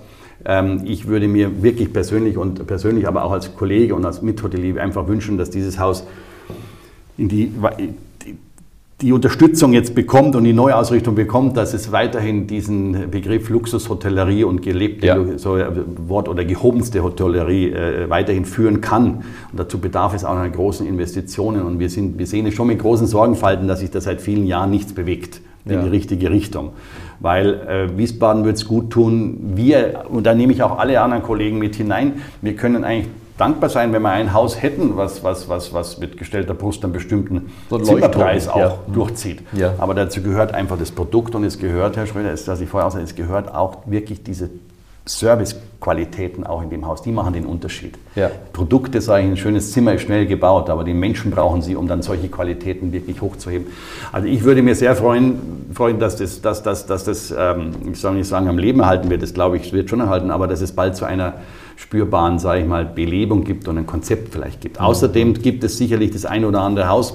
ich 0.85 1.09
würde 1.09 1.27
mir 1.27 1.63
wirklich 1.63 1.93
persönlich 1.93 2.37
und 2.37 2.67
persönlich, 2.67 3.09
aber 3.09 3.25
auch 3.25 3.33
als 3.33 3.57
Kollege 3.57 3.95
und 3.95 4.05
als 4.05 4.23
Mithotelier 4.23 4.81
einfach 4.81 5.09
wünschen, 5.09 5.39
dass 5.39 5.51
dieses 5.51 5.79
Haus 5.81 6.07
in 7.19 7.29
die, 7.29 7.53
die 9.01 9.13
Unterstützung 9.13 9.73
jetzt 9.75 9.95
bekommt 9.95 10.37
und 10.37 10.45
die 10.45 10.55
Neuausrichtung 10.55 11.15
bekommt, 11.15 11.57
dass 11.57 11.75
es 11.75 11.93
weiterhin 11.93 12.47
diesen 12.47 13.11
Begriff 13.11 13.51
Luxushotellerie 13.51 14.45
und 14.45 14.63
gelebte 14.63 15.07
ja. 15.07 15.39
so 15.39 15.57
äh, 15.57 15.67
Wort 16.07 16.29
oder 16.29 16.45
gehobenste 16.45 17.03
Hotellerie 17.03 17.73
äh, 17.73 18.09
weiterhin 18.09 18.47
führen 18.47 18.81
kann. 18.81 19.25
Und 19.51 19.59
dazu 19.59 19.79
bedarf 19.79 20.15
es 20.15 20.25
auch 20.25 20.37
einer 20.37 20.49
großen 20.49 20.87
Investitionen. 20.87 21.63
Und 21.63 21.79
wir, 21.79 21.91
sind, 21.91 22.19
wir 22.19 22.27
sehen 22.27 22.47
es 22.47 22.55
schon 22.55 22.69
mit 22.69 22.79
großen 22.79 23.07
Sorgenfalten, 23.07 23.69
dass 23.69 23.81
sich 23.81 23.91
da 23.91 24.01
seit 24.01 24.23
vielen 24.23 24.47
Jahren 24.47 24.71
nichts 24.71 24.95
bewegt 24.95 25.41
in 25.67 25.73
ja. 25.73 25.83
die 25.83 25.89
richtige 25.89 26.31
Richtung 26.31 26.71
weil 27.21 27.55
äh, 27.55 27.99
Wiesbaden 27.99 28.45
wird 28.45 28.57
es 28.57 28.67
gut 28.67 28.91
tun. 28.91 29.53
Wir, 29.55 30.05
und 30.09 30.25
da 30.25 30.35
nehme 30.35 30.53
ich 30.53 30.63
auch 30.63 30.79
alle 30.79 31.01
anderen 31.01 31.23
Kollegen 31.23 31.59
mit 31.59 31.77
hinein, 31.77 32.23
wir 32.43 32.57
können 32.57 32.85
eigentlich 32.85 33.09
dankbar 33.39 33.69
sein, 33.69 33.93
wenn 33.93 34.03
wir 34.03 34.11
ein 34.11 34.33
Haus 34.33 34.63
hätten, 34.63 34.97
was, 34.97 35.23
was, 35.23 35.49
was, 35.49 35.73
was 35.73 35.99
mit 35.99 36.17
gestellter 36.17 36.55
Brust 36.55 36.83
einen 36.85 36.93
bestimmten 36.93 37.53
so 37.69 37.79
Zimmerpreis 37.79 38.49
auch 38.49 38.59
ja. 38.59 38.79
durchzieht. 38.93 39.43
Ja. 39.53 39.75
Aber 39.79 39.95
dazu 39.95 40.23
gehört 40.23 40.55
einfach 40.55 40.79
das 40.79 40.91
Produkt 40.91 41.35
und 41.35 41.45
es 41.45 41.59
gehört, 41.59 41.97
Herr 41.97 42.07
Schröder, 42.07 42.33
ist, 42.33 42.49
dass 42.49 42.61
ich 42.61 42.69
vorher 42.69 42.87
auch 42.87 42.93
sage, 42.93 43.05
es 43.05 43.15
gehört 43.15 43.55
auch 43.55 43.79
wirklich 43.87 44.23
diese 44.23 44.51
Servicequalitäten 45.09 46.45
auch 46.45 46.63
in 46.63 46.71
dem 46.71 46.85
Haus, 46.85 47.01
die 47.01 47.13
machen 47.13 47.33
den 47.33 47.47
Unterschied. 47.47 47.95
Ja. 48.17 48.31
Produkte, 48.53 49.01
sage 49.01 49.25
ich, 49.25 49.31
ein 49.31 49.37
schönes 49.37 49.71
Zimmer 49.71 49.95
ist 49.95 50.03
schnell 50.03 50.27
gebaut, 50.27 50.69
aber 50.69 50.83
die 50.83 50.95
Menschen 50.95 51.31
brauchen 51.31 51.63
sie, 51.63 51.77
um 51.77 51.87
dann 51.87 52.03
solche 52.03 52.29
Qualitäten 52.29 52.93
wirklich 52.93 53.21
hochzuheben. 53.21 53.69
Also 54.11 54.27
ich 54.27 54.43
würde 54.43 54.63
mir 54.63 54.75
sehr 54.75 54.97
freuen, 54.97 55.67
freuen 55.73 56.01
dass 56.01 56.17
das, 56.17 56.43
dass, 56.43 56.65
dass, 56.65 56.87
dass 56.87 57.05
das 57.05 57.33
ähm, 57.37 57.71
ich 57.93 58.01
soll 58.01 58.15
nicht 58.15 58.27
sagen, 58.27 58.49
am 58.49 58.59
Leben 58.59 58.81
erhalten 58.81 59.09
wird, 59.09 59.23
das 59.23 59.33
glaube 59.33 59.57
ich, 59.59 59.73
wird 59.73 59.89
schon 59.89 60.01
erhalten, 60.01 60.33
aber 60.33 60.49
dass 60.49 60.61
es 60.61 60.73
bald 60.73 60.97
zu 60.97 61.05
einer 61.05 61.35
spürbaren, 61.77 62.41
sage 62.41 62.63
ich 62.63 62.67
mal, 62.67 62.85
Belebung 62.85 63.45
gibt 63.45 63.69
und 63.69 63.79
ein 63.79 63.87
Konzept 63.87 64.33
vielleicht 64.33 64.61
gibt. 64.61 64.81
Mhm. 64.81 64.87
Außerdem 64.87 65.35
gibt 65.35 65.63
es 65.63 65.79
sicherlich 65.79 66.11
das 66.11 66.25
eine 66.25 66.49
oder 66.49 66.63
andere 66.63 66.89
Haus, 66.89 67.15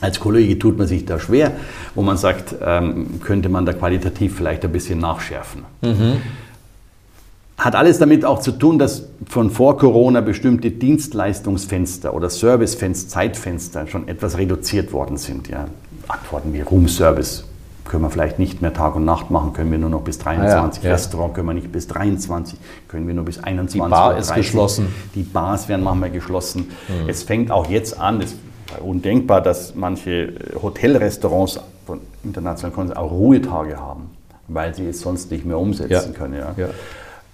als 0.00 0.18
Kollege 0.18 0.58
tut 0.58 0.78
man 0.78 0.86
sich 0.86 1.04
da 1.04 1.20
schwer, 1.20 1.52
wo 1.94 2.02
man 2.02 2.16
sagt, 2.16 2.54
ähm, 2.64 3.20
könnte 3.22 3.48
man 3.48 3.66
da 3.66 3.74
qualitativ 3.74 4.34
vielleicht 4.34 4.64
ein 4.64 4.72
bisschen 4.72 4.98
nachschärfen. 4.98 5.64
Mhm. 5.82 6.16
Hat 7.60 7.74
alles 7.74 7.98
damit 7.98 8.24
auch 8.24 8.40
zu 8.40 8.52
tun, 8.52 8.78
dass 8.78 9.04
von 9.28 9.50
vor 9.50 9.76
Corona 9.76 10.22
bestimmte 10.22 10.70
Dienstleistungsfenster 10.70 12.14
oder 12.14 12.30
Servicefenster, 12.30 13.10
Zeitfenster 13.10 13.86
schon 13.86 14.08
etwas 14.08 14.38
reduziert 14.38 14.94
worden 14.94 15.18
sind. 15.18 15.48
Ja. 15.48 15.66
Antworten 16.08 16.54
wie 16.54 16.62
Roomservice 16.62 17.44
können 17.84 18.04
wir 18.04 18.10
vielleicht 18.10 18.38
nicht 18.38 18.62
mehr 18.62 18.72
Tag 18.72 18.94
und 18.94 19.04
Nacht 19.04 19.30
machen, 19.30 19.52
können 19.52 19.70
wir 19.70 19.78
nur 19.78 19.90
noch 19.90 20.00
bis 20.00 20.18
23. 20.18 20.84
Ah 20.84 20.86
ja, 20.86 20.92
Restaurant 20.92 21.34
können 21.34 21.48
wir 21.48 21.54
nicht 21.54 21.70
bis 21.70 21.86
23, 21.88 22.58
können 22.88 23.06
wir 23.06 23.14
nur 23.14 23.24
bis 23.24 23.42
21. 23.42 23.82
Die 23.82 23.88
Bar 23.88 24.16
ist 24.16 24.34
geschlossen. 24.34 24.94
Die 25.14 25.22
Bars 25.22 25.68
werden 25.68 25.82
manchmal 25.82 26.10
geschlossen. 26.10 26.68
Mhm. 26.88 27.08
Es 27.08 27.24
fängt 27.24 27.50
auch 27.50 27.68
jetzt 27.68 27.98
an, 27.98 28.20
es 28.22 28.32
ist 28.32 28.38
undenkbar, 28.80 29.42
dass 29.42 29.74
manche 29.74 30.32
Hotelrestaurants 30.62 31.60
von 31.84 32.00
internationalen 32.24 32.74
Konzernen 32.74 33.02
auch 33.02 33.10
Ruhetage 33.10 33.76
haben, 33.76 34.10
weil 34.48 34.74
sie 34.74 34.86
es 34.86 35.00
sonst 35.00 35.30
nicht 35.30 35.44
mehr 35.44 35.58
umsetzen 35.58 35.90
ja. 35.90 36.18
können. 36.18 36.38
Ja. 36.56 36.68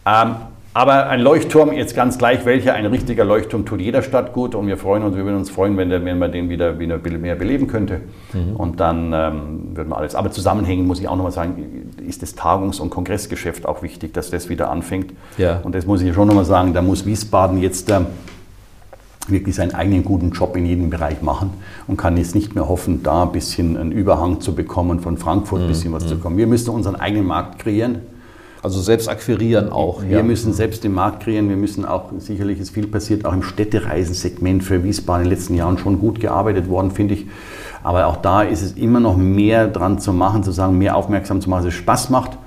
Ähm, 0.07 0.37
Aber 0.77 1.09
ein 1.09 1.23
Leuchtturm, 1.23 1.73
jetzt 1.73 1.97
ganz 1.97 2.19
gleich 2.19 2.45
welcher, 2.45 2.75
ein 2.75 2.85
richtiger 2.85 3.25
Leuchtturm 3.25 3.65
tut 3.65 3.81
jeder 3.81 4.03
Stadt 4.03 4.35
gut 4.35 4.55
und 4.55 4.67
wir 4.67 4.77
freuen 4.77 5.05
uns, 5.05 5.17
wir 5.17 5.25
würden 5.25 5.39
uns 5.39 5.49
freuen, 5.49 5.79
wenn, 5.79 5.89
der, 5.89 6.05
wenn 6.05 6.19
man 6.19 6.31
den 6.31 6.51
wieder, 6.51 6.79
wieder 6.79 6.99
mehr 6.99 7.35
beleben 7.35 7.67
könnte. 7.67 8.03
Mhm. 8.35 8.57
Und 8.57 8.79
dann 8.79 9.11
ähm, 9.15 9.75
würden 9.75 9.89
wir 9.89 9.97
alles. 9.97 10.15
Aber 10.15 10.31
zusammenhängen 10.31 10.87
muss 10.87 11.01
ich 11.01 11.09
auch 11.09 11.17
nochmal 11.17 11.33
sagen, 11.33 11.95
ist 12.07 12.21
das 12.21 12.37
Tagungs- 12.37 12.79
und 12.79 12.91
Kongressgeschäft 12.91 13.65
auch 13.65 13.83
wichtig, 13.83 14.13
dass 14.13 14.31
das 14.31 14.51
wieder 14.51 14.71
anfängt. 14.71 15.15
Ja. 15.39 15.61
Und 15.63 15.75
das 15.75 15.87
muss 15.87 16.03
ich 16.03 16.15
schon 16.15 16.29
nochmal 16.29 16.45
sagen, 16.45 16.75
da 16.75 16.83
muss 16.83 17.07
Wiesbaden 17.07 17.63
jetzt 17.63 17.91
äh, 17.91 18.01
wirklich 19.29 19.55
seinen 19.55 19.75
eigenen 19.75 20.05
guten 20.05 20.33
Job 20.33 20.59
in 20.59 20.67
jedem 20.67 20.91
Bereich 20.91 21.23
machen 21.23 21.53
und 21.87 21.97
kann 21.97 22.19
jetzt 22.19 22.35
nicht 22.35 22.55
mehr 22.55 22.69
hoffen, 22.69 23.03
da 23.03 23.23
ein 23.23 23.33
bisschen 23.33 23.79
einen 23.79 23.93
Überhang 23.93 24.43
zu 24.43 24.55
bekommen, 24.55 25.01
von 25.01 25.17
Frankfurt 25.17 25.63
ein 25.63 25.69
bisschen 25.69 25.95
was 25.95 26.05
mhm. 26.05 26.09
zu 26.09 26.19
kommen. 26.19 26.37
Wir 26.37 26.47
müssen 26.47 26.69
unseren 26.69 26.97
eigenen 26.97 27.25
Markt 27.25 27.61
kreieren 27.61 28.03
also 28.63 28.81
selbst 28.81 29.09
akquirieren 29.09 29.71
auch. 29.71 30.03
Wir 30.03 30.19
ja. 30.19 30.23
müssen 30.23 30.53
selbst 30.53 30.85
den 30.85 30.93
Markt 30.93 31.23
kreieren. 31.23 31.49
Wir 31.49 31.57
müssen 31.57 31.85
auch, 31.85 32.11
sicherlich 32.19 32.59
ist 32.59 32.71
viel 32.71 32.87
passiert, 32.87 33.25
auch 33.25 33.33
im 33.33 33.43
Städtereisensegment 33.43 34.65
für 34.65 34.83
Wiesbaden 34.83 35.25
in 35.25 35.31
den 35.31 35.39
letzten 35.39 35.55
Jahren 35.55 35.79
schon 35.79 35.99
gut 35.99 36.21
gearbeitet 36.21 36.69
worden, 36.69 36.91
finde 36.91 37.15
ich. 37.15 37.27
Aber 37.83 38.07
auch 38.07 38.17
da 38.17 38.43
ist 38.43 38.63
es 38.63 38.73
immer 38.73 38.99
noch 39.01 39.17
mehr 39.17 39.69
dran 39.69 39.99
zu 39.99 40.13
machen, 40.13 40.43
zu 40.43 40.51
sagen, 40.51 40.79
mehr 40.79 40.97
aufmerksam 40.97 41.41
zu 41.41 41.49
machen, 41.49 41.65
dass 41.65 41.75
es 41.75 41.79
Spaß 41.79 42.11
macht. 42.11 42.39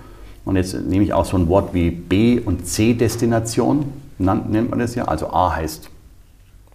Und 0.45 0.55
jetzt 0.55 0.73
nehme 0.73 1.03
ich 1.03 1.13
auch 1.13 1.25
so 1.25 1.37
ein 1.37 1.47
Wort 1.47 1.73
wie 1.73 1.91
B- 1.91 2.39
und 2.39 2.65
C-Destination, 2.65 3.85
nennt 4.17 4.69
man 4.69 4.79
das 4.79 4.95
ja. 4.95 5.05
Also 5.05 5.27
A 5.27 5.55
heißt 5.55 5.88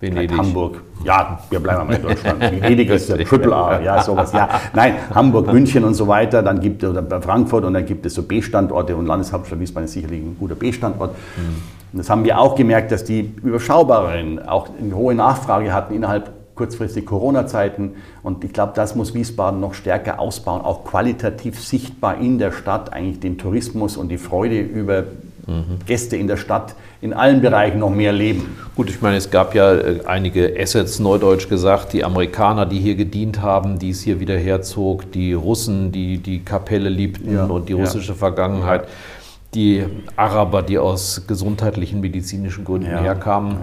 Venedig. 0.00 0.36
Hamburg. 0.36 0.82
Ja, 1.04 1.38
wir 1.50 1.60
bleiben 1.60 1.86
mal 1.86 1.96
in 1.96 2.02
Deutschland. 2.02 2.40
Venedig 2.62 2.90
ist 2.90 3.08
der 3.08 3.24
Triple 3.24 3.54
A, 3.54 3.80
ja, 3.80 4.02
sowas. 4.02 4.32
Ja. 4.32 4.48
Nein, 4.74 4.96
Hamburg, 5.14 5.52
München 5.52 5.84
und 5.84 5.94
so 5.94 6.08
weiter. 6.08 6.42
Dann 6.42 6.60
gibt 6.60 6.82
es 6.82 6.90
oder 6.90 7.22
Frankfurt 7.22 7.64
und 7.64 7.74
dann 7.74 7.86
gibt 7.86 8.04
es 8.06 8.14
so 8.14 8.22
B-Standorte 8.22 8.96
und 8.96 9.06
Landeshauptstadt 9.06 9.60
Wiesbaden 9.60 9.84
ist 9.84 9.92
sicherlich 9.92 10.20
ein 10.20 10.36
guter 10.38 10.54
B-Standort. 10.54 11.12
Mhm. 11.36 11.62
Und 11.92 11.98
das 11.98 12.10
haben 12.10 12.24
wir 12.24 12.40
auch 12.40 12.54
gemerkt, 12.56 12.90
dass 12.90 13.04
die 13.04 13.34
überschaubareren 13.42 14.46
auch 14.46 14.68
eine 14.80 14.94
hohe 14.94 15.14
Nachfrage 15.14 15.72
hatten 15.72 15.94
innerhalb 15.94 16.32
kurzfristig 16.54 17.06
Corona-Zeiten. 17.06 17.92
Und 18.22 18.44
ich 18.44 18.52
glaube, 18.52 18.72
das 18.74 18.94
muss 18.94 19.14
Wiesbaden 19.14 19.60
noch 19.60 19.74
stärker 19.74 20.20
ausbauen, 20.20 20.60
auch 20.62 20.84
qualitativ 20.84 21.60
sichtbar 21.60 22.18
in 22.18 22.38
der 22.38 22.52
Stadt 22.52 22.92
eigentlich 22.92 23.20
den 23.20 23.38
Tourismus 23.38 23.96
und 23.96 24.08
die 24.08 24.18
Freude 24.18 24.60
über 24.60 25.04
mhm. 25.46 25.78
Gäste 25.86 26.16
in 26.16 26.26
der 26.26 26.36
Stadt 26.36 26.74
in 27.00 27.12
allen 27.12 27.40
Bereichen 27.42 27.78
noch 27.80 27.90
mehr 27.90 28.12
leben. 28.12 28.56
Gut, 28.74 28.88
ich 28.88 29.02
meine, 29.02 29.16
es 29.16 29.30
gab 29.30 29.54
ja 29.54 29.74
äh, 29.74 30.00
einige 30.06 30.54
Assets, 30.58 30.98
neudeutsch 30.98 31.48
gesagt, 31.48 31.92
die 31.92 32.04
Amerikaner, 32.04 32.66
die 32.66 32.78
hier 32.78 32.94
gedient 32.94 33.42
haben, 33.42 33.78
die 33.78 33.90
es 33.90 34.02
hier 34.02 34.20
wieder 34.20 34.38
herzog, 34.38 35.12
die 35.12 35.34
Russen, 35.34 35.92
die 35.92 36.18
die 36.18 36.40
Kapelle 36.44 36.88
liebten 36.88 37.34
ja. 37.34 37.44
und 37.44 37.68
die 37.68 37.74
russische 37.74 38.12
ja. 38.12 38.18
Vergangenheit, 38.18 38.88
die 39.54 39.84
Araber, 40.16 40.62
die 40.62 40.78
aus 40.78 41.26
gesundheitlichen, 41.26 42.00
medizinischen 42.00 42.64
Gründen 42.64 42.90
ja. 42.90 43.00
herkamen. 43.00 43.56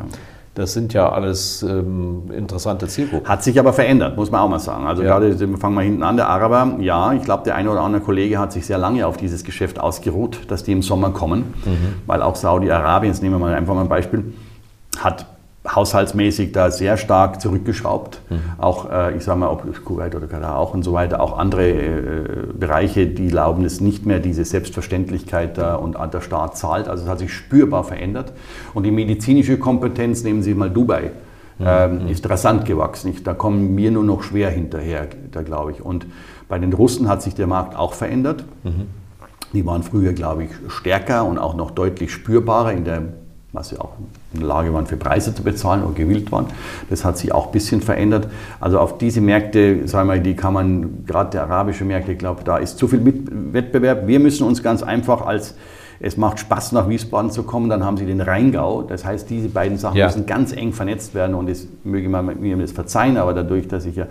Das 0.54 0.74
sind 0.74 0.93
ja 0.93 1.10
alles 1.10 1.64
ähm, 1.64 2.24
interessante 2.36 2.88
Zielgruppen. 2.88 3.28
Hat 3.28 3.41
sich 3.41 3.58
aber 3.58 3.72
verändert, 3.72 4.18
muss 4.18 4.32
man 4.32 4.41
auch 4.41 4.49
mal 4.49 4.60
sagen. 4.60 4.86
Also 4.86 5.02
ja. 5.02 5.18
gerade, 5.18 5.38
fangen 5.58 5.76
wir 5.76 5.82
hinten 5.82 6.04
an, 6.04 6.18
der 6.18 6.28
Araber, 6.28 6.76
ja, 6.80 7.14
ich 7.14 7.24
glaube, 7.24 7.43
der 7.45 7.56
eine 7.56 7.72
oder 7.72 7.82
andere 7.82 8.02
Kollege 8.02 8.38
hat 8.38 8.52
sich 8.52 8.66
sehr 8.66 8.78
lange 8.78 9.08
auf 9.08 9.16
dieses 9.16 9.45
Geschäft 9.45 9.80
ausgeruht, 9.80 10.39
dass 10.49 10.64
die 10.64 10.74
im 10.74 10.82
Sommer 10.82 11.12
kommen, 11.12 11.54
mhm. 11.66 11.95
weil 12.06 12.22
auch 12.22 12.36
Saudi-Arabien, 12.36 13.14
nehmen 13.22 13.36
wir 13.36 13.39
mal 13.39 13.54
einfach 13.54 13.74
mal 13.74 13.82
ein 13.82 13.89
Beispiel, 13.89 14.34
hat 14.99 15.26
haushaltsmäßig 15.68 16.53
da 16.53 16.72
sehr 16.72 16.97
stark 16.97 17.39
zurückgeschraubt. 17.39 18.22
Mhm. 18.30 18.39
Auch, 18.57 18.89
äh, 18.89 19.16
ich 19.16 19.24
sage 19.24 19.39
mal, 19.39 19.49
ob 19.49 19.64
Kuwait 19.86 20.16
oder 20.16 20.28
Katar 20.28 20.57
auch 20.57 20.74
und 20.74 20.84
so 20.84 20.93
weiter, 20.93 21.22
auch 21.22 21.38
andere 21.38 21.70
äh, 21.70 22.24
Bereiche, 22.59 23.05
die 23.05 23.28
erlauben 23.28 23.64
es 23.64 23.80
nicht 23.80 24.05
mehr, 24.05 24.20
diese 24.20 24.43
Selbstverständlichkeit 24.43 25.57
da 25.57 25.76
und 25.76 25.95
der 26.14 26.22
Staat 26.22 26.57
zahlt. 26.57 26.88
Also 26.88 27.03
es 27.03 27.09
hat 27.09 27.20
sich 27.20 27.34
spürbar 27.34 27.84
verändert. 27.84 28.34
Und 28.74 28.84
die 28.84 28.91
medizinische 28.91 29.59
Kompetenz, 29.59 30.24
nehmen 30.24 30.41
Sie 30.41 30.55
mal 30.55 30.72
Dubai, 30.72 31.12
mhm. 31.59 31.66
ähm, 31.68 32.07
ist 32.07 32.28
rasant 32.28 32.66
gewachsen. 32.66 33.12
Ich, 33.12 33.24
da 33.24 33.36
kommen 33.36 33.78
wir 33.78 33.91
nur 33.91 34.03
noch 34.03 34.24
schwer 34.24 34.49
hinterher, 34.49 35.07
da 35.32 35.43
glaube 35.43 35.72
ich. 35.72 35.82
Und 35.82 36.07
bei 36.49 36.57
den 36.57 36.74
Russen 36.74 37.07
hat 37.07 37.22
sich 37.22 37.36
der 37.36 37.47
Markt 37.47 37.76
auch 37.76 37.93
verändert. 37.93 38.43
Mhm. 38.64 38.88
Die 39.53 39.66
waren 39.66 39.84
früher, 39.84 40.14
glaube 40.14 40.45
ich, 40.45 40.49
stärker 40.70 41.26
und 41.26 41.38
auch 41.38 41.55
noch 41.55 41.72
deutlich 41.72 42.12
spürbarer 42.12 42.72
in 42.72 42.84
der 42.84 43.03
was 43.54 43.70
sie 43.70 43.80
auch 43.80 43.91
in 44.34 44.39
der 44.39 44.47
Lage 44.47 44.74
waren, 44.74 44.86
für 44.86 44.97
Preise 44.97 45.36
zu 45.36 45.43
bezahlen 45.43 45.84
oder 45.84 45.93
gewillt 45.93 46.32
waren. 46.32 46.47
Das 46.89 47.04
hat 47.04 47.18
sich 47.18 47.34
auch 47.34 47.47
ein 47.47 47.52
bisschen 47.52 47.82
verändert. 47.82 48.28
Also 48.60 48.80
auf 48.80 48.97
diese 48.97 49.20
Märkte, 49.20 49.88
sagen 49.88 50.08
wir, 50.08 50.20
die 50.20 50.36
kann 50.36 50.54
man, 50.54 51.06
gerade 51.06 51.32
der 51.32 51.43
arabische 51.43 51.84
Märkte, 51.84 52.14
ich 52.14 52.20
glaube, 52.20 52.43
da 52.43 52.58
ist 52.58 52.78
zu 52.78 52.88
viel 52.88 53.02
Wettbewerb. 53.04 54.08
Wir 54.08 54.20
müssen 54.20 54.47
uns 54.47 54.64
ganz 54.64 54.84
einfach 54.84 55.26
als 55.26 55.56
es 56.04 56.18
macht 56.18 56.39
Spaß, 56.39 56.72
nach 56.72 56.89
Wiesbaden 56.89 57.30
zu 57.30 57.43
kommen. 57.43 57.70
Dann 57.70 57.86
haben 57.86 57.95
sie 57.95 58.08
den 58.08 58.22
Rheingau. 58.22 58.82
Das 58.82 59.06
heißt, 59.06 59.30
diese 59.30 59.49
beiden 59.49 59.78
Sachen 59.78 59.97
ja. 59.97 60.08
müssen 60.08 60.26
ganz 60.26 60.52
eng 60.52 60.74
vernetzt 60.74 61.14
werden. 61.14 61.36
Und 61.36 61.47
das 61.47 61.68
möge 61.84 62.10
man 62.10 62.41
mir 62.41 62.58
das 62.58 62.72
verzeihen, 62.72 63.18
aber 63.18 63.34
dadurch, 63.34 63.68
dass 63.68 63.86
ich 63.86 63.97
ja 63.97 64.08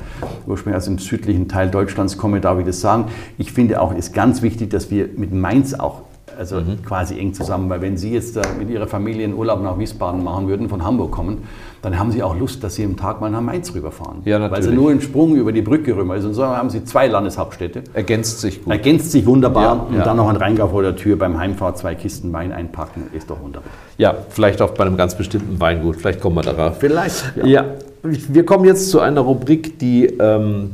ursprünglich 0.46 0.78
aus 0.78 0.84
dem 0.84 0.98
südlichen 0.98 1.48
Teil 1.48 1.68
Deutschlands 1.68 2.16
komme, 2.16 2.40
darf 2.40 2.60
ich 2.60 2.64
das 2.64 2.80
sagen. 2.80 3.06
Ich 3.38 3.52
finde 3.52 3.80
auch, 3.80 3.90
es 3.90 4.06
ist 4.06 4.14
ganz 4.14 4.40
wichtig, 4.40 4.70
dass 4.70 4.90
wir 4.92 5.08
mit 5.16 5.32
Mainz 5.32 5.74
auch 5.74 6.02
also 6.40 6.56
mhm. 6.56 6.82
quasi 6.84 7.18
eng 7.18 7.34
zusammen. 7.34 7.68
Weil 7.68 7.82
wenn 7.82 7.96
Sie 7.96 8.12
jetzt 8.12 8.38
mit 8.58 8.70
Ihrer 8.70 8.86
Familie 8.86 9.24
einen 9.24 9.34
Urlaub 9.34 9.62
nach 9.62 9.78
Wiesbaden 9.78 10.24
machen 10.24 10.48
würden, 10.48 10.68
von 10.68 10.82
Hamburg 10.82 11.12
kommen, 11.12 11.44
dann 11.82 11.98
haben 11.98 12.10
Sie 12.10 12.22
auch 12.22 12.36
Lust, 12.36 12.64
dass 12.64 12.74
Sie 12.74 12.84
am 12.84 12.96
Tag 12.96 13.20
mal 13.20 13.30
nach 13.30 13.42
Mainz 13.42 13.74
rüberfahren. 13.74 14.22
Ja, 14.24 14.38
natürlich. 14.38 14.64
Weil 14.64 14.70
Sie 14.70 14.76
nur 14.76 14.90
einen 14.90 15.02
Sprung 15.02 15.36
über 15.36 15.52
die 15.52 15.62
Brücke 15.62 15.94
rüber. 15.96 16.14
Also 16.14 16.32
so 16.32 16.44
haben 16.44 16.70
Sie 16.70 16.84
zwei 16.84 17.06
Landeshauptstädte. 17.06 17.84
Ergänzt 17.92 18.40
sich 18.40 18.64
gut. 18.64 18.72
Ergänzt 18.72 19.12
sich 19.12 19.26
wunderbar. 19.26 19.62
Ja, 19.62 19.72
und 19.72 19.96
ja. 19.96 20.04
dann 20.04 20.16
noch 20.16 20.28
ein 20.28 20.36
Rheingau 20.36 20.68
vor 20.68 20.82
der 20.82 20.96
Tür 20.96 21.16
beim 21.16 21.38
Heimfahrt 21.38 21.78
zwei 21.78 21.94
Kisten 21.94 22.32
Wein 22.32 22.52
einpacken, 22.52 23.04
ist 23.12 23.28
doch 23.28 23.40
wunderbar. 23.42 23.70
Ja, 23.98 24.16
vielleicht 24.30 24.62
auch 24.62 24.70
bei 24.70 24.84
einem 24.84 24.96
ganz 24.96 25.14
bestimmten 25.14 25.60
Weingut. 25.60 25.96
Vielleicht 25.96 26.20
kommen 26.20 26.36
wir 26.36 26.42
darauf. 26.42 26.78
Vielleicht. 26.78 27.36
Ja. 27.36 27.46
ja. 27.46 27.64
Wir 28.02 28.46
kommen 28.46 28.64
jetzt 28.64 28.88
zu 28.88 29.00
einer 29.00 29.20
Rubrik, 29.20 29.78
die 29.78 30.06
ähm, 30.06 30.70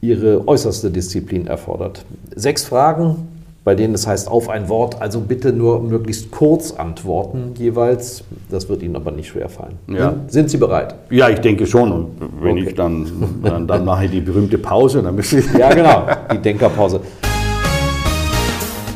Ihre 0.00 0.46
äußerste 0.48 0.90
Disziplin 0.90 1.46
erfordert. 1.46 2.04
Sechs 2.34 2.64
Fragen, 2.64 3.28
bei 3.64 3.74
denen 3.74 3.94
es 3.94 4.06
heißt 4.06 4.28
auf 4.28 4.50
ein 4.50 4.68
Wort, 4.68 5.00
also 5.00 5.20
bitte 5.20 5.52
nur 5.52 5.80
möglichst 5.80 6.30
kurz 6.30 6.72
antworten 6.72 7.54
jeweils. 7.56 8.22
Das 8.50 8.68
wird 8.68 8.82
Ihnen 8.82 8.94
aber 8.94 9.10
nicht 9.10 9.28
schwer 9.28 9.48
fallen. 9.48 9.78
Ja. 9.88 10.14
Sind 10.28 10.50
Sie 10.50 10.58
bereit? 10.58 10.94
Ja, 11.10 11.30
ich 11.30 11.40
denke 11.40 11.66
schon. 11.66 11.90
Und 11.90 12.10
wenn 12.40 12.58
okay. 12.58 12.68
ich 12.68 12.74
dann, 12.74 13.06
dann, 13.42 13.66
dann 13.66 13.84
mache 13.84 14.04
ich 14.04 14.10
die 14.10 14.20
berühmte 14.20 14.58
Pause, 14.58 15.02
dann 15.02 15.14
müsste 15.14 15.38
ich. 15.38 15.52
Ja, 15.54 15.72
genau, 15.72 16.06
die 16.32 16.38
Denkerpause. 16.38 17.00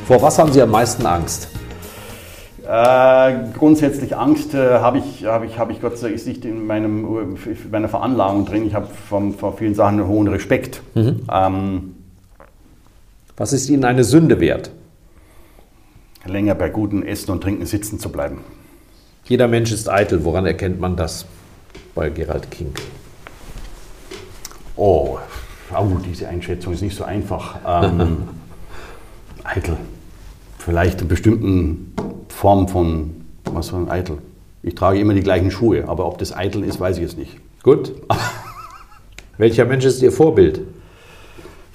Vor 0.07 0.21
was 0.21 0.39
haben 0.39 0.53
Sie 0.53 0.61
am 0.61 0.71
meisten 0.71 1.07
Angst? 1.07 1.49
Äh, 2.71 3.33
grundsätzlich 3.59 4.15
Angst 4.15 4.53
äh, 4.53 4.81
habe 4.81 4.99
ich, 4.99 5.25
hab 5.25 5.43
ich, 5.43 5.59
hab 5.59 5.71
ich 5.71 5.81
Gott 5.81 5.97
sei 5.97 6.11
Dank 6.11 6.27
nicht 6.27 6.45
in 6.45 6.67
meinem, 6.67 7.37
meiner 7.71 7.89
Veranlagung 7.89 8.45
drin. 8.45 8.67
Ich 8.67 8.75
habe 8.75 8.89
vor 9.09 9.55
vielen 9.57 9.75
Sachen 9.75 10.01
einen 10.01 10.09
hohen 10.09 10.29
Respekt. 10.29 10.83
Mhm. 10.95 11.23
Ähm, 11.33 11.95
was 13.39 13.53
ist 13.53 13.71
Ihnen 13.71 13.85
eine 13.85 14.05
Sünde 14.05 14.41
wert? 14.41 14.71
Länger 16.27 16.55
bei 16.55 16.69
gutem 16.69 17.03
Essen 17.03 17.31
und 17.31 17.41
Trinken 17.41 17.65
sitzen 17.65 17.99
zu 17.99 18.11
bleiben. 18.11 18.41
Jeder 19.25 19.49
Mensch 19.49 19.73
ist 19.73 19.89
eitel. 19.89 20.25
Woran 20.25 20.45
erkennt 20.45 20.81
man 20.81 20.97
das? 20.97 21.25
Bei 21.95 22.11
Gerald 22.11 22.51
King. 22.51 22.73
Oh, 24.77 25.19
oh 25.73 25.87
diese 26.05 26.29
Einschätzung 26.29 26.75
ist 26.75 26.83
nicht 26.83 26.97
so 26.97 27.05
einfach. 27.05 27.59
Ähm, 27.67 28.29
eitel. 29.45 29.77
Vielleicht 30.59 30.99
eine 30.99 31.09
bestimmte 31.09 32.03
Form 32.29 32.69
von, 32.69 33.25
was 33.45 33.71
für 33.71 33.77
ein 33.77 33.89
Eitel. 33.89 34.19
Ich 34.63 34.75
trage 34.75 34.99
immer 34.99 35.15
die 35.15 35.23
gleichen 35.23 35.51
Schuhe, 35.51 35.89
aber 35.89 36.07
ob 36.07 36.19
das 36.19 36.37
eitel 36.37 36.65
ist, 36.65 36.81
weiß 36.81 36.97
ich 36.97 37.03
jetzt 37.03 37.17
nicht. 37.17 37.37
Gut. 37.63 37.93
Welcher 39.39 39.65
Mensch 39.65 39.85
ist 39.85 40.03
Ihr 40.03 40.13
Vorbild? 40.13 40.61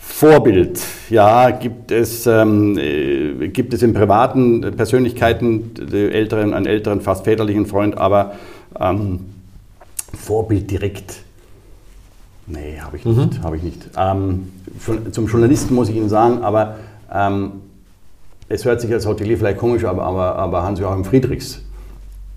Vorbild, 0.06 0.80
ja, 1.10 1.50
gibt 1.50 1.92
es, 1.92 2.28
ähm, 2.28 2.78
äh, 2.78 3.48
gibt 3.48 3.74
es 3.74 3.82
in 3.82 3.94
privaten 3.94 4.62
Persönlichkeiten, 4.76 5.72
älteren, 5.92 6.54
einen 6.54 6.66
älteren, 6.66 7.02
fast 7.02 7.24
väterlichen 7.24 7.66
Freund, 7.66 7.98
aber 7.98 8.34
ähm, 8.80 9.22
Vorbild 10.14 10.70
direkt, 10.70 11.16
nee, 12.48 12.80
habe 12.80 12.98
ich 12.98 13.06
nicht. 13.06 13.40
Mhm. 13.40 13.44
Hab 13.44 13.56
ich 13.56 13.64
nicht. 13.64 13.90
Ähm, 13.98 14.52
zum 15.12 15.28
Journalisten 15.28 15.74
muss 15.74 15.90
ich 15.90 15.96
Ihnen 15.96 16.10
sagen, 16.10 16.44
aber 16.44 16.76
ähm, 17.12 17.54
es 18.50 18.66
hört 18.66 18.82
sich 18.82 18.92
als 18.94 19.08
Hotelier 19.08 19.38
vielleicht 19.38 19.58
komisch, 19.58 19.84
aber, 19.86 20.04
aber, 20.04 20.36
aber 20.36 20.64
Hans-Joachim 20.64 21.06
Friedrichs 21.06 21.62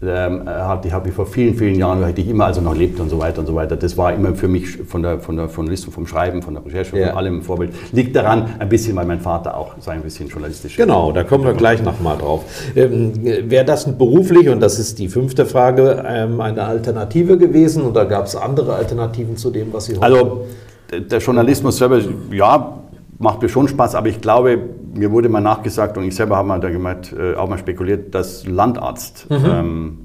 ähm, 0.03 0.43
die 0.85 0.93
habe 0.93 1.09
ich 1.09 1.15
vor 1.15 1.25
vielen, 1.25 1.55
vielen 1.55 1.77
Jahren, 1.77 2.03
weil 2.03 2.19
ich 2.19 2.29
immer 2.29 2.47
also 2.47 2.61
noch 2.61 2.75
lebte 2.75 3.03
und 3.03 3.09
so 3.09 3.19
weiter 3.19 3.41
und 3.41 3.47
so 3.47 3.55
weiter. 3.55 3.77
Das 3.77 3.97
war 3.97 4.13
immer 4.13 4.35
für 4.35 4.47
mich 4.47 4.77
von 4.77 5.03
der, 5.03 5.21
von 5.21 5.37
der 5.37 5.47
Journalistin, 5.47 5.93
vom 5.93 6.07
Schreiben, 6.07 6.43
von 6.43 6.55
der 6.55 6.65
Recherche, 6.67 6.99
ja. 6.99 7.09
von 7.09 7.17
allem 7.17 7.39
ein 7.39 7.43
Vorbild. 7.43 7.73
Liegt 7.93 8.15
daran 8.15 8.51
ein 8.59 8.69
bisschen, 8.69 8.95
weil 8.97 9.07
mein 9.07 9.21
Vater 9.21 9.57
auch 9.57 9.75
so 9.81 9.91
ein 9.91 10.03
bisschen 10.03 10.29
journalistisch 10.29 10.77
Genau, 10.77 11.13
da 11.13 11.25
kommen 11.25 11.45
wir 11.45 11.55
gleich 11.55 11.83
nochmal 11.83 12.19
drauf. 12.19 12.45
Ähm, 12.75 13.13
Wäre 13.51 13.65
das 13.65 13.91
beruflich, 13.97 14.51
und 14.51 14.61
das 14.61 14.79
ist 14.79 14.99
die 14.99 15.09
fünfte 15.09 15.47
Frage, 15.47 16.05
ähm, 16.07 16.41
eine 16.43 16.65
Alternative 16.65 17.39
gewesen 17.39 17.83
oder 17.83 18.05
gab 18.05 18.27
es 18.27 18.37
andere 18.37 18.75
Alternativen 18.75 19.37
zu 19.37 19.51
dem, 19.51 19.73
was 19.73 19.87
Sie 19.87 19.97
heute... 19.97 20.03
Also 20.05 20.47
der 20.93 21.19
Journalismus 21.19 21.79
selber, 21.79 22.01
ja, 22.31 22.79
macht 23.19 23.43
mir 23.43 23.49
schon 23.49 23.69
Spaß, 23.69 23.95
aber 23.95 24.09
ich 24.09 24.21
glaube, 24.21 24.59
mir 24.95 25.11
wurde 25.11 25.29
mal 25.29 25.41
nachgesagt 25.41 25.97
und 25.97 26.05
ich 26.05 26.15
selber 26.15 26.37
habe 26.37 26.49
mal 26.49 26.61
da 26.61 26.71
gemeint, 26.71 27.15
äh, 27.19 27.35
auch 27.35 27.49
mal 27.49 27.59
spekuliert, 27.59 28.15
dass 28.15 28.47
Landarzt 28.47 29.29
mhm. 29.31 29.45
ähm, 29.47 29.99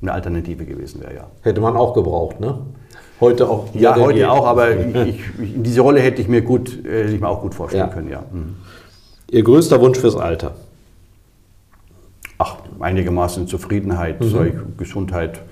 eine 0.00 0.12
Alternative 0.12 0.64
gewesen 0.64 1.00
wäre, 1.00 1.14
ja. 1.14 1.26
Hätte 1.42 1.60
man 1.60 1.76
auch 1.76 1.94
gebraucht, 1.94 2.40
ne? 2.40 2.58
Heute 3.20 3.48
auch. 3.48 3.66
Ja, 3.74 3.96
heute 3.96 4.20
geht. 4.20 4.26
auch, 4.26 4.46
aber 4.46 4.70
ich, 5.06 5.20
ich, 5.40 5.54
diese 5.56 5.80
Rolle 5.80 6.00
hätte 6.00 6.22
ich 6.22 6.28
mir 6.28 6.42
gut, 6.42 6.78
hätte 6.84 7.12
ich 7.12 7.20
mir 7.20 7.28
auch 7.28 7.42
gut 7.42 7.54
vorstellen 7.54 7.88
ja. 7.88 7.92
können, 7.92 8.10
ja. 8.10 8.22
Mhm. 8.30 8.56
Ihr 9.30 9.42
größter 9.42 9.80
Wunsch 9.80 9.98
fürs 9.98 10.16
Alter? 10.16 10.52
Ach, 12.38 12.56
einigermaßen 12.78 13.48
Zufriedenheit, 13.48 14.20
mhm. 14.20 14.74
Gesundheit, 14.76 15.42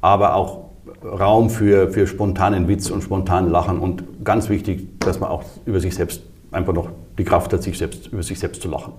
aber 0.00 0.34
auch 0.34 0.68
Raum 1.02 1.50
für, 1.50 1.90
für 1.90 2.06
spontanen 2.06 2.68
Witz 2.68 2.90
und 2.90 3.02
spontanen 3.02 3.50
Lachen 3.50 3.80
und 3.80 4.24
ganz 4.24 4.48
wichtig, 4.48 5.00
dass 5.00 5.20
man 5.20 5.30
auch 5.30 5.42
über 5.66 5.80
sich 5.80 5.94
selbst 5.94 6.22
einfach 6.52 6.72
noch 6.72 6.88
die 7.18 7.24
Kraft 7.24 7.52
hat, 7.52 7.62
sich 7.62 7.76
selbst, 7.76 8.08
über 8.08 8.22
sich 8.22 8.38
selbst 8.38 8.62
zu 8.62 8.68
lachen. 8.68 8.92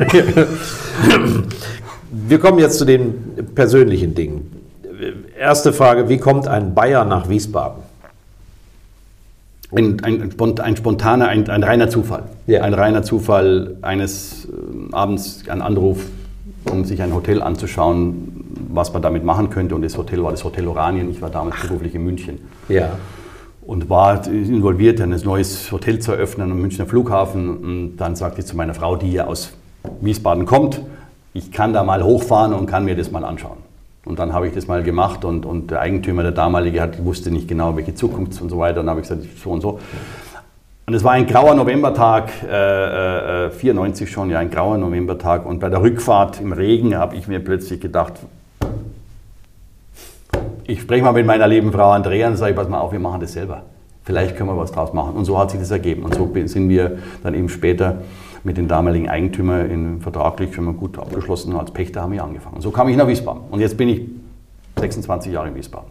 Wir 2.10 2.38
kommen 2.38 2.58
jetzt 2.58 2.78
zu 2.78 2.84
den 2.84 3.52
persönlichen 3.54 4.14
Dingen. 4.14 4.50
Erste 5.38 5.72
Frage, 5.72 6.08
wie 6.08 6.18
kommt 6.18 6.48
ein 6.48 6.74
Bayer 6.74 7.04
nach 7.04 7.28
Wiesbaden? 7.28 7.82
Ein, 9.70 10.02
ein, 10.02 10.32
ein 10.60 10.76
spontaner, 10.76 11.28
ein, 11.28 11.48
ein, 11.50 11.62
reiner 11.62 11.90
Zufall. 11.90 12.24
Ja. 12.46 12.62
Ein 12.62 12.72
reiner 12.72 13.02
Zufall 13.02 13.76
eines 13.82 14.46
äh, 14.46 14.94
Abends, 14.94 15.44
ein 15.48 15.60
Anruf, 15.60 16.06
um 16.64 16.86
sich 16.86 17.02
ein 17.02 17.14
Hotel 17.14 17.42
anzuschauen, 17.42 18.46
was 18.70 18.94
man 18.94 19.02
damit 19.02 19.24
machen 19.24 19.50
könnte. 19.50 19.74
Und 19.74 19.82
das 19.82 19.98
Hotel 19.98 20.22
war 20.22 20.30
das 20.30 20.42
Hotel 20.42 20.66
Oranien. 20.66 21.10
Ich 21.10 21.20
war 21.20 21.28
damals 21.28 21.60
beruflich 21.60 21.94
in 21.94 22.02
München. 22.02 22.38
Ja 22.70 22.92
und 23.68 23.90
war 23.90 24.26
involviert, 24.26 24.98
ein 24.98 25.10
neues 25.10 25.70
Hotel 25.70 25.98
zu 25.98 26.12
eröffnen 26.12 26.50
am 26.50 26.58
Münchner 26.58 26.86
Flughafen. 26.86 27.58
Und 27.58 27.96
dann 27.98 28.16
sagte 28.16 28.40
ich 28.40 28.46
zu 28.46 28.56
meiner 28.56 28.72
Frau, 28.72 28.96
die 28.96 29.12
ja 29.12 29.26
aus 29.26 29.52
Wiesbaden 30.00 30.46
kommt, 30.46 30.80
ich 31.34 31.52
kann 31.52 31.74
da 31.74 31.84
mal 31.84 32.02
hochfahren 32.02 32.54
und 32.54 32.64
kann 32.64 32.86
mir 32.86 32.96
das 32.96 33.10
mal 33.10 33.24
anschauen. 33.26 33.58
Und 34.06 34.18
dann 34.18 34.32
habe 34.32 34.48
ich 34.48 34.54
das 34.54 34.68
mal 34.68 34.82
gemacht 34.82 35.22
und, 35.26 35.44
und 35.44 35.70
der 35.70 35.80
Eigentümer, 35.80 36.22
der 36.22 36.32
damalige, 36.32 36.80
hat, 36.80 37.04
wusste 37.04 37.30
nicht 37.30 37.46
genau, 37.46 37.76
welche 37.76 37.94
Zukunft 37.94 38.40
und 38.40 38.48
so 38.48 38.58
weiter. 38.58 38.80
Und 38.80 38.86
dann 38.86 38.96
habe 38.96 39.02
ich 39.02 39.08
gesagt, 39.08 39.28
so 39.38 39.50
und 39.50 39.60
so. 39.60 39.78
Und 40.86 40.94
es 40.94 41.04
war 41.04 41.12
ein 41.12 41.26
grauer 41.26 41.54
Novembertag, 41.54 42.30
äh, 42.50 43.48
äh, 43.48 43.50
94 43.50 44.10
schon, 44.10 44.30
ja, 44.30 44.38
ein 44.38 44.50
grauer 44.50 44.78
Novembertag. 44.78 45.44
Und 45.44 45.60
bei 45.60 45.68
der 45.68 45.82
Rückfahrt 45.82 46.40
im 46.40 46.54
Regen 46.54 46.96
habe 46.96 47.16
ich 47.16 47.28
mir 47.28 47.40
plötzlich 47.40 47.82
gedacht, 47.82 48.14
ich 50.68 50.82
spreche 50.82 51.02
mal 51.02 51.12
mit 51.12 51.24
meiner 51.24 51.48
lieben 51.48 51.72
Frau 51.72 51.90
Andrea 51.90 52.28
und 52.28 52.36
sage, 52.36 52.52
pass 52.52 52.68
mal 52.68 52.78
auf, 52.78 52.92
wir 52.92 52.98
machen 52.98 53.20
das 53.20 53.32
selber. 53.32 53.62
Vielleicht 54.04 54.36
können 54.36 54.50
wir 54.50 54.56
was 54.56 54.70
draus 54.70 54.92
machen. 54.92 55.14
Und 55.14 55.24
so 55.24 55.38
hat 55.38 55.50
sich 55.50 55.58
das 55.58 55.70
ergeben. 55.70 56.02
Und 56.02 56.14
so 56.14 56.30
sind 56.44 56.68
wir 56.68 56.98
dann 57.22 57.34
eben 57.34 57.48
später 57.48 58.02
mit 58.44 58.58
den 58.58 58.68
damaligen 58.68 59.08
Eigentümern 59.08 59.70
in 59.70 60.00
vertraglich 60.02 60.54
schon 60.54 60.66
mal 60.66 60.74
gut 60.74 60.98
abgeschlossen. 60.98 61.56
Als 61.56 61.70
Pächter 61.70 62.02
haben 62.02 62.12
wir 62.12 62.22
angefangen. 62.22 62.56
Und 62.56 62.60
so 62.60 62.70
kam 62.70 62.86
ich 62.88 62.98
nach 62.98 63.08
Wiesbaden. 63.08 63.44
Und 63.50 63.60
jetzt 63.60 63.78
bin 63.78 63.88
ich 63.88 64.02
26 64.78 65.32
Jahre 65.32 65.48
in 65.48 65.54
Wiesbaden. 65.54 65.88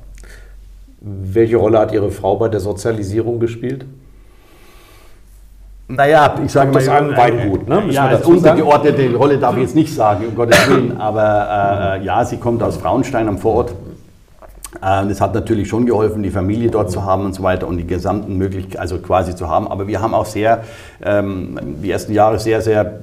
Welche 1.02 1.58
Rolle 1.58 1.80
hat 1.80 1.92
Ihre 1.92 2.12
Frau 2.12 2.38
bei 2.38 2.48
der 2.48 2.60
Sozialisierung 2.60 3.40
gespielt? 3.40 3.84
Naja, 5.88 6.36
ich 6.44 6.52
sage 6.52 6.72
mal, 6.72 6.82
sagen, 6.82 7.16
Weingut, 7.16 7.68
ne? 7.68 7.84
ja, 7.90 8.08
als 8.08 8.26
untergeordnete 8.28 9.16
Rolle 9.16 9.40
darf 9.40 9.56
ich 9.56 9.64
jetzt 9.64 9.76
nicht 9.76 9.94
sagen, 9.94 10.28
um 10.28 10.36
Gottes 10.36 10.70
Willen, 10.70 10.98
aber 10.98 11.98
äh, 12.02 12.04
ja, 12.04 12.26
sie 12.26 12.38
kommt 12.38 12.62
aus 12.62 12.76
Frauenstein 12.76 13.28
am 13.30 13.38
Vorort 13.38 13.74
das 14.82 15.22
hat 15.22 15.34
natürlich 15.34 15.68
schon 15.68 15.86
geholfen, 15.86 16.24
die 16.24 16.30
Familie 16.30 16.70
dort 16.70 16.92
zu 16.92 17.04
haben 17.04 17.26
und 17.26 17.34
so 17.34 17.44
weiter 17.44 17.68
und 17.68 17.78
die 17.78 17.88
gesamten 17.88 18.38
Möglichkeiten, 18.38 18.80
also 18.80 19.00
quasi 19.00 19.36
zu 19.36 19.48
haben. 19.48 19.68
Aber 19.68 19.88
wir 19.88 20.02
haben 20.02 20.14
auch 20.14 20.26
sehr, 20.26 20.64
ähm, 21.04 21.60
die 21.82 21.92
ersten 21.92 22.14
Jahre 22.14 22.40
sehr, 22.40 22.62
sehr 22.62 23.00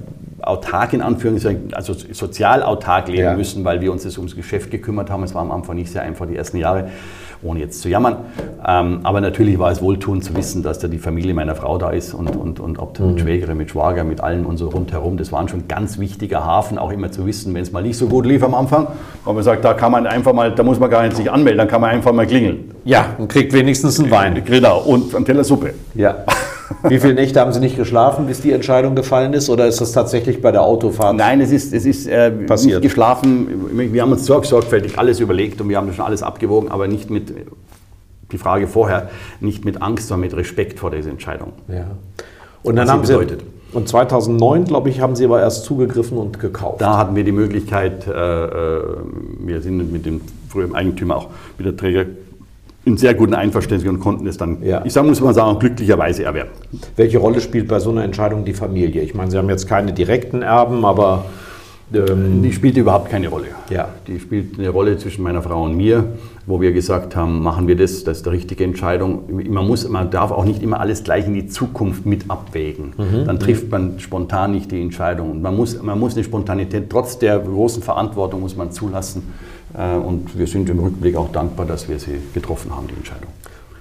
autark 0.47 0.92
in 0.92 1.03
Anführungszeichen, 1.03 1.74
also 1.74 1.95
sozial 1.95 2.62
autark 2.62 3.09
leben 3.09 3.22
ja. 3.22 3.34
müssen, 3.34 3.64
weil 3.64 3.80
wir 3.80 3.92
uns 3.92 4.05
das 4.05 4.18
ums 4.18 4.36
Geschäft 4.36 4.70
gekümmert 4.70 5.11
haben. 5.11 5.22
Es 5.22 5.34
war 5.34 5.42
am 5.42 5.51
Anfang 5.51 5.76
nicht 5.76 5.90
sehr 5.90 6.03
einfach, 6.03 6.26
die 6.26 6.36
ersten 6.36 6.59
Jahre 6.59 6.88
ohne 7.45 7.61
jetzt 7.61 7.82
zu 7.82 7.88
jammern. 7.88 8.16
Ähm, 8.66 9.01
aber 9.03 9.20
natürlich 9.20 9.59
war 9.59 9.70
es 9.70 9.82
wohltuend 9.82 10.24
zu 10.24 10.34
wissen, 10.34 10.62
dass 10.62 10.78
da 10.78 10.88
die 10.88 10.99
Familie 10.99 11.34
meiner 11.34 11.55
Frau 11.55 11.78
da 11.78 11.90
ist 11.90 12.14
und, 12.14 12.34
und, 12.34 12.59
und 12.59 12.78
ob 12.78 12.99
mhm. 12.99 13.09
mit 13.09 13.20
Schwägerin, 13.20 13.57
mit 13.57 13.70
Schwager, 13.70 14.05
mit 14.05 14.20
allen 14.20 14.47
und 14.47 14.57
so 14.57 14.68
rundherum. 14.68 15.16
Das 15.16 15.30
war 15.30 15.40
ein 15.40 15.49
schon 15.49 15.68
ganz 15.68 15.99
wichtiger 15.99 16.45
Hafen, 16.45 16.78
auch 16.78 16.90
immer 16.90 17.11
zu 17.11 17.26
wissen, 17.26 17.55
wenn 17.55 17.62
es 17.62 17.72
mal 17.72 17.82
nicht 17.82 17.99
so 17.99 18.07
gut 18.09 18.26
lief 18.26 18.42
am 18.42 18.55
Anfang. 18.55 18.88
Und 19.24 19.34
man 19.34 19.45
sagt, 19.45 19.64
da 19.64 19.74
kann 19.74 19.92
man 19.92 20.07
einfach 20.07 20.32
mal, 20.32 20.53
da 20.53 20.62
muss 20.62 20.80
man 20.80 20.90
gar 20.90 21.03
nicht 21.03 21.16
sich 21.16 21.30
anmelden, 21.30 21.59
dann 21.59 21.68
kann 21.68 21.80
man 21.80 21.90
einfach 21.90 22.12
mal 22.12 22.26
klingeln. 22.26 22.72
Ja, 22.84 23.14
und 23.18 23.28
kriegt 23.28 23.53
wenigstens 23.53 24.01
einen 24.01 24.11
Wein. 24.11 24.42
Genau, 24.45 24.80
und 24.80 25.14
einen 25.14 25.24
Teller 25.24 25.45
Suppe. 25.45 25.74
Ja. 25.95 26.24
Wie 26.89 26.99
viele 26.99 27.15
Nächte 27.15 27.41
haben 27.41 27.53
Sie 27.53 27.61
nicht 27.61 27.77
geschlafen, 27.77 28.27
bis 28.27 28.41
die 28.41 28.53
Entscheidung 28.53 28.95
gefallen 28.95 29.33
ist? 29.33 29.51
Oder 29.51 29.67
ist 29.67 29.81
das 29.81 29.93
tatsächlich 29.93 30.41
bei 30.41 30.53
der 30.53 30.62
Autofahrt 30.62 31.17
Nein, 31.17 31.41
es 31.41 31.51
ist, 31.51 31.73
es 31.73 31.85
ist 31.85 32.07
äh, 32.07 32.31
passiert? 32.31 32.81
nicht 32.81 32.91
geschlafen. 32.91 33.93
Wir 33.93 34.03
haben 34.03 34.12
uns 34.12 34.27
sorgfältig 34.27 34.99
alles 34.99 35.21
überlegt 35.21 35.61
und 35.61 35.69
wir 35.69 35.77
haben 35.77 35.93
schon 35.93 36.05
alles 36.05 36.23
abgewogen, 36.23 36.71
aber 36.71 36.89
nicht 36.89 37.11
mit, 37.11 37.33
die 38.33 38.39
Frage 38.39 38.67
vorher, 38.67 39.11
nicht 39.41 39.65
mit 39.65 39.83
Angst, 39.83 40.09
sondern 40.09 40.29
mit 40.29 40.37
Respekt 40.37 40.79
vor 40.79 40.91
dieser 40.91 41.11
Entscheidung. 41.11 41.53
Ja. 41.69 41.87
Und 42.62 42.77
dann 42.77 42.91
haben 42.91 43.05
Sie, 43.05 43.15
und 43.75 43.89
2009, 43.89 44.65
glaube 44.65 44.89
ich, 44.89 45.01
haben 45.01 45.17
Sie 45.17 45.25
aber 45.25 45.41
erst 45.41 45.65
zugegriffen 45.65 46.17
und 46.17 46.39
gekauft. 46.39 46.81
Da 46.81 46.97
hatten 46.97 47.17
wir 47.17 47.25
die 47.25 47.33
Möglichkeit, 47.33 48.07
äh, 48.07 48.11
äh 48.11 48.81
wir 49.41 49.61
sind 49.61 49.93
mit 49.93 50.07
dem 50.07 50.21
früheren 50.49 50.75
Eigentümer 50.75 51.17
auch 51.17 51.29
mit 51.59 51.67
der 51.67 51.77
Träger 51.77 52.07
in 52.85 52.97
sehr 52.97 53.14
guten 53.14 53.35
Einverständnis 53.35 53.91
und 53.91 54.01
konnten 54.01 54.26
es 54.26 54.37
dann, 54.37 54.62
ja. 54.62 54.82
ich 54.85 54.93
sage, 54.93 55.07
muss 55.07 55.20
man 55.20 55.35
sagen, 55.35 55.59
glücklicherweise 55.59 56.24
erwerben. 56.24 56.51
Welche 56.97 57.18
Rolle 57.18 57.41
spielt 57.41 57.68
bei 57.68 57.80
so 57.80 57.91
einer 57.91 58.05
Entscheidung 58.05 58.45
die 58.45 58.53
Familie? 58.53 59.03
Ich 59.03 59.14
meine, 59.14 59.30
Sie 59.30 59.39
haben 59.39 59.49
jetzt 59.49 59.66
keine 59.66 59.93
direkten 59.93 60.43
Erben, 60.43 60.85
aber... 60.85 61.24
Ähm 61.93 62.43
die 62.43 62.53
spielt 62.53 62.76
überhaupt 62.76 63.11
keine 63.11 63.28
Rolle. 63.28 63.49
Ja. 63.70 63.89
Die 64.07 64.18
spielt 64.18 64.59
eine 64.59 64.70
Rolle 64.70 64.97
zwischen 64.97 65.22
meiner 65.22 65.43
Frau 65.43 65.64
und 65.64 65.76
mir, 65.76 66.05
wo 66.47 66.61
wir 66.61 66.72
gesagt 66.72 67.14
haben, 67.14 67.43
machen 67.43 67.68
wir 67.68 67.76
das, 67.76 68.05
das 68.05 68.18
ist 68.18 68.26
die 68.26 68.30
richtige 68.30 68.64
Entscheidung. 68.64 69.24
Man, 69.49 69.66
muss, 69.66 69.89
man 69.89 70.11
darf 70.11 70.32
auch 70.32 70.45
nicht 70.45 70.62
immer 70.62 70.80
alles 70.80 71.05
gleich 71.05 71.26
in 71.26 71.35
die 71.35 71.47
Zukunft 71.47 72.07
mit 72.07 72.30
abwägen. 72.30 72.95
Mhm. 72.97 73.26
Dann 73.26 73.39
trifft 73.39 73.70
man 73.70 74.01
spontan 74.01 74.53
nicht 74.53 74.72
die 74.72 74.80
Entscheidung. 74.80 75.30
Und 75.30 75.43
man 75.43 75.55
muss, 75.55 75.80
man 75.80 75.99
muss 75.99 76.14
eine 76.14 76.24
Spontanität, 76.24 76.89
trotz 76.89 77.18
der 77.18 77.39
großen 77.39 77.82
Verantwortung 77.82 78.41
muss 78.41 78.57
man 78.57 78.72
zulassen, 78.72 79.22
und 79.75 80.39
wir 80.39 80.47
sind 80.47 80.68
im 80.70 80.79
Rückblick 80.79 81.16
auch 81.16 81.33
dankbar, 81.33 81.66
dass 81.66 81.89
wir 81.89 81.99
sie 81.99 82.20
getroffen 82.33 82.75
haben, 82.75 82.87
die 82.89 82.95
Entscheidung. 82.95 83.29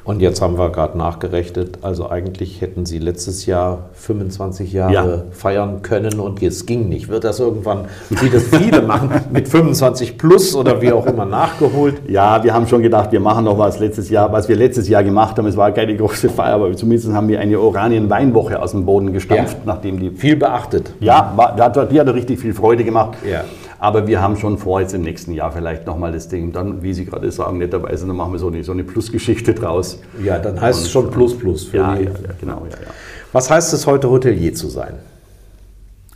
Und 0.05 0.21
jetzt 0.21 0.41
haben 0.41 0.57
wir 0.57 0.69
gerade 0.69 0.97
nachgerechnet, 0.97 1.79
also 1.81 2.09
eigentlich 2.09 2.59
hätten 2.59 2.85
Sie 2.85 2.99
letztes 2.99 3.45
Jahr 3.45 3.89
25 3.93 4.73
Jahre 4.73 4.93
ja. 4.93 5.23
feiern 5.31 5.81
können 5.81 6.19
und 6.19 6.43
es 6.43 6.65
ging 6.65 6.89
nicht. 6.89 7.07
Wird 7.07 7.23
das 7.23 7.39
irgendwann, 7.39 7.85
wie 8.09 8.29
das 8.29 8.43
viele 8.43 8.81
machen, 8.81 9.11
mit 9.31 9.47
25 9.47 10.17
plus 10.17 10.55
oder 10.55 10.81
wie 10.81 10.91
auch 10.91 11.05
immer 11.05 11.23
nachgeholt? 11.23 12.01
Ja, 12.09 12.43
wir 12.43 12.53
haben 12.53 12.67
schon 12.67 12.81
gedacht, 12.83 13.13
wir 13.13 13.21
machen 13.21 13.45
noch 13.45 13.57
was 13.57 13.79
letztes 13.79 14.09
Jahr, 14.09 14.29
was 14.33 14.49
wir 14.49 14.57
letztes 14.57 14.89
Jahr 14.89 15.05
gemacht 15.05 15.37
haben. 15.37 15.47
Es 15.47 15.55
war 15.55 15.71
keine 15.71 15.95
große 15.95 16.27
Feier, 16.27 16.55
aber 16.55 16.75
zumindest 16.75 17.13
haben 17.13 17.29
wir 17.29 17.39
eine 17.39 17.57
Oranien-Weinwoche 17.57 18.61
aus 18.61 18.71
dem 18.71 18.85
Boden 18.85 19.13
gestampft, 19.13 19.59
ja. 19.59 19.63
nachdem 19.65 20.01
die. 20.01 20.09
Viel 20.09 20.35
beachtet. 20.35 20.93
Ja, 20.99 21.31
war, 21.37 21.55
die 21.85 21.99
hat 21.99 22.13
richtig 22.13 22.39
viel 22.39 22.53
Freude 22.53 22.83
gemacht. 22.83 23.13
Ja. 23.25 23.45
Aber 23.83 24.07
wir 24.07 24.21
haben 24.21 24.37
schon 24.37 24.57
vor, 24.57 24.79
jetzt 24.79 24.93
im 24.93 25.01
nächsten 25.01 25.33
Jahr 25.33 25.51
vielleicht 25.51 25.85
nochmal 25.85 26.13
das 26.13 26.29
Ding, 26.29 26.53
dann, 26.53 26.83
wie 26.83 26.93
Sie 26.93 27.03
gerade 27.03 27.29
sagen, 27.33 27.57
netterweise, 27.57 28.07
dann 28.07 28.15
machen 28.15 28.31
wir 28.31 28.39
so 28.39 28.47
eine, 28.47 28.63
so 28.63 28.71
eine 28.71 28.85
Plus-Geschichte 28.85 29.53
draus. 29.53 29.99
Ja, 30.23 30.39
dann 30.39 30.61
heißt 30.61 30.79
Und, 30.79 30.85
es 30.85 30.89
schon 30.89 31.11
Plus 31.11 31.37
Plus. 31.37 31.65
Für 31.65 31.77
ja, 31.77 31.95
die, 31.97 32.05
ja, 32.05 32.11
ja, 32.11 32.29
genau. 32.39 32.65
Ja, 32.69 32.77
ja. 32.77 32.93
Was 33.33 33.49
heißt 33.49 33.73
es 33.73 33.85
heute, 33.85 34.09
Hotelier 34.09 34.53
zu 34.53 34.69
sein? 34.69 34.93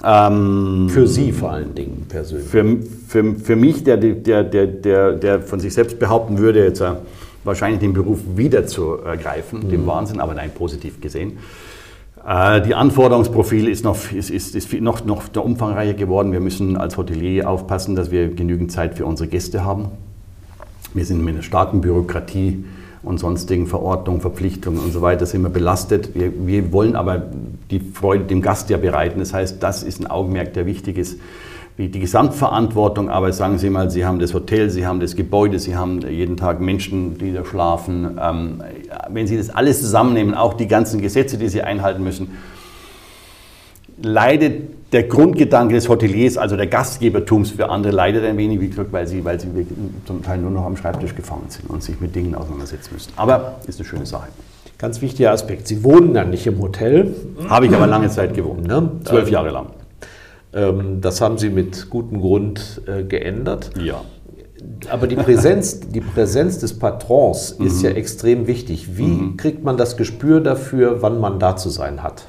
Ähm, 0.02 0.88
für 0.90 1.10
Sie 1.10 1.34
vor 1.34 1.52
allen 1.52 1.76
Dingen 1.76 2.06
persönlich. 2.08 2.48
Für, 2.48 2.64
für, 3.10 3.36
für 3.36 3.56
mich, 3.58 3.84
der, 3.84 3.98
der, 3.98 4.44
der, 4.46 4.68
der, 4.68 5.12
der 5.12 5.42
von 5.42 5.60
sich 5.60 5.74
selbst 5.74 6.00
behaupten 6.00 6.38
würde, 6.38 6.64
jetzt 6.64 6.80
äh, 6.80 6.94
wahrscheinlich 7.44 7.82
den 7.82 7.92
Beruf 7.92 8.20
wieder 8.38 8.66
zu 8.66 8.94
ergreifen, 9.04 9.66
mhm. 9.66 9.70
dem 9.70 9.86
Wahnsinn, 9.86 10.22
aber 10.22 10.36
nein, 10.36 10.52
positiv 10.58 11.02
gesehen. 11.02 11.40
Äh, 12.26 12.62
die 12.62 12.76
Anforderungsprofil 12.76 13.68
ist, 13.68 13.84
noch, 13.84 14.12
ist, 14.12 14.30
ist, 14.30 14.56
ist 14.56 14.74
noch, 14.74 15.06
noch 15.06 15.24
umfangreicher 15.36 15.94
geworden. 15.94 16.32
Wir 16.32 16.40
müssen 16.40 16.78
als 16.78 16.98
Hotelier 16.98 17.50
aufpassen, 17.50 17.96
dass 17.96 18.12
wir 18.12 18.30
genügend 18.30 18.72
Zeit 18.72 18.96
für 18.96 19.06
unsere 19.06 19.30
Gäste 19.30 19.64
haben. 19.64 19.90
Wir 20.94 21.06
sind 21.06 21.24
mit 21.24 21.36
einer 21.36 21.44
starken 21.44 21.82
Bürokratie 21.82 22.66
und 23.04 23.20
sonstigen 23.20 23.68
Verordnungen, 23.68 24.22
Verpflichtungen 24.22 24.80
und 24.80 24.92
so 24.92 25.02
weiter 25.02 25.26
sind 25.26 25.44
wir 25.44 25.50
belastet. 25.50 26.16
Wir, 26.16 26.32
wir 26.46 26.72
wollen 26.72 26.96
aber 26.96 27.24
die 27.70 27.80
Freude 27.80 28.26
dem 28.26 28.42
Gast 28.42 28.70
ja 28.70 28.78
bereiten. 28.78 29.20
Das 29.20 29.34
heißt, 29.34 29.62
das 29.62 29.84
ist 29.84 30.02
ein 30.02 30.08
Augenmerk, 30.08 30.54
der 30.54 30.66
wichtig 30.66 30.98
ist 30.98 31.20
die 31.78 32.00
Gesamtverantwortung, 32.00 33.10
aber 33.10 33.32
sagen 33.32 33.60
Sie 33.60 33.70
mal, 33.70 33.92
Sie 33.92 34.04
haben 34.04 34.18
das 34.18 34.34
Hotel, 34.34 34.72
Sie 34.72 34.88
haben 34.88 35.00
das 35.00 35.16
Gebäude, 35.16 35.60
Sie 35.60 35.76
haben 35.76 36.02
jeden 36.02 36.36
Tag 36.36 36.60
Menschen, 36.60 37.20
die 37.20 37.32
da 37.32 37.46
schlafen. 37.46 38.18
Ähm, 38.20 38.64
wenn 39.10 39.28
Sie 39.28 39.38
das 39.38 39.52
alles 39.52 39.80
zusammennehmen, 39.82 40.34
auch 40.34 40.56
die 40.56 40.68
ganzen 40.68 41.02
Gesetze, 41.02 41.38
die 41.38 41.50
Sie 41.50 41.62
einhalten 41.62 42.04
müssen, 42.04 42.30
leidet 44.02 44.94
der 44.94 45.04
Grundgedanke 45.04 45.76
des 45.76 45.90
Hoteliers, 45.90 46.38
also 46.38 46.56
der 46.56 46.68
Gastgebertums 46.68 47.52
für 47.52 47.70
andere, 47.70 47.94
leidet 47.94 48.24
ein 48.24 48.38
wenig, 48.38 48.60
wie 48.62 48.70
gesagt, 48.70 48.92
weil 48.94 49.08
sie, 49.08 49.24
weil 49.26 49.40
sie 49.40 49.50
zum 50.06 50.24
Teil 50.24 50.40
nur 50.40 50.52
noch 50.52 50.66
am 50.66 50.78
Schreibtisch 50.78 51.14
gefangen 51.14 51.46
sind 51.50 51.70
und 51.70 51.84
sich 51.84 52.00
mit 52.00 52.16
Dingen 52.16 52.36
auseinandersetzen 52.36 52.94
müssen. 52.94 53.12
Aber 53.18 53.56
ist 53.68 53.80
eine 53.80 53.88
schöne 53.88 54.06
Sache. 54.06 54.28
Ganz 54.78 55.02
wichtiger 55.02 55.32
Aspekt. 55.32 55.68
Sie 55.68 55.84
wohnen 55.84 56.14
dann 56.14 56.30
nicht 56.30 56.46
im 56.48 56.60
Hotel. 56.62 57.14
Habe 57.50 57.66
ich 57.66 57.74
aber 57.74 57.88
lange 57.88 58.10
Zeit 58.10 58.34
gewohnt, 58.34 58.66
ne? 58.66 58.92
zwölf 59.04 59.30
Jahre 59.30 59.50
lang. 59.50 59.68
Ähm, 60.54 61.02
das 61.02 61.22
haben 61.22 61.38
Sie 61.38 61.50
mit 61.50 61.90
gutem 61.90 62.22
Grund 62.22 62.82
äh, 62.88 63.04
geändert. 63.04 63.72
Ja. 63.82 64.02
Aber 64.90 65.08
die 65.08 65.16
Präsenz, 65.16 65.80
die 65.90 66.02
Präsenz 66.02 66.60
des 66.60 66.78
Patrons 66.78 67.52
ist 67.52 67.82
ja 67.84 67.92
extrem 67.92 68.48
wichtig. 68.48 68.98
Wie 68.98 69.36
kriegt 69.38 69.64
man 69.64 69.78
das 69.78 69.98
Gespür 69.98 70.40
dafür, 70.42 71.02
wann 71.02 71.20
man 71.20 71.40
da 71.40 71.56
zu 71.56 71.70
sein 71.70 72.02
hat? 72.04 72.28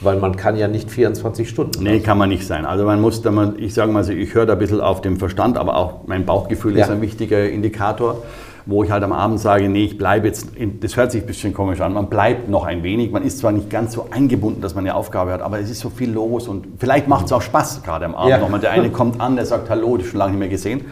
Weil 0.00 0.18
man 0.18 0.36
kann 0.36 0.56
ja 0.56 0.68
nicht 0.68 0.90
24 0.90 1.48
Stunden. 1.48 1.82
Nee, 1.82 2.00
kann 2.00 2.18
man 2.18 2.28
nicht 2.28 2.46
sein. 2.46 2.66
Also 2.66 2.84
man 2.84 3.00
muss, 3.00 3.22
da 3.22 3.30
man, 3.30 3.58
ich 3.58 3.72
sage 3.72 3.90
mal, 3.92 4.04
so, 4.04 4.12
ich 4.12 4.34
höre 4.34 4.44
da 4.44 4.52
ein 4.52 4.58
bisschen 4.58 4.80
auf 4.82 5.00
dem 5.00 5.16
Verstand, 5.16 5.56
aber 5.56 5.76
auch 5.76 6.06
mein 6.06 6.26
Bauchgefühl 6.26 6.72
ist 6.76 6.86
Ja. 6.88 6.92
ein 6.92 7.00
wichtiger 7.00 7.48
Indikator, 7.48 8.22
wo 8.68 8.82
ich 8.82 8.90
halt 8.90 9.04
am 9.04 9.12
Abend 9.12 9.38
sage, 9.40 9.68
nee, 9.68 9.84
ich 9.84 9.96
bleibe 9.96 10.26
jetzt, 10.26 10.56
in, 10.56 10.80
das 10.80 10.96
hört 10.96 11.12
sich 11.12 11.22
ein 11.22 11.26
bisschen 11.26 11.54
komisch 11.54 11.80
an, 11.80 11.92
man 11.94 12.08
bleibt 12.08 12.48
noch 12.48 12.64
ein 12.64 12.82
wenig, 12.82 13.12
man 13.12 13.22
ist 13.22 13.38
zwar 13.38 13.52
nicht 13.52 13.70
ganz 13.70 13.92
so 13.92 14.08
eingebunden, 14.10 14.60
dass 14.60 14.74
man 14.74 14.84
eine 14.84 14.94
Aufgabe 14.96 15.32
hat, 15.32 15.40
aber 15.40 15.60
es 15.60 15.70
ist 15.70 15.80
so 15.80 15.88
viel 15.88 16.10
los 16.10 16.48
und 16.48 16.66
vielleicht 16.78 17.06
macht 17.06 17.26
es 17.26 17.32
auch 17.32 17.42
Spaß, 17.42 17.82
gerade 17.84 18.04
am 18.06 18.14
Abend 18.16 18.30
Ja. 18.30 18.38
nochmal. 18.38 18.58
Der 18.60 18.72
eine 18.72 18.90
kommt 18.90 19.20
an, 19.20 19.36
der 19.36 19.46
sagt, 19.46 19.70
hallo, 19.70 19.96
das 19.96 20.06
ist 20.06 20.10
schon 20.10 20.18
lange 20.18 20.32
nicht 20.32 20.40
mehr 20.40 20.48
gesehen. 20.48 20.84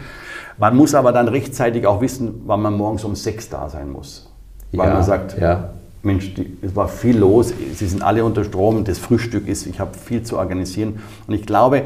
Man 0.57 0.75
muss 0.77 0.95
aber 0.95 1.11
dann 1.11 1.27
rechtzeitig 1.27 1.85
auch 1.85 1.99
wissen, 1.99 2.43
wann 2.45 2.61
man 2.61 2.75
morgens 2.77 3.03
um 3.03 3.13
sechs 3.15 3.49
da 3.49 3.67
sein 3.67 3.91
muss. 3.91 4.31
Weil 4.71 4.87
Ja, 4.87 4.93
man 4.93 5.03
sagt, 5.03 5.37
ja. 5.37 5.69
Mensch, 6.01 6.33
die, 6.33 6.57
es 6.61 6.75
war 6.75 6.87
viel 6.87 7.17
los, 7.17 7.53
sie 7.73 7.87
sind 7.87 8.03
alle 8.03 8.23
unter 8.23 8.43
Strom, 8.45 8.85
das 8.85 8.99
Frühstück 8.99 9.47
ist, 9.49 9.65
ich 9.65 9.79
habe 9.81 9.97
viel 9.97 10.23
zu 10.23 10.37
organisieren. 10.37 10.99
Und 11.27 11.33
ich 11.33 11.45
glaube, 11.45 11.81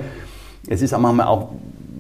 es 0.68 0.82
ist 0.84 0.94
auch 0.94 1.00
manchmal 1.00 1.26
auch, 1.28 1.50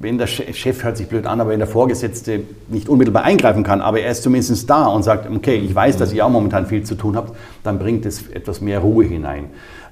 wenn 0.01 0.17
der 0.17 0.27
Che- 0.27 0.53
Chef 0.53 0.83
hört 0.83 0.97
sich 0.97 1.07
blöd 1.07 1.25
an, 1.25 1.41
aber 1.41 1.49
wenn 1.51 1.59
der 1.59 1.67
Vorgesetzte 1.67 2.41
nicht 2.67 2.87
unmittelbar 2.89 3.23
eingreifen 3.23 3.63
kann, 3.63 3.81
aber 3.81 3.99
er 3.99 4.11
ist 4.11 4.23
zumindest 4.23 4.69
da 4.69 4.85
und 4.87 5.03
sagt, 5.03 5.29
okay, 5.29 5.55
ich 5.55 5.73
weiß, 5.75 5.97
dass 5.97 6.13
ihr 6.13 6.25
auch 6.25 6.29
momentan 6.29 6.65
viel 6.67 6.83
zu 6.83 6.95
tun 6.95 7.15
habt, 7.15 7.35
dann 7.63 7.79
bringt 7.79 8.05
es 8.05 8.27
etwas 8.29 8.61
mehr 8.61 8.79
Ruhe 8.79 9.03
hinein. 9.05 9.45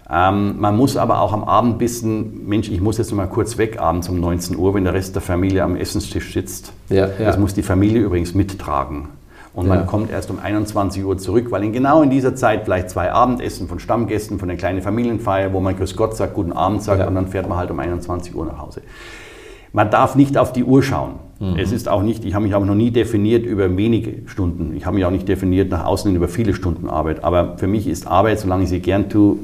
Ähm, 0.10 0.55
man 0.60 0.78
muss 0.78 0.95
aber 0.95 1.20
auch 1.20 1.34
am 1.34 1.43
Abend 1.43 1.82
wissen, 1.82 2.47
Mensch, 2.47 2.70
ich 2.70 2.80
muss 2.80 2.97
jetzt 2.97 3.10
noch 3.12 3.18
mal 3.18 3.28
kurz 3.28 3.58
weg, 3.58 3.80
abends 3.82 4.08
um 4.08 4.20
19 4.22 4.55
Uhr, 4.58 4.74
wenn 4.74 4.86
der 4.86 4.93
Rest 4.93 5.16
der 5.16 5.22
Familie 5.22 5.64
am 5.64 5.76
Essenstisch 5.76 6.32
sitzt. 6.34 6.72
Ja, 6.89 7.08
ja. 7.08 7.12
Das 7.26 7.38
muss 7.38 7.53
die 7.53 7.64
Familie 7.64 8.01
übrigens 8.01 8.34
mittragen. 8.34 9.10
Und 9.53 9.68
Ja. 9.68 9.76
man 9.76 9.88
kommt 9.88 10.10
erst 10.12 10.30
um 10.30 10.39
21 10.39 11.03
Uhr 11.03 11.18
zurück, 11.18 11.47
weil 11.49 11.64
in 11.64 11.74
genau 11.74 12.03
in 12.03 12.10
dieser 12.10 12.36
Zeit 12.36 12.64
vielleicht 12.64 12.89
zwei 12.89 13.12
Abendessen 13.12 13.68
von 13.68 13.80
Stammgästen, 13.80 14.39
von 14.39 14.47
der 14.47 14.55
kleinen 14.55 14.82
Familienfeier, 14.82 15.51
wo 15.51 15.60
man 15.60 15.76
Grüß 15.76 15.95
Gott 15.97 16.16
sagt, 16.16 16.36
guten 16.36 16.53
Abend 16.53 16.84
sagt 16.84 16.99
Ja. 17.01 17.08
und 17.08 17.16
dann 17.16 17.28
fährt 17.28 17.49
man 17.49 17.58
halt 17.58 17.70
um 17.72 17.80
21 17.80 18.34
Uhr 18.34 18.45
nach 18.45 18.60
Hause. 18.60 18.82
Man 19.74 19.91
darf 19.91 20.15
nicht 20.15 20.38
auf 20.38 20.53
die 20.53 20.63
Uhr 20.63 20.84
schauen. 20.84 21.15
Es 21.55 21.72
ist 21.72 21.88
auch 21.88 22.01
nicht, 22.01 22.26
ich 22.26 22.34
habe 22.34 22.45
mich 22.45 22.55
auch 22.55 22.65
noch 22.65 22.74
nie 22.74 22.89
definiert 22.89 23.45
über 23.45 23.78
wenige 23.78 24.28
Stunden. 24.28 24.76
Ich 24.76 24.88
habe 24.88 24.95
mich 24.95 25.05
auch 25.05 25.11
nicht 25.11 25.28
definiert 25.28 25.70
nach 25.70 25.86
außen 25.86 26.15
über 26.15 26.28
viele 26.28 26.55
Stunden 26.55 26.89
Arbeit. 26.89 27.24
Aber 27.24 27.57
für 27.57 27.68
mich 27.68 27.88
ist 27.88 28.07
Arbeit, 28.07 28.39
solange 28.39 28.63
ich 28.63 28.70
sie 28.70 28.80
gern 28.80 29.07
tue, 29.07 29.38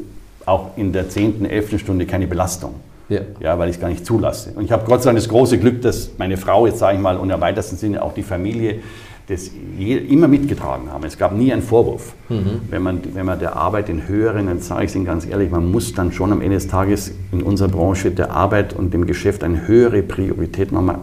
auch 0.47 0.75
in 0.75 0.91
der 0.91 1.09
10., 1.09 1.45
11. 1.45 1.79
Stunde 1.79 2.07
keine 2.07 2.25
Belastung. 2.25 2.73
Ja. 3.09 3.21
Ja, 3.39 3.59
weil 3.59 3.69
ich 3.69 3.75
es 3.75 3.81
gar 3.81 3.89
nicht 3.89 4.05
zulasse. 4.05 4.53
Und 4.55 4.65
ich 4.65 4.71
habe 4.71 4.85
Gott 4.85 5.03
sei 5.03 5.09
Dank 5.09 5.19
das 5.19 5.29
große 5.29 5.59
Glück, 5.59 5.83
dass 5.83 6.11
meine 6.17 6.37
Frau, 6.37 6.65
jetzt 6.65 6.79
sage 6.79 6.97
ich 6.97 7.01
mal, 7.01 7.17
und 7.17 7.29
im 7.29 7.39
weitesten 7.41 7.75
Sinne 7.75 8.01
auch 8.01 8.13
die 8.13 8.23
Familie, 8.23 8.79
das 9.27 9.51
je, 9.77 9.95
immer 9.97 10.27
mitgetragen 10.27 10.91
haben. 10.91 11.03
Es 11.05 11.17
gab 11.17 11.33
nie 11.35 11.53
einen 11.53 11.61
Vorwurf. 11.61 12.13
Wenn, 12.69 12.81
man, 12.81 12.99
wenn 13.13 13.25
man 13.25 13.39
der 13.39 13.55
Arbeit 13.55 13.87
den 13.87 14.07
höheren, 14.07 14.47
dann 14.47 14.59
sage 14.59 14.83
ich 14.83 14.89
es 14.91 14.95
Ihnen 14.95 15.05
ganz 15.05 15.25
ehrlich, 15.25 15.49
man 15.49 15.71
muss 15.71 15.93
dann 15.93 16.11
schon 16.11 16.31
am 16.33 16.41
Ende 16.41 16.55
des 16.55 16.67
Tages 16.67 17.13
in 17.31 17.41
unserer 17.41 17.69
Branche 17.69 18.11
der 18.11 18.31
Arbeit 18.31 18.73
und 18.73 18.93
dem 18.93 19.05
Geschäft 19.05 19.43
eine 19.43 19.65
höhere 19.67 20.01
Priorität 20.03 20.71
nochmal 20.71 20.97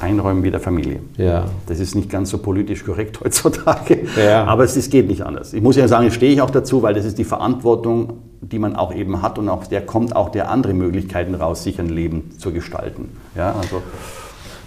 einräumen 0.00 0.42
wie 0.42 0.50
der 0.50 0.60
Familie. 0.60 1.00
Ja. 1.16 1.44
Das 1.66 1.80
ist 1.80 1.94
nicht 1.94 2.10
ganz 2.10 2.30
so 2.30 2.38
politisch 2.38 2.84
korrekt 2.84 3.20
heutzutage, 3.24 4.00
Ja. 4.16 4.44
aber 4.44 4.64
es, 4.64 4.74
es 4.76 4.90
geht 4.90 5.06
nicht 5.08 5.22
anders. 5.22 5.52
Ich 5.52 5.62
muss 5.62 5.76
ja 5.76 5.86
sagen, 5.86 6.10
stehe 6.10 6.32
ich 6.32 6.40
auch 6.40 6.50
dazu, 6.50 6.82
weil 6.82 6.94
das 6.94 7.04
ist 7.04 7.18
die 7.18 7.24
Verantwortung, 7.24 8.14
die 8.40 8.58
man 8.58 8.74
auch 8.76 8.94
eben 8.94 9.22
hat 9.22 9.38
und 9.38 9.48
aus 9.48 9.68
der 9.68 9.82
kommt 9.82 10.16
auch 10.16 10.30
der 10.30 10.50
andere 10.50 10.74
Möglichkeiten 10.74 11.34
raus, 11.34 11.62
sich 11.62 11.78
ein 11.78 11.88
Leben 11.88 12.32
zu 12.38 12.52
gestalten. 12.52 13.10
Ja, 13.36 13.54
also 13.54 13.82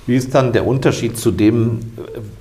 Wie 0.08 0.16
ist 0.16 0.34
dann 0.34 0.54
der 0.54 0.66
Unterschied 0.66 1.18
zu 1.18 1.32
dem, 1.32 1.80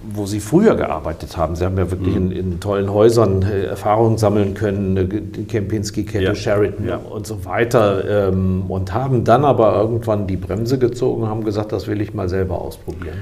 wo 0.09 0.25
Sie 0.25 0.39
früher 0.39 0.77
gearbeitet 0.77 1.37
haben? 1.37 1.57
Sie 1.57 1.65
haben 1.65 1.77
ja 1.77 1.91
wirklich 1.91 2.15
Mhm. 2.15 2.31
in, 2.31 2.53
in 2.53 2.61
tollen 2.61 2.91
Häusern 2.93 3.43
äh, 3.43 3.65
Erfahrungen 3.65 4.19
sammeln 4.19 4.55
können, 4.55 4.97
äh, 4.97 5.05
die 5.07 5.45
Kempinski-Kette, 5.45 6.25
Ja. 6.25 6.35
Sheraton 6.37 6.87
Ja. 6.87 6.97
und 6.97 7.27
so 7.27 7.45
weiter 7.45 8.29
ähm, 8.29 8.63
und 8.69 8.95
haben 8.95 9.25
dann 9.25 9.45
aber 9.45 9.75
irgendwann 9.81 10.29
die 10.29 10.37
Bremse 10.37 10.79
gezogen 10.79 11.25
und 11.25 11.29
haben 11.29 11.45
gesagt, 11.45 11.73
das 11.73 11.89
will 11.89 12.01
ich 12.01 12.15
mal 12.15 12.29
selber 12.29 12.61
ausprobieren. 12.61 13.19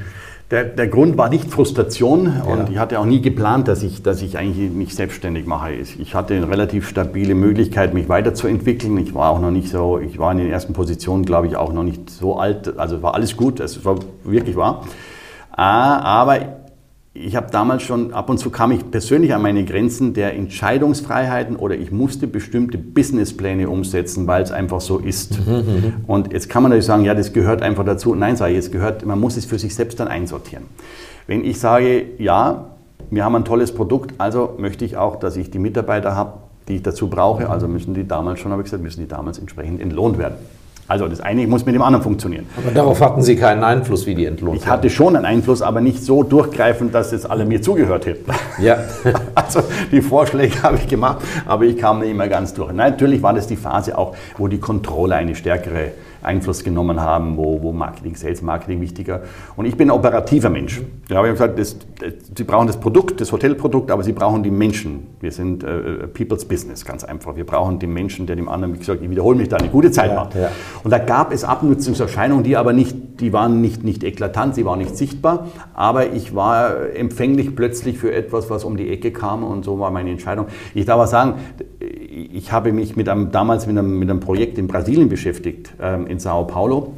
Der, 0.50 0.64
der 0.64 0.88
Grund 0.88 1.16
war 1.16 1.30
nicht 1.30 1.50
Frustration 1.50 2.26
und 2.26 2.58
Ja. 2.58 2.66
ich 2.70 2.78
hatte 2.78 3.00
auch 3.00 3.06
nie 3.06 3.22
geplant, 3.22 3.66
dass 3.66 3.82
ich, 3.82 4.02
dass 4.02 4.20
ich 4.20 4.36
eigentlich 4.36 4.70
mich 4.70 4.94
selbstständig 4.94 5.46
mache. 5.46 5.72
Ich 5.72 5.98
ich 5.98 6.14
hatte 6.14 6.34
eine 6.34 6.48
relativ 6.48 6.86
stabile 6.88 7.34
Möglichkeit, 7.34 7.94
mich 7.94 8.08
weiterzuentwickeln. 8.10 8.98
Ich 8.98 9.14
war 9.14 9.30
auch 9.30 9.40
noch 9.40 9.50
nicht 9.50 9.68
so, 9.70 9.98
ich 9.98 10.18
war 10.18 10.32
in 10.32 10.38
den 10.38 10.50
ersten 10.50 10.74
Positionen, 10.74 11.24
glaube 11.24 11.46
ich, 11.46 11.56
auch 11.56 11.72
noch 11.72 11.82
nicht 11.82 12.10
so 12.10 12.38
alt. 12.38 12.78
Also 12.78 13.02
war 13.02 13.14
alles 13.14 13.36
gut, 13.38 13.58
es 13.58 13.84
war 13.86 13.96
wirklich 14.22 14.54
wahr. 14.54 14.84
Ah, 15.50 15.98
Aber 16.00 16.38
ich 17.16 17.36
habe 17.36 17.46
damals 17.52 17.84
schon, 17.84 18.12
ab 18.12 18.28
und 18.28 18.38
zu 18.38 18.50
kam 18.50 18.72
ich 18.72 18.90
persönlich 18.90 19.32
an 19.32 19.40
meine 19.40 19.64
Grenzen 19.64 20.14
der 20.14 20.34
Entscheidungsfreiheiten 20.34 21.54
oder 21.54 21.76
ich 21.76 21.92
musste 21.92 22.26
bestimmte 22.26 22.76
Businesspläne 22.76 23.68
umsetzen, 23.68 24.26
weil 24.26 24.42
es 24.42 24.50
einfach 24.50 24.80
so 24.80 24.98
ist. 24.98 25.38
Und 26.08 26.32
jetzt 26.32 26.50
kann 26.50 26.64
man 26.64 26.70
natürlich 26.70 26.86
sagen, 26.86 27.04
ja, 27.04 27.14
das 27.14 27.32
gehört 27.32 27.62
einfach 27.62 27.84
dazu. 27.84 28.16
Nein, 28.16 28.34
sage 28.34 28.54
ich, 28.54 28.58
es 28.58 28.72
gehört, 28.72 29.06
man 29.06 29.20
muss 29.20 29.36
es 29.36 29.44
für 29.44 29.60
sich 29.60 29.76
selbst 29.76 30.00
dann 30.00 30.08
einsortieren. 30.08 30.64
Wenn 31.28 31.44
ich 31.44 31.60
sage, 31.60 32.04
ja, 32.18 32.70
wir 33.10 33.24
haben 33.24 33.36
ein 33.36 33.44
tolles 33.44 33.72
Produkt, 33.72 34.14
also 34.18 34.56
möchte 34.58 34.84
ich 34.84 34.96
auch, 34.96 35.16
dass 35.16 35.36
ich 35.36 35.52
die 35.52 35.60
Mitarbeiter 35.60 36.16
habe, 36.16 36.40
die 36.66 36.76
ich 36.76 36.82
dazu 36.82 37.08
brauche, 37.08 37.48
also 37.48 37.68
müssen 37.68 37.94
die 37.94 38.08
damals 38.08 38.40
schon, 38.40 38.50
habe 38.50 38.62
ich 38.62 38.64
gesagt, 38.64 38.82
müssen 38.82 39.02
die 39.02 39.08
damals 39.08 39.38
entsprechend 39.38 39.80
entlohnt 39.80 40.18
werden. 40.18 40.34
Also 40.86 41.08
das 41.08 41.20
eine 41.20 41.46
muss 41.46 41.64
mit 41.64 41.74
dem 41.74 41.82
anderen 41.82 42.02
funktionieren. 42.02 42.46
Aber 42.56 42.70
darauf 42.70 43.00
hatten 43.00 43.22
Sie 43.22 43.36
keinen 43.36 43.64
Einfluss, 43.64 44.06
wie 44.06 44.14
die 44.14 44.26
entlohnt 44.26 44.58
Ich 44.58 44.66
hatte 44.66 44.90
schon 44.90 45.16
einen 45.16 45.24
Einfluss, 45.24 45.62
aber 45.62 45.80
nicht 45.80 46.04
so 46.04 46.22
durchgreifend, 46.22 46.94
dass 46.94 47.12
jetzt 47.12 47.28
alle 47.28 47.46
mir 47.46 47.62
zugehört 47.62 48.06
hätten. 48.06 48.30
Ja. 48.58 48.78
Also 49.34 49.62
die 49.90 50.00
Vorschläge 50.00 50.62
habe 50.62 50.76
ich 50.76 50.86
gemacht, 50.88 51.18
aber 51.46 51.64
ich 51.64 51.76
kam 51.76 52.00
nicht 52.00 52.10
immer 52.10 52.28
ganz 52.28 52.54
durch. 52.54 52.72
Natürlich 52.72 53.22
war 53.22 53.32
das 53.32 53.46
die 53.46 53.56
Phase 53.56 53.96
auch, 53.96 54.14
wo 54.38 54.48
die 54.48 54.58
Controller 54.58 55.16
eine 55.16 55.34
stärkere 55.34 55.92
Einfluss 56.24 56.64
genommen 56.64 57.00
haben, 57.00 57.36
wo, 57.36 57.62
wo 57.62 57.72
Marketing, 57.72 58.16
Sales 58.16 58.42
Marketing 58.42 58.80
wichtiger. 58.80 59.22
Und 59.56 59.66
ich 59.66 59.76
bin 59.76 59.88
ein 59.88 59.96
operativer 59.96 60.50
Mensch. 60.50 60.80
Ja, 60.80 60.84
ich 61.08 61.16
habe 61.16 61.30
gesagt, 61.32 61.58
das, 61.58 61.76
das, 62.00 62.12
Sie 62.36 62.44
brauchen 62.44 62.66
das 62.66 62.78
Produkt, 62.78 63.20
das 63.20 63.30
Hotelprodukt, 63.32 63.90
aber 63.90 64.02
Sie 64.02 64.12
brauchen 64.12 64.42
die 64.42 64.50
Menschen. 64.50 65.06
Wir 65.20 65.32
sind 65.32 65.62
äh, 65.64 66.06
People's 66.08 66.44
Business, 66.44 66.84
ganz 66.84 67.04
einfach. 67.04 67.36
Wir 67.36 67.44
brauchen 67.44 67.78
den 67.78 67.92
Menschen, 67.92 68.26
der 68.26 68.36
dem 68.36 68.48
anderen, 68.48 68.74
wie 68.74 68.78
gesagt, 68.78 69.02
ich 69.02 69.10
wiederhole 69.10 69.36
mich 69.36 69.48
da, 69.48 69.56
eine 69.56 69.68
gute 69.68 69.90
Zeit 69.90 70.10
Ja, 70.10 70.14
macht. 70.16 70.34
ja. 70.34 70.50
Und 70.82 70.90
da 70.90 70.98
gab 70.98 71.32
es 71.32 71.44
Abnutzungserscheinungen, 71.44 72.44
die 72.44 72.56
aber 72.56 72.72
nicht, 72.72 73.20
die 73.20 73.32
waren 73.32 73.60
nicht, 73.60 73.84
nicht 73.84 74.02
eklatant, 74.04 74.54
sie 74.54 74.64
waren 74.64 74.78
nicht 74.78 74.96
sichtbar, 74.96 75.48
aber 75.74 76.12
ich 76.12 76.34
war 76.34 76.90
empfänglich 76.94 77.54
plötzlich 77.54 77.98
für 77.98 78.12
etwas, 78.12 78.50
was 78.50 78.64
um 78.64 78.76
die 78.76 78.90
Ecke 78.90 79.12
kam 79.12 79.44
und 79.44 79.64
so 79.64 79.78
war 79.78 79.90
meine 79.90 80.10
Entscheidung. 80.10 80.46
Ich 80.74 80.84
darf 80.86 80.94
aber 80.94 81.06
sagen, 81.06 81.34
ich 82.14 82.52
habe 82.52 82.72
mich 82.72 82.96
mit 82.96 83.08
einem, 83.08 83.32
damals 83.32 83.66
mit 83.66 83.76
einem, 83.76 83.98
mit 83.98 84.08
einem 84.10 84.20
Projekt 84.20 84.58
in 84.58 84.66
Brasilien 84.68 85.08
beschäftigt, 85.08 85.72
ähm, 85.80 86.06
in 86.06 86.18
Sao 86.18 86.44
Paulo, 86.44 86.92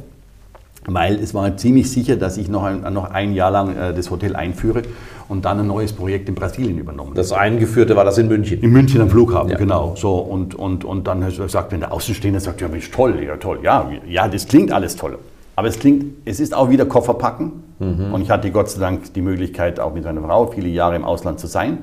weil 0.85 1.15
es 1.15 1.33
war 1.33 1.57
ziemlich 1.57 1.91
sicher, 1.91 2.15
dass 2.15 2.37
ich 2.37 2.47
noch 2.49 2.63
ein, 2.63 2.81
noch 2.93 3.11
ein 3.11 3.33
Jahr 3.33 3.51
lang 3.51 3.75
äh, 3.75 3.93
das 3.93 4.09
Hotel 4.11 4.35
einführe 4.35 4.83
und 5.27 5.43
dann 5.45 5.59
ein 5.59 5.67
neues 5.67 5.91
Projekt 5.91 6.29
in 6.29 6.35
Brasilien 6.35 6.77
übernommen. 6.77 7.11
Das 7.15 7.31
Eingeführte 7.33 7.95
war 7.95 8.05
das 8.05 8.17
in 8.17 8.27
München. 8.27 8.61
In 8.61 8.71
München 8.71 9.01
am 9.01 9.09
Flughafen, 9.09 9.49
Ja. 9.49 9.57
genau. 9.57 9.95
So, 9.97 10.15
und, 10.15 10.55
und, 10.55 10.85
und 10.85 11.07
dann 11.07 11.25
gesagt, 11.27 11.71
wenn 11.71 11.81
der 11.81 11.91
Außenstehende 11.91 12.39
sagt, 12.39 12.61
ja 12.61 12.67
Mensch, 12.67 12.89
toll, 12.91 13.21
ja 13.25 13.35
toll, 13.37 13.59
ja, 13.63 13.89
ja, 14.07 14.27
das 14.27 14.47
klingt 14.47 14.71
alles 14.71 14.95
toll. 14.95 15.17
Aber 15.57 15.67
es 15.67 15.79
klingt, 15.79 16.05
es 16.25 16.39
ist 16.39 16.53
auch 16.53 16.69
wieder 16.69 16.85
Koffer 16.85 17.15
packen. 17.15 17.63
Und 17.79 18.21
ich 18.21 18.29
hatte 18.29 18.49
Gott 18.51 18.69
sei 18.69 18.79
Dank 18.79 19.13
die 19.13 19.21
Möglichkeit, 19.21 19.79
auch 19.79 19.93
mit 19.93 20.03
meiner 20.03 20.21
Frau 20.21 20.47
viele 20.47 20.67
Jahre 20.67 20.95
im 20.95 21.03
Ausland 21.03 21.39
zu 21.39 21.47
sein. 21.47 21.79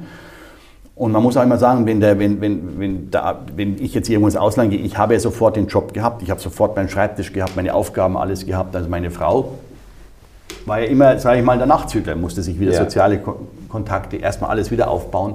Und 0.97 1.11
man 1.11 1.23
muss 1.23 1.37
auch 1.37 1.43
immer 1.43 1.59
sagen, 1.59 1.87
wenn, 1.87 2.01
der, 2.01 2.19
wenn, 2.21 2.41
wenn, 2.41 2.79
wenn, 2.79 3.11
da, 3.11 3.41
wenn 3.57 3.83
ich 3.83 3.95
jetzt 3.95 4.09
irgendwo 4.09 4.29
ins 4.29 4.37
Ausland 4.37 4.71
gehe, 4.71 4.79
ich 4.81 4.97
habe 4.97 5.15
ja 5.15 5.21
sofort 5.21 5.57
den 5.57 5.67
Job 5.67 5.93
gehabt, 5.93 6.23
ich 6.23 6.31
habe 6.31 6.41
sofort 6.41 6.77
meinen 6.77 6.89
Schreibtisch 6.89 7.33
gehabt, 7.33 7.57
meine 7.57 7.75
Aufgaben, 7.75 8.17
alles 8.17 8.47
gehabt. 8.47 8.77
Also 8.77 8.89
meine 8.89 9.11
Frau 9.11 9.55
war 10.67 10.79
ja 10.81 10.87
immer, 10.87 11.19
sage 11.19 11.41
ich 11.41 11.45
mal, 11.45 11.59
der 11.59 11.67
Nachzügler, 11.67 12.15
musste 12.15 12.43
sich 12.43 12.61
wieder 12.61 12.73
Ja. 12.73 12.79
soziale 12.85 13.19
Ko- 13.19 13.41
Kontakte, 13.69 14.17
erstmal 14.19 14.51
alles 14.51 14.71
wieder 14.71 14.89
aufbauen 14.89 15.35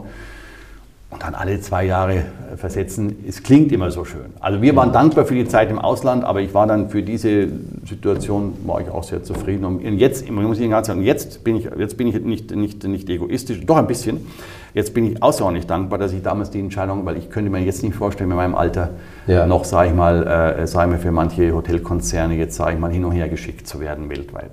und 1.10 1.22
dann 1.22 1.36
alle 1.36 1.60
zwei 1.60 1.84
Jahre 1.86 2.14
äh, 2.20 2.24
versetzen. 2.55 3.18
Es 3.28 3.43
klingt 3.43 3.74
immer 3.74 3.91
so 3.91 4.05
schön. 4.05 4.28
Also 4.39 4.62
wir 4.62 4.74
waren 4.78 4.93
dankbar 4.93 5.26
für 5.26 5.36
die 5.36 5.45
Zeit 5.47 5.70
im 5.72 5.78
Ausland, 5.80 6.24
aber 6.24 6.39
ich 6.39 6.53
war 6.53 6.68
dann 6.68 6.89
für 6.89 7.03
diese 7.03 7.49
Situation, 7.86 8.53
war 8.66 8.80
ich 8.80 8.89
auch 8.89 9.03
sehr 9.03 9.24
zufrieden. 9.24 9.66
Und 9.66 9.82
jetzt, 9.97 10.24
ich 10.24 10.32
muss 10.32 10.57
Ihnen 10.60 10.72
ganz 10.72 10.88
sagen, 10.88 11.01
jetzt 11.03 11.43
bin 11.43 11.57
ich, 11.57 11.68
jetzt 11.78 11.97
bin 11.97 12.07
ich 12.07 12.18
nicht, 12.22 12.55
nicht, 12.55 12.84
nicht 12.86 13.10
egoistisch, 13.10 13.60
doch 13.66 13.76
ein 13.76 13.88
bisschen. 13.88 14.26
Jetzt 14.74 14.93
bin 14.93 15.11
ich 15.11 15.24
außerordentlich 15.24 15.67
dankbar, 15.67 15.99
dass 15.99 16.13
ich 16.13 16.22
damals 16.22 16.51
die 16.51 16.59
Entscheidung, 16.59 17.05
weil 17.05 17.17
ich 17.17 17.30
könnte 17.30 17.49
mir 17.49 17.59
jetzt 17.59 17.84
nicht 17.84 17.95
vorstellen, 17.95 18.30
mit 18.30 18.38
meinem 18.38 18.55
Alter 18.55 18.91
Ja. 19.28 19.45
noch, 19.45 19.65
sage 19.65 19.89
ich 19.89 19.95
mal, 19.95 20.26
äh, 20.59 20.63
ich 20.63 20.74
mal, 20.74 20.97
für 20.97 21.11
manche 21.11 21.53
Hotelkonzerne 21.53 22.36
jetzt, 22.36 22.55
sage 22.55 22.74
ich 22.74 22.80
mal, 22.80 22.91
hin 22.91 23.05
und 23.05 23.11
her 23.13 23.28
geschickt 23.30 23.67
zu 23.67 23.80
werden 23.80 24.09
weltweit. 24.09 24.51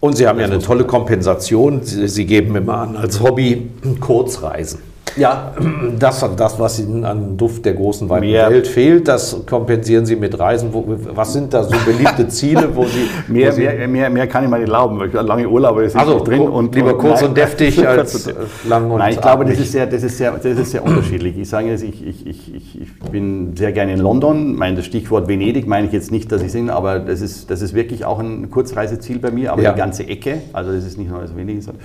Und 0.00 0.16
Sie 0.16 0.26
haben 0.26 0.38
ja 0.38 0.46
eine 0.46 0.56
muss 0.56 0.64
tolle 0.64 0.84
Kompensation. 0.84 1.82
Sie, 1.82 2.06
Sie 2.08 2.24
geben 2.24 2.54
immer 2.54 2.78
an 2.78 2.96
als 2.96 3.20
Hobby 3.20 3.70
Kurzreisen. 4.00 4.87
Ja, 5.18 5.52
das, 5.98 6.24
das, 6.36 6.58
was 6.60 6.78
Ihnen 6.80 7.04
an 7.04 7.36
Duft 7.36 7.64
der 7.64 7.74
großen 7.74 8.08
weiten 8.08 8.26
Mehr- 8.26 8.50
Welt 8.50 8.68
fehlt, 8.68 9.08
das 9.08 9.36
kompensieren 9.46 10.06
Sie 10.06 10.16
mit 10.16 10.38
Reisen. 10.38 10.72
Wo, 10.72 10.84
was 11.14 11.32
sind 11.32 11.52
da 11.52 11.64
so 11.64 11.74
beliebte 11.84 12.28
Ziele, 12.28 12.68
wo 12.74 12.84
Sie... 12.84 13.08
Mehr, 13.32 13.50
wo 13.52 13.56
Sie 13.56 13.62
mehr, 13.64 13.88
mehr, 13.88 14.10
mehr 14.10 14.26
kann 14.28 14.44
ich 14.44 14.50
mir 14.50 14.58
nicht 14.58 14.68
erlauben, 14.68 14.98
weil 14.98 15.08
ich 15.08 15.14
lange 15.14 15.48
Urlaube 15.48 15.84
ist 15.84 15.96
Also, 15.96 16.20
drin. 16.22 16.46
kur- 16.46 16.68
lieber 16.72 16.96
kurz 16.98 17.22
und 17.22 17.36
deftig 17.36 17.86
als, 17.86 18.26
und 18.26 18.34
lang 18.68 18.90
und 18.90 18.98
Nein, 18.98 19.12
ich 19.14 19.20
glaube, 19.20 19.44
das 19.44 19.58
ist, 19.58 19.72
sehr, 19.72 19.86
das, 19.86 20.02
ist 20.02 20.16
sehr, 20.18 20.32
das 20.32 20.44
ist 20.58 20.70
sehr 20.70 20.84
unterschiedlich. 20.84 21.36
Ich 21.36 21.48
sage 21.48 21.68
jetzt, 21.68 21.82
ich, 21.82 22.06
ich, 22.06 22.26
ich, 22.26 22.54
ich, 22.54 22.80
ich 22.82 23.10
bin 23.10 23.56
sehr 23.56 23.72
gerne 23.72 23.92
in 23.94 24.00
London. 24.00 24.54
Mein, 24.54 24.76
das 24.76 24.86
Stichwort 24.86 25.26
Venedig 25.28 25.66
meine 25.66 25.86
ich 25.86 25.92
jetzt 25.92 26.10
nicht, 26.12 26.30
dass 26.30 26.42
ich 26.42 26.52
singe, 26.52 26.72
aber 26.72 26.98
das 27.00 27.20
ist, 27.20 27.50
das 27.50 27.60
ist 27.62 27.74
wirklich 27.74 28.04
auch 28.04 28.18
ein 28.20 28.50
Kurzreiseziel 28.50 29.18
bei 29.18 29.30
mir, 29.30 29.52
aber 29.52 29.62
Ja. 29.62 29.72
die 29.72 29.78
ganze 29.78 30.06
Ecke. 30.06 30.42
Also 30.52 30.72
das 30.72 30.84
ist 30.84 30.96
nicht 30.96 31.10
nur 31.10 31.20
das 31.20 31.34
Venedig. 31.36 31.62
sondern- 31.64 31.82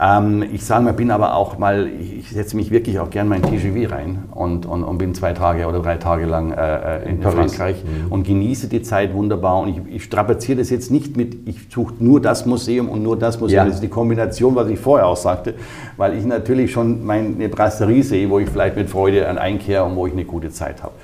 Ähm, 0.00 0.44
ich 0.52 0.64
sage 0.64 0.84
mal, 0.84 0.92
bin 0.92 1.12
aber 1.12 1.36
auch 1.36 1.58
mal, 1.58 1.88
ich 1.88 2.30
setze 2.30 2.56
mich 2.56 2.72
wirklich 2.72 2.98
auch 2.98 3.10
gern 3.10 3.28
mal 3.28 3.36
in 3.36 3.42
TGV 3.42 3.92
rein 3.92 4.24
und, 4.32 4.66
und, 4.66 4.82
und 4.82 4.98
bin 4.98 5.14
zwei 5.14 5.32
Tage 5.32 5.66
oder 5.68 5.80
drei 5.80 5.98
Tage 5.98 6.26
lang 6.26 6.50
äh, 6.50 7.04
äh, 7.04 7.08
in, 7.08 7.20
Paris. 7.20 7.54
Frankreich 7.54 7.84
und 8.10 8.26
genieße 8.26 8.68
die 8.68 8.82
Zeit 8.82 9.14
wunderbar. 9.14 9.60
Und 9.60 9.68
ich, 9.68 9.96
ich 9.96 10.04
strapaziere 10.04 10.58
das 10.58 10.70
jetzt 10.70 10.90
nicht 10.90 11.16
mit, 11.16 11.46
ich 11.46 11.68
suche 11.70 11.94
nur 12.00 12.20
das 12.20 12.44
Museum 12.44 12.88
und 12.88 13.04
nur 13.04 13.16
das 13.16 13.38
Museum. 13.38 13.58
Ja. 13.58 13.64
Das 13.66 13.76
ist 13.76 13.82
die 13.82 13.88
Kombination, 13.88 14.56
was 14.56 14.68
ich 14.68 14.80
vorher 14.80 15.06
auch 15.06 15.16
sagte, 15.16 15.54
weil 15.96 16.18
ich 16.18 16.24
natürlich 16.24 16.72
schon 16.72 17.06
meine 17.06 17.48
Brasserie 17.48 18.02
sehe, 18.02 18.28
wo 18.30 18.40
ich 18.40 18.48
vielleicht 18.50 18.76
mit 18.76 18.90
Freude 18.90 19.28
an 19.28 19.38
einkehre 19.38 19.84
und 19.84 19.94
wo 19.94 20.08
ich 20.08 20.12
eine 20.12 20.24
gute 20.24 20.50
Zeit 20.50 20.82
habe. 20.82 20.94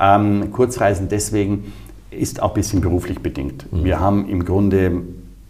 Ähm, 0.00 0.52
Kurzreisen 0.52 1.08
deswegen 1.08 1.72
ist 2.12 2.40
auch 2.40 2.50
ein 2.50 2.54
bisschen 2.54 2.80
beruflich 2.80 3.18
bedingt. 3.20 3.66
Wir 3.72 3.98
haben 3.98 4.28
im 4.28 4.44
Grunde, 4.44 5.02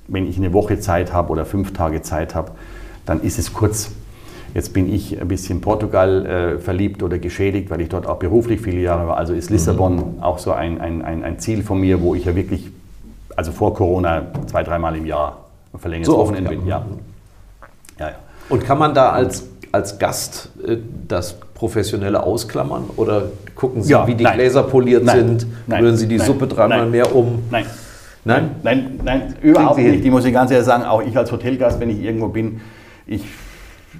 wenn 0.08 0.26
ich 0.26 0.38
eine 0.38 0.52
Woche 0.52 0.80
Zeit 0.80 1.12
habe 1.12 1.30
oder 1.30 1.44
fünf 1.44 1.72
Tage 1.74 2.00
Zeit 2.00 2.34
habe, 2.34 2.52
dann 3.06 3.22
ist 3.22 3.38
es 3.38 3.52
kurz. 3.52 3.90
Jetzt 4.54 4.72
bin 4.72 4.92
ich 4.92 5.20
ein 5.20 5.28
bisschen 5.28 5.60
Portugal 5.60 6.26
äh, 6.26 6.58
verliebt 6.58 7.02
oder 7.02 7.18
geschädigt, 7.18 7.70
weil 7.70 7.80
ich 7.80 7.88
dort 7.88 8.06
auch 8.06 8.18
beruflich 8.18 8.60
viele 8.60 8.80
Jahre 8.80 9.06
war. 9.06 9.16
Also 9.16 9.34
ist 9.34 9.50
Lissabon 9.50 10.16
auch 10.20 10.38
so 10.38 10.52
ein, 10.52 10.80
ein, 10.80 11.02
ein, 11.02 11.24
ein 11.24 11.38
Ziel 11.38 11.62
von 11.62 11.80
mir, 11.80 12.00
wo 12.00 12.14
ich 12.14 12.24
ja 12.24 12.34
wirklich, 12.34 12.70
also 13.34 13.52
vor 13.52 13.74
Corona, 13.74 14.22
zwei, 14.46 14.62
dreimal 14.62 14.96
im 14.96 15.04
Jahr 15.06 15.38
verlängertes 15.76 16.12
So 16.12 16.18
Wochenende 16.18 16.52
ja. 16.52 16.58
bin. 16.58 16.66
Ja. 16.66 16.86
Ja, 17.98 18.06
ja. 18.08 18.14
Und 18.48 18.64
kann 18.64 18.78
man 18.78 18.94
da 18.94 19.10
als, 19.10 19.46
als 19.72 19.98
Gast 19.98 20.48
äh, 20.66 20.78
das 21.06 21.38
Professionelle 21.54 22.22
ausklammern? 22.22 22.84
Oder 22.96 23.24
gucken 23.54 23.82
Sie, 23.82 23.92
Ja, 23.92 24.06
wie 24.06 24.14
die 24.14 24.24
nein. 24.24 24.34
Gläser 24.36 24.62
poliert 24.62 25.04
Nein. 25.04 25.16
sind? 25.18 25.46
Nein. 25.66 25.82
Rühren 25.82 25.96
Sie 25.96 26.06
die. 26.06 26.18
Suppe 26.18 26.46
dreimal 26.46 26.86
mehr 26.86 27.14
um? 27.14 27.42
Nein. 27.50 27.66
Nein? 28.24 28.50
Nein, 28.64 29.00
nein, 29.04 29.34
überhaupt 29.40 29.78
nicht. 29.78 30.04
Ich 30.04 30.10
muss 30.10 30.24
ich 30.24 30.32
ganz 30.32 30.50
ehrlich 30.50 30.66
sagen, 30.66 30.82
auch 30.82 31.00
ich 31.00 31.16
als 31.16 31.30
Hotelgast, 31.30 31.78
wenn 31.78 31.90
ich 31.90 32.02
irgendwo 32.02 32.26
bin, 32.26 32.60
ich, 33.06 33.22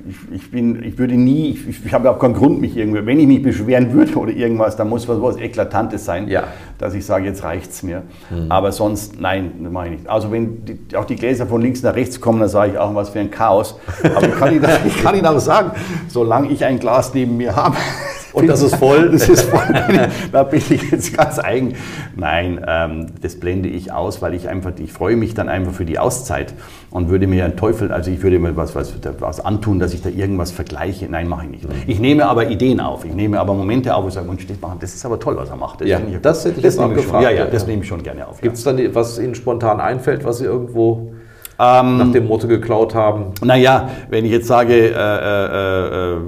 ich, 0.08 0.16
ich, 0.34 0.50
bin, 0.50 0.82
ich 0.82 0.98
würde 0.98 1.14
nie, 1.14 1.50
ich, 1.68 1.84
ich 1.86 1.94
habe 1.94 2.10
auch 2.10 2.18
keinen 2.18 2.34
Grund, 2.34 2.60
mich 2.60 2.76
irgendwie, 2.76 3.04
wenn 3.06 3.18
ich 3.18 3.26
mich 3.26 3.42
beschweren 3.42 3.92
würde 3.92 4.14
oder 4.16 4.30
irgendwas, 4.32 4.76
dann 4.76 4.88
muss 4.90 5.08
was, 5.08 5.20
was 5.22 5.36
Eklatantes 5.38 6.04
sein, 6.04 6.28
Ja. 6.28 6.44
dass 6.78 6.92
ich 6.94 7.06
sage, 7.06 7.24
jetzt 7.26 7.42
reicht 7.44 7.70
es 7.70 7.82
mir. 7.82 8.02
Aber 8.50 8.72
sonst, 8.72 9.18
nein, 9.18 9.52
das 9.62 9.72
mache 9.72 9.86
ich 9.86 9.90
nicht. 9.92 10.08
Also 10.08 10.30
wenn 10.30 10.64
die, 10.64 10.96
auch 10.96 11.06
die 11.06 11.16
Gläser 11.16 11.46
von 11.46 11.62
links 11.62 11.82
nach 11.82 11.94
rechts 11.94 12.20
kommen, 12.20 12.40
dann 12.40 12.48
sage 12.50 12.72
ich 12.72 12.78
auch, 12.78 12.94
was 12.94 13.08
für 13.08 13.20
ein 13.20 13.30
Chaos. 13.30 13.78
Aber 14.14 14.28
ich 14.28 14.34
kann 14.34 14.54
Ihnen, 14.54 14.66
ich 14.86 15.02
kann 15.02 15.14
Ihnen 15.16 15.26
auch 15.26 15.38
sagen, 15.38 15.70
solange 16.08 16.48
ich 16.50 16.64
ein 16.64 16.78
Glas 16.78 17.14
neben 17.14 17.36
mir 17.38 17.56
habe, 17.56 17.76
Und 18.36 18.48
das 18.48 18.60
ist 18.62 18.76
voll? 18.76 19.08
das 19.12 19.28
ist 19.28 19.42
voll. 19.48 19.62
da 20.30 20.42
bin 20.42 20.60
ich 20.68 20.90
jetzt 20.90 21.16
ganz 21.16 21.38
eigen. 21.38 21.74
Nein, 22.16 22.60
ähm, 22.68 23.06
das 23.22 23.36
blende 23.40 23.68
ich 23.70 23.92
aus, 23.92 24.20
weil 24.20 24.34
ich 24.34 24.48
einfach, 24.48 24.72
ich 24.78 24.92
freue 24.92 25.16
mich 25.16 25.32
dann 25.34 25.48
einfach 25.48 25.72
für 25.72 25.86
die 25.86 25.98
Auszeit 25.98 26.52
und 26.90 27.08
würde 27.08 27.26
mir 27.26 27.46
einen 27.46 27.56
Teufel, 27.56 27.90
also 27.92 28.10
ich 28.10 28.22
würde 28.22 28.38
mir 28.38 28.54
was, 28.56 28.74
was, 28.74 28.92
was 29.20 29.40
antun, 29.44 29.78
dass 29.78 29.94
ich 29.94 30.02
da 30.02 30.10
irgendwas 30.10 30.50
vergleiche. 30.52 31.06
Nein, 31.08 31.28
mache 31.28 31.44
ich 31.46 31.50
nicht. 31.50 31.68
Ich 31.86 31.98
nehme 31.98 32.26
aber 32.26 32.50
Ideen 32.50 32.78
auf. 32.80 33.04
Ich 33.06 33.14
nehme 33.14 33.40
aber 33.40 33.54
Momente 33.54 33.94
auf, 33.94 34.04
wo 34.04 34.08
ich 34.08 34.14
sage, 34.14 34.28
Mensch, 34.28 34.46
das 34.46 34.60
machen- 34.60 34.78
das 34.80 34.94
ist 34.94 35.06
aber 35.06 35.18
toll, 35.18 35.36
was 35.36 35.48
er 35.48 35.56
macht. 35.56 35.80
Ja, 35.80 35.96
finde 35.96 36.16
ich- 36.16 36.20
das 36.22 36.44
hätte 36.44 36.58
ich 36.58 36.64
jetzt 36.64 36.78
auch 36.78 36.84
schon, 36.84 36.94
gefragt, 36.94 37.24
Ja, 37.24 37.30
ja, 37.30 37.36
ja. 37.44 37.46
das 37.46 37.66
nehme 37.66 37.82
ich 37.82 37.88
schon 37.88 38.02
gerne 38.02 38.26
auf. 38.28 38.40
Gibt 38.42 38.56
es 38.56 38.64
dann, 38.64 38.78
was 38.94 39.18
Ihnen 39.18 39.34
spontan 39.34 39.80
einfällt, 39.80 40.24
was 40.24 40.38
Sie 40.38 40.44
irgendwo 40.44 41.12
Ähm, 41.58 41.96
nach 41.96 42.12
dem 42.12 42.26
Motto 42.26 42.48
geklaut 42.48 42.94
haben? 42.94 43.32
Naja, 43.42 43.88
wenn 44.10 44.26
ich 44.26 44.30
jetzt 44.30 44.46
sage, 44.46 44.74
äh, 44.74 44.92
äh, 44.92 46.16
äh, 46.16 46.18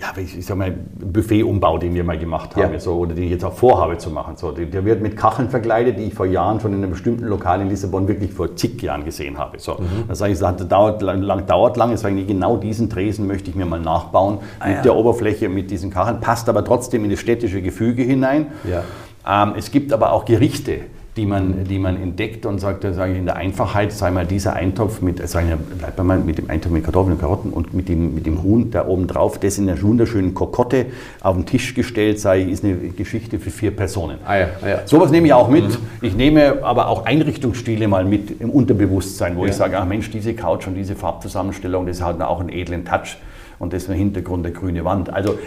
ja, 0.00 0.06
ich, 0.22 0.38
ich 0.38 0.46
sag 0.46 0.56
mal, 0.56 0.72
Buffetumbau, 0.72 1.76
den 1.78 1.94
wir 1.94 2.04
mal 2.04 2.18
gemacht 2.18 2.56
haben, 2.56 2.72
Ja. 2.72 2.80
so, 2.80 2.94
oder 2.94 3.14
den 3.14 3.24
ich 3.24 3.30
jetzt 3.30 3.44
auch 3.44 3.52
vorhabe 3.52 3.98
zu 3.98 4.10
machen. 4.10 4.36
So, 4.36 4.50
der, 4.50 4.84
wird 4.84 5.02
mit 5.02 5.16
Kacheln 5.16 5.50
verkleidet, 5.50 5.98
die 5.98 6.04
ich 6.04 6.14
vor 6.14 6.26
Jahren 6.26 6.58
schon 6.60 6.72
in 6.72 6.78
einem 6.78 6.90
bestimmten 6.92 7.24
Lokal 7.26 7.60
in 7.60 7.68
Lissabon 7.68 8.08
wirklich 8.08 8.32
vor 8.32 8.56
zig 8.56 8.80
Jahren 8.82 9.04
gesehen 9.04 9.36
habe. 9.38 9.58
So, 9.58 9.72
Mhm. 9.74 10.04
Das 10.08 10.18
sage 10.18 10.32
ich, 10.32 10.38
das 10.38 10.68
dauert 10.68 11.02
lang, 11.02 11.46
dauert 11.46 11.76
lang. 11.76 11.92
Ich, 11.92 12.26
genau 12.26 12.56
diesen 12.56 12.88
Tresen 12.88 13.26
möchte 13.26 13.50
ich 13.50 13.56
mir 13.56 13.66
mal 13.66 13.80
nachbauen 13.80 14.34
mit 14.36 14.42
Ah, 14.60 14.70
ja. 14.70 14.82
der 14.82 14.96
Oberfläche, 14.96 15.48
mit 15.48 15.70
diesen 15.70 15.90
Kacheln, 15.90 16.20
passt 16.20 16.48
aber 16.48 16.64
trotzdem 16.64 17.04
in 17.04 17.10
das 17.10 17.20
städtische 17.20 17.60
Gefüge 17.60 18.02
hinein. 18.02 18.46
Ja. 18.64 18.82
Ähm, 19.28 19.54
es 19.56 19.70
gibt 19.70 19.92
aber 19.92 20.12
auch 20.12 20.24
Gerichte, 20.24 20.80
die 21.20 21.26
man, 21.26 21.64
die 21.64 21.78
man 21.78 22.02
entdeckt 22.02 22.46
und 22.46 22.60
sagt, 22.60 22.82
sage 22.82 23.12
ich 23.12 23.18
in 23.18 23.26
der 23.26 23.36
Einfachheit, 23.36 23.92
sei 23.92 24.10
mal 24.10 24.24
dieser 24.24 24.54
Eintopf 24.54 25.02
mit, 25.02 25.20
sag 25.28 25.44
ich, 25.44 25.54
bleibt 25.78 26.02
mal 26.02 26.18
mit 26.18 26.38
dem 26.38 26.48
Eintopf 26.48 26.72
mit 26.72 26.82
Kartoffeln 26.82 27.12
und 27.12 27.20
Karotten 27.20 27.52
und 27.52 27.74
mit 27.74 27.90
dem, 27.90 28.14
mit 28.14 28.24
dem 28.24 28.42
Huhn 28.42 28.70
da 28.70 28.86
oben 28.86 29.06
drauf, 29.06 29.38
das 29.38 29.58
in 29.58 29.68
einer 29.68 29.80
wunderschönen 29.82 30.32
Kokotte 30.32 30.86
auf 31.20 31.36
den 31.36 31.44
Tisch 31.44 31.74
gestellt, 31.74 32.24
ich, 32.24 32.48
ist 32.48 32.64
eine 32.64 32.74
Geschichte 32.76 33.38
für 33.38 33.50
vier 33.50 33.70
Personen. 33.76 34.16
Ah 34.24 34.36
ja, 34.38 34.46
ah 34.62 34.68
ja. 34.68 34.78
Sowas 34.86 35.10
nehme 35.10 35.26
ich 35.26 35.34
auch 35.34 35.50
mit. 35.50 35.78
Ich 36.00 36.16
nehme 36.16 36.64
aber 36.64 36.88
auch 36.88 37.04
Einrichtungsstile 37.04 37.86
mal 37.86 38.06
mit 38.06 38.40
im 38.40 38.48
Unterbewusstsein, 38.48 39.36
wo 39.36 39.44
Ja. 39.44 39.50
ich 39.50 39.56
sage, 39.56 39.78
ach 39.78 39.84
Mensch, 39.84 40.10
diese 40.10 40.32
Couch 40.32 40.66
und 40.68 40.74
diese 40.74 40.96
Farbzusammenstellung, 40.96 41.84
das 41.86 42.00
hat 42.00 42.18
auch 42.22 42.40
einen 42.40 42.48
edlen 42.48 42.86
Touch 42.86 43.18
und 43.60 43.72
das 43.72 43.84
ist 43.84 43.88
im 43.90 43.94
Hintergrund 43.94 44.44
der 44.44 44.52
grüne 44.52 44.84
Wand. 44.84 45.12
Also, 45.12 45.38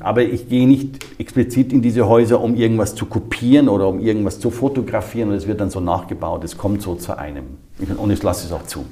aber 0.00 0.22
ich 0.22 0.48
gehe 0.48 0.68
nicht 0.68 1.04
explizit 1.18 1.72
in 1.72 1.82
diese 1.82 2.06
Häuser, 2.06 2.40
um 2.40 2.54
irgendwas 2.54 2.94
zu 2.94 3.06
kopieren 3.06 3.68
oder 3.68 3.88
um 3.88 3.98
irgendwas 3.98 4.38
zu 4.38 4.50
fotografieren 4.50 5.30
und 5.30 5.34
es 5.36 5.48
wird 5.48 5.60
dann 5.60 5.70
so 5.70 5.80
nachgebaut. 5.80 6.44
Es 6.44 6.56
kommt 6.58 6.82
so 6.82 6.94
zu 6.94 7.18
einem. 7.18 7.65
Und 7.98 8.10
ich 8.10 8.22
lasse 8.22 8.46
es 8.46 8.52
auch 8.52 8.64
zu. 8.64 8.86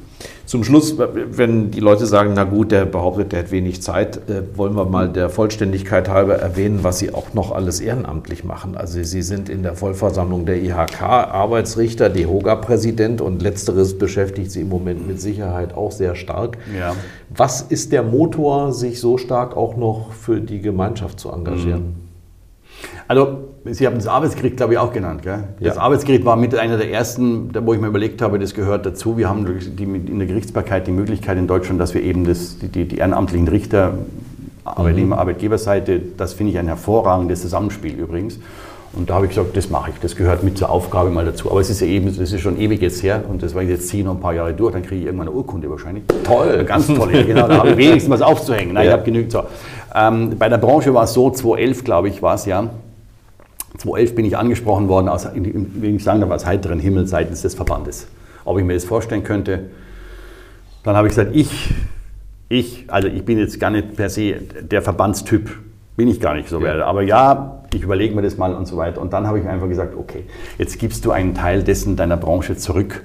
Zum 0.44 0.62
Schluss, 0.62 0.96
wenn 0.98 1.70
die 1.70 1.80
Leute 1.80 2.04
sagen, 2.04 2.32
na 2.34 2.44
gut, 2.44 2.70
der 2.70 2.84
behauptet, 2.84 3.32
der 3.32 3.40
hat 3.40 3.50
wenig 3.50 3.82
Zeit, 3.82 4.28
äh, 4.28 4.42
wollen 4.56 4.76
wir 4.76 4.84
mal 4.84 5.08
der 5.08 5.30
Vollständigkeit 5.30 6.08
halber 6.08 6.36
erwähnen, 6.36 6.80
was 6.82 6.98
Sie 6.98 7.14
auch 7.14 7.32
noch 7.32 7.50
alles 7.52 7.80
ehrenamtlich 7.80 8.44
machen. 8.44 8.76
Also 8.76 9.02
Sie 9.02 9.22
sind 9.22 9.48
in 9.48 9.62
der 9.62 9.74
Vollversammlung 9.74 10.44
der 10.44 10.62
IHK 10.62 11.02
Arbeitsrichter, 11.02 12.10
DEHOGA-Präsident 12.10 13.22
und 13.22 13.40
letzteres 13.40 13.96
beschäftigt 13.98 14.50
Sie 14.50 14.60
im 14.60 14.68
Moment 14.68 15.06
mit 15.06 15.20
Sicherheit 15.20 15.74
auch 15.74 15.90
sehr 15.90 16.14
stark. 16.14 16.58
Ja. 16.78 16.94
Was 17.30 17.62
ist 17.62 17.92
der 17.92 18.02
Motor, 18.02 18.72
sich 18.72 19.00
so 19.00 19.16
stark 19.16 19.56
auch 19.56 19.76
noch 19.76 20.12
für 20.12 20.40
die 20.40 20.60
Gemeinschaft 20.60 21.18
zu 21.20 21.30
engagieren? 21.30 22.03
Also, 23.08 23.48
Sie 23.64 23.86
haben 23.86 23.96
das 23.96 24.06
Arbeitsgericht, 24.06 24.56
glaube 24.56 24.74
ich, 24.74 24.78
auch 24.78 24.92
genannt. 24.92 25.22
Gell? 25.22 25.44
Das 25.60 25.76
Ja. 25.76 25.82
Arbeitsgericht 25.82 26.24
war 26.24 26.36
mit 26.36 26.54
einer 26.54 26.76
der 26.76 26.90
ersten, 26.90 27.50
wo 27.66 27.74
ich 27.74 27.80
mir 27.80 27.86
überlegt 27.86 28.20
habe, 28.22 28.38
das 28.38 28.54
gehört 28.54 28.84
dazu. 28.86 29.16
Wir 29.16 29.28
haben 29.28 29.46
die, 29.76 29.84
in 29.84 30.18
der 30.18 30.28
Gerichtsbarkeit 30.28 30.86
die 30.86 30.92
Möglichkeit 30.92 31.38
in 31.38 31.46
Deutschland, 31.46 31.80
dass 31.80 31.94
wir 31.94 32.02
eben 32.02 32.24
das, 32.24 32.58
die, 32.58 32.68
die, 32.68 32.84
die 32.86 32.98
ehrenamtlichen 32.98 33.48
Richter, 33.48 33.98
Arbeitnehmer, 34.64 35.18
Arbeitgeberseite, 35.18 36.00
das 36.16 36.32
finde 36.32 36.52
ich 36.52 36.58
ein 36.58 36.68
hervorragendes 36.68 37.42
Zusammenspiel 37.42 37.94
übrigens. 37.98 38.38
Und 38.96 39.10
da 39.10 39.14
habe 39.14 39.26
ich 39.26 39.30
gesagt, 39.30 39.56
das 39.56 39.70
mache 39.70 39.90
ich, 39.90 39.96
das 40.00 40.14
gehört 40.14 40.44
mit 40.44 40.56
zur 40.56 40.70
Aufgabe 40.70 41.10
mal 41.10 41.24
dazu. 41.24 41.50
Aber 41.50 41.60
es 41.60 41.68
ist 41.68 41.80
ja 41.80 41.86
eben, 41.86 42.06
das 42.06 42.32
ist 42.32 42.40
schon 42.40 42.58
ewig 42.60 42.80
jetzt 42.80 43.02
her 43.02 43.24
und 43.28 43.42
das 43.42 43.54
war 43.54 43.62
jetzt 43.62 43.88
zehn 43.88 44.04
noch 44.04 44.14
ein 44.14 44.20
paar 44.20 44.34
Jahre 44.34 44.54
durch, 44.54 44.72
dann 44.72 44.82
kriege 44.82 45.00
ich 45.00 45.06
irgendwann 45.06 45.28
eine 45.28 45.36
Urkunde 45.36 45.68
wahrscheinlich. 45.68 46.04
Toll. 46.22 46.50
Eine 46.50 46.64
ganz 46.64 46.86
tolle, 46.86 47.24
genau, 47.24 47.48
da 47.48 47.58
habe 47.58 47.70
ich 47.70 47.76
wenigstens 47.76 48.10
was 48.10 48.22
aufzuhängen. 48.22 48.74
Nein, 48.74 48.84
Ja. 48.84 48.90
ich 48.90 48.92
habe 48.94 49.04
genügend. 49.04 49.32
So. 49.32 49.42
Ähm, 49.94 50.38
bei 50.38 50.48
der 50.48 50.58
Branche 50.58 50.94
war 50.94 51.04
es 51.04 51.12
so, 51.12 51.28
2011 51.30 51.82
glaube 51.84 52.08
ich 52.08 52.22
war 52.22 52.36
es 52.36 52.46
ja, 52.46 52.70
2011 53.78 54.14
bin 54.14 54.24
ich 54.26 54.36
angesprochen 54.36 54.88
worden, 54.88 55.08
aus, 55.08 55.26
wie 55.34 55.96
ich 55.96 56.04
sagen 56.04 56.20
darf, 56.20 56.30
aus 56.30 56.46
heiteren 56.46 56.78
Himmel 56.78 57.06
seitens 57.08 57.42
des 57.42 57.54
Verbandes, 57.54 58.06
ob 58.44 58.58
ich 58.58 58.64
mir 58.64 58.74
das 58.74 58.84
vorstellen 58.84 59.24
könnte. 59.24 59.70
Dann 60.84 60.96
habe 60.96 61.08
ich 61.08 61.14
gesagt, 61.16 61.34
ich, 61.34 61.74
ich, 62.48 62.84
also 62.88 63.08
ich 63.08 63.24
bin 63.24 63.38
jetzt 63.38 63.58
gar 63.58 63.70
nicht 63.70 63.96
per 63.96 64.08
se 64.08 64.34
der 64.60 64.82
Verbandstyp, 64.82 65.50
bin 65.96 66.08
ich 66.08 66.20
gar 66.20 66.34
nicht 66.34 66.48
so. 66.48 66.60
Ja. 66.60 66.84
Aber 66.84 67.02
ja, 67.02 67.62
ich 67.72 67.82
überlege 67.82 68.14
mir 68.14 68.22
das 68.22 68.36
mal 68.36 68.54
und 68.54 68.66
so 68.66 68.76
weiter. 68.76 69.00
Und 69.00 69.12
dann 69.12 69.26
habe 69.26 69.38
ich 69.38 69.46
einfach 69.46 69.68
gesagt, 69.68 69.96
okay, 69.96 70.24
jetzt 70.58 70.78
gibst 70.78 71.04
du 71.04 71.10
einen 71.10 71.34
Teil 71.34 71.62
dessen 71.62 71.96
deiner 71.96 72.16
Branche 72.16 72.56
zurück 72.56 73.02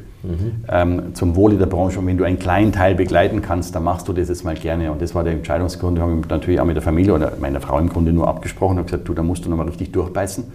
ähm, 0.69 1.15
zum 1.15 1.35
Wohle 1.35 1.57
der 1.57 1.65
Branche. 1.65 1.99
Und 1.99 2.07
wenn 2.07 2.17
du 2.17 2.23
einen 2.23 2.39
kleinen 2.39 2.71
Teil 2.71 2.95
begleiten 2.95 3.41
kannst, 3.41 3.75
dann 3.75 3.83
machst 3.83 4.07
du 4.07 4.13
das 4.13 4.29
jetzt 4.29 4.43
mal 4.43 4.55
gerne. 4.55 4.91
Und 4.91 5.01
das 5.01 5.15
war 5.15 5.23
der 5.23 5.33
Entscheidungsgrund. 5.33 5.97
Da 5.97 6.01
habe 6.03 6.19
ich 6.19 6.27
natürlich 6.27 6.59
auch 6.59 6.65
mit 6.65 6.75
der 6.75 6.83
Familie 6.83 7.13
oder 7.13 7.33
meiner 7.39 7.61
Frau 7.61 7.79
im 7.79 7.89
Grunde 7.89 8.11
nur 8.11 8.27
abgesprochen 8.27 8.79
und 8.79 8.85
gesagt, 8.85 9.07
du, 9.07 9.13
da 9.13 9.23
musst 9.23 9.45
du 9.45 9.49
nochmal 9.49 9.67
richtig 9.67 9.91
durchbeißen. 9.91 10.45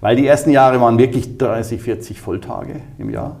Weil 0.00 0.16
die 0.16 0.26
ersten 0.26 0.50
Jahre 0.50 0.80
waren 0.80 0.98
wirklich 0.98 1.36
30, 1.36 1.80
40 1.80 2.20
Volltage 2.20 2.76
im 2.98 3.10
Jahr. 3.10 3.36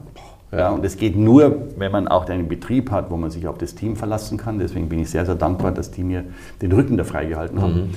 Ja, 0.52 0.70
und 0.70 0.84
es 0.84 0.96
geht 0.96 1.16
nur, 1.16 1.68
wenn 1.76 1.92
man 1.92 2.08
auch 2.08 2.28
einen 2.28 2.48
Betrieb 2.48 2.90
hat, 2.90 3.10
wo 3.10 3.16
man 3.16 3.30
sich 3.30 3.46
auf 3.46 3.58
das 3.58 3.74
Team 3.74 3.94
verlassen 3.94 4.36
kann. 4.36 4.58
Deswegen 4.58 4.88
bin 4.88 4.98
ich 4.98 5.10
sehr, 5.10 5.24
sehr 5.24 5.36
dankbar, 5.36 5.70
dass 5.70 5.90
die 5.90 6.02
mir 6.02 6.24
den 6.60 6.72
Rücken 6.72 6.96
da 6.96 7.04
freigehalten 7.04 7.62
haben. 7.62 7.94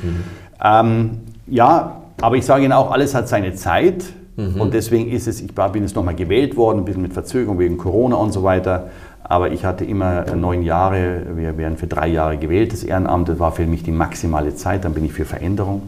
Ähm, 0.64 1.10
ja, 1.48 2.02
aber 2.22 2.38
ich 2.38 2.46
sage 2.46 2.64
Ihnen 2.64 2.74
auch, 2.74 2.92
alles 2.92 3.16
hat 3.16 3.28
seine 3.28 3.54
Zeit. 3.56 4.06
Und 4.36 4.74
deswegen 4.74 5.12
ist 5.12 5.28
es, 5.28 5.42
ich 5.42 5.54
bin 5.54 5.84
jetzt 5.84 5.96
nochmal 5.96 6.16
gewählt 6.16 6.58
worden, 6.58 6.80
ein 6.80 6.86
bisschen 6.86 7.04
mit 7.04 7.14
Verzögerung 7.14 7.60
wegen 7.60 7.78
Corona 7.78 8.16
und 8.16 8.32
so 8.32 8.44
weiter. 8.44 8.90
Aber 9.24 9.52
ich 9.52 9.64
hatte 9.64 9.86
immer 9.86 10.26
neun 10.36 10.64
Jahre, 10.64 11.22
wir 11.36 11.58
werden 11.58 11.78
für 11.78 11.88
drei 11.88 12.08
Jahre 12.08 12.38
gewählt. 12.38 12.74
Das 12.74 12.84
Ehrenamt 12.84 13.30
das 13.30 13.40
war 13.40 13.52
für 13.52 13.66
mich 13.66 13.84
die 13.84 13.92
maximale 13.92 14.56
Zeit. 14.56 14.86
Dann 14.86 14.94
bin 14.94 15.06
ich 15.06 15.14
für 15.14 15.26
Veränderung. 15.26 15.84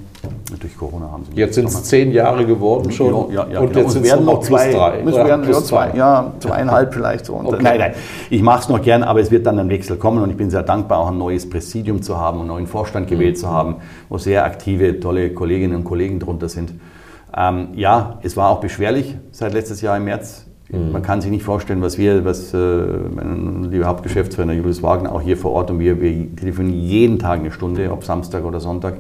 Durch 0.60 0.78
Corona 0.78 1.12
haben 1.12 1.24
sie 1.26 1.38
Jetzt 1.38 1.56
sind 1.56 1.68
es 1.68 1.84
zehn 1.84 2.12
Jahre 2.12 2.46
geworden 2.46 2.92
schon. 2.92 3.32
Ja, 3.32 3.48
ja, 3.48 3.60
und 3.60 3.74
genau. 3.74 3.82
jetzt 3.82 3.96
es 3.96 4.04
werden 4.04 4.26
noch 4.26 4.42
zwei. 4.42 4.72
drei. 4.72 5.04
Oder 5.04 5.26
werden 5.26 5.46
plus 5.46 5.66
zwei. 5.66 5.92
Ja, 5.96 6.34
zweieinhalb 6.40 6.94
vielleicht 6.94 7.26
so. 7.26 7.34
Und 7.34 7.46
Okay. 7.48 7.64
Nein, 7.64 7.80
nein. 7.80 7.94
Ich 8.30 8.42
mache 8.42 8.62
es 8.62 8.70
noch 8.70 8.82
gern, 8.82 9.04
aber 9.04 9.20
es 9.20 9.32
wird 9.32 9.46
dann 9.46 9.60
ein 9.60 9.70
Wechsel 9.70 9.98
kommen 9.98 10.22
und 10.22 10.30
ich 10.30 10.38
bin 10.38 10.50
sehr 10.50 10.64
dankbar, 10.64 11.00
auch 11.00 11.12
ein 11.12 11.18
neues 11.18 11.50
Präsidium 11.50 12.02
zu 12.02 12.18
haben, 12.18 12.40
einen 12.40 12.48
neuen 12.48 12.68
Vorstand 12.68 13.08
gewählt 13.08 13.38
zu 13.38 13.50
haben, 13.50 13.78
wo 14.10 14.18
sehr 14.18 14.46
aktive, 14.46 15.00
tolle 15.00 15.32
Kolleginnen 15.34 15.76
und 15.76 15.84
Kollegen 15.84 16.20
drunter 16.20 16.50
sind. 16.50 16.74
Ähm, 17.36 17.70
ja, 17.76 18.20
es 18.24 18.36
war 18.36 18.50
auch 18.50 18.60
beschwerlich 18.60 19.16
seit 19.32 19.54
letztes 19.54 19.82
Jahr 19.82 19.98
im 19.98 20.06
März. 20.06 20.46
Man 20.70 21.04
kann 21.04 21.22
sich 21.22 21.30
nicht 21.30 21.44
vorstellen, 21.44 21.82
was 21.82 21.98
wir, 22.00 22.26
was 22.26 22.54
äh, 22.54 22.58
mein 22.58 23.66
lieber 23.70 23.86
Hauptgeschäftsführer 23.86 24.52
Julius 24.52 24.82
Wagner 24.82 25.14
auch 25.14 25.22
hier 25.22 25.38
vor 25.38 25.52
Ort 25.52 25.70
und 25.70 25.80
wir, 25.80 26.02
wir 26.02 26.36
telefonieren 26.36 26.80
jeden 26.82 27.20
Tag 27.20 27.40
eine 27.40 27.52
Stunde, 27.52 27.92
ob 27.92 28.04
Samstag 28.04 28.44
oder 28.44 28.60
Sonntag. 28.60 28.96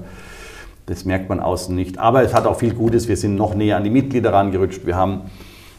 Das 0.86 1.06
merkt 1.06 1.30
man 1.30 1.40
außen 1.40 1.76
nicht. 1.76 1.98
Aber 1.98 2.24
es 2.24 2.34
hat 2.34 2.46
auch 2.46 2.60
viel 2.60 2.74
Gutes. 2.74 3.08
Wir 3.08 3.18
sind 3.18 3.36
noch 3.36 3.56
näher 3.56 3.78
an 3.78 3.84
die 3.84 3.90
Mitglieder 3.90 4.34
rangerutscht. 4.34 4.86
Wir 4.86 4.96
haben 4.96 5.22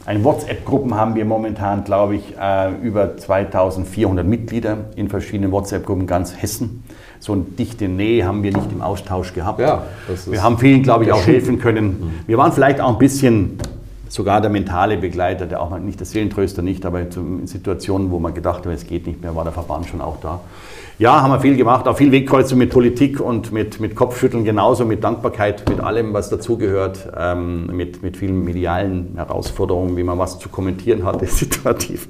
ein 0.05 0.23
WhatsApp-Gruppen 0.23 0.95
haben 0.95 1.15
wir 1.15 1.25
momentan, 1.25 1.83
glaube 1.83 2.15
ich, 2.15 2.33
äh, 2.39 2.71
über 2.81 3.17
2400 3.17 4.25
Mitglieder 4.25 4.77
in 4.95 5.09
verschiedenen 5.09 5.51
WhatsApp-Gruppen 5.51 6.07
ganz 6.07 6.33
Hessen. 6.41 6.85
So 7.19 7.33
eine 7.33 7.41
dichte 7.41 7.89
Nähe 7.89 8.25
haben 8.25 8.41
wir 8.41 8.53
nicht 8.53 8.71
im 8.71 8.81
Austausch 8.81 9.33
gehabt. 9.33 9.59
Ja, 9.59 9.83
wir 10.27 10.41
haben 10.41 10.57
vielen, 10.59 10.81
glaube 10.81 11.03
ich, 11.03 11.11
auch 11.11 11.27
helfen 11.27 11.59
können. 11.59 12.21
Wir 12.25 12.37
waren 12.37 12.53
vielleicht 12.53 12.79
auch 12.79 12.93
ein 12.93 12.99
bisschen 12.99 13.57
sogar 14.09 14.41
der 14.41 14.49
mentale 14.49 14.97
Begleiter, 14.97 15.45
der 15.45 15.61
auch 15.61 15.69
mal 15.69 15.79
nicht 15.79 15.99
der 15.99 16.07
Seelentröster 16.07 16.61
nicht, 16.61 16.85
aber 16.85 17.01
in 17.01 17.47
Situationen, 17.47 18.11
wo 18.11 18.19
man 18.19 18.33
gedacht 18.33 18.65
hat, 18.65 18.73
es 18.73 18.87
geht 18.87 19.07
nicht 19.07 19.21
mehr, 19.21 19.35
war 19.35 19.43
der 19.43 19.53
Verband 19.53 19.87
schon 19.87 20.01
auch 20.01 20.19
da. 20.21 20.41
Ja, 20.99 21.21
haben 21.21 21.31
wir 21.31 21.39
viel 21.39 21.55
gemacht, 21.55 21.87
auch 21.87 21.95
viel 21.95 22.11
Wegkreuzung 22.11 22.57
mit 22.57 22.71
Politik 22.71 23.19
und 23.19 23.51
mit, 23.51 23.79
mit 23.79 23.95
Kopfschütteln 23.95 24.43
genauso, 24.43 24.83
mit 24.83 25.03
Dankbarkeit, 25.03 25.69
mit 25.69 25.79
allem, 25.79 26.11
was 26.13 26.29
dazugehört, 26.29 27.07
ähm, 27.15 27.67
mit, 27.67 28.01
mit 28.01 28.17
vielen 28.17 28.43
medialen 28.43 29.13
Herausforderungen, 29.15 29.95
wie 29.95 30.03
man 30.03 30.17
was 30.17 30.39
zu 30.39 30.49
kommentieren 30.49 31.05
hatte, 31.05 31.25
situativ. 31.27 32.07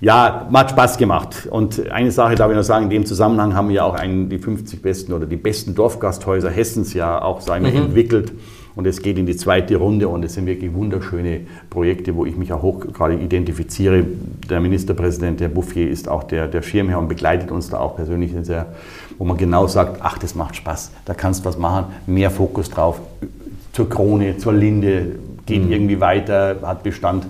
Ja, 0.00 0.48
hat 0.52 0.70
Spaß 0.70 0.98
gemacht. 0.98 1.48
Und 1.50 1.90
eine 1.90 2.10
Sache 2.10 2.34
darf 2.34 2.50
ich 2.50 2.56
noch 2.56 2.64
sagen, 2.64 2.84
in 2.84 2.90
dem 2.90 3.06
Zusammenhang 3.06 3.54
haben 3.54 3.68
wir 3.68 3.84
auch 3.84 3.94
einen, 3.94 4.28
die 4.28 4.38
50 4.38 4.82
besten 4.82 5.12
oder 5.12 5.26
die 5.26 5.36
besten 5.36 5.76
Dorfgasthäuser 5.76 6.50
Hessens 6.50 6.94
ja 6.94 7.20
auch 7.22 7.40
sagen 7.40 7.64
wir, 7.64 7.74
entwickelt. 7.74 8.32
Und 8.78 8.86
es 8.86 9.02
geht 9.02 9.18
in 9.18 9.26
die 9.26 9.34
zweite 9.34 9.74
Runde 9.74 10.06
und 10.06 10.24
es 10.24 10.34
sind 10.34 10.46
wirklich 10.46 10.72
wunderschöne 10.72 11.40
Projekte, 11.68 12.14
wo 12.14 12.24
ich 12.24 12.36
mich 12.36 12.52
auch 12.52 12.62
hoch 12.62 12.78
gerade 12.92 13.14
identifiziere. 13.16 14.04
Der 14.48 14.60
Ministerpräsident, 14.60 15.40
der 15.40 15.48
Bouffier, 15.48 15.90
ist 15.90 16.08
auch 16.08 16.22
der, 16.22 16.46
der 16.46 16.62
Schirmherr 16.62 17.00
und 17.00 17.08
begleitet 17.08 17.50
uns 17.50 17.70
da 17.70 17.80
auch 17.80 17.96
persönlich 17.96 18.30
sehr, 18.42 18.66
wo 19.18 19.24
man 19.24 19.36
genau 19.36 19.66
sagt, 19.66 19.98
ach, 20.00 20.18
das 20.18 20.36
macht 20.36 20.54
Spaß, 20.54 20.92
da 21.06 21.14
kannst 21.14 21.40
du 21.40 21.48
was 21.48 21.58
machen, 21.58 21.86
mehr 22.06 22.30
Fokus 22.30 22.70
drauf. 22.70 23.00
Zur 23.72 23.88
Krone, 23.88 24.36
zur 24.36 24.52
Linde, 24.52 25.06
geht 25.44 25.68
irgendwie 25.68 25.98
weiter, 25.98 26.60
hat 26.62 26.84
Bestand. 26.84 27.26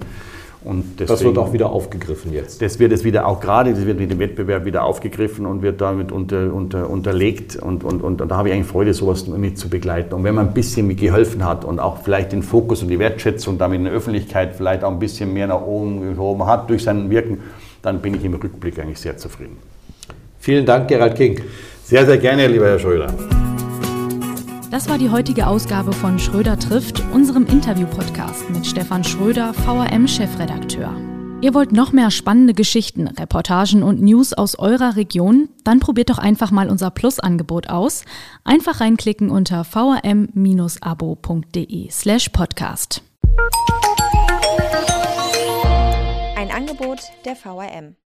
Und 0.64 1.00
Das 1.00 1.22
wird 1.22 1.38
auch 1.38 1.52
wieder 1.52 1.70
aufgegriffen 1.70 2.32
jetzt. 2.32 2.60
das 2.60 2.80
wird 2.80 2.90
es 2.92 3.04
wieder 3.04 3.26
auch 3.26 3.40
gerade, 3.40 3.72
das 3.72 3.86
wird 3.86 4.00
mit 4.00 4.10
dem 4.10 4.18
Wettbewerb 4.18 4.64
wieder 4.64 4.82
aufgegriffen 4.82 5.46
und 5.46 5.62
wird 5.62 5.80
damit 5.80 6.10
unter, 6.10 6.52
unter, 6.52 6.90
unterlegt. 6.90 7.56
Und, 7.56 7.84
und, 7.84 8.02
und, 8.02 8.20
da 8.20 8.36
habe 8.36 8.48
ich 8.48 8.54
eigentlich 8.54 8.66
Freude, 8.66 8.92
sowas 8.92 9.26
mit 9.28 9.56
zu 9.56 9.68
begleiten. 9.68 10.14
Und 10.14 10.24
wenn 10.24 10.34
man 10.34 10.48
ein 10.48 10.54
bisschen 10.54 10.86
mit 10.86 10.98
geholfen 10.98 11.44
hat 11.44 11.64
und 11.64 11.78
auch 11.78 12.02
vielleicht 12.02 12.32
den 12.32 12.42
Fokus 12.42 12.82
und 12.82 12.88
die 12.88 12.98
Wertschätzung 12.98 13.56
damit 13.56 13.78
in 13.78 13.84
der 13.84 13.92
Öffentlichkeit 13.92 14.56
vielleicht 14.56 14.82
auch 14.82 14.90
ein 14.90 14.98
bisschen 14.98 15.32
mehr 15.32 15.46
nach 15.46 15.62
oben 15.62 16.00
geschoben 16.10 16.44
hat 16.46 16.68
durch 16.68 16.82
sein 16.82 17.08
Wirken, 17.08 17.38
dann 17.82 18.00
bin 18.00 18.14
ich 18.14 18.24
im 18.24 18.34
Rückblick 18.34 18.78
eigentlich 18.80 18.98
sehr 18.98 19.16
zufrieden. 19.16 19.58
Vielen 20.40 20.66
Dank, 20.66 20.88
Gerald 20.88 21.14
King. 21.14 21.40
Sehr, 21.84 22.04
sehr 22.04 22.18
gerne, 22.18 22.48
lieber 22.48 22.66
Herr 22.66 22.78
Schröder. 22.78 23.47
Das 24.70 24.86
war 24.88 24.98
die 24.98 25.08
heutige 25.08 25.46
Ausgabe 25.46 25.94
von 25.94 26.18
Schröder 26.18 26.58
trifft, 26.58 27.02
unserem 27.14 27.46
Interview-Podcast 27.46 28.50
mit 28.50 28.66
Stefan 28.66 29.02
Schröder, 29.02 29.54
VRM-Chefredakteur. 29.54 30.94
Ihr 31.40 31.54
wollt 31.54 31.72
noch 31.72 31.92
mehr 31.92 32.10
spannende 32.10 32.52
Geschichten, 32.52 33.08
Reportagen 33.08 33.82
und 33.82 34.02
News 34.02 34.34
aus 34.34 34.58
eurer 34.58 34.96
Region? 34.96 35.48
Dann 35.64 35.80
probiert 35.80 36.10
doch 36.10 36.18
einfach 36.18 36.50
mal 36.50 36.68
unser 36.68 36.90
Plus-Angebot 36.90 37.70
aus. 37.70 38.04
Einfach 38.44 38.80
reinklicken 38.80 39.30
unter 39.30 39.64
vrm-abo.de 39.64 40.28
slash 41.90 42.28
podcast. 42.28 43.02
Ein 46.36 46.50
Angebot 46.50 46.98
der 47.24 47.36
VRM. 47.36 47.96